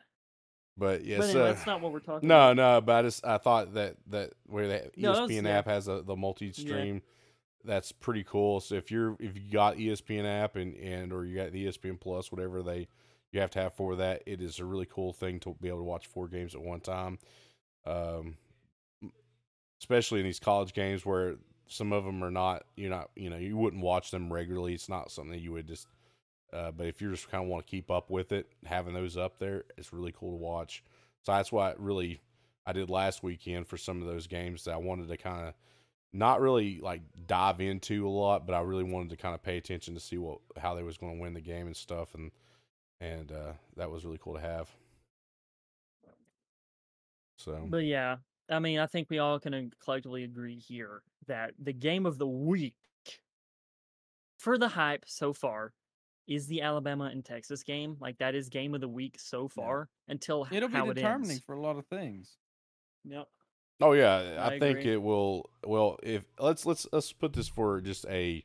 But 0.82 1.06
yes, 1.06 1.20
but 1.20 1.30
anyway, 1.30 1.41
uh, 1.41 1.53
that's 1.53 1.68
not 1.68 1.80
what 1.80 1.91
we're 1.91 1.99
talking 1.99 2.28
no, 2.28 2.53
about. 2.53 2.56
no. 2.56 2.82
But 2.82 2.95
I 2.95 3.02
just 3.03 3.24
I 3.24 3.38
thought 3.38 3.76
that 3.76 3.98
that 4.08 4.34
where 4.48 4.68
the 4.68 4.91
No, 4.98 5.14
that 5.14 5.22
was- 5.22 5.30
ESPN 5.30 5.44
yeah. 5.44 5.60
app 5.60 5.68
has 5.68 5.88
a, 5.88 6.02
the 6.02 6.16
multi-stream, 6.16 7.03
that's 7.64 7.91
pretty 7.91 8.24
cool. 8.24 8.60
So 8.62 8.74
if 8.74 8.90
you're 8.90 9.16
if 9.20 9.38
you 9.38 9.44
got 9.52 9.78
ESPN 9.78 10.26
app 10.26 10.56
and 10.56 10.76
and 10.78 11.14
or 11.14 11.24
you 11.24 11.36
got 11.36 11.52
the 11.52 11.68
ESPN 11.68 11.99
Plus, 12.02 12.32
whatever 12.32 12.64
they 12.64 12.88
you 13.32 13.40
have 13.41 13.52
to 13.52 13.60
have 13.60 13.76
for 13.76 13.95
that, 13.98 14.24
it 14.26 14.41
is 14.41 14.58
a 14.58 14.66
really 14.66 14.88
cool 14.91 15.14
thing 15.14 15.40
to 15.41 15.56
be 15.62 15.68
able 15.68 15.78
to 15.78 15.84
watch 15.84 16.08
four 16.08 16.28
games 16.28 16.56
at 16.56 16.62
one 16.62 16.80
time. 16.80 17.20
Um, 17.86 18.38
especially 19.80 20.20
in 20.22 20.26
these 20.26 20.40
college 20.40 20.74
games 20.74 21.06
where 21.06 21.36
some 21.68 21.94
of 21.94 22.06
them 22.06 22.24
are 22.24 22.32
not 22.32 22.64
you're 22.76 22.90
not 22.90 23.12
you 23.16 23.30
know 23.30 23.38
you 23.38 23.56
wouldn't 23.56 23.84
watch 23.84 24.10
them 24.10 24.34
regularly. 24.34 24.74
It's 24.74 24.90
not 24.90 25.12
something 25.12 25.40
you 25.40 25.52
would 25.52 25.68
just. 25.68 25.86
Uh, 26.53 26.72
but 26.72 26.88
if 26.88 27.02
you 27.02 27.11
just 27.11 27.30
kind 27.30 27.44
of 27.44 27.49
want 27.49 27.65
to 27.65 27.69
keep 27.69 27.90
up 27.90 28.10
with 28.10 28.32
it, 28.32 28.52
having 28.65 28.94
those 28.94 29.18
up 29.18 29.40
there, 29.40 29.64
it's 29.78 29.94
really 29.94 30.11
cool 30.11 30.32
to 30.32 30.38
watch. 30.38 30.84
So 31.23 31.32
that's 31.32 31.52
why 31.52 31.72
it 31.72 31.80
really 31.80 32.22
I 32.65 32.73
did 32.73 32.90
last 32.90 33.23
weekend 33.23 33.68
for 33.68 33.78
some 33.78 34.02
of 34.02 34.07
those 34.07 34.28
games 34.28 34.65
that 34.65 34.73
I 34.73 34.78
wanted 34.78 35.07
to 35.07 35.18
kind 35.18 35.48
of 35.48 35.53
not 36.14 36.41
really 36.41 36.80
like 36.82 37.02
dive 37.26 37.61
into 37.61 38.07
a 38.07 38.10
lot, 38.10 38.45
but 38.45 38.53
I 38.53 38.61
really 38.61 38.84
wanted 38.84 39.11
to 39.11 39.18
kind 39.18 39.34
of 39.34 39.41
pay 39.41 39.57
attention 39.57 39.94
to 39.94 39.99
see 39.99 40.18
what 40.18 40.40
how 40.57 40.76
they 40.76 40.84
was 40.84 40.98
going 40.98 41.15
to 41.15 41.22
win 41.22 41.34
the 41.34 41.41
game 41.41 41.68
and 41.68 41.76
stuff, 41.76 42.14
and 42.15 42.32
and 42.99 43.32
uh, 43.32 43.53
that 43.78 43.90
was 43.90 44.06
really 44.06 44.19
cool 44.22 44.36
to 44.36 44.41
have. 44.41 44.69
So 47.38 47.65
But 47.68 47.86
yeah, 47.86 48.18
I 48.49 48.60
mean, 48.60 48.80
I 48.80 48.86
think 48.86 49.10
we 49.10 49.19
all 49.19 49.40
can 49.40 49.72
collectively 49.84 50.23
agree 50.23 50.60
here 50.60 51.02
that 51.28 51.53
the 51.57 51.73
game 51.73 52.06
of 52.06 52.18
the 52.18 52.28
week 52.28 52.76
for 54.38 54.57
the 54.57 54.68
hype 54.68 55.06
so 55.07 55.34
far 55.34 55.73
is 56.27 56.48
the 56.48 56.61
Alabama 56.61 57.06
and 57.06 57.23
Texas 57.26 57.64
game. 57.64 57.98
Like 57.99 58.18
that 58.19 58.35
is 58.35 58.49
game 58.49 58.73
of 58.73 58.81
the 58.81 58.88
week 58.88 59.19
so 59.19 59.48
far 59.48 59.89
until 60.07 60.45
h- 60.49 60.57
It'll 60.57 60.69
be 60.69 60.76
how 60.76 60.89
it 60.89 60.93
determining 60.95 61.31
ends. 61.31 61.43
for 61.45 61.53
a 61.56 61.61
lot 61.61 61.77
of 61.77 61.85
things. 61.88 62.38
Yep. 63.06 63.27
Oh 63.81 63.93
yeah, 63.93 64.38
I, 64.39 64.48
I 64.56 64.60
think 64.60 64.80
agree. 64.80 64.93
it 64.93 65.02
will. 65.02 65.49
Well, 65.65 65.98
if 66.03 66.23
let's 66.39 66.65
let's 66.65 66.85
let's 66.91 67.11
put 67.14 67.34
this 67.34 67.48
for 67.48 67.81
just 67.81 68.06
a, 68.06 68.43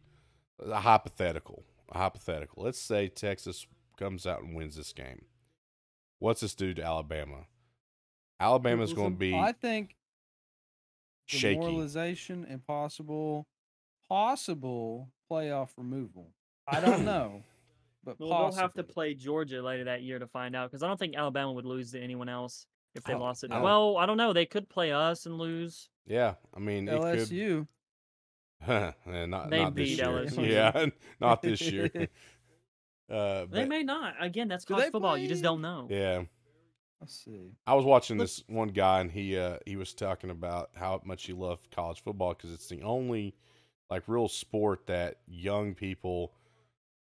a 0.61 0.81
hypothetical. 0.81 1.63
A 1.93 1.99
hypothetical. 1.99 2.65
Let's 2.65 2.81
say 2.81 3.09
Texas 3.09 3.67
comes 3.99 4.27
out 4.27 4.43
and 4.43 4.57
wins 4.57 4.77
this 4.77 4.93
game. 4.93 5.27
What's 6.19 6.41
this 6.41 6.55
do 6.55 6.73
to 6.75 6.83
Alabama? 6.83 7.45
Alabama's 8.41 8.93
going 8.93 9.13
to 9.13 9.19
be 9.19 9.35
I 9.35 9.53
think 9.53 9.95
shaky. 11.27 11.55
demoralization 11.61 12.47
and 12.49 12.67
possible 12.67 13.47
possible 14.09 15.11
playoff 15.31 15.71
removal. 15.77 16.33
I 16.67 16.81
don't 16.81 17.05
know, 17.05 17.43
but 18.07 18.19
Well, 18.19 18.51
they'll 18.51 18.59
have 18.59 18.73
to 18.75 18.85
play 18.85 19.13
Georgia 19.13 19.61
later 19.61 19.85
that 19.85 20.03
year 20.03 20.19
to 20.19 20.27
find 20.27 20.57
out 20.57 20.71
because 20.71 20.83
I 20.83 20.89
don't 20.89 20.99
think 20.99 21.17
Alabama 21.17 21.53
would 21.53 21.67
lose 21.67 21.91
to 21.93 22.01
anyone 22.01 22.29
else 22.29 22.67
if 22.95 23.05
they 23.05 23.15
lost 23.15 23.45
it. 23.45 23.51
I 23.53 23.61
Well, 23.61 23.99
I 23.99 24.07
don't 24.07 24.17
know. 24.17 24.33
They 24.33 24.47
could 24.47 24.69
play 24.69 24.93
us 24.93 25.27
and 25.27 25.37
lose. 25.37 25.91
Yeah, 26.07 26.35
I 26.55 26.61
mean 26.61 26.89
it 26.89 26.99
could. 26.99 27.19
LSU. 27.19 27.67
Eh, 28.67 29.27
not 29.27 29.51
They 29.51 29.63
not 29.63 29.75
this 29.75 29.91
beat 29.91 29.99
year. 29.99 30.07
LSU. 30.25 30.49
Yeah, 30.49 30.87
not 31.21 31.43
this 31.43 31.61
year. 31.61 31.91
Uh, 33.11 33.47
They 33.51 33.67
may 33.67 33.83
not. 33.83 34.15
Again, 34.19 34.49
that's 34.49 34.65
college 34.65 34.85
they 34.87 34.91
football. 34.91 35.19
You 35.19 35.29
just 35.29 35.43
don't 35.43 35.61
know. 35.61 35.87
yeah, 35.91 36.23
Let's 37.01 37.25
see. 37.25 37.53
I 37.67 37.75
was 37.75 37.85
watching 37.85 38.17
this 38.17 38.43
one 38.49 38.69
guy, 38.69 39.01
and 39.01 39.11
he 39.11 39.37
uh, 39.37 39.59
he 39.67 39.77
was 39.77 39.93
talking 39.93 40.31
about 40.31 40.71
how 40.75 41.01
much 41.05 41.25
he 41.27 41.33
loved 41.35 41.71
college 41.71 42.03
football 42.03 42.35
because 42.35 42.53
it's 42.53 42.69
the 42.69 42.83
only 42.83 43.35
like 43.91 44.05
real 44.07 44.29
sport 44.29 44.87
that 44.87 45.19
young 45.29 45.75
people 45.75 46.33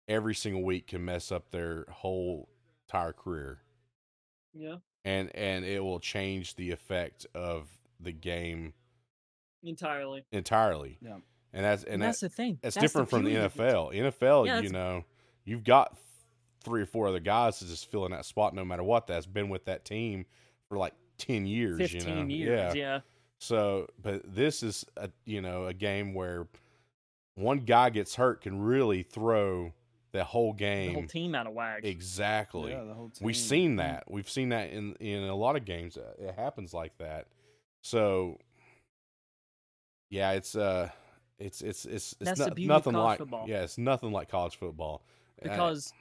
every 0.10 0.36
single 0.36 0.64
week 0.64 0.88
can 0.88 1.06
mess 1.06 1.32
up 1.32 1.52
their 1.52 1.86
whole 1.90 2.50
entire 2.88 3.14
career, 3.14 3.60
Yeah. 4.54 4.78
and 5.06 5.34
and 5.36 5.64
it 5.64 5.82
will 5.82 6.00
change 6.02 6.56
the 6.56 6.72
effect 6.72 7.26
of 7.34 7.70
the 8.02 8.12
game 8.12 8.74
Entirely. 9.64 10.26
entirely. 10.32 10.98
Yeah. 11.02 11.18
and 11.54 11.64
that's 11.66 11.84
And, 11.84 11.94
and 11.96 12.02
that's 12.04 12.20
that, 12.22 12.30
the 12.30 12.36
thing. 12.36 12.60
It's 12.64 12.76
That's 12.76 12.84
different 12.84 13.10
from 13.10 13.24
the 13.24 13.32
beauty 13.32 13.44
of 13.46 13.56
it. 13.60 13.62
NFL. 13.62 13.94
NFL, 13.94 14.46
Yeah, 14.48 14.60
you 14.62 14.70
know, 14.70 15.04
you've 15.46 15.64
got 15.64 15.98
three 16.64 16.82
or 16.82 16.86
four 16.86 17.08
other 17.08 17.20
guys 17.20 17.60
that's 17.60 17.72
just 17.72 17.90
filling 17.92 18.12
that 18.12 18.26
spot 18.26 18.54
no 18.54 18.66
matter 18.66 18.84
what. 18.84 19.08
That's 19.08 19.26
been 19.26 19.50
with 19.50 19.66
that 19.66 19.86
team 19.86 20.26
for 20.68 20.78
like 20.78 20.94
ten 21.18 21.46
years. 21.46 21.78
Fifteen 21.78 22.30
you 22.30 22.46
know? 22.48 22.54
years. 22.56 22.76
Yeah. 22.76 22.82
Yeah. 22.82 23.00
So, 23.40 23.88
but 24.02 24.22
this 24.36 24.64
is 24.64 24.86
a 24.98 25.10
you 25.26 25.42
know 25.42 25.66
a 25.66 25.74
game 25.74 26.14
where 26.14 26.48
one 27.36 27.60
guy 27.60 27.90
gets 27.90 28.16
hurt 28.16 28.42
can 28.42 28.60
really 28.62 29.04
throw 29.04 29.74
the 30.12 30.24
whole 30.24 30.54
game, 30.54 30.90
The 30.94 31.00
whole 31.00 31.08
team 31.08 31.36
out 31.36 31.48
of 31.48 31.54
whack. 31.54 31.82
Exactly. 31.84 32.72
Yeah, 32.72 32.84
the 32.84 32.94
whole 32.94 33.12
We've 33.22 33.36
seen 33.38 33.76
that. 33.78 34.10
We've 34.10 34.30
seen 34.30 34.50
that 34.50 34.72
in 34.72 34.94
in 34.96 35.24
a 35.24 35.36
lot 35.36 35.56
of 35.56 35.66
games. 35.66 35.98
Uh, 35.98 36.14
It 36.20 36.36
happens 36.36 36.74
like 36.74 36.98
that. 36.98 37.28
So, 37.82 38.38
yeah, 40.10 40.32
it's 40.32 40.56
uh, 40.56 40.90
it's 41.38 41.62
it's 41.62 41.86
it's 41.86 42.16
it's 42.20 42.30
That's 42.38 42.40
no- 42.40 42.54
nothing 42.76 42.94
like 42.94 43.20
football. 43.20 43.46
yeah, 43.48 43.62
it's 43.64 43.78
nothing 43.78 44.12
like 44.12 44.30
college 44.30 44.58
football. 44.58 45.04
Uh, 45.42 45.50
because 45.50 45.94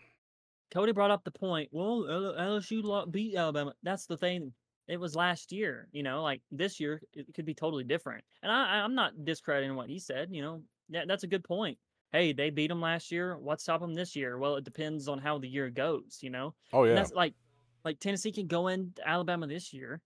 Cody 0.71 0.93
brought 0.93 1.11
up 1.11 1.25
the 1.25 1.31
point. 1.31 1.69
Well, 1.73 2.03
LSU 2.39 3.11
beat 3.11 3.37
Alabama. 3.37 3.75
That's 3.83 4.07
the 4.07 4.17
thing. 4.17 4.53
It 4.89 4.99
was 4.99 5.15
last 5.15 5.53
year, 5.53 5.89
you 5.93 6.03
know. 6.03 6.23
Like 6.23 6.41
this 6.51 6.81
year, 6.81 7.03
it 7.13 7.27
could 7.35 7.45
be 7.45 7.55
totally 7.55 7.85
different. 7.85 8.25
And 8.43 8.51
I, 8.51 8.77
I- 8.79 8.83
I'm 8.83 8.95
not 8.95 9.25
discrediting 9.25 9.77
what 9.77 9.89
he 9.91 9.99
said. 9.99 10.29
You 10.33 10.41
know, 10.43 10.63
that, 10.91 11.07
that's 11.09 11.25
a 11.25 11.29
good 11.29 11.45
point. 11.45 11.77
Hey, 12.13 12.33
they 12.33 12.51
beat 12.51 12.69
them 12.69 12.81
last 12.81 13.13
year. 13.13 13.37
What's 13.37 13.65
stop 13.65 13.81
them 13.81 13.95
this 13.95 14.17
year? 14.17 14.39
Well, 14.39 14.57
it 14.57 14.65
depends 14.65 15.09
on 15.09 15.19
how 15.19 15.39
the 15.39 15.49
year 15.49 15.69
goes. 15.71 16.19
You 16.23 16.31
know, 16.31 16.55
oh 16.73 16.83
and 16.83 16.91
yeah, 16.91 16.95
that's 16.95 17.13
like, 17.13 17.35
like 17.85 18.01
Tennessee 18.01 18.33
can 18.33 18.47
go 18.47 18.69
into 18.69 19.07
Alabama 19.07 19.47
this 19.47 19.73
year, 19.73 20.01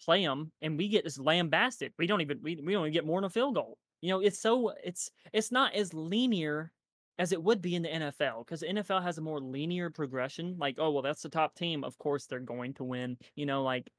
play 0.00 0.24
them, 0.24 0.50
and 0.62 0.78
we 0.78 0.88
get 0.88 1.04
this 1.04 1.18
lambasted. 1.18 1.92
We 1.98 2.06
don't 2.06 2.22
even 2.22 2.40
we, 2.42 2.56
we 2.56 2.72
don't 2.72 2.82
even 2.82 2.92
get 2.92 3.06
more 3.06 3.20
than 3.20 3.26
a 3.26 3.30
field 3.30 3.54
goal. 3.54 3.78
You 4.00 4.10
know, 4.10 4.20
it's 4.20 4.40
so 4.40 4.72
it's 4.82 5.10
it's 5.32 5.52
not 5.52 5.74
as 5.74 5.92
linear 5.92 6.72
as 7.18 7.32
it 7.32 7.42
would 7.42 7.60
be 7.60 7.74
in 7.74 7.82
the 7.82 7.88
NFL 7.88 8.44
because 8.44 8.60
the 8.60 8.66
NFL 8.66 9.02
has 9.02 9.18
a 9.18 9.22
more 9.22 9.40
linear 9.40 9.90
progression. 9.90 10.56
Like, 10.58 10.76
oh 10.78 10.90
well, 10.90 11.02
that's 11.02 11.22
the 11.22 11.28
top 11.28 11.54
team. 11.54 11.84
Of 11.84 11.98
course, 11.98 12.26
they're 12.26 12.40
going 12.40 12.74
to 12.74 12.84
win. 12.84 13.18
You 13.36 13.46
know, 13.46 13.62
like 13.62 13.90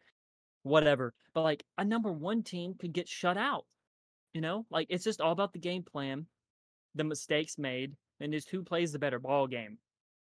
whatever. 0.63 1.13
But 1.33 1.43
like 1.43 1.63
a 1.77 1.85
number 1.85 2.11
one 2.11 2.43
team 2.43 2.73
could 2.73 2.93
get 2.93 3.07
shut 3.07 3.37
out. 3.37 3.65
You 4.33 4.41
know, 4.41 4.65
like 4.71 4.87
it's 4.89 5.03
just 5.03 5.21
all 5.21 5.31
about 5.31 5.53
the 5.53 5.59
game 5.59 5.83
plan, 5.83 6.25
the 6.95 7.03
mistakes 7.03 7.57
made, 7.57 7.95
and 8.19 8.33
just 8.33 8.49
who 8.49 8.63
plays 8.63 8.91
the 8.91 8.99
better 8.99 9.19
ball 9.19 9.45
game. 9.47 9.77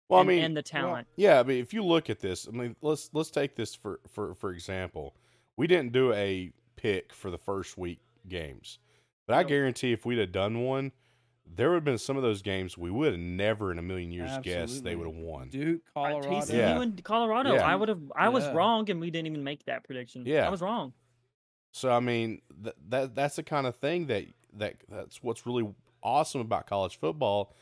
well, 0.09 0.19
I 0.19 0.23
mean, 0.23 0.43
and 0.43 0.57
the 0.57 0.61
talent. 0.61 1.07
yeah, 1.15 1.39
I 1.39 1.43
mean, 1.43 1.61
if 1.61 1.73
you 1.73 1.83
look 1.83 2.09
at 2.09 2.19
this, 2.19 2.47
I 2.47 2.51
mean, 2.51 2.75
let's 2.81 3.09
let's 3.13 3.31
take 3.31 3.55
this 3.55 3.73
for 3.73 3.99
for 4.09 4.35
for 4.35 4.51
example. 4.51 5.15
We 5.55 5.67
didn't 5.67 5.93
do 5.93 6.11
a 6.13 6.51
pick 6.75 7.13
for 7.13 7.29
the 7.31 7.37
first 7.37 7.77
week 7.77 7.99
games, 8.27 8.79
but 9.27 9.35
I 9.35 9.41
Nope. 9.41 9.49
guarantee 9.49 9.93
if 9.93 10.05
we'd 10.05 10.17
have 10.19 10.31
done 10.33 10.59
one, 10.63 10.91
there 11.45 11.69
would 11.69 11.75
have 11.75 11.83
been 11.85 11.97
some 11.97 12.17
of 12.17 12.23
those 12.23 12.41
games 12.41 12.77
we 12.77 12.89
would 12.91 13.11
have 13.13 13.19
never 13.21 13.71
in 13.71 13.77
a 13.77 13.81
million 13.81 14.11
years 14.11 14.31
guessed 14.41 14.83
they 14.83 14.95
would 14.95 15.07
have 15.07 15.15
won. 15.15 15.49
Duke, 15.49 15.81
Right, 15.95 16.11
Colorado. 16.11 16.29
TCU 16.45 16.57
Yeah. 16.57 16.81
and 16.81 17.03
Colorado. 17.03 17.53
Yeah. 17.53 17.65
I 17.67 17.75
would 17.75 17.87
have. 17.89 18.01
I 18.17 18.29
was 18.29 18.45
wrong, 18.49 18.89
and 18.89 18.99
we 18.99 19.11
didn't 19.11 19.27
even 19.27 19.43
make 19.43 19.63
that 19.65 19.83
prediction. 19.85 20.23
Yeah. 20.25 20.47
I 20.47 20.49
was 20.49 20.61
wrong. 20.61 20.93
So 21.73 21.91
I 21.91 21.99
mean, 21.99 22.41
th- 22.63 22.75
that 22.89 23.15
that's 23.15 23.35
the 23.35 23.43
kind 23.43 23.67
of 23.67 23.75
thing 23.75 24.05
that 24.05 24.25
that 24.53 24.75
that's 24.87 25.21
what's 25.23 25.45
really 25.45 25.67
awesome 26.03 26.39
about 26.39 26.67
college 26.67 26.99
football 26.99 27.53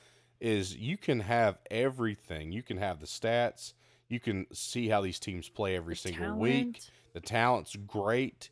is 0.41 0.75
you 0.75 0.97
can 0.97 1.21
have 1.21 1.57
everything. 1.71 2.51
You 2.51 2.61
can 2.61 2.77
have 2.77 2.99
the 2.99 3.05
stats. 3.05 3.73
You 4.09 4.19
can 4.19 4.47
see 4.51 4.89
how 4.89 5.01
these 5.01 5.17
teams 5.17 5.47
play 5.47 5.77
every 5.77 5.93
The 5.93 5.99
single 5.99 6.38
week. 6.38 6.81
The 7.13 7.21
talent's 7.21 7.75
great, 7.88 8.49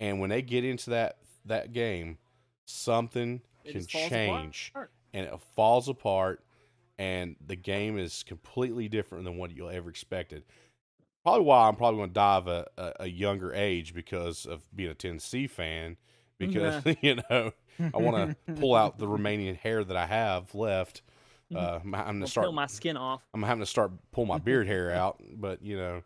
and 0.00 0.20
when 0.20 0.30
they 0.30 0.42
get 0.42 0.64
into 0.64 0.90
that 0.90 1.18
that 1.44 1.72
game, 1.72 2.18
something 2.64 3.42
it 3.64 3.72
can 3.72 3.86
change, 3.86 4.72
and 5.14 5.26
it 5.26 5.40
falls 5.54 5.88
apart, 5.88 6.44
and 6.98 7.36
the 7.46 7.56
game 7.56 7.96
is 7.96 8.24
completely 8.24 8.88
different 8.88 9.24
than 9.24 9.36
what 9.36 9.54
you 9.56 9.70
ever 9.70 9.88
expected. 9.88 10.42
Probably 11.26 11.44
why 11.44 11.66
I'm 11.66 11.74
probably 11.74 11.98
going 11.98 12.10
to 12.10 12.14
dive 12.14 12.46
a, 12.46 12.68
a, 12.78 12.92
a 13.00 13.06
younger 13.08 13.52
age 13.52 13.92
because 13.92 14.46
of 14.46 14.62
being 14.76 14.90
a 14.90 14.94
Tennessee 14.94 15.48
fan. 15.48 15.96
Because 16.38 16.84
you 17.00 17.16
know 17.16 17.50
I 17.80 17.96
want 17.96 18.36
to 18.46 18.52
pull 18.60 18.76
out 18.76 19.00
the 19.00 19.08
remaining 19.08 19.56
hair 19.56 19.82
that 19.82 19.96
I 19.96 20.06
have 20.06 20.54
left. 20.54 21.02
Mhm. 21.52 21.56
Uh, 21.56 21.80
I'm 21.82 21.90
going 21.90 22.20
to 22.20 22.28
start 22.28 22.44
peel 22.44 22.52
my 22.52 22.68
skin 22.68 22.96
off. 22.96 23.22
I'm 23.34 23.42
having 23.42 23.58
to 23.58 23.66
start 23.66 23.90
pull 24.12 24.24
my 24.24 24.38
beard 24.38 24.68
hair 24.68 24.90
out, 24.94 25.20
but 25.34 25.62
you 25.62 25.76
know, 25.76 26.02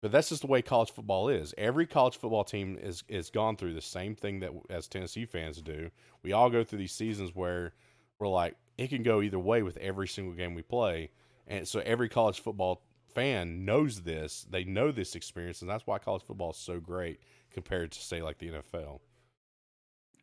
but 0.00 0.12
that's 0.12 0.30
just 0.30 0.40
the 0.40 0.46
way 0.46 0.62
college 0.62 0.92
football 0.92 1.28
is. 1.28 1.52
Every 1.58 1.86
college 1.86 2.16
football 2.16 2.44
team 2.44 2.78
is 2.80 3.04
is 3.06 3.28
gone 3.28 3.58
through 3.58 3.74
the 3.74 3.82
same 3.82 4.14
thing 4.14 4.40
that 4.40 4.52
as 4.70 4.88
Tennessee 4.88 5.26
fans 5.26 5.60
do. 5.60 5.90
We 6.22 6.32
all 6.32 6.48
go 6.48 6.64
through 6.64 6.78
these 6.78 6.92
seasons 6.92 7.34
where 7.34 7.74
we're 8.18 8.28
like, 8.28 8.56
it 8.78 8.88
can 8.88 9.02
go 9.02 9.20
either 9.20 9.38
way 9.38 9.62
with 9.62 9.76
every 9.76 10.08
single 10.08 10.32
game 10.32 10.54
we 10.54 10.62
play, 10.62 11.10
and 11.46 11.68
so 11.68 11.82
every 11.84 12.08
college 12.08 12.40
football 12.40 12.80
fan 13.14 13.64
knows 13.64 14.02
this. 14.02 14.46
They 14.50 14.64
know 14.64 14.92
this 14.92 15.14
experience, 15.14 15.60
and 15.62 15.70
that's 15.70 15.86
why 15.86 15.98
college 15.98 16.22
football 16.22 16.50
is 16.50 16.56
so 16.56 16.80
great 16.80 17.20
compared 17.50 17.92
to 17.92 18.00
say 18.02 18.22
like 18.22 18.38
the 18.38 18.48
NFL. 18.50 19.00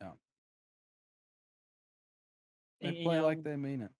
Yeah. 0.00 0.10
They 2.80 2.88
And, 2.88 2.96
you 2.96 3.04
play 3.04 3.20
like 3.20 3.42
they 3.42 3.56
mean 3.56 3.82
it. 3.82 3.90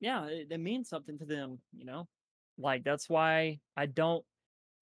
yeah, 0.00 0.26
it, 0.26 0.48
it 0.50 0.58
means 0.58 0.88
something 0.88 1.18
to 1.18 1.24
them, 1.24 1.58
you 1.72 1.84
know? 1.84 2.08
Like 2.58 2.84
that's 2.84 3.08
why 3.08 3.60
I 3.76 3.86
don't 3.86 4.24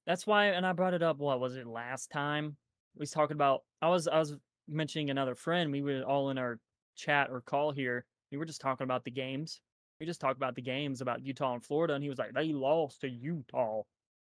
that's 0.06 0.26
why 0.26 0.46
and 0.46 0.66
I 0.66 0.72
brought 0.72 0.94
it 0.94 1.02
up 1.02 1.18
what 1.18 1.40
was 1.40 1.56
it 1.56 1.66
last 1.66 2.10
time? 2.10 2.56
We 2.96 3.00
was 3.00 3.10
talking 3.10 3.34
about 3.36 3.62
I 3.80 3.88
was 3.88 4.08
I 4.08 4.18
was 4.18 4.34
mentioning 4.68 5.10
another 5.10 5.34
friend, 5.34 5.72
we 5.72 5.80
were 5.82 6.02
all 6.02 6.30
in 6.30 6.38
our 6.38 6.58
chat 6.96 7.28
or 7.30 7.40
call 7.40 7.72
here. 7.72 8.04
We 8.30 8.38
were 8.38 8.44
just 8.44 8.60
talking 8.60 8.84
about 8.84 9.04
the 9.04 9.10
games. 9.10 9.60
We 10.02 10.06
just 10.06 10.20
talked 10.20 10.36
about 10.36 10.56
the 10.56 10.62
games 10.62 11.00
about 11.00 11.24
Utah 11.24 11.54
and 11.54 11.64
Florida 11.64 11.94
and 11.94 12.02
he 12.02 12.10
was 12.10 12.18
like, 12.18 12.32
They 12.34 12.52
lost 12.52 13.02
to 13.02 13.08
Utah. 13.08 13.82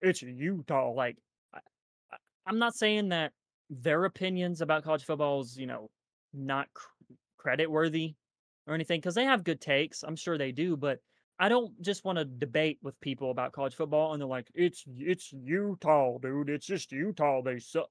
It's 0.01 0.23
Utah. 0.23 0.93
Like 0.93 1.17
I, 1.53 1.59
I'm 2.47 2.61
not 2.61 2.77
saying 2.77 3.09
that 3.09 3.33
their 3.69 4.05
opinions 4.05 4.61
about 4.61 4.85
college 4.85 5.03
football 5.03 5.41
is, 5.41 5.59
you 5.59 5.67
know, 5.67 5.91
not 6.33 6.69
cr- 6.73 7.15
credit 7.37 7.69
worthy 7.69 8.15
or 8.69 8.75
anything 8.75 9.01
because 9.01 9.17
they 9.17 9.25
have 9.25 9.43
good 9.43 9.61
takes. 9.61 10.05
I'm 10.05 10.15
sure 10.15 10.39
they 10.39 10.53
do, 10.53 10.77
but 10.77 11.01
I 11.37 11.49
don't 11.49 11.73
just 11.83 12.05
want 12.05 12.19
to 12.19 12.25
debate 12.25 12.79
with 12.81 13.01
people 13.01 13.33
about 13.33 13.51
college 13.51 13.75
football 13.75 14.13
and 14.13 14.23
they're 14.23 14.29
like, 14.29 14.47
it's 14.55 14.85
it's 14.87 15.33
Utah, 15.33 16.19
dude. 16.19 16.49
It's 16.49 16.67
just 16.67 16.93
Utah. 16.93 17.43
They 17.43 17.59
suck. 17.59 17.91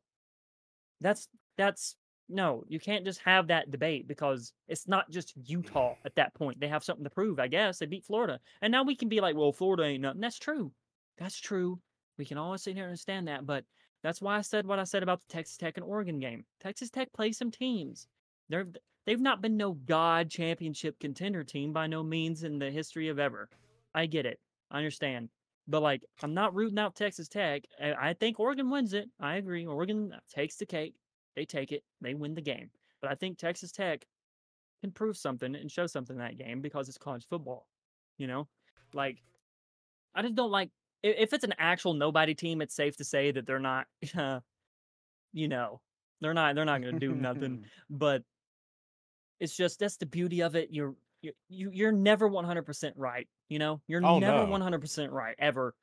That's 1.01 1.27
that's 1.57 1.97
no, 2.27 2.63
you 2.67 2.79
can't 2.79 3.05
just 3.05 3.19
have 3.21 3.47
that 3.47 3.71
debate 3.71 4.07
because 4.07 4.53
it's 4.67 4.87
not 4.87 5.09
just 5.09 5.33
Utah 5.45 5.95
at 6.05 6.15
that 6.15 6.33
point. 6.33 6.59
They 6.59 6.67
have 6.67 6.83
something 6.83 7.03
to 7.03 7.09
prove, 7.09 7.39
I 7.39 7.47
guess. 7.47 7.79
They 7.79 7.85
beat 7.85 8.05
Florida. 8.05 8.39
And 8.61 8.71
now 8.71 8.83
we 8.83 8.95
can 8.95 9.09
be 9.09 9.21
like, 9.21 9.35
well, 9.35 9.51
Florida 9.51 9.83
ain't 9.83 10.01
nothing. 10.01 10.21
That's 10.21 10.39
true. 10.39 10.71
That's 11.17 11.39
true. 11.39 11.79
We 12.17 12.25
can 12.25 12.37
always 12.37 12.63
sit 12.63 12.75
here 12.75 12.83
and 12.83 12.91
understand 12.91 13.27
that. 13.27 13.45
But 13.45 13.65
that's 14.03 14.21
why 14.21 14.37
I 14.37 14.41
said 14.41 14.65
what 14.65 14.79
I 14.79 14.83
said 14.83 15.03
about 15.03 15.21
the 15.21 15.33
Texas 15.33 15.57
Tech 15.57 15.77
and 15.77 15.85
Oregon 15.85 16.19
game. 16.19 16.45
Texas 16.61 16.89
Tech 16.89 17.11
plays 17.13 17.37
some 17.37 17.51
teams. 17.51 18.07
They're 18.49 18.67
they've 19.05 19.21
not 19.21 19.41
been 19.41 19.57
no 19.57 19.73
God 19.73 20.29
championship 20.29 20.99
contender 20.99 21.43
team 21.43 21.73
by 21.73 21.87
no 21.87 22.03
means 22.03 22.43
in 22.43 22.59
the 22.59 22.71
history 22.71 23.09
of 23.09 23.19
ever. 23.19 23.49
I 23.93 24.05
get 24.05 24.25
it. 24.25 24.39
I 24.71 24.77
understand. 24.77 25.29
But 25.67 25.81
like, 25.81 26.03
I'm 26.21 26.33
not 26.33 26.53
rooting 26.53 26.79
out 26.79 26.95
Texas 26.95 27.27
Tech. 27.27 27.63
I 27.81 28.09
I 28.09 28.13
think 28.13 28.39
Oregon 28.39 28.69
wins 28.69 28.93
it. 28.93 29.09
I 29.19 29.35
agree. 29.35 29.65
Oregon 29.65 30.13
takes 30.33 30.57
the 30.57 30.65
cake. 30.65 30.95
They 31.35 31.45
take 31.45 31.71
it. 31.71 31.83
They 32.01 32.13
win 32.13 32.33
the 32.35 32.41
game. 32.41 32.69
But 33.01 33.11
I 33.11 33.15
think 33.15 33.37
Texas 33.37 33.71
Tech 33.71 34.05
can 34.81 34.91
prove 34.91 35.17
something 35.17 35.55
and 35.55 35.71
show 35.71 35.87
something 35.87 36.15
in 36.15 36.21
that 36.21 36.37
game 36.37 36.61
because 36.61 36.87
it's 36.89 36.97
college 36.97 37.25
football. 37.29 37.67
You 38.17 38.27
know, 38.27 38.47
like 38.93 39.21
I 40.13 40.21
just 40.21 40.35
don't 40.35 40.51
like 40.51 40.69
if 41.03 41.33
it's 41.33 41.43
an 41.43 41.53
actual 41.59 41.93
nobody 41.93 42.33
team. 42.33 42.61
It's 42.61 42.73
safe 42.75 42.95
to 42.97 43.03
say 43.03 43.31
that 43.31 43.45
they're 43.45 43.59
not, 43.59 43.87
uh, 44.17 44.39
you 45.33 45.47
know, 45.47 45.81
they're 46.21 46.33
not 46.33 46.55
they're 46.55 46.65
not 46.65 46.81
going 46.81 46.93
to 46.93 46.99
do 46.99 47.13
nothing. 47.13 47.65
But 47.89 48.23
it's 49.39 49.55
just 49.55 49.79
that's 49.79 49.97
the 49.97 50.05
beauty 50.05 50.41
of 50.41 50.55
it. 50.55 50.69
You're 50.71 50.95
you 51.21 51.33
you- 51.49 51.71
you're 51.73 51.91
never 51.91 52.29
100% 52.29 52.93
right. 52.95 53.27
You 53.49 53.59
know, 53.59 53.81
you're 53.87 54.03
Oh, 54.03 54.19
never 54.19 54.45
no. 54.45 54.51
100% 54.51 55.11
right 55.11 55.35
ever. 55.37 55.75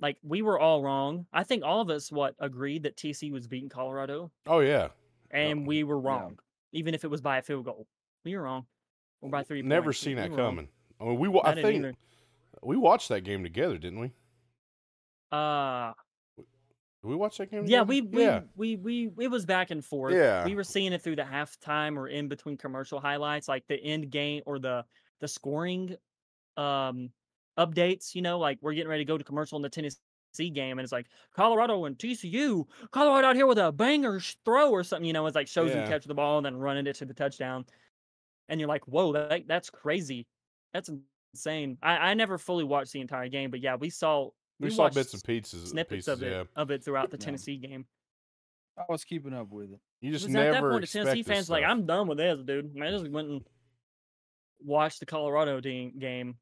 Like 0.00 0.16
we 0.22 0.42
were 0.42 0.58
all 0.58 0.82
wrong. 0.82 1.26
I 1.32 1.44
think 1.44 1.62
all 1.64 1.80
of 1.80 1.88
us 1.90 2.10
what 2.10 2.34
agreed 2.38 2.82
that 2.82 2.96
TC 2.96 3.30
was 3.32 3.46
beating 3.46 3.68
Colorado, 3.68 4.30
Oh 4.46 4.60
yeah. 4.60 4.88
and 5.30 5.66
we 5.66 5.84
were 5.84 6.00
yeah. 6.00 6.08
wrong, 6.08 6.38
even 6.72 6.94
if 6.94 7.04
it 7.04 7.10
was 7.10 7.20
by 7.20 7.38
a 7.38 7.42
field 7.42 7.64
goal. 7.64 7.86
We 8.24 8.36
were 8.36 8.42
wrong, 8.42 8.66
or 9.20 9.30
by 9.30 9.42
three. 9.44 9.62
Never 9.62 9.86
points. 9.86 10.00
Seen 10.00 10.16
we 10.16 10.22
that 10.22 10.30
were 10.30 10.36
wrong. 10.36 10.46
coming. 10.56 10.68
I 11.00 11.04
mean, 11.04 11.18
we. 11.20 11.40
I 11.40 11.50
I 11.50 11.54
think 11.54 11.66
either. 11.78 11.94
we 12.62 12.76
watched 12.76 13.08
that 13.10 13.20
game 13.22 13.42
together, 13.42 13.78
didn't 13.78 14.00
we? 14.00 14.10
Uh 15.32 15.92
Did 16.36 17.08
we 17.08 17.16
watch 17.16 17.38
that 17.38 17.50
game? 17.50 17.64
yeah, 17.66 17.82
we 17.82 18.00
we, 18.02 18.22
yeah. 18.22 18.40
we 18.56 18.76
we 18.76 19.10
it 19.18 19.28
was 19.30 19.44
back 19.46 19.70
and 19.70 19.84
forth. 19.84 20.14
Yeah. 20.14 20.44
we 20.44 20.54
were 20.54 20.64
seeing 20.64 20.92
it 20.92 21.02
through 21.02 21.16
the 21.16 21.22
halftime 21.22 21.96
or 21.96 22.08
in 22.08 22.28
between 22.28 22.56
commercial 22.56 23.00
highlights, 23.00 23.48
like 23.48 23.66
the 23.68 23.76
end 23.76 24.10
game 24.10 24.42
or 24.46 24.58
the 24.58 24.84
the 25.20 25.28
scoring 25.28 25.96
um 26.56 27.10
updates. 27.58 28.14
You 28.14 28.22
know, 28.22 28.38
like 28.38 28.58
we're 28.60 28.74
getting 28.74 28.88
ready 28.90 29.04
to 29.04 29.08
go 29.08 29.18
to 29.18 29.24
commercial 29.24 29.56
in 29.56 29.62
the 29.62 29.68
Tennessee 29.68 30.00
game, 30.50 30.78
and 30.78 30.84
it's 30.84 30.92
like 30.92 31.06
Colorado 31.34 31.84
and 31.84 31.96
TCU, 31.96 32.64
Colorado 32.90 33.28
out 33.28 33.36
here 33.36 33.46
with 33.46 33.58
a 33.58 33.70
banger 33.72 34.20
throw 34.44 34.70
or 34.70 34.82
something. 34.82 35.06
You 35.06 35.12
know, 35.12 35.26
it's 35.26 35.34
like 35.36 35.48
shows 35.48 35.70
you 35.70 35.82
catch 35.82 36.04
the 36.04 36.14
ball 36.14 36.38
and 36.38 36.46
then 36.46 36.56
running 36.56 36.86
it 36.86 36.96
to 36.96 37.04
the 37.04 37.14
touchdown, 37.14 37.64
and 38.48 38.58
you're 38.60 38.68
like, 38.68 38.84
whoa, 38.86 39.12
that 39.12 39.46
that's 39.46 39.70
crazy, 39.70 40.26
that's 40.72 40.90
insane. 41.34 41.78
I 41.82 42.10
I 42.10 42.14
never 42.14 42.38
fully 42.38 42.64
watched 42.64 42.92
the 42.92 43.00
entire 43.00 43.28
game, 43.28 43.50
but 43.50 43.60
yeah, 43.60 43.76
we 43.76 43.90
saw 43.90 44.30
We, 44.60 44.70
saw 44.70 44.88
bits 44.88 45.12
and 45.14 45.22
pieces. 45.24 45.64
Uh, 45.64 45.66
snippets 45.68 46.06
pieces, 46.06 46.08
of 46.08 46.22
it 46.22 46.30
Yeah. 46.32 46.44
of 46.56 46.70
it 46.70 46.84
throughout 46.84 47.10
the 47.10 47.16
Yeah. 47.18 47.24
Tennessee 47.26 47.56
game. 47.56 47.86
I 48.76 48.84
was 48.88 49.04
keeping 49.04 49.32
up 49.32 49.50
with 49.50 49.72
it. 49.72 49.80
You 50.00 50.10
just 50.10 50.26
Because 50.26 50.36
at 50.36 50.44
that 50.46 50.52
never 50.54 50.70
point, 50.72 50.80
the 50.80 50.84
expect 50.84 51.06
Tennessee 51.06 51.22
fans 51.22 51.48
like. 51.48 51.62
I'm 51.64 51.86
done 51.86 52.08
with 52.08 52.18
this, 52.18 52.40
dude. 52.44 52.76
I 52.82 52.90
just 52.90 53.08
went 53.08 53.28
and 53.28 53.46
watched 54.60 55.00
the 55.00 55.06
Colorado 55.06 55.60
de- 55.60 55.92
game. 55.96 56.38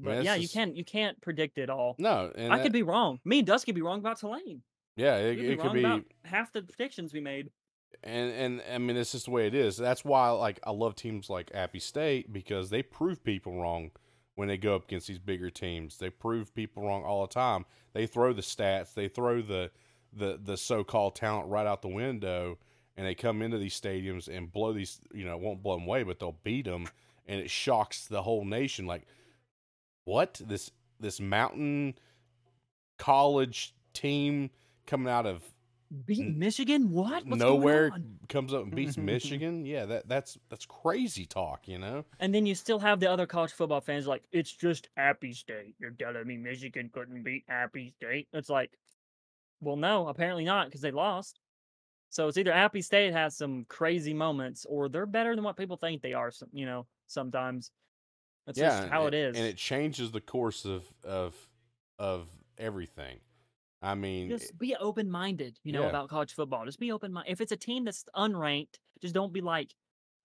But 0.00 0.24
yeah, 0.24 0.34
you 0.36 0.48
can't 0.48 0.76
you 0.76 0.84
can't 0.84 1.20
predict 1.20 1.58
it 1.58 1.70
all. 1.70 1.96
No, 1.98 2.30
and 2.34 2.52
I 2.52 2.58
that- 2.58 2.62
could 2.62 2.72
be 2.72 2.82
wrong. 2.82 3.20
Me 3.24 3.38
and 3.38 3.46
Dusty 3.46 3.66
could 3.66 3.74
be 3.74 3.82
wrong 3.82 3.98
about 3.98 4.18
Tulane. 4.20 4.62
Yeah, 4.96 5.16
it, 5.16 5.36
could 5.36 5.42
be 5.42 5.48
it 5.48 5.56
could 5.56 5.64
wrong 5.66 5.74
be. 5.74 5.80
about 5.80 6.04
half 6.24 6.52
the 6.52 6.62
predictions 6.62 7.12
we 7.12 7.20
made. 7.20 7.50
and 8.02 8.32
and 8.32 8.62
I 8.72 8.78
mean 8.78 8.96
it's 8.96 9.12
just 9.12 9.26
the 9.26 9.30
way 9.30 9.46
it 9.46 9.54
is. 9.54 9.76
That's 9.76 10.04
why 10.04 10.30
like 10.30 10.60
I 10.64 10.70
love 10.70 10.94
teams 10.94 11.28
like 11.30 11.50
Appy 11.54 11.78
State 11.80 12.32
because 12.32 12.70
they 12.70 12.82
prove 12.82 13.22
people 13.24 13.60
wrong 13.60 13.90
when 14.34 14.46
they 14.48 14.56
go 14.56 14.76
up 14.76 14.84
against 14.84 15.08
these 15.08 15.18
bigger 15.18 15.50
teams. 15.50 15.98
They 15.98 16.10
prove 16.10 16.54
people 16.54 16.84
wrong 16.84 17.02
all 17.02 17.26
the 17.26 17.32
time. 17.34 17.64
They 17.92 18.06
throw 18.06 18.32
the 18.32 18.42
stats, 18.42 18.94
they 18.94 19.08
throw 19.08 19.42
the 19.42 19.70
the 20.12 20.38
the 20.42 20.56
so-called 20.56 21.16
talent 21.16 21.48
right 21.48 21.66
out 21.66 21.82
the 21.82 21.88
window 21.88 22.58
and 22.96 23.06
they 23.06 23.14
come 23.14 23.42
into 23.42 23.58
these 23.58 23.78
stadiums 23.78 24.26
and 24.26 24.50
blow 24.50 24.72
these, 24.72 25.00
you 25.14 25.24
know, 25.24 25.36
won't 25.36 25.62
blow 25.62 25.76
them 25.76 25.86
away, 25.86 26.02
but 26.02 26.18
they'll 26.18 26.38
beat 26.42 26.64
them 26.64 26.88
and 27.28 27.40
it 27.40 27.50
shocks 27.50 28.06
the 28.06 28.22
whole 28.22 28.44
nation 28.44 28.86
like 28.86 29.02
what? 30.08 30.40
This 30.44 30.70
this 30.98 31.20
mountain 31.20 31.94
college 32.98 33.74
team 33.92 34.50
coming 34.86 35.12
out 35.12 35.26
of 35.26 35.42
Beat 36.04 36.36
Michigan? 36.36 36.90
What? 36.90 37.24
What's 37.26 37.40
nowhere 37.40 37.90
Going 37.90 38.02
on? 38.02 38.18
comes 38.28 38.52
up 38.52 38.64
and 38.64 38.74
beats 38.74 38.96
Michigan. 38.98 39.64
Yeah, 39.64 39.86
that 39.86 40.08
that's 40.08 40.38
that's 40.48 40.66
crazy 40.66 41.24
talk, 41.24 41.66
you 41.66 41.78
know. 41.78 42.04
And 42.20 42.34
then 42.34 42.44
you 42.46 42.54
still 42.54 42.78
have 42.78 43.00
the 43.00 43.10
other 43.10 43.26
college 43.26 43.52
football 43.52 43.80
fans 43.80 44.06
like, 44.06 44.22
it's 44.32 44.52
just 44.52 44.88
Appy 44.96 45.32
State. 45.32 45.76
You're 45.78 45.92
telling 45.92 46.26
me 46.26 46.36
Michigan 46.36 46.90
couldn't 46.92 47.22
beat 47.22 47.44
Appy 47.48 47.94
State? 47.96 48.28
It's 48.32 48.50
like, 48.50 48.70
well, 49.60 49.76
no, 49.76 50.08
apparently 50.08 50.44
not 50.44 50.66
because 50.66 50.82
they 50.82 50.90
lost. 50.90 51.40
So 52.10 52.28
it's 52.28 52.38
either 52.38 52.52
Appy 52.52 52.82
State 52.82 53.12
has 53.12 53.36
some 53.36 53.64
crazy 53.68 54.14
moments 54.14 54.66
or 54.68 54.88
they're 54.88 55.06
better 55.06 55.34
than 55.34 55.44
what 55.44 55.56
people 55.56 55.76
think 55.76 56.02
they 56.02 56.12
are. 56.12 56.30
Some, 56.30 56.48
you 56.52 56.66
know, 56.66 56.86
sometimes 57.06 57.70
that's 58.48 58.58
yeah, 58.58 58.80
just 58.80 58.88
how 58.88 59.06
it, 59.06 59.14
it 59.14 59.18
is. 59.18 59.36
and 59.36 59.46
it 59.46 59.56
changes 59.58 60.10
the 60.10 60.22
course 60.22 60.64
of 60.64 60.82
of 61.04 61.34
of 61.98 62.28
everything. 62.56 63.18
I 63.82 63.94
mean, 63.94 64.30
just 64.30 64.58
be 64.58 64.74
open 64.74 65.10
minded, 65.10 65.58
you 65.62 65.72
know, 65.72 65.82
Yeah. 65.82 65.90
about 65.90 66.08
college 66.08 66.32
football. 66.32 66.64
Just 66.64 66.80
be 66.80 66.90
open 66.90 67.12
minded. 67.12 67.30
If 67.30 67.42
it's 67.42 67.52
a 67.52 67.56
team 67.56 67.84
that's 67.84 68.04
unranked, 68.16 68.78
just 69.02 69.14
don't 69.14 69.32
be 69.32 69.42
like, 69.42 69.74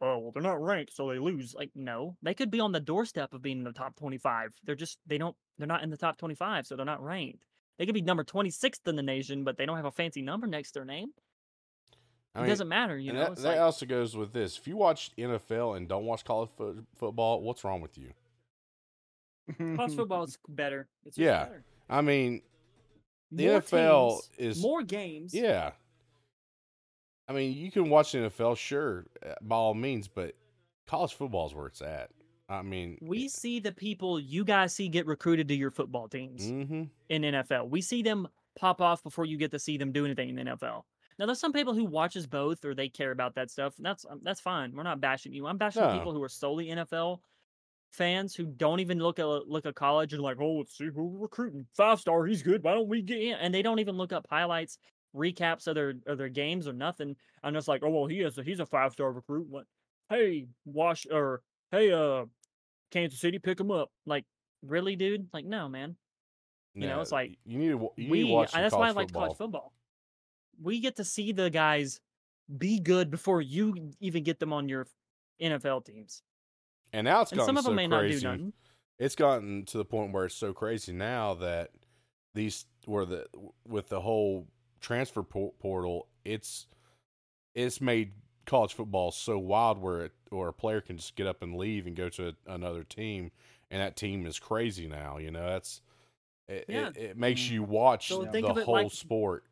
oh, 0.02 0.20
well, 0.20 0.32
they're 0.32 0.41
not 0.41 0.62
ranked, 0.62 0.94
so 0.94 1.10
they 1.10 1.20
lose. 1.20 1.54
Like, 1.54 1.70
no, 1.76 2.16
they 2.22 2.34
could 2.34 2.50
be 2.50 2.62
on 2.62 2.72
the 2.72 2.80
doorstep 2.80 3.34
of 3.34 3.41
being 3.41 3.60
in 3.60 3.64
the 3.66 3.74
top 3.74 3.95
25. 3.98 4.54
They're 4.64 4.74
just, 4.76 4.98
they 5.06 5.18
don't, 5.18 5.36
they're 5.58 5.68
not 5.68 5.84
in 5.84 5.90
the 5.90 5.98
top 5.98 6.18
25, 6.18 6.66
so 6.66 6.76
they're 6.76 6.86
not 6.86 7.04
ranked. 7.04 7.44
They 7.78 7.86
could 7.86 7.94
be 7.94 8.02
number 8.02 8.24
26th 8.24 8.88
in 8.88 8.95
the 8.95 9.04
nation, 9.04 9.44
but 9.44 9.58
they 9.58 9.66
don't 9.66 9.78
have 9.78 9.86
a 9.86 9.91
fancy 9.91 10.22
number 10.22 10.48
next 10.48 10.72
to 10.72 10.80
their 10.80 10.86
name. 10.86 11.10
I 12.35 12.45
it 12.45 12.47
doesn't 12.47 12.68
matter, 12.68 12.97
you 12.97 13.14
know. 13.14 13.19
that, 13.19 13.35
that 13.35 13.43
like, 13.43 13.60
also 13.60 13.85
goes 13.85 14.15
with 14.18 14.34
this. 14.34 14.57
If 14.57 14.68
you 14.68 14.76
watch 14.76 15.11
NFL 15.18 15.77
and 15.77 15.88
don't 15.88 16.05
watch 16.05 16.26
college 16.26 16.49
fo- 16.57 16.84
football, 16.95 17.41
what's 17.41 17.64
wrong 17.64 17.80
with 17.81 17.97
you? 17.97 18.10
college 19.76 19.95
football 19.95 20.23
is 20.23 20.38
better. 20.49 20.88
It's 21.05 21.18
Yeah. 21.18 21.43
better. 21.45 21.64
I 21.89 22.01
mean, 22.01 22.41
the 23.31 23.47
More 23.47 23.61
NFL 23.61 24.10
teams, 24.38 24.57
is 24.57 24.61
more 24.61 24.81
games. 24.84 25.34
yeah. 25.34 25.72
I 27.27 27.34
mean, 27.34 27.53
you 27.55 27.72
can 27.72 27.89
watch 27.89 28.11
the 28.11 28.18
NFL, 28.19 28.57
sure, 28.57 29.05
uh, 29.26 29.34
by 29.41 29.55
all 29.55 29.73
means, 29.73 30.07
but 30.07 30.35
college 30.88 31.14
football 31.14 31.47
is 31.47 31.53
where 31.53 31.68
it's 31.68 31.81
at. 31.81 32.10
I 32.49 32.61
mean, 32.61 32.97
We 33.01 33.30
see 33.30 33.60
the 33.60 33.72
people 33.72 34.19
you 34.19 34.43
guys 34.43 34.73
see 34.76 34.89
get 34.89 35.05
recruited 35.05 35.47
to 35.47 35.55
your 35.55 35.72
football 35.72 36.07
teams. 36.10 36.47
hmm 36.49 36.84
in 37.10 37.22
NFL. 37.22 37.69
We 37.69 37.81
see 37.81 38.01
them 38.01 38.27
pop 38.55 38.81
off 38.81 39.03
before 39.03 39.26
you 39.26 39.38
get 39.38 39.51
to 39.51 39.60
see 39.60 39.77
them 39.77 39.91
do 39.91 40.03
anything 40.05 40.30
in 40.30 40.35
the 40.35 40.43
NFL. 40.43 40.84
Now, 41.24 41.28
there's 41.28 41.40
some 41.40 41.54
people 41.54 41.74
who 41.74 41.86
watches 41.86 42.28
both 42.28 42.66
or 42.66 42.76
they 42.76 42.90
care 42.90 43.12
about 43.12 43.36
that 43.36 43.50
stuff. 43.50 43.78
And 43.78 43.86
that's 43.86 44.06
um, 44.10 44.20
that's 44.24 44.41
fine. 44.41 44.74
We're 44.76 44.84
not 44.84 45.00
bashing 45.00 45.32
you. 45.32 45.48
I'm 45.48 45.58
bashing 45.58 45.82
No. 45.82 45.98
people 45.98 46.12
who 46.12 46.22
are 46.22 46.28
solely 46.28 46.68
NFL 46.68 47.20
fans 47.91 48.36
who 48.36 48.45
don't 48.45 48.82
even 48.82 49.00
look 49.00 49.20
at 49.20 49.26
look 49.26 49.66
at 49.66 49.74
college 49.74 50.12
and 50.12 50.22
like, 50.22 50.36
oh, 50.41 50.58
let's 50.58 50.78
see 50.78 50.90
who 50.94 51.06
we're 51.06 51.22
recruiting. 51.22 51.66
Five 51.78 52.02
star, 52.02 52.26
he's 52.26 52.44
good. 52.44 52.62
Why 52.62 52.74
don't 52.74 52.90
we 52.90 53.02
get 53.02 53.22
in? 53.22 53.36
And 53.36 53.54
they 53.54 53.62
don't 53.62 53.80
even 53.80 53.95
look 53.95 54.12
up 54.12 54.28
highlights, 54.30 54.78
recaps 55.16 55.66
of 55.68 55.76
their 55.76 55.94
of 56.08 56.18
their 56.18 56.28
games 56.28 56.68
or 56.68 56.74
nothing. 56.74 57.16
I'm 57.41 57.54
just 57.54 57.70
like, 57.70 57.84
oh 57.86 57.90
well, 57.90 58.06
he 58.06 58.20
is 58.20 58.38
a, 58.38 58.44
he's 58.44 58.60
a 58.60 58.66
five 58.66 58.91
star 58.91 59.10
recruit. 59.14 59.48
What? 59.50 59.64
Hey, 60.10 60.48
Wash 60.66 61.08
or 61.10 61.41
hey, 61.72 61.94
uh, 61.94 62.26
Kansas 62.91 63.22
City, 63.22 63.40
pick 63.40 63.62
him 63.62 63.72
up. 63.72 63.91
Like, 64.06 64.26
really, 64.62 64.98
dude? 64.98 65.30
Like, 65.32 65.45
no, 65.45 65.70
man. 65.70 65.95
You 66.74 66.88
know, 66.88 67.00
it's 67.00 67.14
like, 67.14 67.38
you 67.45 67.60
need 67.60 67.70
to 67.70 67.90
you 67.95 68.04
need 68.04 68.12
we 68.12 68.22
to 68.24 68.34
watch. 68.34 68.52
That's 68.52 68.76
why 68.76 68.90
I 68.90 68.91
like 68.91 69.08
football. 69.08 69.22
college 69.22 69.38
football. 69.38 69.74
We 70.61 70.80
get 70.80 70.95
to 70.97 71.03
see 71.03 71.31
the 71.31 71.49
guys 71.49 71.99
be 72.57 72.80
good 72.80 73.09
before 73.09 73.41
you 73.41 73.91
even 73.99 74.23
get 74.23 74.39
them 74.39 74.53
on 74.53 74.67
your 74.69 74.88
NFL 75.41 75.85
teams. 75.85 76.21
And 76.91 77.05
now 77.05 77.21
it's 77.21 77.31
And 77.31 77.39
gotten 77.39 77.47
some 77.47 77.57
of 77.57 77.63
so 77.63 77.69
them 77.69 77.75
may 77.77 77.88
not 77.88 78.01
do 78.01 78.09
crazy. 78.09 78.25
nothing. 78.25 78.53
It's 78.99 79.15
gotten 79.15 79.65
to 79.65 79.77
the 79.77 79.85
point 79.85 80.13
where 80.13 80.25
it's 80.25 80.35
so 80.35 80.53
crazy 80.53 80.93
now 80.93 81.34
that 81.35 81.71
these 82.35 82.65
where 82.85 83.05
the 83.05 83.25
with 83.67 83.89
the 83.89 84.01
whole 84.01 84.47
transfer 84.81 85.23
portal, 85.23 86.07
it's 86.23 86.67
it's 87.55 87.81
made 87.81 88.11
college 88.45 88.73
football 88.73 89.11
so 89.11 89.39
wild 89.39 89.77
where 89.80 90.01
it 90.05 90.11
or 90.31 90.49
a 90.49 90.53
player 90.53 90.81
can 90.81 90.97
just 90.97 91.15
get 91.15 91.25
up 91.27 91.41
and 91.41 91.55
leave 91.55 91.88
and 91.88 91.95
go 91.95 92.09
to 92.09 92.35
another 92.45 92.84
team, 92.84 93.31
and 93.71 93.81
that 93.81 93.95
team 93.95 94.25
is 94.25 94.38
crazy 94.39 94.88
now. 94.88 95.17
You 95.17 95.31
know, 95.31 95.47
that's 95.47 95.81
it. 96.47 96.65
Yeah. 96.67 96.89
It, 96.89 96.97
it 96.97 97.17
makes 97.17 97.49
you 97.49 97.63
watch 97.63 98.09
So 98.09 98.23
the 98.23 98.31
think 98.31 98.47
of 98.47 98.57
it 98.57 98.65
whole 98.65 98.75
like- 98.75 98.91
sport 98.91 99.43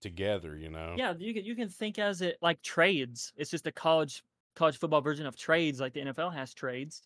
together. 0.00 0.56
You 0.56 0.70
know. 0.70 0.94
Yeah, 0.96 1.14
you 1.18 1.34
can 1.34 1.44
you 1.44 1.54
can 1.54 1.68
think 1.68 1.98
as 1.98 2.20
it 2.22 2.38
like 2.42 2.62
trades. 2.62 3.32
It's 3.36 3.50
just 3.50 3.66
a 3.66 3.72
college 3.72 4.22
college 4.54 4.78
football 4.78 5.00
version 5.00 5.26
of 5.26 5.36
trades, 5.36 5.80
like 5.80 5.92
the 5.92 6.00
NFL 6.00 6.32
has 6.34 6.54
trades. 6.54 7.02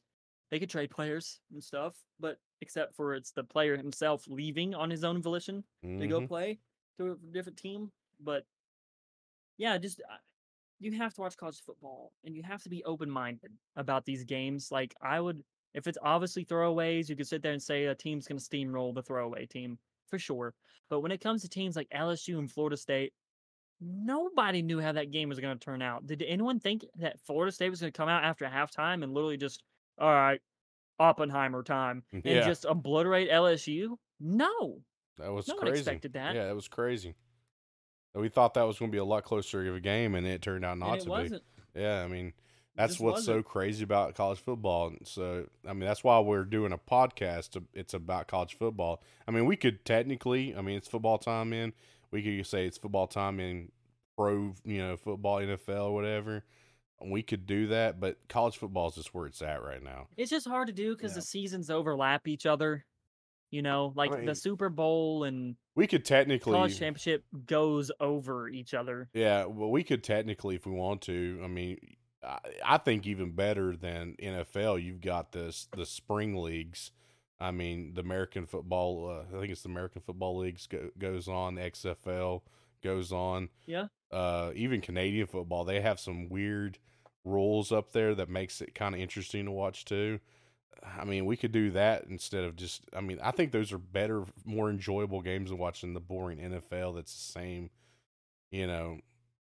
They 0.51 0.59
could 0.59 0.71
trade 0.71 0.91
players 0.91 1.41
and 1.53 1.63
stuff, 1.65 1.97
but 2.21 2.39
except 2.61 2.95
for 2.95 3.15
it's 3.15 3.33
the 3.33 3.45
player 3.45 3.77
himself 3.77 4.27
leaving 4.29 4.75
on 4.75 4.91
his 4.91 5.05
own 5.05 5.23
volition 5.23 5.65
to 5.99 6.07
go 6.07 6.21
Mhm. 6.21 6.29
play 6.29 6.61
to 6.99 7.13
a 7.13 7.17
different 7.17 7.59
team. 7.59 7.91
But 8.21 8.47
yeah, 9.59 9.79
just 9.79 10.01
uh, 10.01 10.17
you 10.81 10.93
have 10.93 11.15
to 11.15 11.21
watch 11.23 11.37
college 11.37 11.63
football 11.63 12.13
and 12.25 12.37
you 12.37 12.43
have 12.43 12.63
to 12.65 12.69
be 12.69 12.85
open 12.85 13.11
minded 13.11 13.53
about 13.77 14.05
these 14.05 14.25
games. 14.25 14.73
Like 14.73 14.95
I 15.03 15.21
would, 15.21 15.45
if 15.75 15.87
it's 15.87 15.99
obviously 16.03 16.45
throwaways, 16.45 17.09
you 17.09 17.17
could 17.17 17.29
sit 17.29 17.43
there 17.43 17.53
and 17.53 17.63
say 17.63 17.87
a 17.87 17.95
team's 17.95 18.29
going 18.29 18.39
to 18.39 18.45
steamroll 18.45 18.95
the 18.95 19.03
throwaway 19.03 19.47
team 19.47 19.79
for 20.13 20.19
sure. 20.19 20.55
But 20.91 21.01
when 21.01 21.11
it 21.11 21.23
comes 21.23 21.41
to 21.41 21.49
teams 21.49 21.75
like 21.75 21.89
LSU 21.89 22.39
and 22.39 22.51
Florida 22.51 22.77
State, 22.77 23.15
nobody 23.81 24.61
knew 24.61 24.79
how 24.79 24.93
that 24.93 25.11
game 25.11 25.31
was 25.31 25.41
going 25.41 25.59
to 25.59 25.65
turn 25.65 25.81
out. 25.81 26.07
Did 26.07 26.23
anyone 26.23 26.61
think 26.61 26.85
that 26.99 27.19
Florida 27.21 27.51
State 27.51 27.71
was 27.71 27.81
going 27.81 27.91
to 27.91 27.97
come 27.97 28.11
out 28.11 28.25
after 28.25 28.45
halftime 28.45 29.03
and 29.03 29.15
literally 29.15 29.39
just, 29.39 29.63
all 29.99 30.13
right, 30.13 30.41
Oppenheimer 30.99 31.63
time, 31.63 32.05
mm, 32.13 32.17
and 32.17 32.25
Yeah. 32.27 32.43
just 32.43 32.67
obliterate 32.67 33.31
LSU? 33.31 33.97
No, 34.21 34.83
That 35.17 35.33
was 35.33 35.49
no 35.49 35.57
one 35.57 35.69
expected 35.69 36.13
that. 36.13 36.35
Yeah, 36.35 36.45
that 36.47 36.55
was 36.55 36.69
crazy. 36.69 37.15
We 38.15 38.29
thought 38.29 38.53
that 38.55 38.65
was 38.65 38.79
going 38.79 38.91
to 38.91 38.95
be 38.95 38.99
a 38.99 39.05
lot 39.05 39.25
closer 39.25 39.67
of 39.67 39.77
a 39.77 39.81
game, 39.81 40.15
and 40.15 40.27
it 40.27 40.43
turned 40.43 40.67
out 40.67 40.77
not 40.77 41.01
to 41.01 41.09
wasn't. 41.09 41.43
be. 41.75 41.81
Yeah, 41.81 42.05
I 42.05 42.09
mean, 42.09 42.35
that's 42.77 42.99
what's 42.99 43.25
so 43.25 43.33
wasn't. 43.33 43.47
crazy 43.47 43.85
about 43.85 44.15
college 44.15 44.39
football. 44.39 44.89
And 44.89 45.07
So, 45.07 45.47
I 45.69 45.73
mean, 45.73 45.87
that's 45.87 46.03
why 46.05 46.19
we're 46.21 46.45
doing 46.45 46.73
a 46.73 46.79
podcast. 46.79 47.63
It's 47.75 47.95
about 47.95 48.29
college 48.29 48.57
football. 48.59 49.03
I 49.27 49.31
mean, 49.31 49.47
we 49.47 49.57
could 49.57 49.85
technically, 49.85 50.55
I 50.57 50.63
mean, 50.63 50.77
it's 50.77 50.89
football 50.89 51.19
time 51.19 51.53
in. 51.53 51.73
We 52.11 52.23
could 52.23 52.47
say 52.47 52.67
it's 52.67 52.79
football 52.79 53.07
time 53.07 53.41
in 53.41 53.71
pro, 54.17 54.55
you 54.65 54.79
know, 54.79 54.97
football, 54.97 55.39
NFL, 55.39 55.87
or 55.87 55.95
whatever. 55.95 56.45
We 57.05 57.23
could 57.23 57.47
do 57.47 57.67
that, 57.69 57.99
but 57.99 58.17
college 58.29 58.57
football 58.57 58.89
is 58.89 58.95
just 58.95 59.13
where 59.13 59.27
it's 59.27 59.43
at 59.43 59.63
right 59.65 59.83
now. 59.83 60.07
It's 60.17 60.31
just 60.31 60.47
hard 60.47 60.69
to 60.69 60.73
do 60.73 60.95
because 60.95 61.13
Yeah. 61.13 61.17
the 61.17 61.23
seasons 61.23 61.69
overlap 61.69 62.29
each 62.29 62.47
other. 62.47 62.85
You 63.51 63.61
know, 63.61 63.93
like 63.97 64.13
mean- 64.13 64.25
the 64.25 64.35
Super 64.35 64.69
Bowl 64.71 65.25
and 65.25 65.57
We 65.75 65.87
could 65.87 66.05
technically, 66.05 66.53
college 66.55 66.79
championship 66.79 67.25
goes 67.47 67.91
over 68.01 68.49
each 68.49 68.73
other. 68.73 69.11
Yeah, 69.15 69.45
well, 69.47 69.71
we 69.71 69.83
could 69.85 70.03
technically, 70.05 70.55
if 70.57 70.65
we 70.65 70.73
want 70.73 71.03
to. 71.03 71.41
I 71.43 71.49
mean, 71.49 71.77
I, 72.65 72.79
think 72.79 73.07
even 73.07 73.33
better 73.33 73.77
than 73.77 74.17
NFL, 74.23 74.83
you've 74.83 75.01
got 75.01 75.33
this 75.33 75.69
the 75.77 75.87
spring 75.87 76.37
leagues. 76.37 76.93
I 77.41 77.51
mean, 77.51 77.95
the 77.95 78.03
American 78.03 78.47
football. 78.47 79.11
Uh, 79.11 79.37
I 79.37 79.41
think 79.41 79.53
it's 79.53 79.63
the 79.63 79.69
American 79.69 80.03
Football 80.03 80.39
Leagues 80.39 80.69
go, 80.69 80.91
goes 80.97 81.27
on. 81.27 81.57
XFL 81.57 82.43
goes 82.83 83.13
on. 83.13 83.49
Yeah. 83.67 83.87
Uh, 84.13 84.53
even 84.55 84.81
Canadian 84.81 85.27
football, 85.27 85.65
they 85.65 85.81
have 85.81 85.99
some 85.99 86.29
weird 86.29 86.79
rules 87.25 87.73
up 87.73 87.93
there 87.93 88.15
that 88.15 88.29
makes 88.29 88.61
it 88.61 88.75
kind 88.75 88.95
of 88.95 89.01
interesting 89.01 89.47
to 89.47 89.51
watch 89.51 89.85
too. 89.85 90.21
I 90.99 91.05
mean, 91.05 91.27
we 91.27 91.37
could 91.37 91.53
do 91.53 91.71
that 91.73 92.05
instead 92.09 92.45
of 92.45 92.57
just. 92.57 92.83
I 92.95 93.01
mean, 93.01 93.19
I 93.23 93.33
think 93.33 93.53
those 93.53 93.73
are 93.73 93.79
better, 93.79 94.25
more 94.45 94.71
enjoyable 94.71 95.21
games 95.21 95.51
than 95.51 95.59
watching 95.59 95.95
the 95.95 96.01
boring 96.01 96.39
NFL. 96.39 96.95
That's 96.95 97.15
the 97.15 97.33
same. 97.33 97.71
You 98.51 98.67
know, 98.67 98.99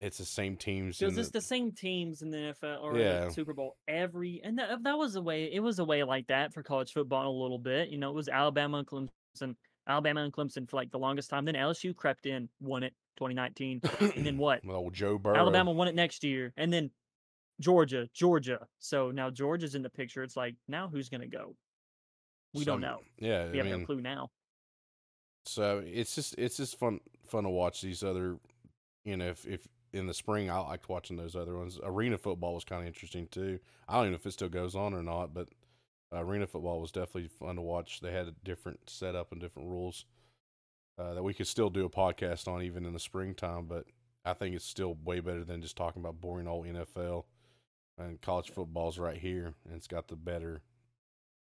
it's 0.01 0.19
the 0.19 0.25
same 0.25 0.57
teams. 0.57 0.99
Because 0.99 1.15
in 1.15 1.21
it's 1.21 1.31
the 1.31 1.41
same 1.41 1.73
teams 1.73 2.23
in 2.23 2.31
the 2.31 2.37
NFL 2.63 2.83
or 2.83 2.97
Yeah. 2.99 3.25
the 3.27 3.31
Super 3.31 3.53
Bowl 3.53 3.77
every, 3.89 4.41
and 4.45 4.59
that, 4.59 4.83
that 4.85 4.97
was 4.99 5.17
a 5.17 5.23
way. 5.23 5.53
It 5.53 5.61
was 5.61 5.79
a 5.79 5.85
way 5.85 6.05
like 6.05 6.27
that 6.29 6.53
for 6.55 6.63
college 6.63 6.93
football 6.93 7.31
a 7.31 7.39
little 7.43 7.59
bit. 7.59 7.89
You 7.89 7.99
know, 7.99 8.11
it 8.11 8.15
was 8.15 8.29
Alabama 8.29 8.79
and 8.79 8.87
Clemson, 8.87 9.57
Alabama 9.89 10.23
and 10.23 10.33
Clemson 10.33 10.69
for 10.71 10.77
like 10.77 10.91
the 10.91 10.99
longest 10.99 11.31
time. 11.31 11.45
Then 11.45 11.55
LSU 11.57 11.95
crept 11.97 12.27
in, 12.27 12.49
won 12.61 12.83
it 12.85 12.95
2019, 13.19 13.81
and 14.15 14.25
then 14.27 14.39
what? 14.39 14.61
well, 14.65 14.89
Joe 14.91 15.19
Burrow. 15.19 15.37
Alabama 15.37 15.73
won 15.73 15.89
it 15.89 15.95
next 15.97 16.23
year, 16.23 16.53
and 16.57 16.73
then 16.73 16.91
Georgia, 17.61 18.09
Georgia. 18.15 18.69
So 18.79 19.11
now 19.11 19.31
Georgia's 19.31 19.75
in 19.75 19.83
the 19.83 19.91
picture. 19.91 20.23
It's 20.23 20.37
like 20.37 20.55
now 20.69 20.89
who's 20.89 21.09
gonna 21.09 21.27
go? 21.27 21.57
We 22.55 22.65
don't 22.65 22.81
know. 22.81 23.01
Yeah, 23.19 23.51
We 23.51 23.55
I 23.61 23.65
have 23.65 23.67
mean, 23.67 23.81
no 23.81 23.87
clue 23.87 24.01
now. 24.01 24.31
so 25.45 25.83
it's 25.85 26.15
just 26.15 26.35
it's 26.39 26.57
just 26.57 26.79
fun 26.79 27.01
fun 27.27 27.43
to 27.45 27.51
watch 27.51 27.81
these 27.83 28.05
other. 28.05 28.37
You 29.05 29.17
know, 29.17 29.27
if 29.29 29.47
if 29.47 29.67
in 29.93 30.07
the 30.07 30.15
spring 30.15 30.51
I 30.51 30.59
liked 30.59 30.89
watching 30.89 31.17
those 31.17 31.37
other 31.37 31.57
ones. 31.57 31.79
Arena 31.83 32.19
football 32.19 32.55
was 32.55 32.65
kind 32.65 32.83
of 32.83 32.87
interesting 32.87 33.29
too. 33.31 33.59
I 33.89 33.95
don't 33.95 34.05
even 34.05 34.13
know 34.13 34.17
if 34.17 34.27
it 34.27 34.33
still 34.33 34.49
goes 34.49 34.75
on 34.75 34.95
or 34.95 35.03
not, 35.03 35.33
but 35.35 35.49
arena 36.13 36.47
football 36.47 36.81
was 36.81 36.93
definitely 36.93 37.29
fun 37.29 37.57
to 37.57 37.63
watch. 37.63 38.01
They 38.01 38.13
had 38.13 38.29
a 38.29 38.35
different 38.45 38.81
setup 38.89 39.33
and 39.33 39.41
different 39.41 39.69
rules 39.69 40.05
uh, 40.99 41.15
that 41.15 41.23
we 41.23 41.35
could 41.35 41.47
still 41.47 41.71
do 41.71 41.85
a 41.85 41.91
podcast 41.91 42.49
on 42.49 42.63
even 42.63 42.85
in 42.85 42.93
the 42.93 43.01
springtime. 43.01 43.67
But 43.67 43.87
I 44.25 44.35
think 44.35 44.55
it's 44.55 44.65
still 44.65 44.97
way 45.05 45.21
better 45.21 45.45
than 45.45 45.63
just 45.63 45.77
talking 45.77 46.01
about 46.03 46.21
boring 46.21 46.49
old 46.49 46.67
NFL. 46.67 47.25
And 47.99 48.21
college 48.21 48.51
football's 48.51 48.99
right 48.99 49.19
here, 49.19 49.55
and 49.65 49.75
it's 49.75 49.89
got 49.89 50.07
the 50.07 50.15
better. 50.15 50.63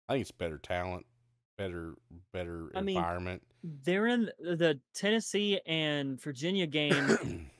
I 0.09 0.15
think 0.15 0.23
it's 0.23 0.31
better 0.31 0.56
talent, 0.56 1.05
better 1.59 1.94
better 2.32 2.70
I 2.74 2.81
mean, 2.81 2.97
environment. 2.97 3.43
They're 3.62 4.06
in 4.06 4.31
the 4.39 4.81
Tennessee 4.94 5.60
and 5.66 6.19
Virginia 6.19 6.66
game 6.66 7.51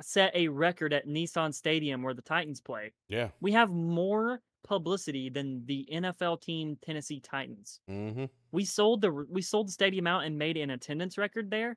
set 0.00 0.34
a 0.34 0.48
record 0.48 0.92
at 0.92 1.06
Nissan 1.06 1.52
Stadium 1.54 2.02
where 2.02 2.14
the 2.14 2.22
Titans 2.22 2.60
play. 2.60 2.92
yeah. 3.08 3.28
We 3.40 3.52
have 3.52 3.70
more 3.70 4.40
publicity 4.64 5.30
than 5.30 5.64
the 5.66 5.88
NFL 5.92 6.40
team 6.42 6.76
Tennessee 6.82 7.20
Titans. 7.20 7.80
Mm-hmm. 7.90 8.24
We 8.52 8.64
sold 8.64 9.00
the 9.00 9.10
we 9.12 9.40
sold 9.42 9.68
the 9.68 9.72
stadium 9.72 10.06
out 10.06 10.24
and 10.24 10.36
made 10.38 10.56
an 10.56 10.70
attendance 10.70 11.16
record 11.16 11.50
there, 11.50 11.76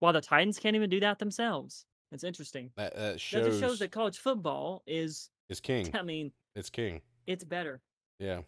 while 0.00 0.12
the 0.12 0.20
Titans 0.20 0.58
can't 0.58 0.74
even 0.76 0.90
do 0.90 1.00
that 1.00 1.18
themselves. 1.18 1.84
It's 2.10 2.24
interesting. 2.24 2.70
That, 2.76 2.94
that 2.94 3.12
That 3.12 3.20
shows, 3.20 3.46
just 3.46 3.60
shows 3.60 3.78
that 3.78 3.90
college 3.92 4.18
football 4.18 4.82
is. 4.86 5.30
is 5.48 5.60
king. 5.60 5.90
I 5.94 6.02
mean, 6.02 6.32
It's 6.56 6.68
king. 6.70 7.00
it's 7.26 7.44
better, 7.44 7.80
Yeah. 8.18 8.40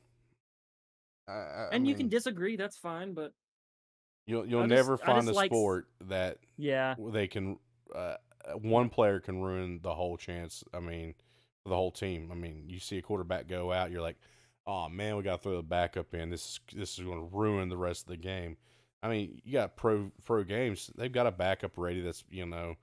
I, 1.27 1.33
I, 1.33 1.69
and 1.73 1.87
you 1.89 1.95
can 1.95 2.09
disagree. 2.09 2.57
That's 2.57 2.77
fine, 2.77 3.15
but 3.15 3.33
you'll 4.27 4.47
you'll 4.47 4.63
I 4.63 4.67
never 4.67 4.95
I 5.03 5.07
find 5.07 5.29
a 5.29 5.33
like 5.33 5.51
sport 5.51 5.89
that 6.03 6.37
yeah, 6.59 6.95
they 7.13 7.27
can 7.27 7.59
uh, 7.95 8.17
one 8.53 8.89
player 8.89 9.21
can 9.21 9.43
ruin 9.43 9.81
the 9.83 9.95
whole 9.95 10.17
chance. 10.17 10.65
I 10.73 10.81
mean, 10.81 11.15
for 11.65 11.71
the 11.71 11.77
whole 11.77 11.91
team. 11.91 12.29
I 12.31 12.35
mean, 12.35 12.65
you 12.69 12.79
see 12.79 12.99
a 12.99 13.03
quarterback 13.03 13.49
go 13.49 13.73
out, 13.73 13.91
you're 13.91 14.03
like, 14.03 14.17
oh 14.67 14.89
man, 14.89 15.17
we 15.17 15.23
got 15.23 15.37
to 15.37 15.43
throw 15.43 15.57
the 15.57 15.63
backup 15.63 16.15
in. 16.15 16.31
This 16.31 16.45
is 16.45 16.61
this 16.75 16.99
is 16.99 17.05
going 17.05 17.19
to 17.19 17.37
ruin 17.37 17.69
the 17.69 17.77
rest 17.77 18.03
of 18.03 18.09
the 18.09 18.17
game. 18.17 18.57
I 19.03 19.09
mean, 19.09 19.41
you 19.45 19.53
got 19.55 19.77
pro 19.77 20.13
pro 20.25 20.45
games. 20.45 20.91
They've 20.97 21.13
got 21.13 21.27
a 21.27 21.33
backup 21.33 21.73
ready 21.77 22.01
that's 22.01 22.25
you 22.31 22.47
know 22.47 22.77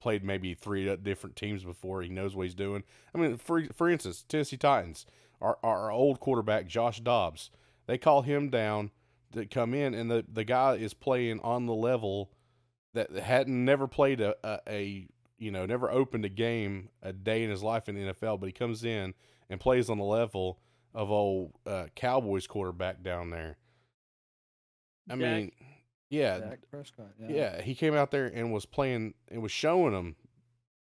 played 0.00 0.24
maybe 0.24 0.54
three 0.54 0.88
uh, 0.88 0.96
different 0.96 1.36
teams 1.36 1.64
before. 1.64 2.02
He 2.02 2.08
knows 2.08 2.34
what 2.34 2.44
he's 2.44 2.54
doing. 2.54 2.84
I 3.14 3.18
mean, 3.18 3.36
for 3.36 3.64
for 3.74 3.88
instance, 3.88 4.24
Tennessee 4.28 4.56
Titans, 4.56 5.04
our 5.40 5.58
our 5.62 5.90
old 5.90 6.20
quarterback 6.20 6.66
Josh 6.66 7.00
Dobbs, 7.00 7.50
they 7.86 7.98
call 7.98 8.22
him 8.22 8.50
down 8.50 8.92
to 9.32 9.46
come 9.46 9.74
in, 9.74 9.94
and 9.94 10.10
the 10.10 10.24
the 10.32 10.44
guy 10.44 10.74
is 10.74 10.94
playing 10.94 11.40
on 11.40 11.66
the 11.66 11.74
level 11.74 12.30
that 12.94 13.10
hadn't 13.12 13.64
never 13.64 13.86
played 13.86 14.20
a, 14.20 14.34
a, 14.44 14.58
a 14.68 15.08
you 15.38 15.50
know 15.50 15.66
never 15.66 15.90
opened 15.90 16.24
a 16.24 16.28
game 16.28 16.88
a 17.02 17.12
day 17.12 17.42
in 17.44 17.50
his 17.50 17.62
life 17.62 17.88
in 17.88 17.94
the 17.94 18.12
NFL, 18.12 18.40
but 18.40 18.46
he 18.46 18.52
comes 18.52 18.84
in 18.84 19.14
and 19.50 19.60
plays 19.60 19.88
on 19.90 19.98
the 19.98 20.04
level 20.04 20.58
of 20.94 21.10
old 21.10 21.52
uh, 21.66 21.86
Cowboys 21.94 22.46
quarterback 22.46 23.02
down 23.02 23.30
there. 23.30 23.56
I 25.10 25.16
Dak- 25.16 25.18
mean, 25.18 25.52
yeah, 26.10 26.54
Prescott. 26.70 27.12
yeah, 27.28 27.60
he 27.62 27.74
came 27.74 27.94
out 27.94 28.10
there 28.10 28.26
and 28.26 28.52
was 28.52 28.66
playing 28.66 29.14
and 29.28 29.42
was 29.42 29.52
showing 29.52 29.92
them 29.92 30.16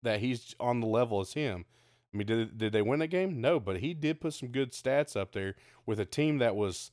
that 0.03 0.19
he's 0.19 0.55
on 0.59 0.79
the 0.79 0.87
level 0.87 1.19
as 1.21 1.33
him. 1.33 1.65
I 2.13 2.17
mean, 2.17 2.27
did 2.27 2.57
did 2.57 2.73
they 2.73 2.81
win 2.81 2.99
the 2.99 3.07
game? 3.07 3.39
No, 3.39 3.59
but 3.59 3.77
he 3.79 3.93
did 3.93 4.19
put 4.19 4.33
some 4.33 4.49
good 4.49 4.71
stats 4.73 5.15
up 5.15 5.31
there 5.31 5.55
with 5.85 5.99
a 5.99 6.05
team 6.05 6.39
that 6.39 6.55
was 6.55 6.91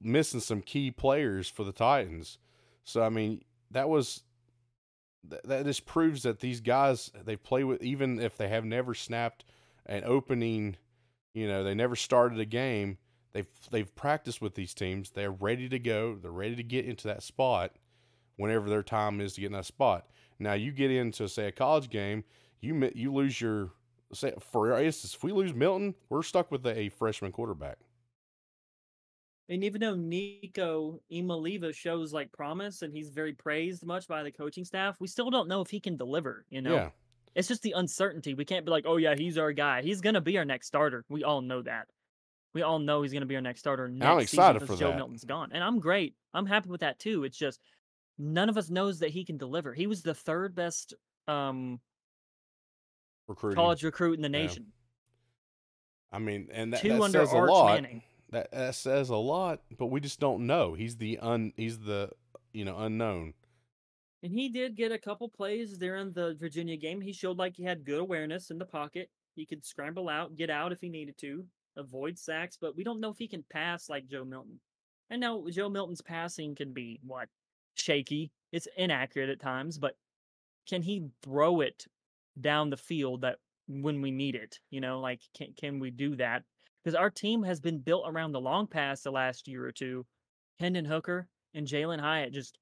missing 0.00 0.40
some 0.40 0.62
key 0.62 0.90
players 0.90 1.48
for 1.48 1.64
the 1.64 1.72
Titans. 1.72 2.38
So 2.84 3.02
I 3.02 3.08
mean, 3.08 3.42
that 3.70 3.88
was 3.88 4.22
th- 5.28 5.42
that 5.44 5.64
just 5.64 5.86
proves 5.86 6.22
that 6.22 6.40
these 6.40 6.60
guys 6.60 7.10
they 7.24 7.36
play 7.36 7.64
with 7.64 7.82
even 7.82 8.18
if 8.20 8.36
they 8.36 8.48
have 8.48 8.64
never 8.64 8.94
snapped 8.94 9.44
an 9.86 10.02
opening, 10.04 10.76
you 11.32 11.46
know, 11.46 11.62
they 11.64 11.74
never 11.74 11.96
started 11.96 12.38
a 12.40 12.44
game. 12.44 12.98
They've 13.32 13.48
they've 13.70 13.94
practiced 13.94 14.40
with 14.40 14.54
these 14.54 14.74
teams. 14.74 15.10
They're 15.10 15.30
ready 15.30 15.68
to 15.68 15.78
go. 15.78 16.16
They're 16.16 16.30
ready 16.30 16.56
to 16.56 16.62
get 16.62 16.84
into 16.84 17.08
that 17.08 17.22
spot 17.22 17.72
whenever 18.36 18.68
their 18.68 18.82
time 18.82 19.20
is 19.20 19.34
to 19.34 19.40
get 19.40 19.48
in 19.48 19.52
that 19.52 19.66
spot. 19.66 20.08
Now 20.38 20.54
you 20.54 20.72
get 20.72 20.90
into 20.90 21.28
say 21.28 21.46
a 21.46 21.52
college 21.52 21.90
game, 21.90 22.24
you 22.60 22.90
you 22.94 23.12
lose 23.12 23.40
your 23.40 23.70
say 24.12 24.34
for 24.40 24.78
instance, 24.80 25.14
if 25.14 25.24
we 25.24 25.32
lose 25.32 25.54
Milton, 25.54 25.94
we're 26.08 26.22
stuck 26.22 26.50
with 26.50 26.66
a 26.66 26.88
freshman 26.90 27.32
quarterback. 27.32 27.78
And 29.48 29.62
even 29.62 29.80
though 29.80 29.94
Nico 29.94 31.00
Iamaleava 31.12 31.74
shows 31.74 32.12
like 32.12 32.32
promise 32.32 32.80
and 32.82 32.94
he's 32.94 33.10
very 33.10 33.34
praised 33.34 33.84
much 33.84 34.08
by 34.08 34.22
the 34.22 34.32
coaching 34.32 34.64
staff, 34.64 34.98
we 35.00 35.06
still 35.06 35.30
don't 35.30 35.48
know 35.48 35.60
if 35.60 35.68
he 35.70 35.80
can 35.80 35.96
deliver. 35.96 36.46
You 36.48 36.62
know, 36.62 36.74
Yeah, 36.74 36.90
it's 37.34 37.48
just 37.48 37.62
the 37.62 37.72
uncertainty. 37.72 38.32
We 38.34 38.46
can't 38.46 38.64
be 38.64 38.70
like, 38.70 38.84
oh 38.86 38.96
yeah, 38.96 39.14
he's 39.14 39.36
our 39.36 39.52
guy. 39.52 39.82
He's 39.82 40.00
gonna 40.00 40.22
be 40.22 40.38
our 40.38 40.46
next 40.46 40.66
starter. 40.68 41.04
We 41.10 41.24
all 41.24 41.42
know 41.42 41.60
that. 41.62 41.88
We 42.54 42.62
all 42.62 42.78
know 42.78 43.02
he's 43.02 43.12
gonna 43.12 43.26
be 43.26 43.34
our 43.34 43.42
next 43.42 43.60
starter. 43.60 43.86
Next 43.88 44.32
excited 44.32 44.62
for 44.66 44.76
Joe 44.76 44.90
that. 44.90 44.96
Milton's 44.96 45.24
gone, 45.24 45.50
and 45.52 45.62
I'm 45.62 45.78
great. 45.78 46.14
I'm 46.32 46.46
happy 46.46 46.70
with 46.70 46.80
that 46.80 46.98
too. 46.98 47.24
It's 47.24 47.36
just 47.36 47.60
none 48.16 48.48
of 48.48 48.56
us 48.56 48.70
knows 48.70 49.00
that 49.00 49.10
he 49.10 49.24
can 49.26 49.36
deliver. 49.36 49.74
He 49.74 49.86
was 49.86 50.02
the 50.02 50.14
third 50.14 50.54
best 50.54 50.94
um 51.28 51.80
recruiting. 53.26 53.56
college 53.56 53.82
recruit 53.82 54.14
in 54.14 54.22
the 54.22 54.28
Yeah. 54.28 54.46
nation. 54.46 54.72
I 56.12 56.18
mean, 56.18 56.48
and 56.52 56.72
that, 56.72 56.80
Two 56.80 56.88
that 56.90 57.02
under 57.02 57.26
says 57.26 57.32
a 57.32 57.36
Arch 57.36 57.50
lot. 57.50 57.82
Manning. 57.82 58.02
That 58.34 58.50
that 58.50 58.74
says 58.74 59.10
a 59.10 59.16
lot, 59.16 59.60
but 59.78 59.86
we 59.86 60.00
just 60.00 60.18
don't 60.18 60.44
know. 60.44 60.74
He's 60.74 60.96
the 60.96 61.20
un. 61.20 61.52
He's 61.56 61.78
the 61.78 62.10
you 62.52 62.64
know 62.64 62.76
unknown. 62.76 63.34
And 64.24 64.32
he 64.32 64.48
did 64.48 64.74
get 64.74 64.90
a 64.90 64.98
couple 64.98 65.28
plays 65.28 65.78
during 65.78 66.10
the 66.10 66.34
Virginia 66.40 66.76
game. 66.76 67.00
He 67.00 67.12
showed 67.12 67.38
like 67.38 67.54
he 67.54 67.62
had 67.62 67.84
good 67.84 68.00
awareness 68.00 68.50
in 68.50 68.58
the 68.58 68.64
pocket. 68.64 69.08
He 69.36 69.46
could 69.46 69.64
scramble 69.64 70.08
out, 70.08 70.34
get 70.34 70.50
out 70.50 70.72
if 70.72 70.80
he 70.80 70.88
needed 70.88 71.16
to, 71.18 71.44
avoid 71.76 72.18
sacks, 72.18 72.58
but 72.60 72.74
we 72.74 72.82
don't 72.82 73.00
know 73.00 73.10
if 73.10 73.18
he 73.18 73.28
can 73.28 73.44
pass 73.50 73.88
like 73.88 74.08
Joe 74.08 74.24
Milton. 74.24 74.58
And 75.10 75.20
now 75.20 75.44
Joe 75.48 75.68
Milton's 75.68 76.00
passing 76.00 76.56
can 76.56 76.72
be 76.72 76.98
what? 77.06 77.28
Shaky. 77.74 78.32
It's 78.50 78.66
inaccurate 78.76 79.30
at 79.30 79.38
times, 79.38 79.78
but 79.78 79.96
can 80.68 80.82
he 80.82 81.06
throw 81.22 81.60
it 81.60 81.86
down 82.40 82.70
the 82.70 82.76
field 82.76 83.20
that 83.20 83.38
when 83.68 84.02
we 84.02 84.10
need 84.10 84.34
it? 84.34 84.58
You 84.70 84.80
know, 84.80 84.98
like 84.98 85.20
can 85.36 85.52
can 85.56 85.78
we 85.78 85.92
do 85.92 86.16
that? 86.16 86.42
Because 86.84 86.94
our 86.94 87.10
team 87.10 87.42
has 87.42 87.60
been 87.60 87.78
built 87.78 88.04
around 88.06 88.32
the 88.32 88.40
long 88.40 88.66
pass 88.66 89.00
the 89.00 89.10
last 89.10 89.48
year 89.48 89.64
or 89.64 89.72
two. 89.72 90.04
Hendon 90.60 90.84
Hooker 90.84 91.26
and 91.54 91.66
Jalin 91.66 91.98
Hyatt 91.98 92.32
just 92.32 92.58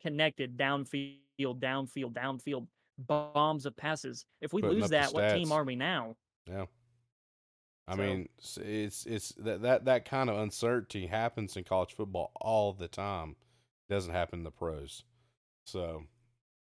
connected 0.00 0.56
downfield, 0.56 1.18
downfield, 1.38 2.14
downfield, 2.14 2.66
bombs 2.98 3.66
of 3.66 3.76
passes. 3.76 4.24
If 4.40 4.52
we 4.52 4.62
Putting 4.62 4.80
lose 4.80 4.90
that, 4.90 5.12
what 5.12 5.34
team 5.34 5.52
are 5.52 5.64
we 5.64 5.76
now? 5.76 6.16
Yeah. 6.48 6.64
I 7.86 7.92
So- 7.96 8.02
mean, 8.02 8.28
it's 8.38 9.06
it's 9.06 9.28
that 9.34 9.62
that 9.62 9.84
that 9.84 10.04
kind 10.06 10.28
of 10.30 10.38
uncertainty 10.38 11.06
happens 11.06 11.56
in 11.56 11.64
college 11.64 11.92
football 11.92 12.32
all 12.40 12.72
the 12.72 12.88
time. 12.88 13.36
It 13.88 13.92
doesn't 13.92 14.12
happen 14.12 14.40
in 14.40 14.44
the 14.44 14.50
pros. 14.50 15.04
So, 15.66 16.04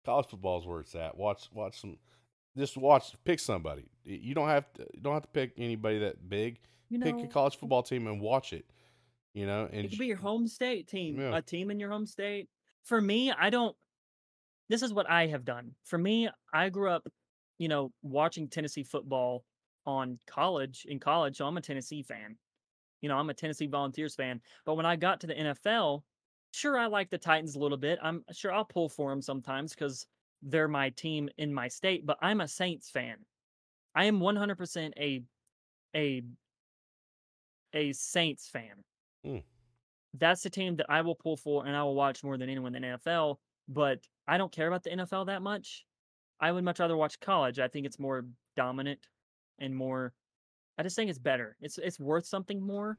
college 0.06 0.28
football 0.28 0.60
is 0.60 0.66
where 0.66 0.80
it's 0.80 0.96
at. 0.96 1.16
Watch 1.18 1.50
watch 1.52 1.80
some. 1.82 2.00
Just 2.58 2.78
watch. 2.78 3.14
Pick 3.26 3.40
somebody. 3.40 3.90
You 4.04 4.34
don't 4.34 4.48
have 4.48 4.72
to. 4.74 4.88
You 4.94 5.02
don't 5.02 5.14
have 5.14 5.24
to 5.24 5.28
pick 5.30 5.54
anybody 5.58 6.00
that 6.00 6.30
big. 6.30 6.60
You 6.94 7.00
pick 7.00 7.16
know, 7.16 7.24
a 7.24 7.28
college 7.28 7.58
football 7.58 7.84
team 7.84 8.08
and 8.08 8.22
watch 8.22 8.54
it. 8.54 8.66
You 9.34 9.48
know, 9.48 9.68
and 9.72 9.86
it 9.86 9.90
could 9.90 10.00
be 10.00 10.06
your 10.06 10.18
home 10.18 10.48
state 10.48 10.88
team, 10.88 11.20
Yeah. 11.20 11.36
a 11.36 11.42
team 11.42 11.72
in 11.72 11.80
your 11.80 11.90
home 11.90 12.06
state. 12.06 12.50
For 12.84 13.02
me, 13.02 13.32
I 13.32 13.50
don't. 13.50 13.76
This 14.70 14.82
is 14.84 14.94
what 14.94 15.10
I 15.10 15.28
have 15.28 15.44
done. 15.44 15.76
For 15.84 15.98
me, 15.98 16.30
I 16.54 16.70
grew 16.70 16.90
up, 16.90 17.08
you 17.58 17.68
know, 17.68 17.92
watching 18.02 18.48
Tennessee 18.48 18.84
football 18.84 19.44
on 19.86 20.20
college 20.28 20.86
in 20.88 21.00
college, 21.00 21.38
so 21.38 21.46
I'm 21.48 21.58
a 21.58 21.62
Tennessee 21.62 22.04
fan. 22.04 22.38
You 23.02 23.10
know, 23.10 23.18
I'm 23.18 23.30
a 23.30 23.34
Tennessee 23.34 23.68
Volunteers 23.68 24.16
fan. 24.16 24.40
But 24.66 24.76
when 24.76 24.86
I 24.86 24.96
got 24.96 25.20
to 25.22 25.28
the 25.28 25.34
NFL, 25.34 26.04
sure, 26.52 26.78
I 26.78 26.86
like 26.86 27.10
the 27.10 27.18
Titans 27.18 27.56
a 27.56 27.60
little 27.60 27.78
bit. 27.78 28.00
I'm 28.02 28.24
sure 28.32 28.54
I'll 28.54 28.64
pull 28.64 28.88
for 28.88 29.10
them 29.10 29.22
sometimes 29.22 29.74
because 29.74 30.06
they're 30.42 30.68
my 30.70 30.90
team 30.92 31.30
in 31.38 31.54
my 31.54 31.68
state. 31.68 32.06
But 32.06 32.18
I'm 32.22 32.40
a 32.42 32.48
Saints 32.48 32.90
fan. 32.90 33.18
I 33.96 34.06
am 34.06 34.20
100% 34.22 34.94
a 34.98 35.24
a 35.96 36.24
a 37.74 37.94
Saints 37.94 38.48
fan. 38.48 38.84
Hmm. 39.26 39.38
That's 40.16 40.44
the 40.44 40.50
team 40.50 40.76
that 40.78 40.86
I 40.90 41.02
will 41.02 41.16
pull 41.16 41.38
for 41.38 41.66
and 41.66 41.76
I 41.76 41.84
will 41.84 41.96
watch 41.96 42.24
more 42.24 42.38
than 42.38 42.50
anyone 42.50 42.76
in 42.76 42.82
the 42.82 42.88
NFL. 42.90 43.38
But 43.68 44.00
I 44.28 44.38
don't 44.38 44.52
care 44.52 44.68
about 44.68 44.84
the 44.84 44.92
NFL 44.92 45.28
that 45.28 45.42
much. 45.42 45.86
I 46.40 46.52
would 46.52 46.64
much 46.64 46.80
rather 46.80 46.98
watch 46.98 47.20
college. 47.20 47.60
I 47.60 47.68
think 47.68 47.86
it's 47.86 48.00
more 48.00 48.26
dominant 48.56 49.00
and 49.60 49.76
more. 49.76 50.14
I 50.78 50.84
just 50.84 50.96
think 50.96 51.10
it's 51.10 51.20
better. 51.20 51.56
It's 51.62 51.78
it's 51.78 52.00
worth 52.00 52.26
something 52.26 52.62
more 52.62 52.98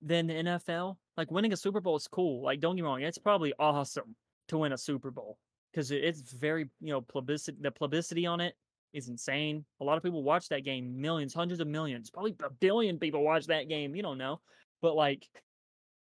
than 0.00 0.26
the 0.26 0.34
NFL. 0.34 0.96
Like 1.16 1.30
winning 1.30 1.52
a 1.52 1.56
Super 1.56 1.80
Bowl 1.80 1.96
is 1.96 2.08
cool. 2.08 2.42
Like 2.42 2.60
don't 2.60 2.76
get 2.76 2.82
me 2.82 2.86
wrong, 2.86 3.02
it's 3.02 3.18
probably 3.18 3.52
awesome 3.58 4.16
to 4.48 4.58
win 4.58 4.72
a 4.72 4.78
Super 4.78 5.10
Bowl 5.10 5.38
because 5.70 5.90
it's 5.90 6.32
very 6.32 6.68
you 6.80 6.92
know 6.92 7.00
publicity. 7.00 7.58
The 7.60 7.70
publicity 7.70 8.26
on 8.26 8.40
it 8.40 8.54
is 8.92 9.08
insane. 9.08 9.64
A 9.80 9.84
lot 9.84 9.96
of 9.96 10.02
people 10.02 10.22
watch 10.22 10.48
that 10.48 10.64
game. 10.64 11.00
Millions, 11.00 11.34
hundreds 11.34 11.60
of 11.60 11.68
millions, 11.68 12.10
probably 12.10 12.36
a 12.42 12.50
billion 12.50 12.98
people 12.98 13.22
watch 13.22 13.46
that 13.46 13.68
game. 13.68 13.94
You 13.96 14.02
don't 14.02 14.18
know, 14.18 14.40
but 14.82 14.94
like, 14.96 15.28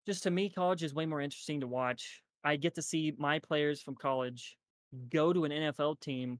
just 0.05 0.23
to 0.23 0.31
me, 0.31 0.49
college 0.49 0.83
is 0.83 0.93
way 0.93 1.05
more 1.05 1.21
interesting 1.21 1.61
to 1.61 1.67
watch. 1.67 2.23
I 2.43 2.57
get 2.57 2.75
to 2.75 2.81
see 2.81 3.13
my 3.17 3.39
players 3.39 3.81
from 3.81 3.95
college 3.95 4.57
go 5.09 5.33
to 5.33 5.45
an 5.45 5.51
NFL 5.51 5.95
team 5.95 6.39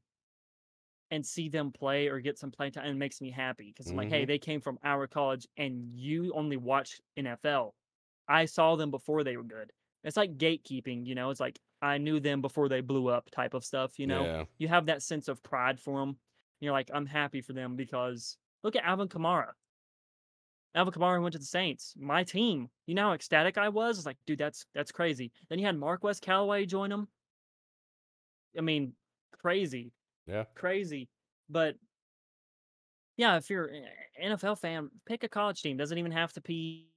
and 1.12 1.26
see 1.26 1.50
them 1.50 1.72
play 1.72 2.08
or 2.08 2.20
get 2.20 2.38
some 2.38 2.52
play 2.52 2.70
time, 2.72 2.86
and 2.86 2.96
it 2.96 3.00
makes 3.00 3.22
me 3.22 3.30
happy 3.32 3.68
because 3.70 3.90
I'm 3.90 3.96
like, 3.98 4.10
hey, 4.10 4.26
Mhm. 4.26 4.28
they 4.28 4.40
came 4.40 4.62
from 4.62 4.80
our 4.84 5.08
college, 5.08 5.48
and 5.58 5.96
you 5.96 6.34
only 6.34 6.58
watch 6.58 7.00
NFL. 7.16 7.76
I 8.28 8.46
saw 8.46 8.76
them 8.76 8.92
before 8.92 9.24
they 9.24 9.38
were 9.38 9.44
good. 9.44 9.72
It's 10.06 10.18
like 10.18 10.38
gatekeeping, 10.38 11.06
you 11.06 11.16
know. 11.16 11.32
It's 11.32 11.40
like 11.40 11.60
I 11.82 11.98
knew 11.98 12.20
them 12.20 12.40
before 12.40 12.70
they 12.70 12.80
blew 12.82 13.08
up, 13.08 13.30
type 13.32 13.56
of 13.56 13.66
stuff. 13.66 13.98
You 13.98 14.08
know, 14.08 14.24
yeah, 14.24 14.44
you 14.60 14.68
have 14.68 14.86
that 14.86 15.02
sense 15.02 15.28
of 15.28 15.42
pride 15.44 15.80
for 15.80 16.00
them. 16.00 16.18
You're 16.62 16.72
like, 16.72 16.92
I'm 16.94 17.08
happy 17.08 17.42
for 17.42 17.54
them 17.54 17.76
because 17.76 18.38
look 18.64 18.76
at 18.76 18.86
Alvin 18.86 19.10
Kamara. 19.10 19.50
Alvin 20.76 20.94
Kamara 20.94 21.22
went 21.22 21.34
to 21.34 21.40
the 21.40 21.46
Saints, 21.46 21.96
my 21.98 22.24
team. 22.24 22.70
You 22.86 22.94
know 22.94 23.08
how 23.08 23.14
ecstatic 23.14 23.58
I 23.58 23.70
was? 23.70 23.98
It's 23.98 24.06
like, 24.06 24.18
dude, 24.28 24.38
that's 24.38 24.68
that's 24.76 24.92
crazy. 24.92 25.32
Then 25.50 25.58
you 25.58 25.66
had 25.66 25.78
Marquez 25.78 26.20
Callaway 26.20 26.66
join 26.66 26.92
him. 26.92 27.08
I 28.58 28.62
mean, 28.62 28.94
crazy, 29.42 29.92
yeah. 30.28 30.44
crazy. 30.54 31.10
But 31.50 31.76
yeah, 33.18 33.38
if 33.38 33.50
you're 33.50 33.66
an 33.66 33.86
NFL 34.24 34.60
fan, 34.60 34.90
pick 35.08 35.24
a 35.24 35.30
college 35.30 35.62
team. 35.62 35.78
Doesn't 35.78 35.98
even 35.98 36.12
have 36.12 36.32
to 36.34 36.42
be 36.42 36.90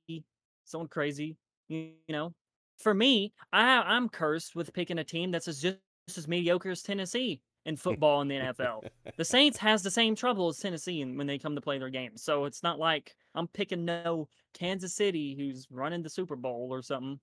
someone 0.66 0.88
crazy. 0.88 1.36
You 1.68 1.92
know, 2.08 2.34
for 2.78 2.94
me, 2.94 3.32
I 3.52 3.78
I'm 3.80 4.08
cursed 4.08 4.54
with 4.56 4.72
picking 4.72 4.98
a 4.98 5.04
team 5.04 5.30
that's 5.30 5.48
as 5.48 5.60
just 5.60 5.78
as 6.16 6.26
mediocre 6.28 6.70
as 6.70 6.82
Tennessee 6.82 7.42
in 7.66 7.76
football 7.76 8.22
in 8.22 8.28
the 8.28 8.36
NFL. 8.36 8.88
The 9.16 9.24
Saints 9.24 9.58
has 9.58 9.82
the 9.82 9.90
same 9.90 10.14
trouble 10.14 10.48
as 10.48 10.58
Tennessee 10.58 11.04
when 11.04 11.26
they 11.26 11.38
come 11.38 11.54
to 11.54 11.60
play 11.60 11.78
their 11.78 11.90
games. 11.90 12.22
So 12.22 12.46
it's 12.46 12.62
not 12.62 12.78
like 12.78 13.14
I'm 13.34 13.46
picking 13.48 13.84
no 13.84 14.28
Kansas 14.54 14.94
City 14.94 15.34
who's 15.36 15.66
running 15.70 16.02
the 16.02 16.08
Super 16.08 16.36
Bowl 16.36 16.68
or 16.72 16.80
something. 16.80 17.20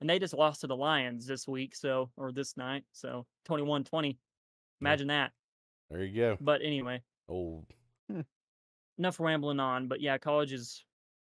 And 0.00 0.08
they 0.10 0.18
just 0.18 0.34
lost 0.34 0.62
to 0.62 0.66
the 0.66 0.74
Lions 0.74 1.26
this 1.26 1.46
week, 1.46 1.76
so 1.76 2.10
or 2.16 2.32
this 2.32 2.56
night. 2.56 2.84
So 2.92 3.26
21-20. 3.48 4.16
Imagine 4.80 5.08
that. 5.08 5.30
There 5.90 6.02
you 6.04 6.16
go. 6.20 6.36
But 6.40 6.60
anyway, 6.62 7.02
Oh, 7.28 7.64
hmm. 8.10 8.22
enough 8.98 9.20
rambling 9.20 9.60
on. 9.60 9.88
But 9.88 10.00
yeah, 10.00 10.18
college 10.18 10.52
is 10.52 10.84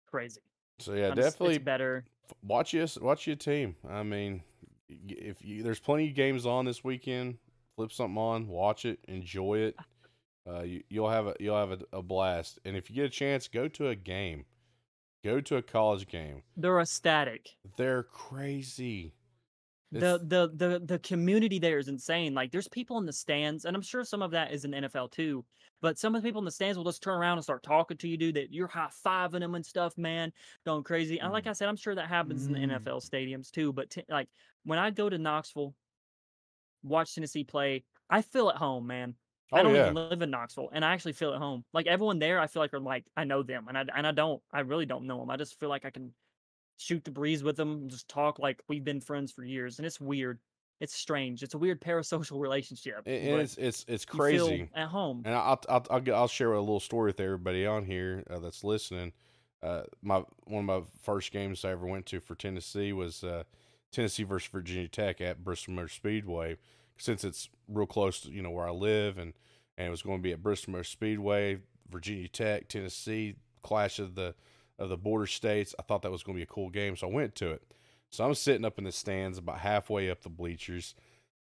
crazy. 0.06 0.40
so 0.78 0.94
yeah, 0.94 1.08
I'm 1.08 1.16
definitely 1.16 1.56
it's 1.56 1.64
better. 1.64 2.04
Watch 2.42 2.72
your 2.72 2.86
watch 3.00 3.26
your 3.26 3.36
team. 3.36 3.76
I 3.88 4.02
mean, 4.02 4.42
if 4.88 5.44
you, 5.44 5.62
there's 5.62 5.80
plenty 5.80 6.08
of 6.08 6.14
games 6.14 6.46
on 6.46 6.64
this 6.64 6.82
weekend, 6.84 7.38
flip 7.76 7.92
something 7.92 8.18
on, 8.18 8.48
watch 8.48 8.84
it, 8.84 8.98
enjoy 9.08 9.58
it. 9.58 9.76
Uh, 10.48 10.62
you, 10.62 10.82
you'll 10.88 11.10
have 11.10 11.26
a 11.26 11.34
you'll 11.38 11.56
have 11.56 11.72
a, 11.72 11.78
a 11.92 12.02
blast. 12.02 12.58
And 12.64 12.76
if 12.76 12.90
you 12.90 12.96
get 12.96 13.04
a 13.04 13.10
chance, 13.10 13.48
go 13.48 13.68
to 13.68 13.88
a 13.88 13.94
game. 13.94 14.46
Go 15.22 15.40
to 15.42 15.56
a 15.56 15.62
college 15.62 16.08
game. 16.08 16.42
They're 16.56 16.80
ecstatic. 16.80 17.50
They're 17.76 18.04
crazy. 18.04 19.12
The 19.92 20.18
the 20.18 20.50
the 20.54 20.80
the 20.80 20.98
community 21.00 21.58
there 21.58 21.78
is 21.78 21.88
insane. 21.88 22.34
Like 22.34 22.52
there's 22.52 22.68
people 22.68 22.98
in 22.98 23.06
the 23.06 23.12
stands, 23.12 23.64
and 23.64 23.74
I'm 23.76 23.82
sure 23.82 24.04
some 24.04 24.22
of 24.22 24.30
that 24.32 24.52
is 24.52 24.64
in 24.64 24.72
NFL 24.74 25.08
too. 25.08 25.44
But 25.80 25.98
some 25.98 26.14
of 26.14 26.22
the 26.22 26.28
people 26.28 26.40
in 26.40 26.44
the 26.44 26.50
stands 26.52 26.76
will 26.78 26.84
just 26.84 27.02
turn 27.02 27.18
around 27.18 27.38
and 27.38 27.44
start 27.44 27.62
talking 27.62 27.96
to 27.98 28.08
you, 28.08 28.16
dude. 28.16 28.36
That 28.36 28.52
you're 28.52 28.68
high 28.68 28.90
fiving 29.04 29.40
them 29.40 29.54
and 29.54 29.66
stuff, 29.66 29.96
man, 29.98 30.32
going 30.64 30.84
crazy. 30.84 31.18
And 31.20 31.32
like 31.32 31.46
I 31.46 31.52
said, 31.52 31.68
I'm 31.68 31.76
sure 31.76 31.94
that 31.94 32.08
happens 32.08 32.46
in 32.46 32.52
the 32.52 32.58
Mm. 32.58 32.62
NFL 32.62 33.00
stadiums 33.00 33.50
too. 33.50 33.72
But 33.72 33.90
t- 33.90 34.04
like 34.08 34.28
when 34.64 34.78
I 34.78 34.90
go 34.90 35.08
to 35.08 35.18
Knoxville, 35.18 35.74
watch 36.82 37.14
Tennessee 37.14 37.44
play, 37.44 37.84
I 38.08 38.22
feel 38.22 38.48
at 38.50 38.56
home, 38.56 38.86
man. 38.86 39.16
Oh, 39.52 39.58
I 39.58 39.62
don't 39.62 39.74
yeah, 39.74 39.76
even 39.76 39.94
live 39.94 40.22
in 40.22 40.30
Knoxville, 40.30 40.70
and 40.72 40.84
I 40.84 40.92
actually 40.92 41.14
feel 41.14 41.32
at 41.34 41.38
home. 41.40 41.64
Like 41.72 41.86
everyone 41.88 42.20
there, 42.20 42.38
I 42.38 42.46
feel 42.46 42.62
like 42.62 42.72
are 42.72 42.78
like 42.80 43.06
I 43.16 43.24
know 43.24 43.42
them, 43.42 43.66
and 43.68 43.76
I 43.76 43.84
and 43.94 44.06
I 44.06 44.12
don't. 44.12 44.40
I 44.52 44.60
really 44.60 44.86
don't 44.86 45.06
know 45.06 45.18
them. 45.18 45.30
I 45.30 45.36
just 45.36 45.58
feel 45.58 45.68
like 45.68 45.84
I 45.84 45.90
can 45.90 46.14
shoot 46.80 47.04
the 47.04 47.10
breeze 47.10 47.42
with 47.42 47.56
them, 47.56 47.72
and 47.72 47.90
just 47.90 48.08
talk 48.08 48.38
like 48.38 48.62
we've 48.68 48.84
been 48.84 49.00
friends 49.00 49.30
for 49.30 49.44
years, 49.44 49.78
and 49.78 49.86
it's 49.86 50.00
weird. 50.00 50.38
It's 50.80 50.94
strange. 50.94 51.42
It's 51.42 51.54
a 51.54 51.58
weird 51.58 51.80
parasocial 51.86 52.40
relationship. 52.40 53.02
and 53.06 53.40
it's 53.40 53.56
it's 53.56 53.84
it's 53.86 54.04
crazy. 54.04 54.68
at 54.74 54.88
home. 54.88 55.22
And 55.24 55.34
I'll 55.34 55.60
I'll 55.68 55.86
I'll, 55.90 56.14
I'll 56.14 56.28
share 56.28 56.52
a 56.52 56.60
little 56.60 56.80
story 56.80 57.08
with 57.08 57.20
everybody 57.20 57.66
on 57.66 57.84
here 57.84 58.24
uh, 58.30 58.38
that's 58.38 58.64
listening. 58.64 59.12
Uh, 59.62 59.82
my 60.02 60.24
one 60.44 60.68
of 60.68 60.82
my 60.82 60.88
first 61.02 61.32
games 61.32 61.64
I 61.64 61.72
ever 61.72 61.86
went 61.86 62.06
to 62.06 62.20
for 62.20 62.34
Tennessee 62.34 62.92
was 62.94 63.22
uh, 63.22 63.44
Tennessee 63.92 64.22
versus 64.22 64.48
Virginia 64.48 64.88
Tech 64.88 65.20
at 65.20 65.44
Bristol 65.44 65.74
Motor 65.74 65.88
Speedway. 65.88 66.56
Since 66.96 67.24
it's 67.24 67.48
real 67.68 67.86
close 67.86 68.20
to 68.20 68.30
you 68.30 68.40
know 68.40 68.50
where 68.50 68.66
I 68.66 68.72
live, 68.72 69.18
and 69.18 69.34
and 69.76 69.88
it 69.88 69.90
was 69.90 70.02
going 70.02 70.18
to 70.18 70.22
be 70.22 70.32
at 70.32 70.42
Bristol 70.42 70.72
Motor 70.72 70.84
Speedway, 70.84 71.58
Virginia 71.90 72.28
Tech, 72.28 72.68
Tennessee 72.68 73.36
clash 73.62 73.98
of 73.98 74.14
the 74.14 74.34
of 74.80 74.88
the 74.88 74.96
border 74.96 75.26
states. 75.26 75.74
I 75.78 75.82
thought 75.82 76.02
that 76.02 76.10
was 76.10 76.22
going 76.22 76.34
to 76.34 76.40
be 76.40 76.44
a 76.44 76.46
cool 76.46 76.70
game, 76.70 76.96
so 76.96 77.08
I 77.08 77.12
went 77.12 77.34
to 77.36 77.50
it. 77.50 77.62
So 78.10 78.24
I'm 78.24 78.34
sitting 78.34 78.64
up 78.64 78.78
in 78.78 78.84
the 78.84 78.92
stands, 78.92 79.38
about 79.38 79.60
halfway 79.60 80.10
up 80.10 80.22
the 80.22 80.28
bleachers, 80.28 80.96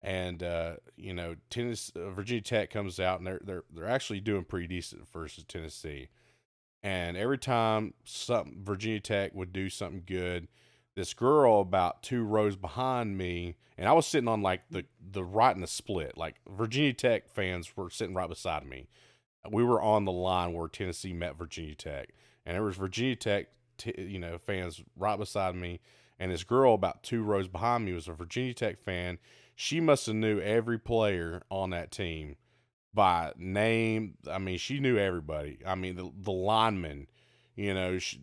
and 0.01 0.43
uh, 0.43 0.77
you 0.97 1.15
know, 1.15 1.37
Tennessee, 1.51 1.93
uh, 1.97 2.11
Virginia 2.11 2.43
Tech 2.43 2.71
comes 2.71 3.01
out, 3.01 3.19
and 3.19 3.27
they're 3.27 3.41
they're 3.43 3.65
they're 3.75 3.89
actually 3.89 4.21
doing 4.21 4.45
pretty 4.45 4.69
decent 4.69 5.09
versus 5.13 5.45
Tennessee. 5.45 6.09
And 6.83 7.17
every 7.17 7.39
time 7.39 7.95
something 8.05 8.61
Virginia 8.63 9.01
Tech 9.01 9.35
would 9.35 9.53
do 9.53 9.69
something 9.69 10.03
good, 10.05 10.49
this 10.97 11.15
girl 11.15 11.61
about 11.61 12.03
two 12.03 12.25
rows 12.25 12.57
behind 12.57 13.17
me, 13.17 13.57
and 13.79 13.89
I 13.89 13.93
was 13.93 14.07
sitting 14.07 14.29
on 14.29 14.43
like 14.43 14.63
the 14.71 14.85
the 15.01 15.25
right 15.25 15.55
in 15.55 15.61
the 15.61 15.67
split. 15.67 16.17
Like 16.17 16.37
Virginia 16.49 16.93
Tech 16.93 17.29
fans 17.29 17.77
were 17.77 17.91
sitting 17.91 18.15
right 18.15 18.29
beside 18.29 18.67
me. 18.67 18.89
We 19.51 19.65
were 19.65 19.83
on 19.83 20.05
the 20.05 20.13
line 20.13 20.53
where 20.53 20.69
Tennessee 20.69 21.13
met 21.13 21.37
Virginia 21.37 21.75
Tech, 21.75 22.11
and 22.47 22.55
there 22.55 22.63
was 22.63 22.77
Virginia 22.77 23.17
Tech, 23.17 23.47
t- 23.79 23.95
you 23.99 24.19
know, 24.19 24.39
fans 24.39 24.83
right 24.97 25.19
beside 25.19 25.55
me, 25.55 25.81
and 26.19 26.31
this 26.31 26.45
girl 26.45 26.75
about 26.75 27.03
two 27.03 27.23
rows 27.23 27.49
behind 27.49 27.85
me 27.85 27.93
was 27.93 28.09
a 28.09 28.13
Virginia 28.13 28.55
Tech 28.55 28.81
fan. 28.83 29.19
She 29.55 29.81
must 29.81 30.07
have 30.07 30.17
knew 30.17 30.41
every 30.41 30.79
player 30.79 31.43
on 31.51 31.71
that 31.71 31.91
team 31.91 32.37
by 32.95 33.33
name. 33.37 34.15
I 34.31 34.39
mean, 34.39 34.59
she 34.59 34.81
knew 34.81 34.99
everybody. 34.99 35.59
I 35.67 35.75
mean, 35.75 35.97
the 35.97 36.11
the 36.17 36.33
linemen, 36.33 37.09
you 37.55 37.75
know, 37.75 37.99
she, 37.99 38.19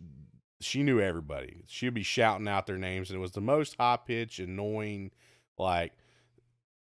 she 0.60 0.82
knew 0.82 1.00
everybody. 1.00 1.62
She'd 1.66 1.94
be 1.94 2.02
shouting 2.02 2.48
out 2.48 2.66
their 2.66 2.78
names, 2.78 3.10
and 3.10 3.16
it 3.16 3.20
was 3.20 3.32
the 3.32 3.40
most 3.40 3.76
high 3.78 3.98
pitched, 4.04 4.38
annoying, 4.40 5.10
like 5.58 5.92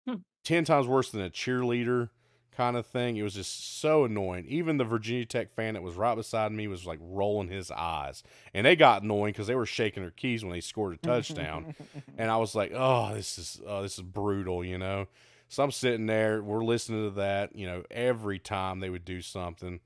Hmm. 0.08 0.16
ten 0.44 0.66
times 0.66 0.88
worse 0.88 1.12
than 1.12 1.22
a 1.22 1.30
cheerleader 1.30 2.10
kind 2.56 2.78
of 2.78 2.86
thing. 2.86 3.18
It 3.18 3.24
was 3.24 3.34
just 3.34 3.80
so 3.80 4.06
annoying. 4.06 4.46
Even 4.48 4.78
the 4.78 4.84
Virginia 4.84 5.26
Tech 5.26 5.50
fan 5.52 5.74
that 5.74 5.84
was 5.84 5.96
right 5.96 6.16
beside 6.16 6.52
me 6.52 6.68
was 6.68 6.86
like 6.86 7.00
rolling 7.02 7.48
his 7.48 7.72
eyes, 7.72 8.24
and 8.54 8.66
they 8.66 8.76
got 8.76 9.04
annoying 9.04 9.34
because 9.34 9.48
they 9.48 9.56
were 9.56 9.66
shaking 9.66 10.04
their 10.04 10.12
keys 10.12 10.44
when 10.44 10.54
they 10.54 10.62
scored 10.62 10.94
a 10.94 10.98
touchdown. 10.98 11.76
and 12.18 12.30
I 12.30 12.38
was 12.38 12.56
like, 12.56 12.72
"Oh, 12.74 13.14
this 13.14 13.38
is 13.38 13.62
oh, 13.66 13.82
this 13.82 13.98
is 13.98 14.04
brutal," 14.04 14.64
you 14.64 14.78
know. 14.78 15.08
So 15.50 15.64
I'm 15.64 15.72
sitting 15.72 16.06
there, 16.06 16.42
we're 16.42 16.64
listening 16.64 17.10
to 17.10 17.16
that, 17.16 17.58
you 17.58 17.66
know, 17.66 17.84
every 17.92 18.40
time 18.40 18.80
they 18.80 18.90
would 18.90 19.04
do 19.04 19.22
something, 19.22 19.82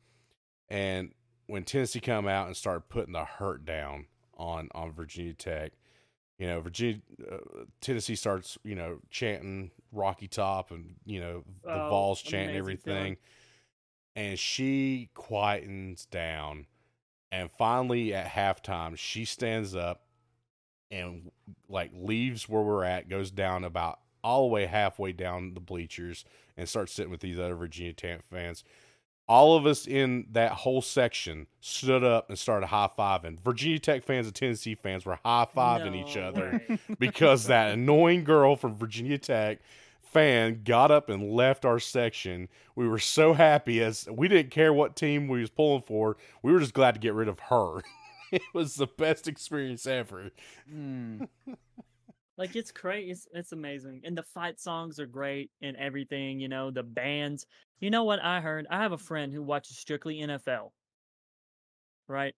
and 0.70 1.12
when 1.48 1.64
Tennessee 1.64 2.00
come 2.00 2.28
out 2.28 2.46
and 2.46 2.56
started 2.56 2.88
putting 2.88 3.14
the 3.14 3.26
hurt 3.26 3.66
down 3.66 4.06
on 4.38 4.70
on 4.76 4.92
Virginia 4.92 5.34
Tech, 5.34 5.74
you 6.38 6.48
know, 6.48 6.60
Virginia 6.62 7.02
uh, 7.32 7.38
Tennessee 7.82 8.16
starts, 8.16 8.58
you 8.64 8.76
know, 8.76 9.00
chanting 9.10 9.72
Rocky 9.96 10.28
Top 10.28 10.72
and 10.72 10.96
you 11.06 11.20
know 11.20 11.44
the 11.64 11.72
Oh, 11.86 11.90
Vols 11.90 12.24
an 12.26 12.32
chanting 12.32 12.56
everything, 12.58 12.94
feeling. 12.94 13.18
and 14.16 14.40
she 14.40 15.10
quietens 15.16 16.10
down, 16.10 16.68
and 17.32 17.50
finally 17.52 18.14
at 18.14 18.28
halftime 18.28 18.98
she 18.98 19.26
stands 19.26 19.76
up 19.76 20.02
and 20.92 21.32
like 21.68 21.92
leaves 21.94 22.48
where 22.48 22.62
we're 22.62 22.84
at, 22.84 23.10
goes 23.10 23.32
down 23.32 23.64
about 23.64 24.00
all 24.24 24.48
the 24.48 24.54
way 24.54 24.66
halfway 24.66 25.12
down 25.12 25.54
the 25.54 25.60
bleachers 25.60 26.26
and 26.58 26.68
starts 26.70 26.94
sitting 26.94 27.12
with 27.12 27.20
these 27.22 27.38
other 27.40 27.56
Virginia 27.56 27.94
Tech 27.94 28.24
fans. 28.24 28.64
All 29.28 29.56
of 29.58 29.66
us 29.66 29.88
in 29.88 30.28
that 30.32 30.52
whole 30.52 30.84
section 30.84 31.48
stood 31.60 32.04
up 32.04 32.30
and 32.30 32.38
started 32.38 32.68
high 32.68 32.90
fiving. 32.98 33.40
Virginia 33.40 33.80
Tech 33.80 34.04
fans 34.04 34.28
and 34.28 34.36
Tennessee 34.36 34.76
fans 34.76 35.04
were 35.06 35.18
high 35.26 35.48
fiving 35.56 35.96
each 35.96 36.16
other 36.16 36.62
way. 36.70 36.80
because 37.00 37.46
that 37.48 37.72
annoying 37.74 38.24
girl 38.24 38.56
from 38.56 38.76
Virginia 38.76 39.18
Tech 39.18 39.60
fan 40.16 40.62
got 40.64 40.92
up 40.92 41.10
and 41.10 41.30
left 41.34 41.66
our 41.66 41.78
section. 41.78 42.48
We 42.74 42.88
were 42.88 43.00
so 43.00 43.34
happy 43.34 43.84
as 43.84 44.08
we 44.10 44.30
didn't 44.30 44.52
care 44.52 44.72
what 44.72 44.96
team 44.96 45.28
we 45.28 45.42
was 45.42 45.50
pulling 45.50 45.82
for. 45.82 46.16
We 46.42 46.54
were 46.54 46.62
just 46.62 46.74
glad 46.74 46.94
to 46.94 47.02
get 47.02 47.14
rid 47.14 47.28
of 47.28 47.40
her. 47.40 47.82
it 48.32 48.42
was 48.54 48.76
the 48.76 48.88
best 48.88 49.28
experience 49.28 49.86
ever. 49.86 50.32
Mm. 50.72 51.28
Like 52.38 52.58
it's 52.58 52.70
crazy. 52.70 53.12
It's, 53.12 53.28
it's 53.34 53.52
amazing. 53.54 54.02
And 54.04 54.18
the 54.18 54.24
fight 54.24 54.60
songs 54.60 55.00
are 55.00 55.06
great 55.06 55.52
and 55.62 55.78
everything, 55.78 56.38
you 56.42 56.50
know, 56.50 56.70
the 56.70 56.84
bands. 56.84 57.46
You 57.80 57.90
know 57.90 58.04
what 58.04 58.22
I 58.22 58.42
heard? 58.42 58.68
I 58.70 58.82
have 58.82 58.92
a 58.92 58.98
friend 58.98 59.32
who 59.32 59.42
watches 59.42 59.78
strictly 59.78 60.18
NFL. 60.18 60.72
Right? 62.10 62.36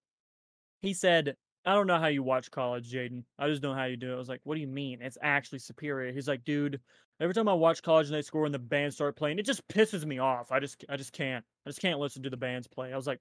He 0.82 0.94
said, 0.94 1.36
I 1.68 1.74
don't 1.74 1.86
know 1.86 2.00
how 2.00 2.08
you 2.08 2.24
watch 2.24 2.50
college, 2.50 2.92
Jaden. 2.92 3.24
I 3.38 3.48
just 3.50 3.62
know 3.62 3.74
how 3.74 3.84
you 3.84 3.98
do 3.98 4.12
it. 4.12 4.16
I 4.16 4.18
was 4.18 4.30
like, 4.30 4.40
what 4.46 4.56
do 4.56 4.62
you 4.62 4.68
mean? 4.68 5.00
It's 5.02 5.18
actually 5.22 5.60
superior. 5.60 6.14
He's 6.14 6.28
like, 6.28 6.44
dude, 6.46 6.80
every 7.20 7.34
time 7.36 7.50
I 7.50 7.54
watch 7.54 7.82
college 7.84 8.08
and 8.08 8.16
they 8.16 8.22
score 8.22 8.46
and 8.46 8.54
the 8.54 8.60
band 8.60 8.94
start 8.94 9.18
playing, 9.18 9.38
it 9.38 9.46
just 9.46 9.68
pisses 9.68 10.06
me 10.06 10.18
off. 10.18 10.52
I 10.52 10.60
just 10.62 10.86
I 10.88 10.96
just 10.96 11.12
can't. 11.12 11.44
I 11.66 11.70
just 11.70 11.82
can't 11.82 12.00
listen 12.00 12.24
to 12.24 12.30
the 12.30 12.38
bands 12.38 12.68
play. 12.68 12.94
I 12.94 12.96
was 12.96 13.06
like, 13.06 13.20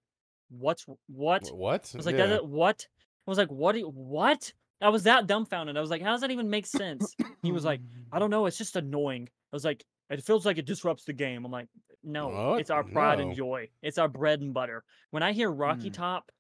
what's 0.49 0.87
what? 1.09 1.49
What? 1.49 1.91
I 1.93 1.97
was 1.97 2.07
like, 2.07 2.17
Yeah. 2.17 2.27
that, 2.27 2.47
what? 2.47 2.87
I 3.27 3.31
was 3.31 3.37
like, 3.39 3.51
what? 3.51 3.73
do 3.73 3.81
you- 3.81 3.89
What? 3.89 4.53
I 4.81 4.91
was 4.91 5.03
that 5.05 5.27
dumbfounded. 5.27 5.77
I 5.77 5.81
was 5.81 5.91
like, 5.91 6.03
how 6.03 6.13
does 6.13 6.21
that 6.21 6.31
even 6.31 6.49
make 6.49 6.67
sense? 6.67 7.17
He 7.43 7.51
was 7.51 7.65
like, 7.65 7.81
I 8.13 8.21
don't 8.21 8.31
know. 8.31 8.47
It's 8.47 8.59
just 8.59 8.77
annoying. 8.77 9.29
I 9.53 9.57
was 9.57 9.65
like, 9.65 9.83
it 10.11 10.23
feels 10.23 10.47
like 10.47 10.59
it 10.59 10.67
disrupts 10.67 11.05
the 11.05 11.15
game. 11.15 11.45
I'm 11.45 11.51
like, 11.51 11.67
no, 12.05 12.29
What? 12.29 12.61
it's 12.61 12.71
our 12.71 12.85
pride 12.85 13.19
No. 13.19 13.25
and 13.29 13.35
joy. 13.37 13.71
It's 13.83 13.99
our 13.99 14.09
bread 14.09 14.41
and 14.41 14.55
butter. 14.55 14.85
When 15.11 15.25
I 15.25 15.33
hear 15.33 15.51
Rocky 15.51 15.91
Mm. 15.91 15.95
Top, 15.95 16.31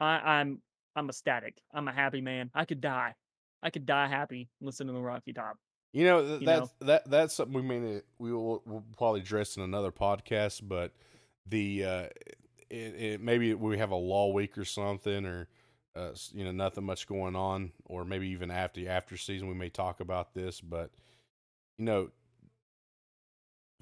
I, 0.00 0.06
I'm 0.18 0.60
I'm 0.98 1.08
ecstatic. 1.08 1.62
I'm 1.72 1.88
a 1.88 1.92
happy 1.92 2.20
man. 2.20 2.50
I 2.54 2.64
could 2.64 2.80
die. 2.80 3.14
I 3.62 3.70
could 3.70 3.86
die 3.86 4.08
happy 4.08 4.48
listening 4.60 4.88
to 4.88 4.94
The 4.94 5.00
Rocky 5.00 5.32
Top. 5.32 5.56
You 5.92 6.04
know, 6.04 6.22
th- 6.22 6.40
you 6.40 6.46
that's 6.46 6.74
that 6.80 7.10
that's 7.10 7.34
something 7.34 7.54
we 7.54 7.62
may 7.62 8.02
we 8.18 8.32
will 8.32 8.62
we'll 8.66 8.84
probably 8.96 9.20
address 9.20 9.56
in 9.56 9.62
another 9.62 9.92
podcast, 9.92 10.60
but 10.64 10.92
the 11.46 11.84
uh 11.84 12.06
it, 12.68 12.94
it 12.94 13.20
maybe 13.20 13.54
we 13.54 13.78
have 13.78 13.90
a 13.90 13.96
law 13.96 14.32
week 14.32 14.58
or 14.58 14.64
something 14.64 15.24
or 15.24 15.48
uh 15.96 16.10
you 16.32 16.44
know 16.44 16.52
nothing 16.52 16.84
much 16.84 17.06
going 17.06 17.34
on 17.34 17.72
or 17.86 18.04
maybe 18.04 18.28
even 18.28 18.50
after 18.50 18.80
the 18.80 18.88
after 18.88 19.16
season 19.16 19.48
we 19.48 19.54
may 19.54 19.70
talk 19.70 20.00
about 20.00 20.34
this, 20.34 20.60
but 20.60 20.90
you 21.78 21.84
know 21.84 22.10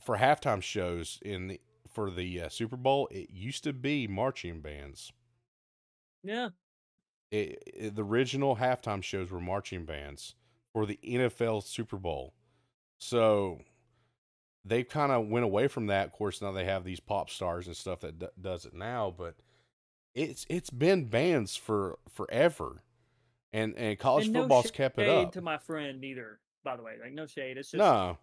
for 0.01 0.19
halftime 0.19 0.63
shows 0.63 1.19
in 1.23 1.49
the 1.49 1.61
for 1.89 2.11
the 2.11 2.43
uh, 2.43 2.49
Super 2.51 2.77
Bowl, 2.77 3.09
it 3.11 3.31
used 3.31 3.65
to 3.65 3.73
be 3.73 4.07
marching 4.07 4.61
bands. 4.61 5.13
Yeah. 6.23 6.51
It, 7.31 7.63
it- 7.67 7.95
the 7.97 8.05
original 8.05 8.57
halftime 8.57 9.03
shows 9.03 9.31
were 9.31 9.41
marching 9.41 9.85
bands 9.85 10.35
for 10.73 10.87
the 10.87 10.99
NFL 11.05 11.63
Super 11.65 11.97
Bowl. 11.97 12.35
So 12.99 13.61
they 14.65 14.83
kind 14.85 15.13
of 15.13 15.29
went 15.29 15.45
away 15.45 15.69
from 15.69 15.87
that. 15.89 16.07
Of 16.07 16.13
course, 16.13 16.41
now 16.43 16.53
they 16.53 16.65
have 16.65 16.85
these 16.85 17.01
pop 17.01 17.31
stars 17.31 17.67
and 17.67 17.77
stuff 17.77 18.01
that 18.01 18.19
d- 18.19 18.27
does 18.41 18.65
it 18.65 18.75
now, 18.75 19.15
but 19.17 19.37
it's 20.15 20.47
it's 20.49 20.71
been 20.71 21.05
bands 21.05 21.57
for 21.57 21.99
forever, 22.09 22.83
and 23.53 23.77
and 23.77 23.99
college 23.99 24.25
and 24.25 24.35
no 24.35 24.41
football's 24.43 24.71
kept 24.71 24.99
it 24.99 25.09
up. 25.09 25.33
to 25.33 25.43
my 25.43 25.59
friend 25.59 26.03
either. 26.05 26.41
By 26.65 26.77
the 26.77 26.83
way, 26.83 26.95
like 27.03 27.13
no 27.13 27.27
shade. 27.27 27.59
It's 27.59 27.71
just 27.71 27.79
no, 27.79 28.17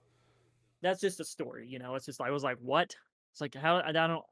that's 0.81 0.99
just 0.99 1.19
a 1.19 1.25
story, 1.25 1.67
you 1.67 1.77
know. 1.79 1.93
It's 1.95 2.05
just 2.07 2.19
like 2.19 2.29
I 2.29 2.31
was 2.33 2.43
like, 2.43 2.57
what? 2.61 2.95
It's 3.31 3.41
like 3.41 3.53
how 3.55 3.77
I 3.85 3.91
don't. 3.91 4.23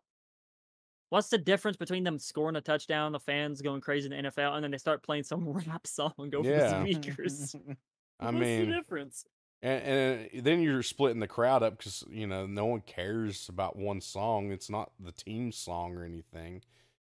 What's 1.11 1.27
the 1.27 1.37
difference 1.37 1.75
between 1.75 2.05
them 2.05 2.17
scoring 2.17 2.55
a 2.55 2.61
touchdown, 2.61 3.11
the 3.11 3.19
fans 3.19 3.61
going 3.61 3.81
crazy 3.81 4.09
in 4.09 4.23
the 4.23 4.29
NFL, 4.29 4.53
and 4.55 4.63
then 4.63 4.71
they 4.71 4.77
start 4.77 5.03
playing 5.03 5.23
some 5.23 5.45
rap 5.67 5.85
song 5.85 6.13
over 6.33 6.49
Yeah. 6.49 6.81
the 6.83 6.93
speakers? 6.93 7.53
I 8.19 8.25
What's 8.27 8.37
mean, 8.37 8.69
the 8.69 8.75
difference? 8.77 9.25
and, 9.61 9.83
and 9.83 10.25
uh, 10.25 10.41
then 10.41 10.61
you're 10.61 10.81
splitting 10.83 11.19
the 11.19 11.27
crowd 11.27 11.63
up 11.63 11.77
because 11.77 12.05
you 12.09 12.27
know 12.27 12.47
no 12.47 12.65
one 12.65 12.79
cares 12.81 13.49
about 13.49 13.75
one 13.75 13.99
song. 13.99 14.51
It's 14.51 14.69
not 14.69 14.91
the 15.01 15.11
team 15.11 15.51
song 15.51 15.97
or 15.97 16.05
anything. 16.05 16.61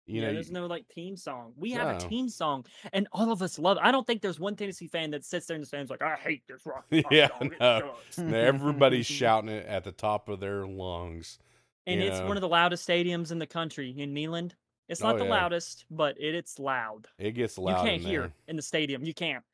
You 0.07 0.23
yeah, 0.23 0.29
know, 0.29 0.35
there's 0.35 0.51
no 0.53 0.67
like 0.67 0.87
team 0.89 1.17
song. 1.17 1.53
We 1.57 1.73
have 1.73 1.89
a 1.97 2.09
team 2.09 2.29
song, 2.29 2.67
and 2.93 3.09
all 3.13 3.33
of 3.33 3.43
us 3.43 3.59
love. 3.59 3.79
it. 3.79 3.83
I 3.83 3.91
don't 3.91 4.07
think 4.07 4.23
there's 4.23 4.39
one 4.41 4.55
Tennessee 4.55 4.87
fan 4.87 5.11
that 5.11 5.25
sits 5.25 5.47
there 5.47 5.57
in 5.57 5.61
the 5.61 5.67
stands 5.67 5.91
like, 5.91 6.03
I 6.03 6.15
hate 6.15 6.45
this 6.47 6.65
rock. 6.65 6.87
Yeah, 7.11 7.29
song. 7.29 7.53
It 7.53 7.61
no. 7.61 7.95
sucks." 8.11 8.19
everybody's 8.19 9.07
shouting 9.07 9.51
it 9.51 9.67
at 9.67 9.83
the 9.85 9.93
top 9.93 10.29
of 10.29 10.41
their 10.41 10.67
lungs. 10.67 11.39
And 11.89 12.01
you 12.03 12.09
it's 12.09 12.21
one 12.21 12.37
of 12.37 12.41
the 12.41 12.49
loudest 12.49 12.87
stadiums 12.89 13.33
in 13.33 13.39
the 13.39 13.47
country 13.47 13.95
in 13.97 14.15
Neyland. 14.15 14.53
It's 14.89 15.03
Oh, 15.03 15.09
not 15.09 15.19
the 15.19 15.25
yeah. 15.25 15.31
loudest, 15.31 15.85
but 15.91 16.17
it, 16.19 16.35
it's 16.35 16.59
loud. 16.59 17.09
It 17.19 17.33
gets 17.33 17.59
loud. 17.59 17.83
you 17.85 17.91
can't 17.91 18.03
in 18.03 18.09
hear 18.09 18.21
there. 18.23 18.33
in 18.49 18.57
the 18.57 18.63
stadium. 18.63 19.05
You 19.05 19.13
can't. 19.15 19.45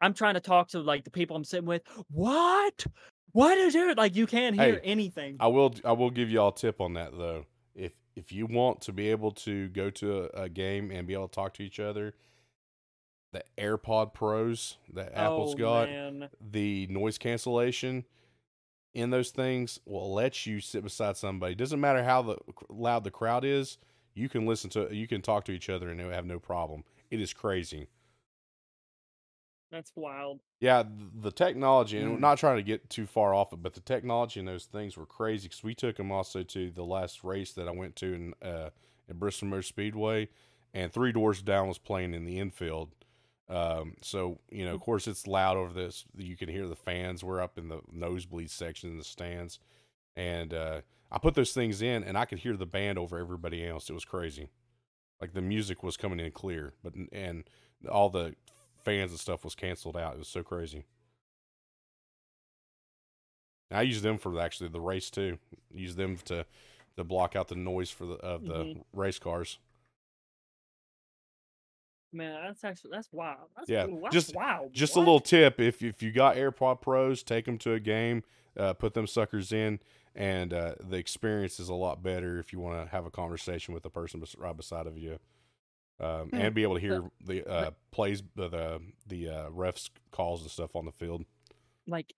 I'm 0.00 0.14
trying 0.14 0.34
to 0.34 0.40
talk 0.40 0.68
to 0.68 0.80
like 0.80 1.04
the 1.04 1.10
people 1.10 1.36
I'm 1.36 1.44
sitting 1.44 1.66
with. 1.66 1.82
What? 2.10 2.86
What 3.32 3.58
is 3.58 3.74
it? 3.74 3.98
Like 3.98 4.16
you 4.16 4.26
can't 4.26 4.54
hear 4.56 4.74
Hey, 4.74 4.80
anything. 4.84 5.36
I 5.40 5.48
will. 5.48 5.74
I 5.84 5.92
will 5.92 6.10
give 6.10 6.30
you 6.30 6.40
all 6.40 6.48
a 6.48 6.54
tip 6.54 6.80
on 6.80 6.94
that 6.94 7.16
though. 7.16 7.44
If 7.74 7.92
if 8.16 8.32
you 8.32 8.46
want 8.46 8.80
to 8.82 8.92
be 8.92 9.10
able 9.10 9.32
to 9.32 9.68
go 9.68 9.90
to 9.90 10.30
a, 10.34 10.44
a 10.44 10.48
game 10.48 10.90
and 10.90 11.06
be 11.06 11.12
able 11.14 11.28
to 11.28 11.34
talk 11.34 11.54
to 11.54 11.62
each 11.62 11.78
other, 11.80 12.14
the 13.32 13.42
AirPod 13.58 14.14
Pros 14.14 14.78
that 14.94 15.12
Apple's 15.16 15.54
oh, 15.54 15.58
got, 15.58 15.88
Man. 15.90 16.28
the 16.40 16.86
noise 16.88 17.18
cancellation 17.18 18.04
in 18.98 19.10
those 19.10 19.30
things 19.30 19.78
will 19.86 20.12
let 20.12 20.44
you 20.46 20.60
sit 20.60 20.82
beside 20.82 21.16
somebody. 21.16 21.54
Doesn't 21.54 21.80
matter 21.80 22.02
how 22.02 22.22
the 22.22 22.36
loud 22.68 23.04
the 23.04 23.10
crowd 23.10 23.44
is. 23.44 23.78
You 24.14 24.28
can 24.28 24.46
listen 24.46 24.68
to. 24.70 24.88
You 24.94 25.06
can 25.06 25.22
talk 25.22 25.44
to 25.44 25.52
each 25.52 25.70
other 25.70 25.88
and 25.88 26.00
have 26.00 26.26
no 26.26 26.38
problem. 26.38 26.84
It 27.10 27.20
is 27.20 27.32
crazy. 27.32 27.86
That's 29.70 29.92
wild. 29.94 30.40
Yeah, 30.60 30.82
the 31.20 31.30
technology, 31.30 31.98
and 31.98 32.10
we're 32.10 32.16
Mm. 32.16 32.20
not 32.22 32.38
trying 32.38 32.56
to 32.56 32.62
get 32.62 32.88
too 32.88 33.06
far 33.06 33.34
off 33.34 33.52
it, 33.52 33.62
but 33.62 33.74
the 33.74 33.80
technology 33.80 34.40
and 34.40 34.48
those 34.48 34.64
things 34.64 34.96
were 34.96 35.06
crazy 35.06 35.46
because 35.48 35.62
we 35.62 35.74
took 35.74 35.96
them 35.96 36.10
also 36.10 36.42
to 36.42 36.70
the 36.70 36.84
last 36.84 37.22
race 37.22 37.52
that 37.52 37.68
I 37.68 37.70
went 37.70 37.94
to 37.96 38.14
in 38.14 38.34
uh, 38.42 38.70
at 39.08 39.18
Bristol 39.18 39.48
Motor 39.48 39.62
Speedway, 39.62 40.28
and 40.72 40.90
Three 40.92 41.12
Doors 41.12 41.42
Down 41.42 41.68
was 41.68 41.78
playing 41.78 42.14
in 42.14 42.24
the 42.24 42.38
infield. 42.38 42.94
Um, 43.48 43.94
so 44.02 44.38
you 44.50 44.64
know, 44.64 44.74
of 44.74 44.80
course, 44.80 45.06
it's 45.08 45.26
loud 45.26 45.56
over 45.56 45.72
this. 45.72 46.04
You 46.16 46.36
can 46.36 46.48
hear 46.48 46.66
the 46.68 46.76
fans. 46.76 47.24
We're 47.24 47.40
up 47.40 47.56
in 47.58 47.68
the 47.68 47.80
nosebleed 47.90 48.50
section 48.50 48.90
in 48.90 48.98
the 48.98 49.04
stands, 49.04 49.58
and 50.16 50.52
uh, 50.52 50.80
I 51.10 51.18
put 51.18 51.34
those 51.34 51.52
things 51.52 51.80
in, 51.80 52.04
and 52.04 52.18
I 52.18 52.26
could 52.26 52.40
hear 52.40 52.56
the 52.56 52.66
band 52.66 52.98
over 52.98 53.18
everybody 53.18 53.66
else. 53.66 53.88
It 53.88 53.94
was 53.94 54.04
crazy. 54.04 54.50
Like 55.20 55.32
the 55.32 55.40
music 55.42 55.82
was 55.82 55.96
coming 55.96 56.20
in 56.20 56.30
clear, 56.32 56.74
but 56.82 56.92
and 57.12 57.44
all 57.90 58.10
the 58.10 58.34
fans 58.84 59.10
and 59.12 59.20
stuff 59.20 59.44
was 59.44 59.54
canceled 59.54 59.96
out. 59.96 60.14
It 60.14 60.18
was 60.18 60.28
so 60.28 60.42
crazy. 60.42 60.84
I 63.70 63.82
use 63.82 64.02
them 64.02 64.18
for 64.18 64.38
actually 64.40 64.68
the 64.70 64.80
race 64.80 65.10
too. 65.10 65.38
Use 65.72 65.96
them 65.96 66.16
to 66.26 66.46
to 66.96 67.04
block 67.04 67.36
out 67.36 67.48
the 67.48 67.54
noise 67.54 67.90
for 67.90 68.06
the 68.06 68.14
of 68.14 68.44
the 68.44 68.64
Mhm. 68.64 68.84
race 68.92 69.18
cars. 69.18 69.58
Man, 72.12 72.40
that's 72.42 72.64
actually 72.64 72.90
that's 72.92 73.08
wild. 73.12 73.48
That's 73.56 73.68
Yeah, 73.68 73.86
cool. 73.86 74.00
That's 74.02 74.14
just- 74.14 74.34
wild. 74.34 74.72
Just 74.72 74.96
a 74.96 74.98
little 74.98 75.20
tip: 75.20 75.60
if 75.60 75.82
if 75.82 76.02
you 76.02 76.10
got 76.12 76.36
AirPod 76.36 76.80
Pros, 76.80 77.22
take 77.22 77.44
them 77.44 77.58
to 77.58 77.72
a 77.74 77.80
game, 77.80 78.22
uh, 78.56 78.72
put 78.72 78.94
them 78.94 79.06
suckers 79.06 79.52
in, 79.52 79.78
and 80.14 80.52
uh, 80.54 80.74
the 80.80 80.96
experience 80.96 81.60
is 81.60 81.68
a 81.68 81.74
lot 81.74 82.02
better 82.02 82.38
if 82.38 82.52
you 82.52 82.60
want 82.60 82.82
to 82.84 82.90
have 82.90 83.04
a 83.04 83.10
conversation 83.10 83.74
with 83.74 83.82
the 83.82 83.90
person 83.90 84.22
right 84.38 84.56
beside 84.56 84.86
of 84.86 84.96
you, 84.96 85.18
um, 86.00 86.30
Hmm. 86.30 86.36
and 86.36 86.54
be 86.54 86.62
able 86.62 86.74
to 86.76 86.80
hear 86.80 87.02
the 87.24 87.46
uh, 87.46 87.70
plays, 87.90 88.22
the 88.36 88.48
the, 88.48 88.80
the 89.06 89.28
uh, 89.28 89.50
refs 89.50 89.90
calls 90.10 90.40
and 90.42 90.50
stuff 90.50 90.74
on 90.76 90.86
the 90.86 90.92
field. 90.92 91.24
like 91.86 92.14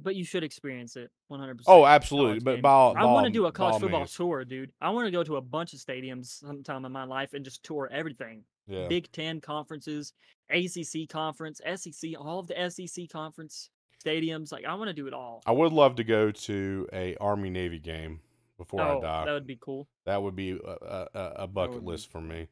but 0.00 0.16
you 0.16 0.24
should 0.24 0.42
experience 0.42 0.96
it 0.96 1.10
100% 1.30 1.64
Oh, 1.66 1.84
absolutely! 1.84 2.40
But 2.40 2.62
by 2.62 2.70
all, 2.70 2.96
I 2.96 3.04
want 3.04 3.26
to 3.26 3.30
do 3.30 3.44
a 3.44 3.52
college 3.52 3.78
football 3.80 4.00
means. 4.00 4.14
tour, 4.14 4.42
dude. 4.42 4.72
I 4.80 4.88
want 4.88 5.06
to 5.06 5.10
go 5.10 5.22
to 5.22 5.36
a 5.36 5.40
bunch 5.42 5.74
of 5.74 5.80
stadiums 5.80 6.26
sometime 6.40 6.86
in 6.86 6.92
my 6.92 7.04
life 7.04 7.34
and 7.34 7.44
just 7.44 7.62
tour 7.62 7.90
everything. 7.92 8.42
Yeah, 8.66 8.86
Big 8.88 9.10
10 9.12 9.40
conferences, 9.40 10.12
ACC 10.50 11.08
conference, 11.08 11.60
SEC, 11.76 12.12
all 12.18 12.38
of 12.38 12.46
the 12.46 12.70
SEC 12.70 13.08
conference 13.10 13.70
stadiums. 14.04 14.52
Like 14.52 14.64
I 14.64 14.74
want 14.74 14.88
to 14.88 14.94
do 14.94 15.06
it 15.06 15.14
all. 15.14 15.42
I 15.46 15.52
would 15.52 15.72
love 15.72 15.96
to 15.96 16.04
go 16.04 16.30
to 16.30 16.88
a 16.92 17.16
Army 17.16 17.50
Navy 17.50 17.78
game 17.78 18.20
before 18.58 18.80
I 18.80 18.90
oh, 18.90 19.00
die. 19.00 19.24
that 19.24 19.32
would 19.32 19.46
be 19.46 19.58
cool. 19.60 19.88
That 20.04 20.22
would 20.22 20.36
be 20.36 20.52
a, 20.52 21.06
a, 21.14 21.32
a- 21.36 21.46
bucket 21.46 21.76
would 21.76 21.84
be 21.84 21.90
list 21.90 22.10
for 22.10 22.20
me. 22.20 22.48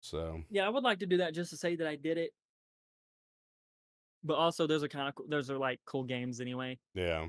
So 0.00 0.42
Yeah, 0.50 0.66
I 0.66 0.70
would 0.70 0.84
like 0.84 1.00
to 1.00 1.06
do 1.06 1.18
that 1.18 1.34
just 1.34 1.50
to 1.50 1.56
say 1.56 1.76
that 1.76 1.86
I 1.86 1.96
did 1.96 2.16
it. 2.16 2.30
But 4.22 4.34
also, 4.34 4.66
those 4.66 4.82
are 4.82 4.88
kind 4.88 5.08
of 5.08 5.30
those 5.30 5.50
are 5.50 5.58
like 5.58 5.80
cool 5.86 6.04
games 6.04 6.40
anyway. 6.40 6.78
yeah. 6.94 7.26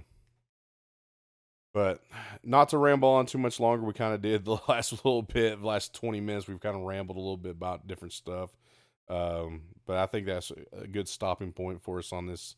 But 1.74 2.04
not 2.44 2.70
to 2.70 2.78
ramble 2.78 3.10
on 3.10 3.26
too 3.26 3.38
much 3.38 3.60
longer, 3.60 3.86
we 3.86 3.94
kind 3.94 4.14
of 4.14 4.22
did 4.22 4.44
the 4.46 4.58
last 4.68 4.92
little 4.92 5.22
bit, 5.22 5.60
the 5.62 5.68
last 5.68 5.94
20 5.94 6.20
minutes, 6.20 6.48
we've 6.48 6.60
kind 6.60 6.76
of 6.76 6.82
rambled 6.82 7.18
a 7.18 7.22
little 7.22 7.38
bit 7.38 7.52
about 7.52 7.88
different 7.88 8.14
stuff. 8.14 8.50
Um, 9.10 9.62
but 9.86 9.98
I 9.98 10.06
think 10.06 10.26
that's 10.26 10.52
a- 10.74 10.88
good 10.88 11.08
stopping 11.08 11.52
point 11.54 11.82
for 11.82 12.00
us 12.00 12.12
on 12.14 12.28
this 12.28 12.56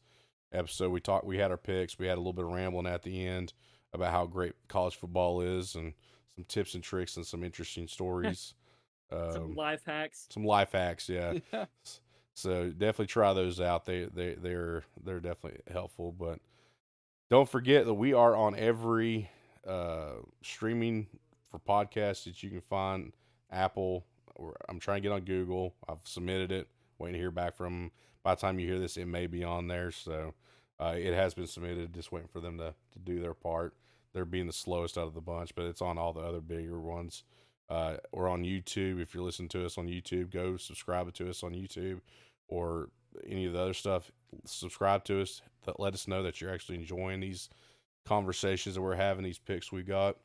episode. 0.51 0.89
We 0.91 0.99
talked, 0.99 1.25
we 1.25 1.37
had 1.37 1.51
our 1.51 1.57
picks, 1.57 1.97
we 1.99 2.07
had 2.07 2.15
a 2.17 2.21
little 2.21 2.33
bit 2.33 2.45
of 2.45 2.51
rambling 2.51 2.87
at 2.87 3.03
the 3.03 3.25
end 3.25 3.53
about 3.93 4.11
how 4.11 4.25
great 4.25 4.53
college 4.67 4.95
football 4.95 5.41
is 5.41 5.75
and 5.75 5.93
some 6.35 6.45
tips 6.45 6.73
and 6.73 6.83
tricks 6.83 7.15
and 7.17 7.25
some 7.25 7.43
interesting 7.43 7.87
stories. 7.87 8.53
Some 9.11 9.43
um, 9.43 9.55
life 9.55 9.81
hacks. 9.85 10.27
some 10.31 10.43
life 10.43 10.71
hacks, 10.71 11.07
yeah. 11.07 11.33
Yeah. 11.53 11.65
So 12.35 12.69
definitely 12.69 13.05
try 13.07 13.31
those 13.33 13.61
out. 13.61 13.85
They 13.85 14.05
they 14.05 14.33
they're 14.33 14.83
they're 15.03 15.19
definitely 15.19 15.59
helpful. 15.71 16.11
But 16.11 16.39
don't 17.33 17.49
forget 17.49 17.87
that 17.87 17.95
we 17.95 18.13
are 18.13 18.35
on 18.35 18.55
every 18.55 19.27
uh, 19.67 20.17
streaming 20.43 21.07
for 21.49 21.57
podcasts 21.57 22.25
that 22.25 22.43
you 22.43 22.51
can 22.51 22.61
find. 22.61 23.11
Apple. 23.51 24.05
Or 24.35 24.55
I'm 24.69 24.79
trying 24.79 24.97
to 24.97 25.01
get 25.01 25.11
on 25.11 25.21
Google. 25.21 25.73
I've 25.89 25.97
submitted 26.03 26.51
it. 26.51 26.67
Waiting 26.99 27.13
to 27.13 27.19
hear 27.19 27.31
back 27.31 27.55
from. 27.55 27.89
By 28.21 28.35
the 28.35 28.41
time 28.41 28.59
you 28.59 28.67
hear 28.67 28.77
this, 28.77 28.97
it 28.97 29.07
may 29.07 29.25
be 29.25 29.43
on 29.43 29.67
there. 29.67 29.89
So 29.89 30.35
uh, 30.79 30.93
it 30.95 31.15
has 31.15 31.33
been 31.33 31.47
submitted. 31.47 31.91
Just 31.91 32.11
waiting 32.11 32.29
for 32.31 32.39
them 32.39 32.59
to 32.59 32.75
to 32.91 32.99
do 32.99 33.19
their 33.19 33.33
part. 33.33 33.73
They're 34.13 34.25
being 34.25 34.45
the 34.45 34.53
slowest 34.53 34.95
out 34.95 35.07
of 35.07 35.15
the 35.15 35.21
bunch, 35.21 35.55
but 35.55 35.65
it's 35.65 35.81
on 35.81 35.97
all 35.97 36.13
the 36.13 36.21
other 36.21 36.39
bigger 36.39 36.79
ones. 36.79 37.23
Uh, 37.67 37.97
or 38.11 38.27
on 38.27 38.43
YouTube. 38.43 39.01
If 39.01 39.15
you're 39.15 39.23
listening 39.23 39.49
to 39.49 39.65
us 39.65 39.79
on 39.79 39.87
YouTube, 39.87 40.29
go 40.29 40.57
subscribe 40.57 41.11
to 41.11 41.29
us 41.31 41.41
on 41.41 41.53
YouTube 41.53 42.01
or 42.47 42.89
any 43.27 43.45
of 43.45 43.53
the 43.53 43.59
other 43.61 43.73
stuff. 43.73 44.11
Subscribe 44.45 45.03
to 45.05 45.21
us. 45.21 45.41
Th- 45.65 45.75
Let 45.79 45.93
us 45.93 46.07
know 46.07 46.23
that 46.23 46.41
you're 46.41 46.53
actually 46.53 46.77
enjoying 46.77 47.19
these 47.19 47.49
conversations 48.05 48.75
that 48.75 48.81
we're 48.81 48.95
having, 48.95 49.23
these 49.23 49.39
picks 49.39 49.71
we 49.71 49.83
got. 49.83 50.17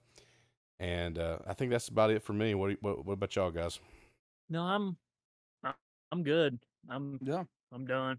And 0.81 1.19
uh, 1.19 1.39
I 1.47 1.55
think 1.55 1.71
that's 1.71 1.89
about 1.89 2.11
it 2.11 2.23
for 2.23 2.33
me. 2.33 2.55
What, 2.55 2.77
what 2.83 3.05
what 3.05 3.15
about 3.15 3.35
y'all 3.37 3.51
guys? 3.51 3.81
No, 4.49 4.63
I'm 4.63 4.97
I- 5.65 5.75
I'm 6.13 6.23
good. 6.23 6.59
I'm 6.89 7.19
Yeah. 7.23 7.45
I'm 7.73 7.85
done. 7.87 8.19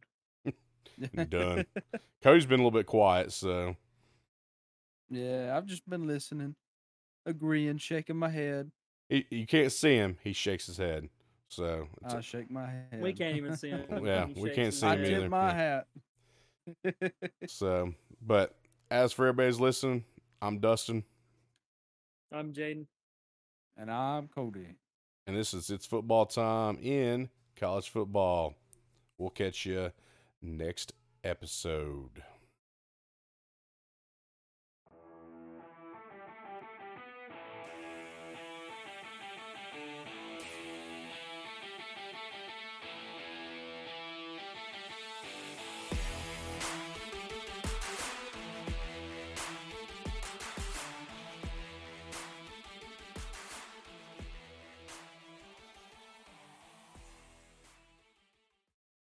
Done. 1.29 1.65
Cody's 2.23 2.45
been 2.45 2.59
a 2.59 2.63
little 2.63 2.77
bit 2.77 2.85
quiet, 2.85 3.31
so 3.31 3.75
yeah, 5.09 5.55
I've 5.55 5.65
just 5.65 5.89
been 5.89 6.05
listening, 6.05 6.55
agreeing, 7.25 7.77
shaking 7.77 8.17
my 8.17 8.29
head. 8.29 8.71
he, 9.09 9.25
you 9.29 9.47
can't 9.47 9.71
see 9.71 9.95
him. 9.95 10.17
He 10.23 10.33
shakes 10.33 10.67
his 10.67 10.77
head. 10.77 11.09
So 11.49 11.87
it's 12.05 12.13
I 12.13 12.21
shake 12.21 12.49
my 12.51 12.67
head. 12.67 13.01
We 13.01 13.11
can't 13.13 13.35
even 13.35 13.55
see 13.57 13.69
him. 13.71 14.05
Yeah, 14.05 14.27
we 14.35 14.51
can't 14.51 14.73
see 14.73 14.85
I 14.85 14.93
him 14.95 14.99
head. 15.03 15.11
either. 15.11 15.21
tip 15.21 15.31
my 15.31 15.53
hat. 15.53 15.87
so. 17.47 17.93
But 18.21 18.55
as 18.91 19.11
for 19.13 19.25
everybody's 19.27 19.59
listening, 19.59 20.03
I'm 20.41 20.59
Dustin, 20.59 21.03
I'm 22.31 22.53
Jaden. 22.53 22.85
and 23.77 23.89
I'm 23.91 24.27
Cody. 24.27 24.75
and 25.25 25.35
this 25.35 25.53
is 25.53 25.69
it's 25.69 25.85
football 25.85 26.25
time 26.27 26.77
in 26.81 27.29
college 27.55 27.89
football. 27.89 28.55
We'll 29.17 29.29
catch 29.31 29.65
you 29.65 29.91
next 30.41 30.93
episode. 31.23 32.23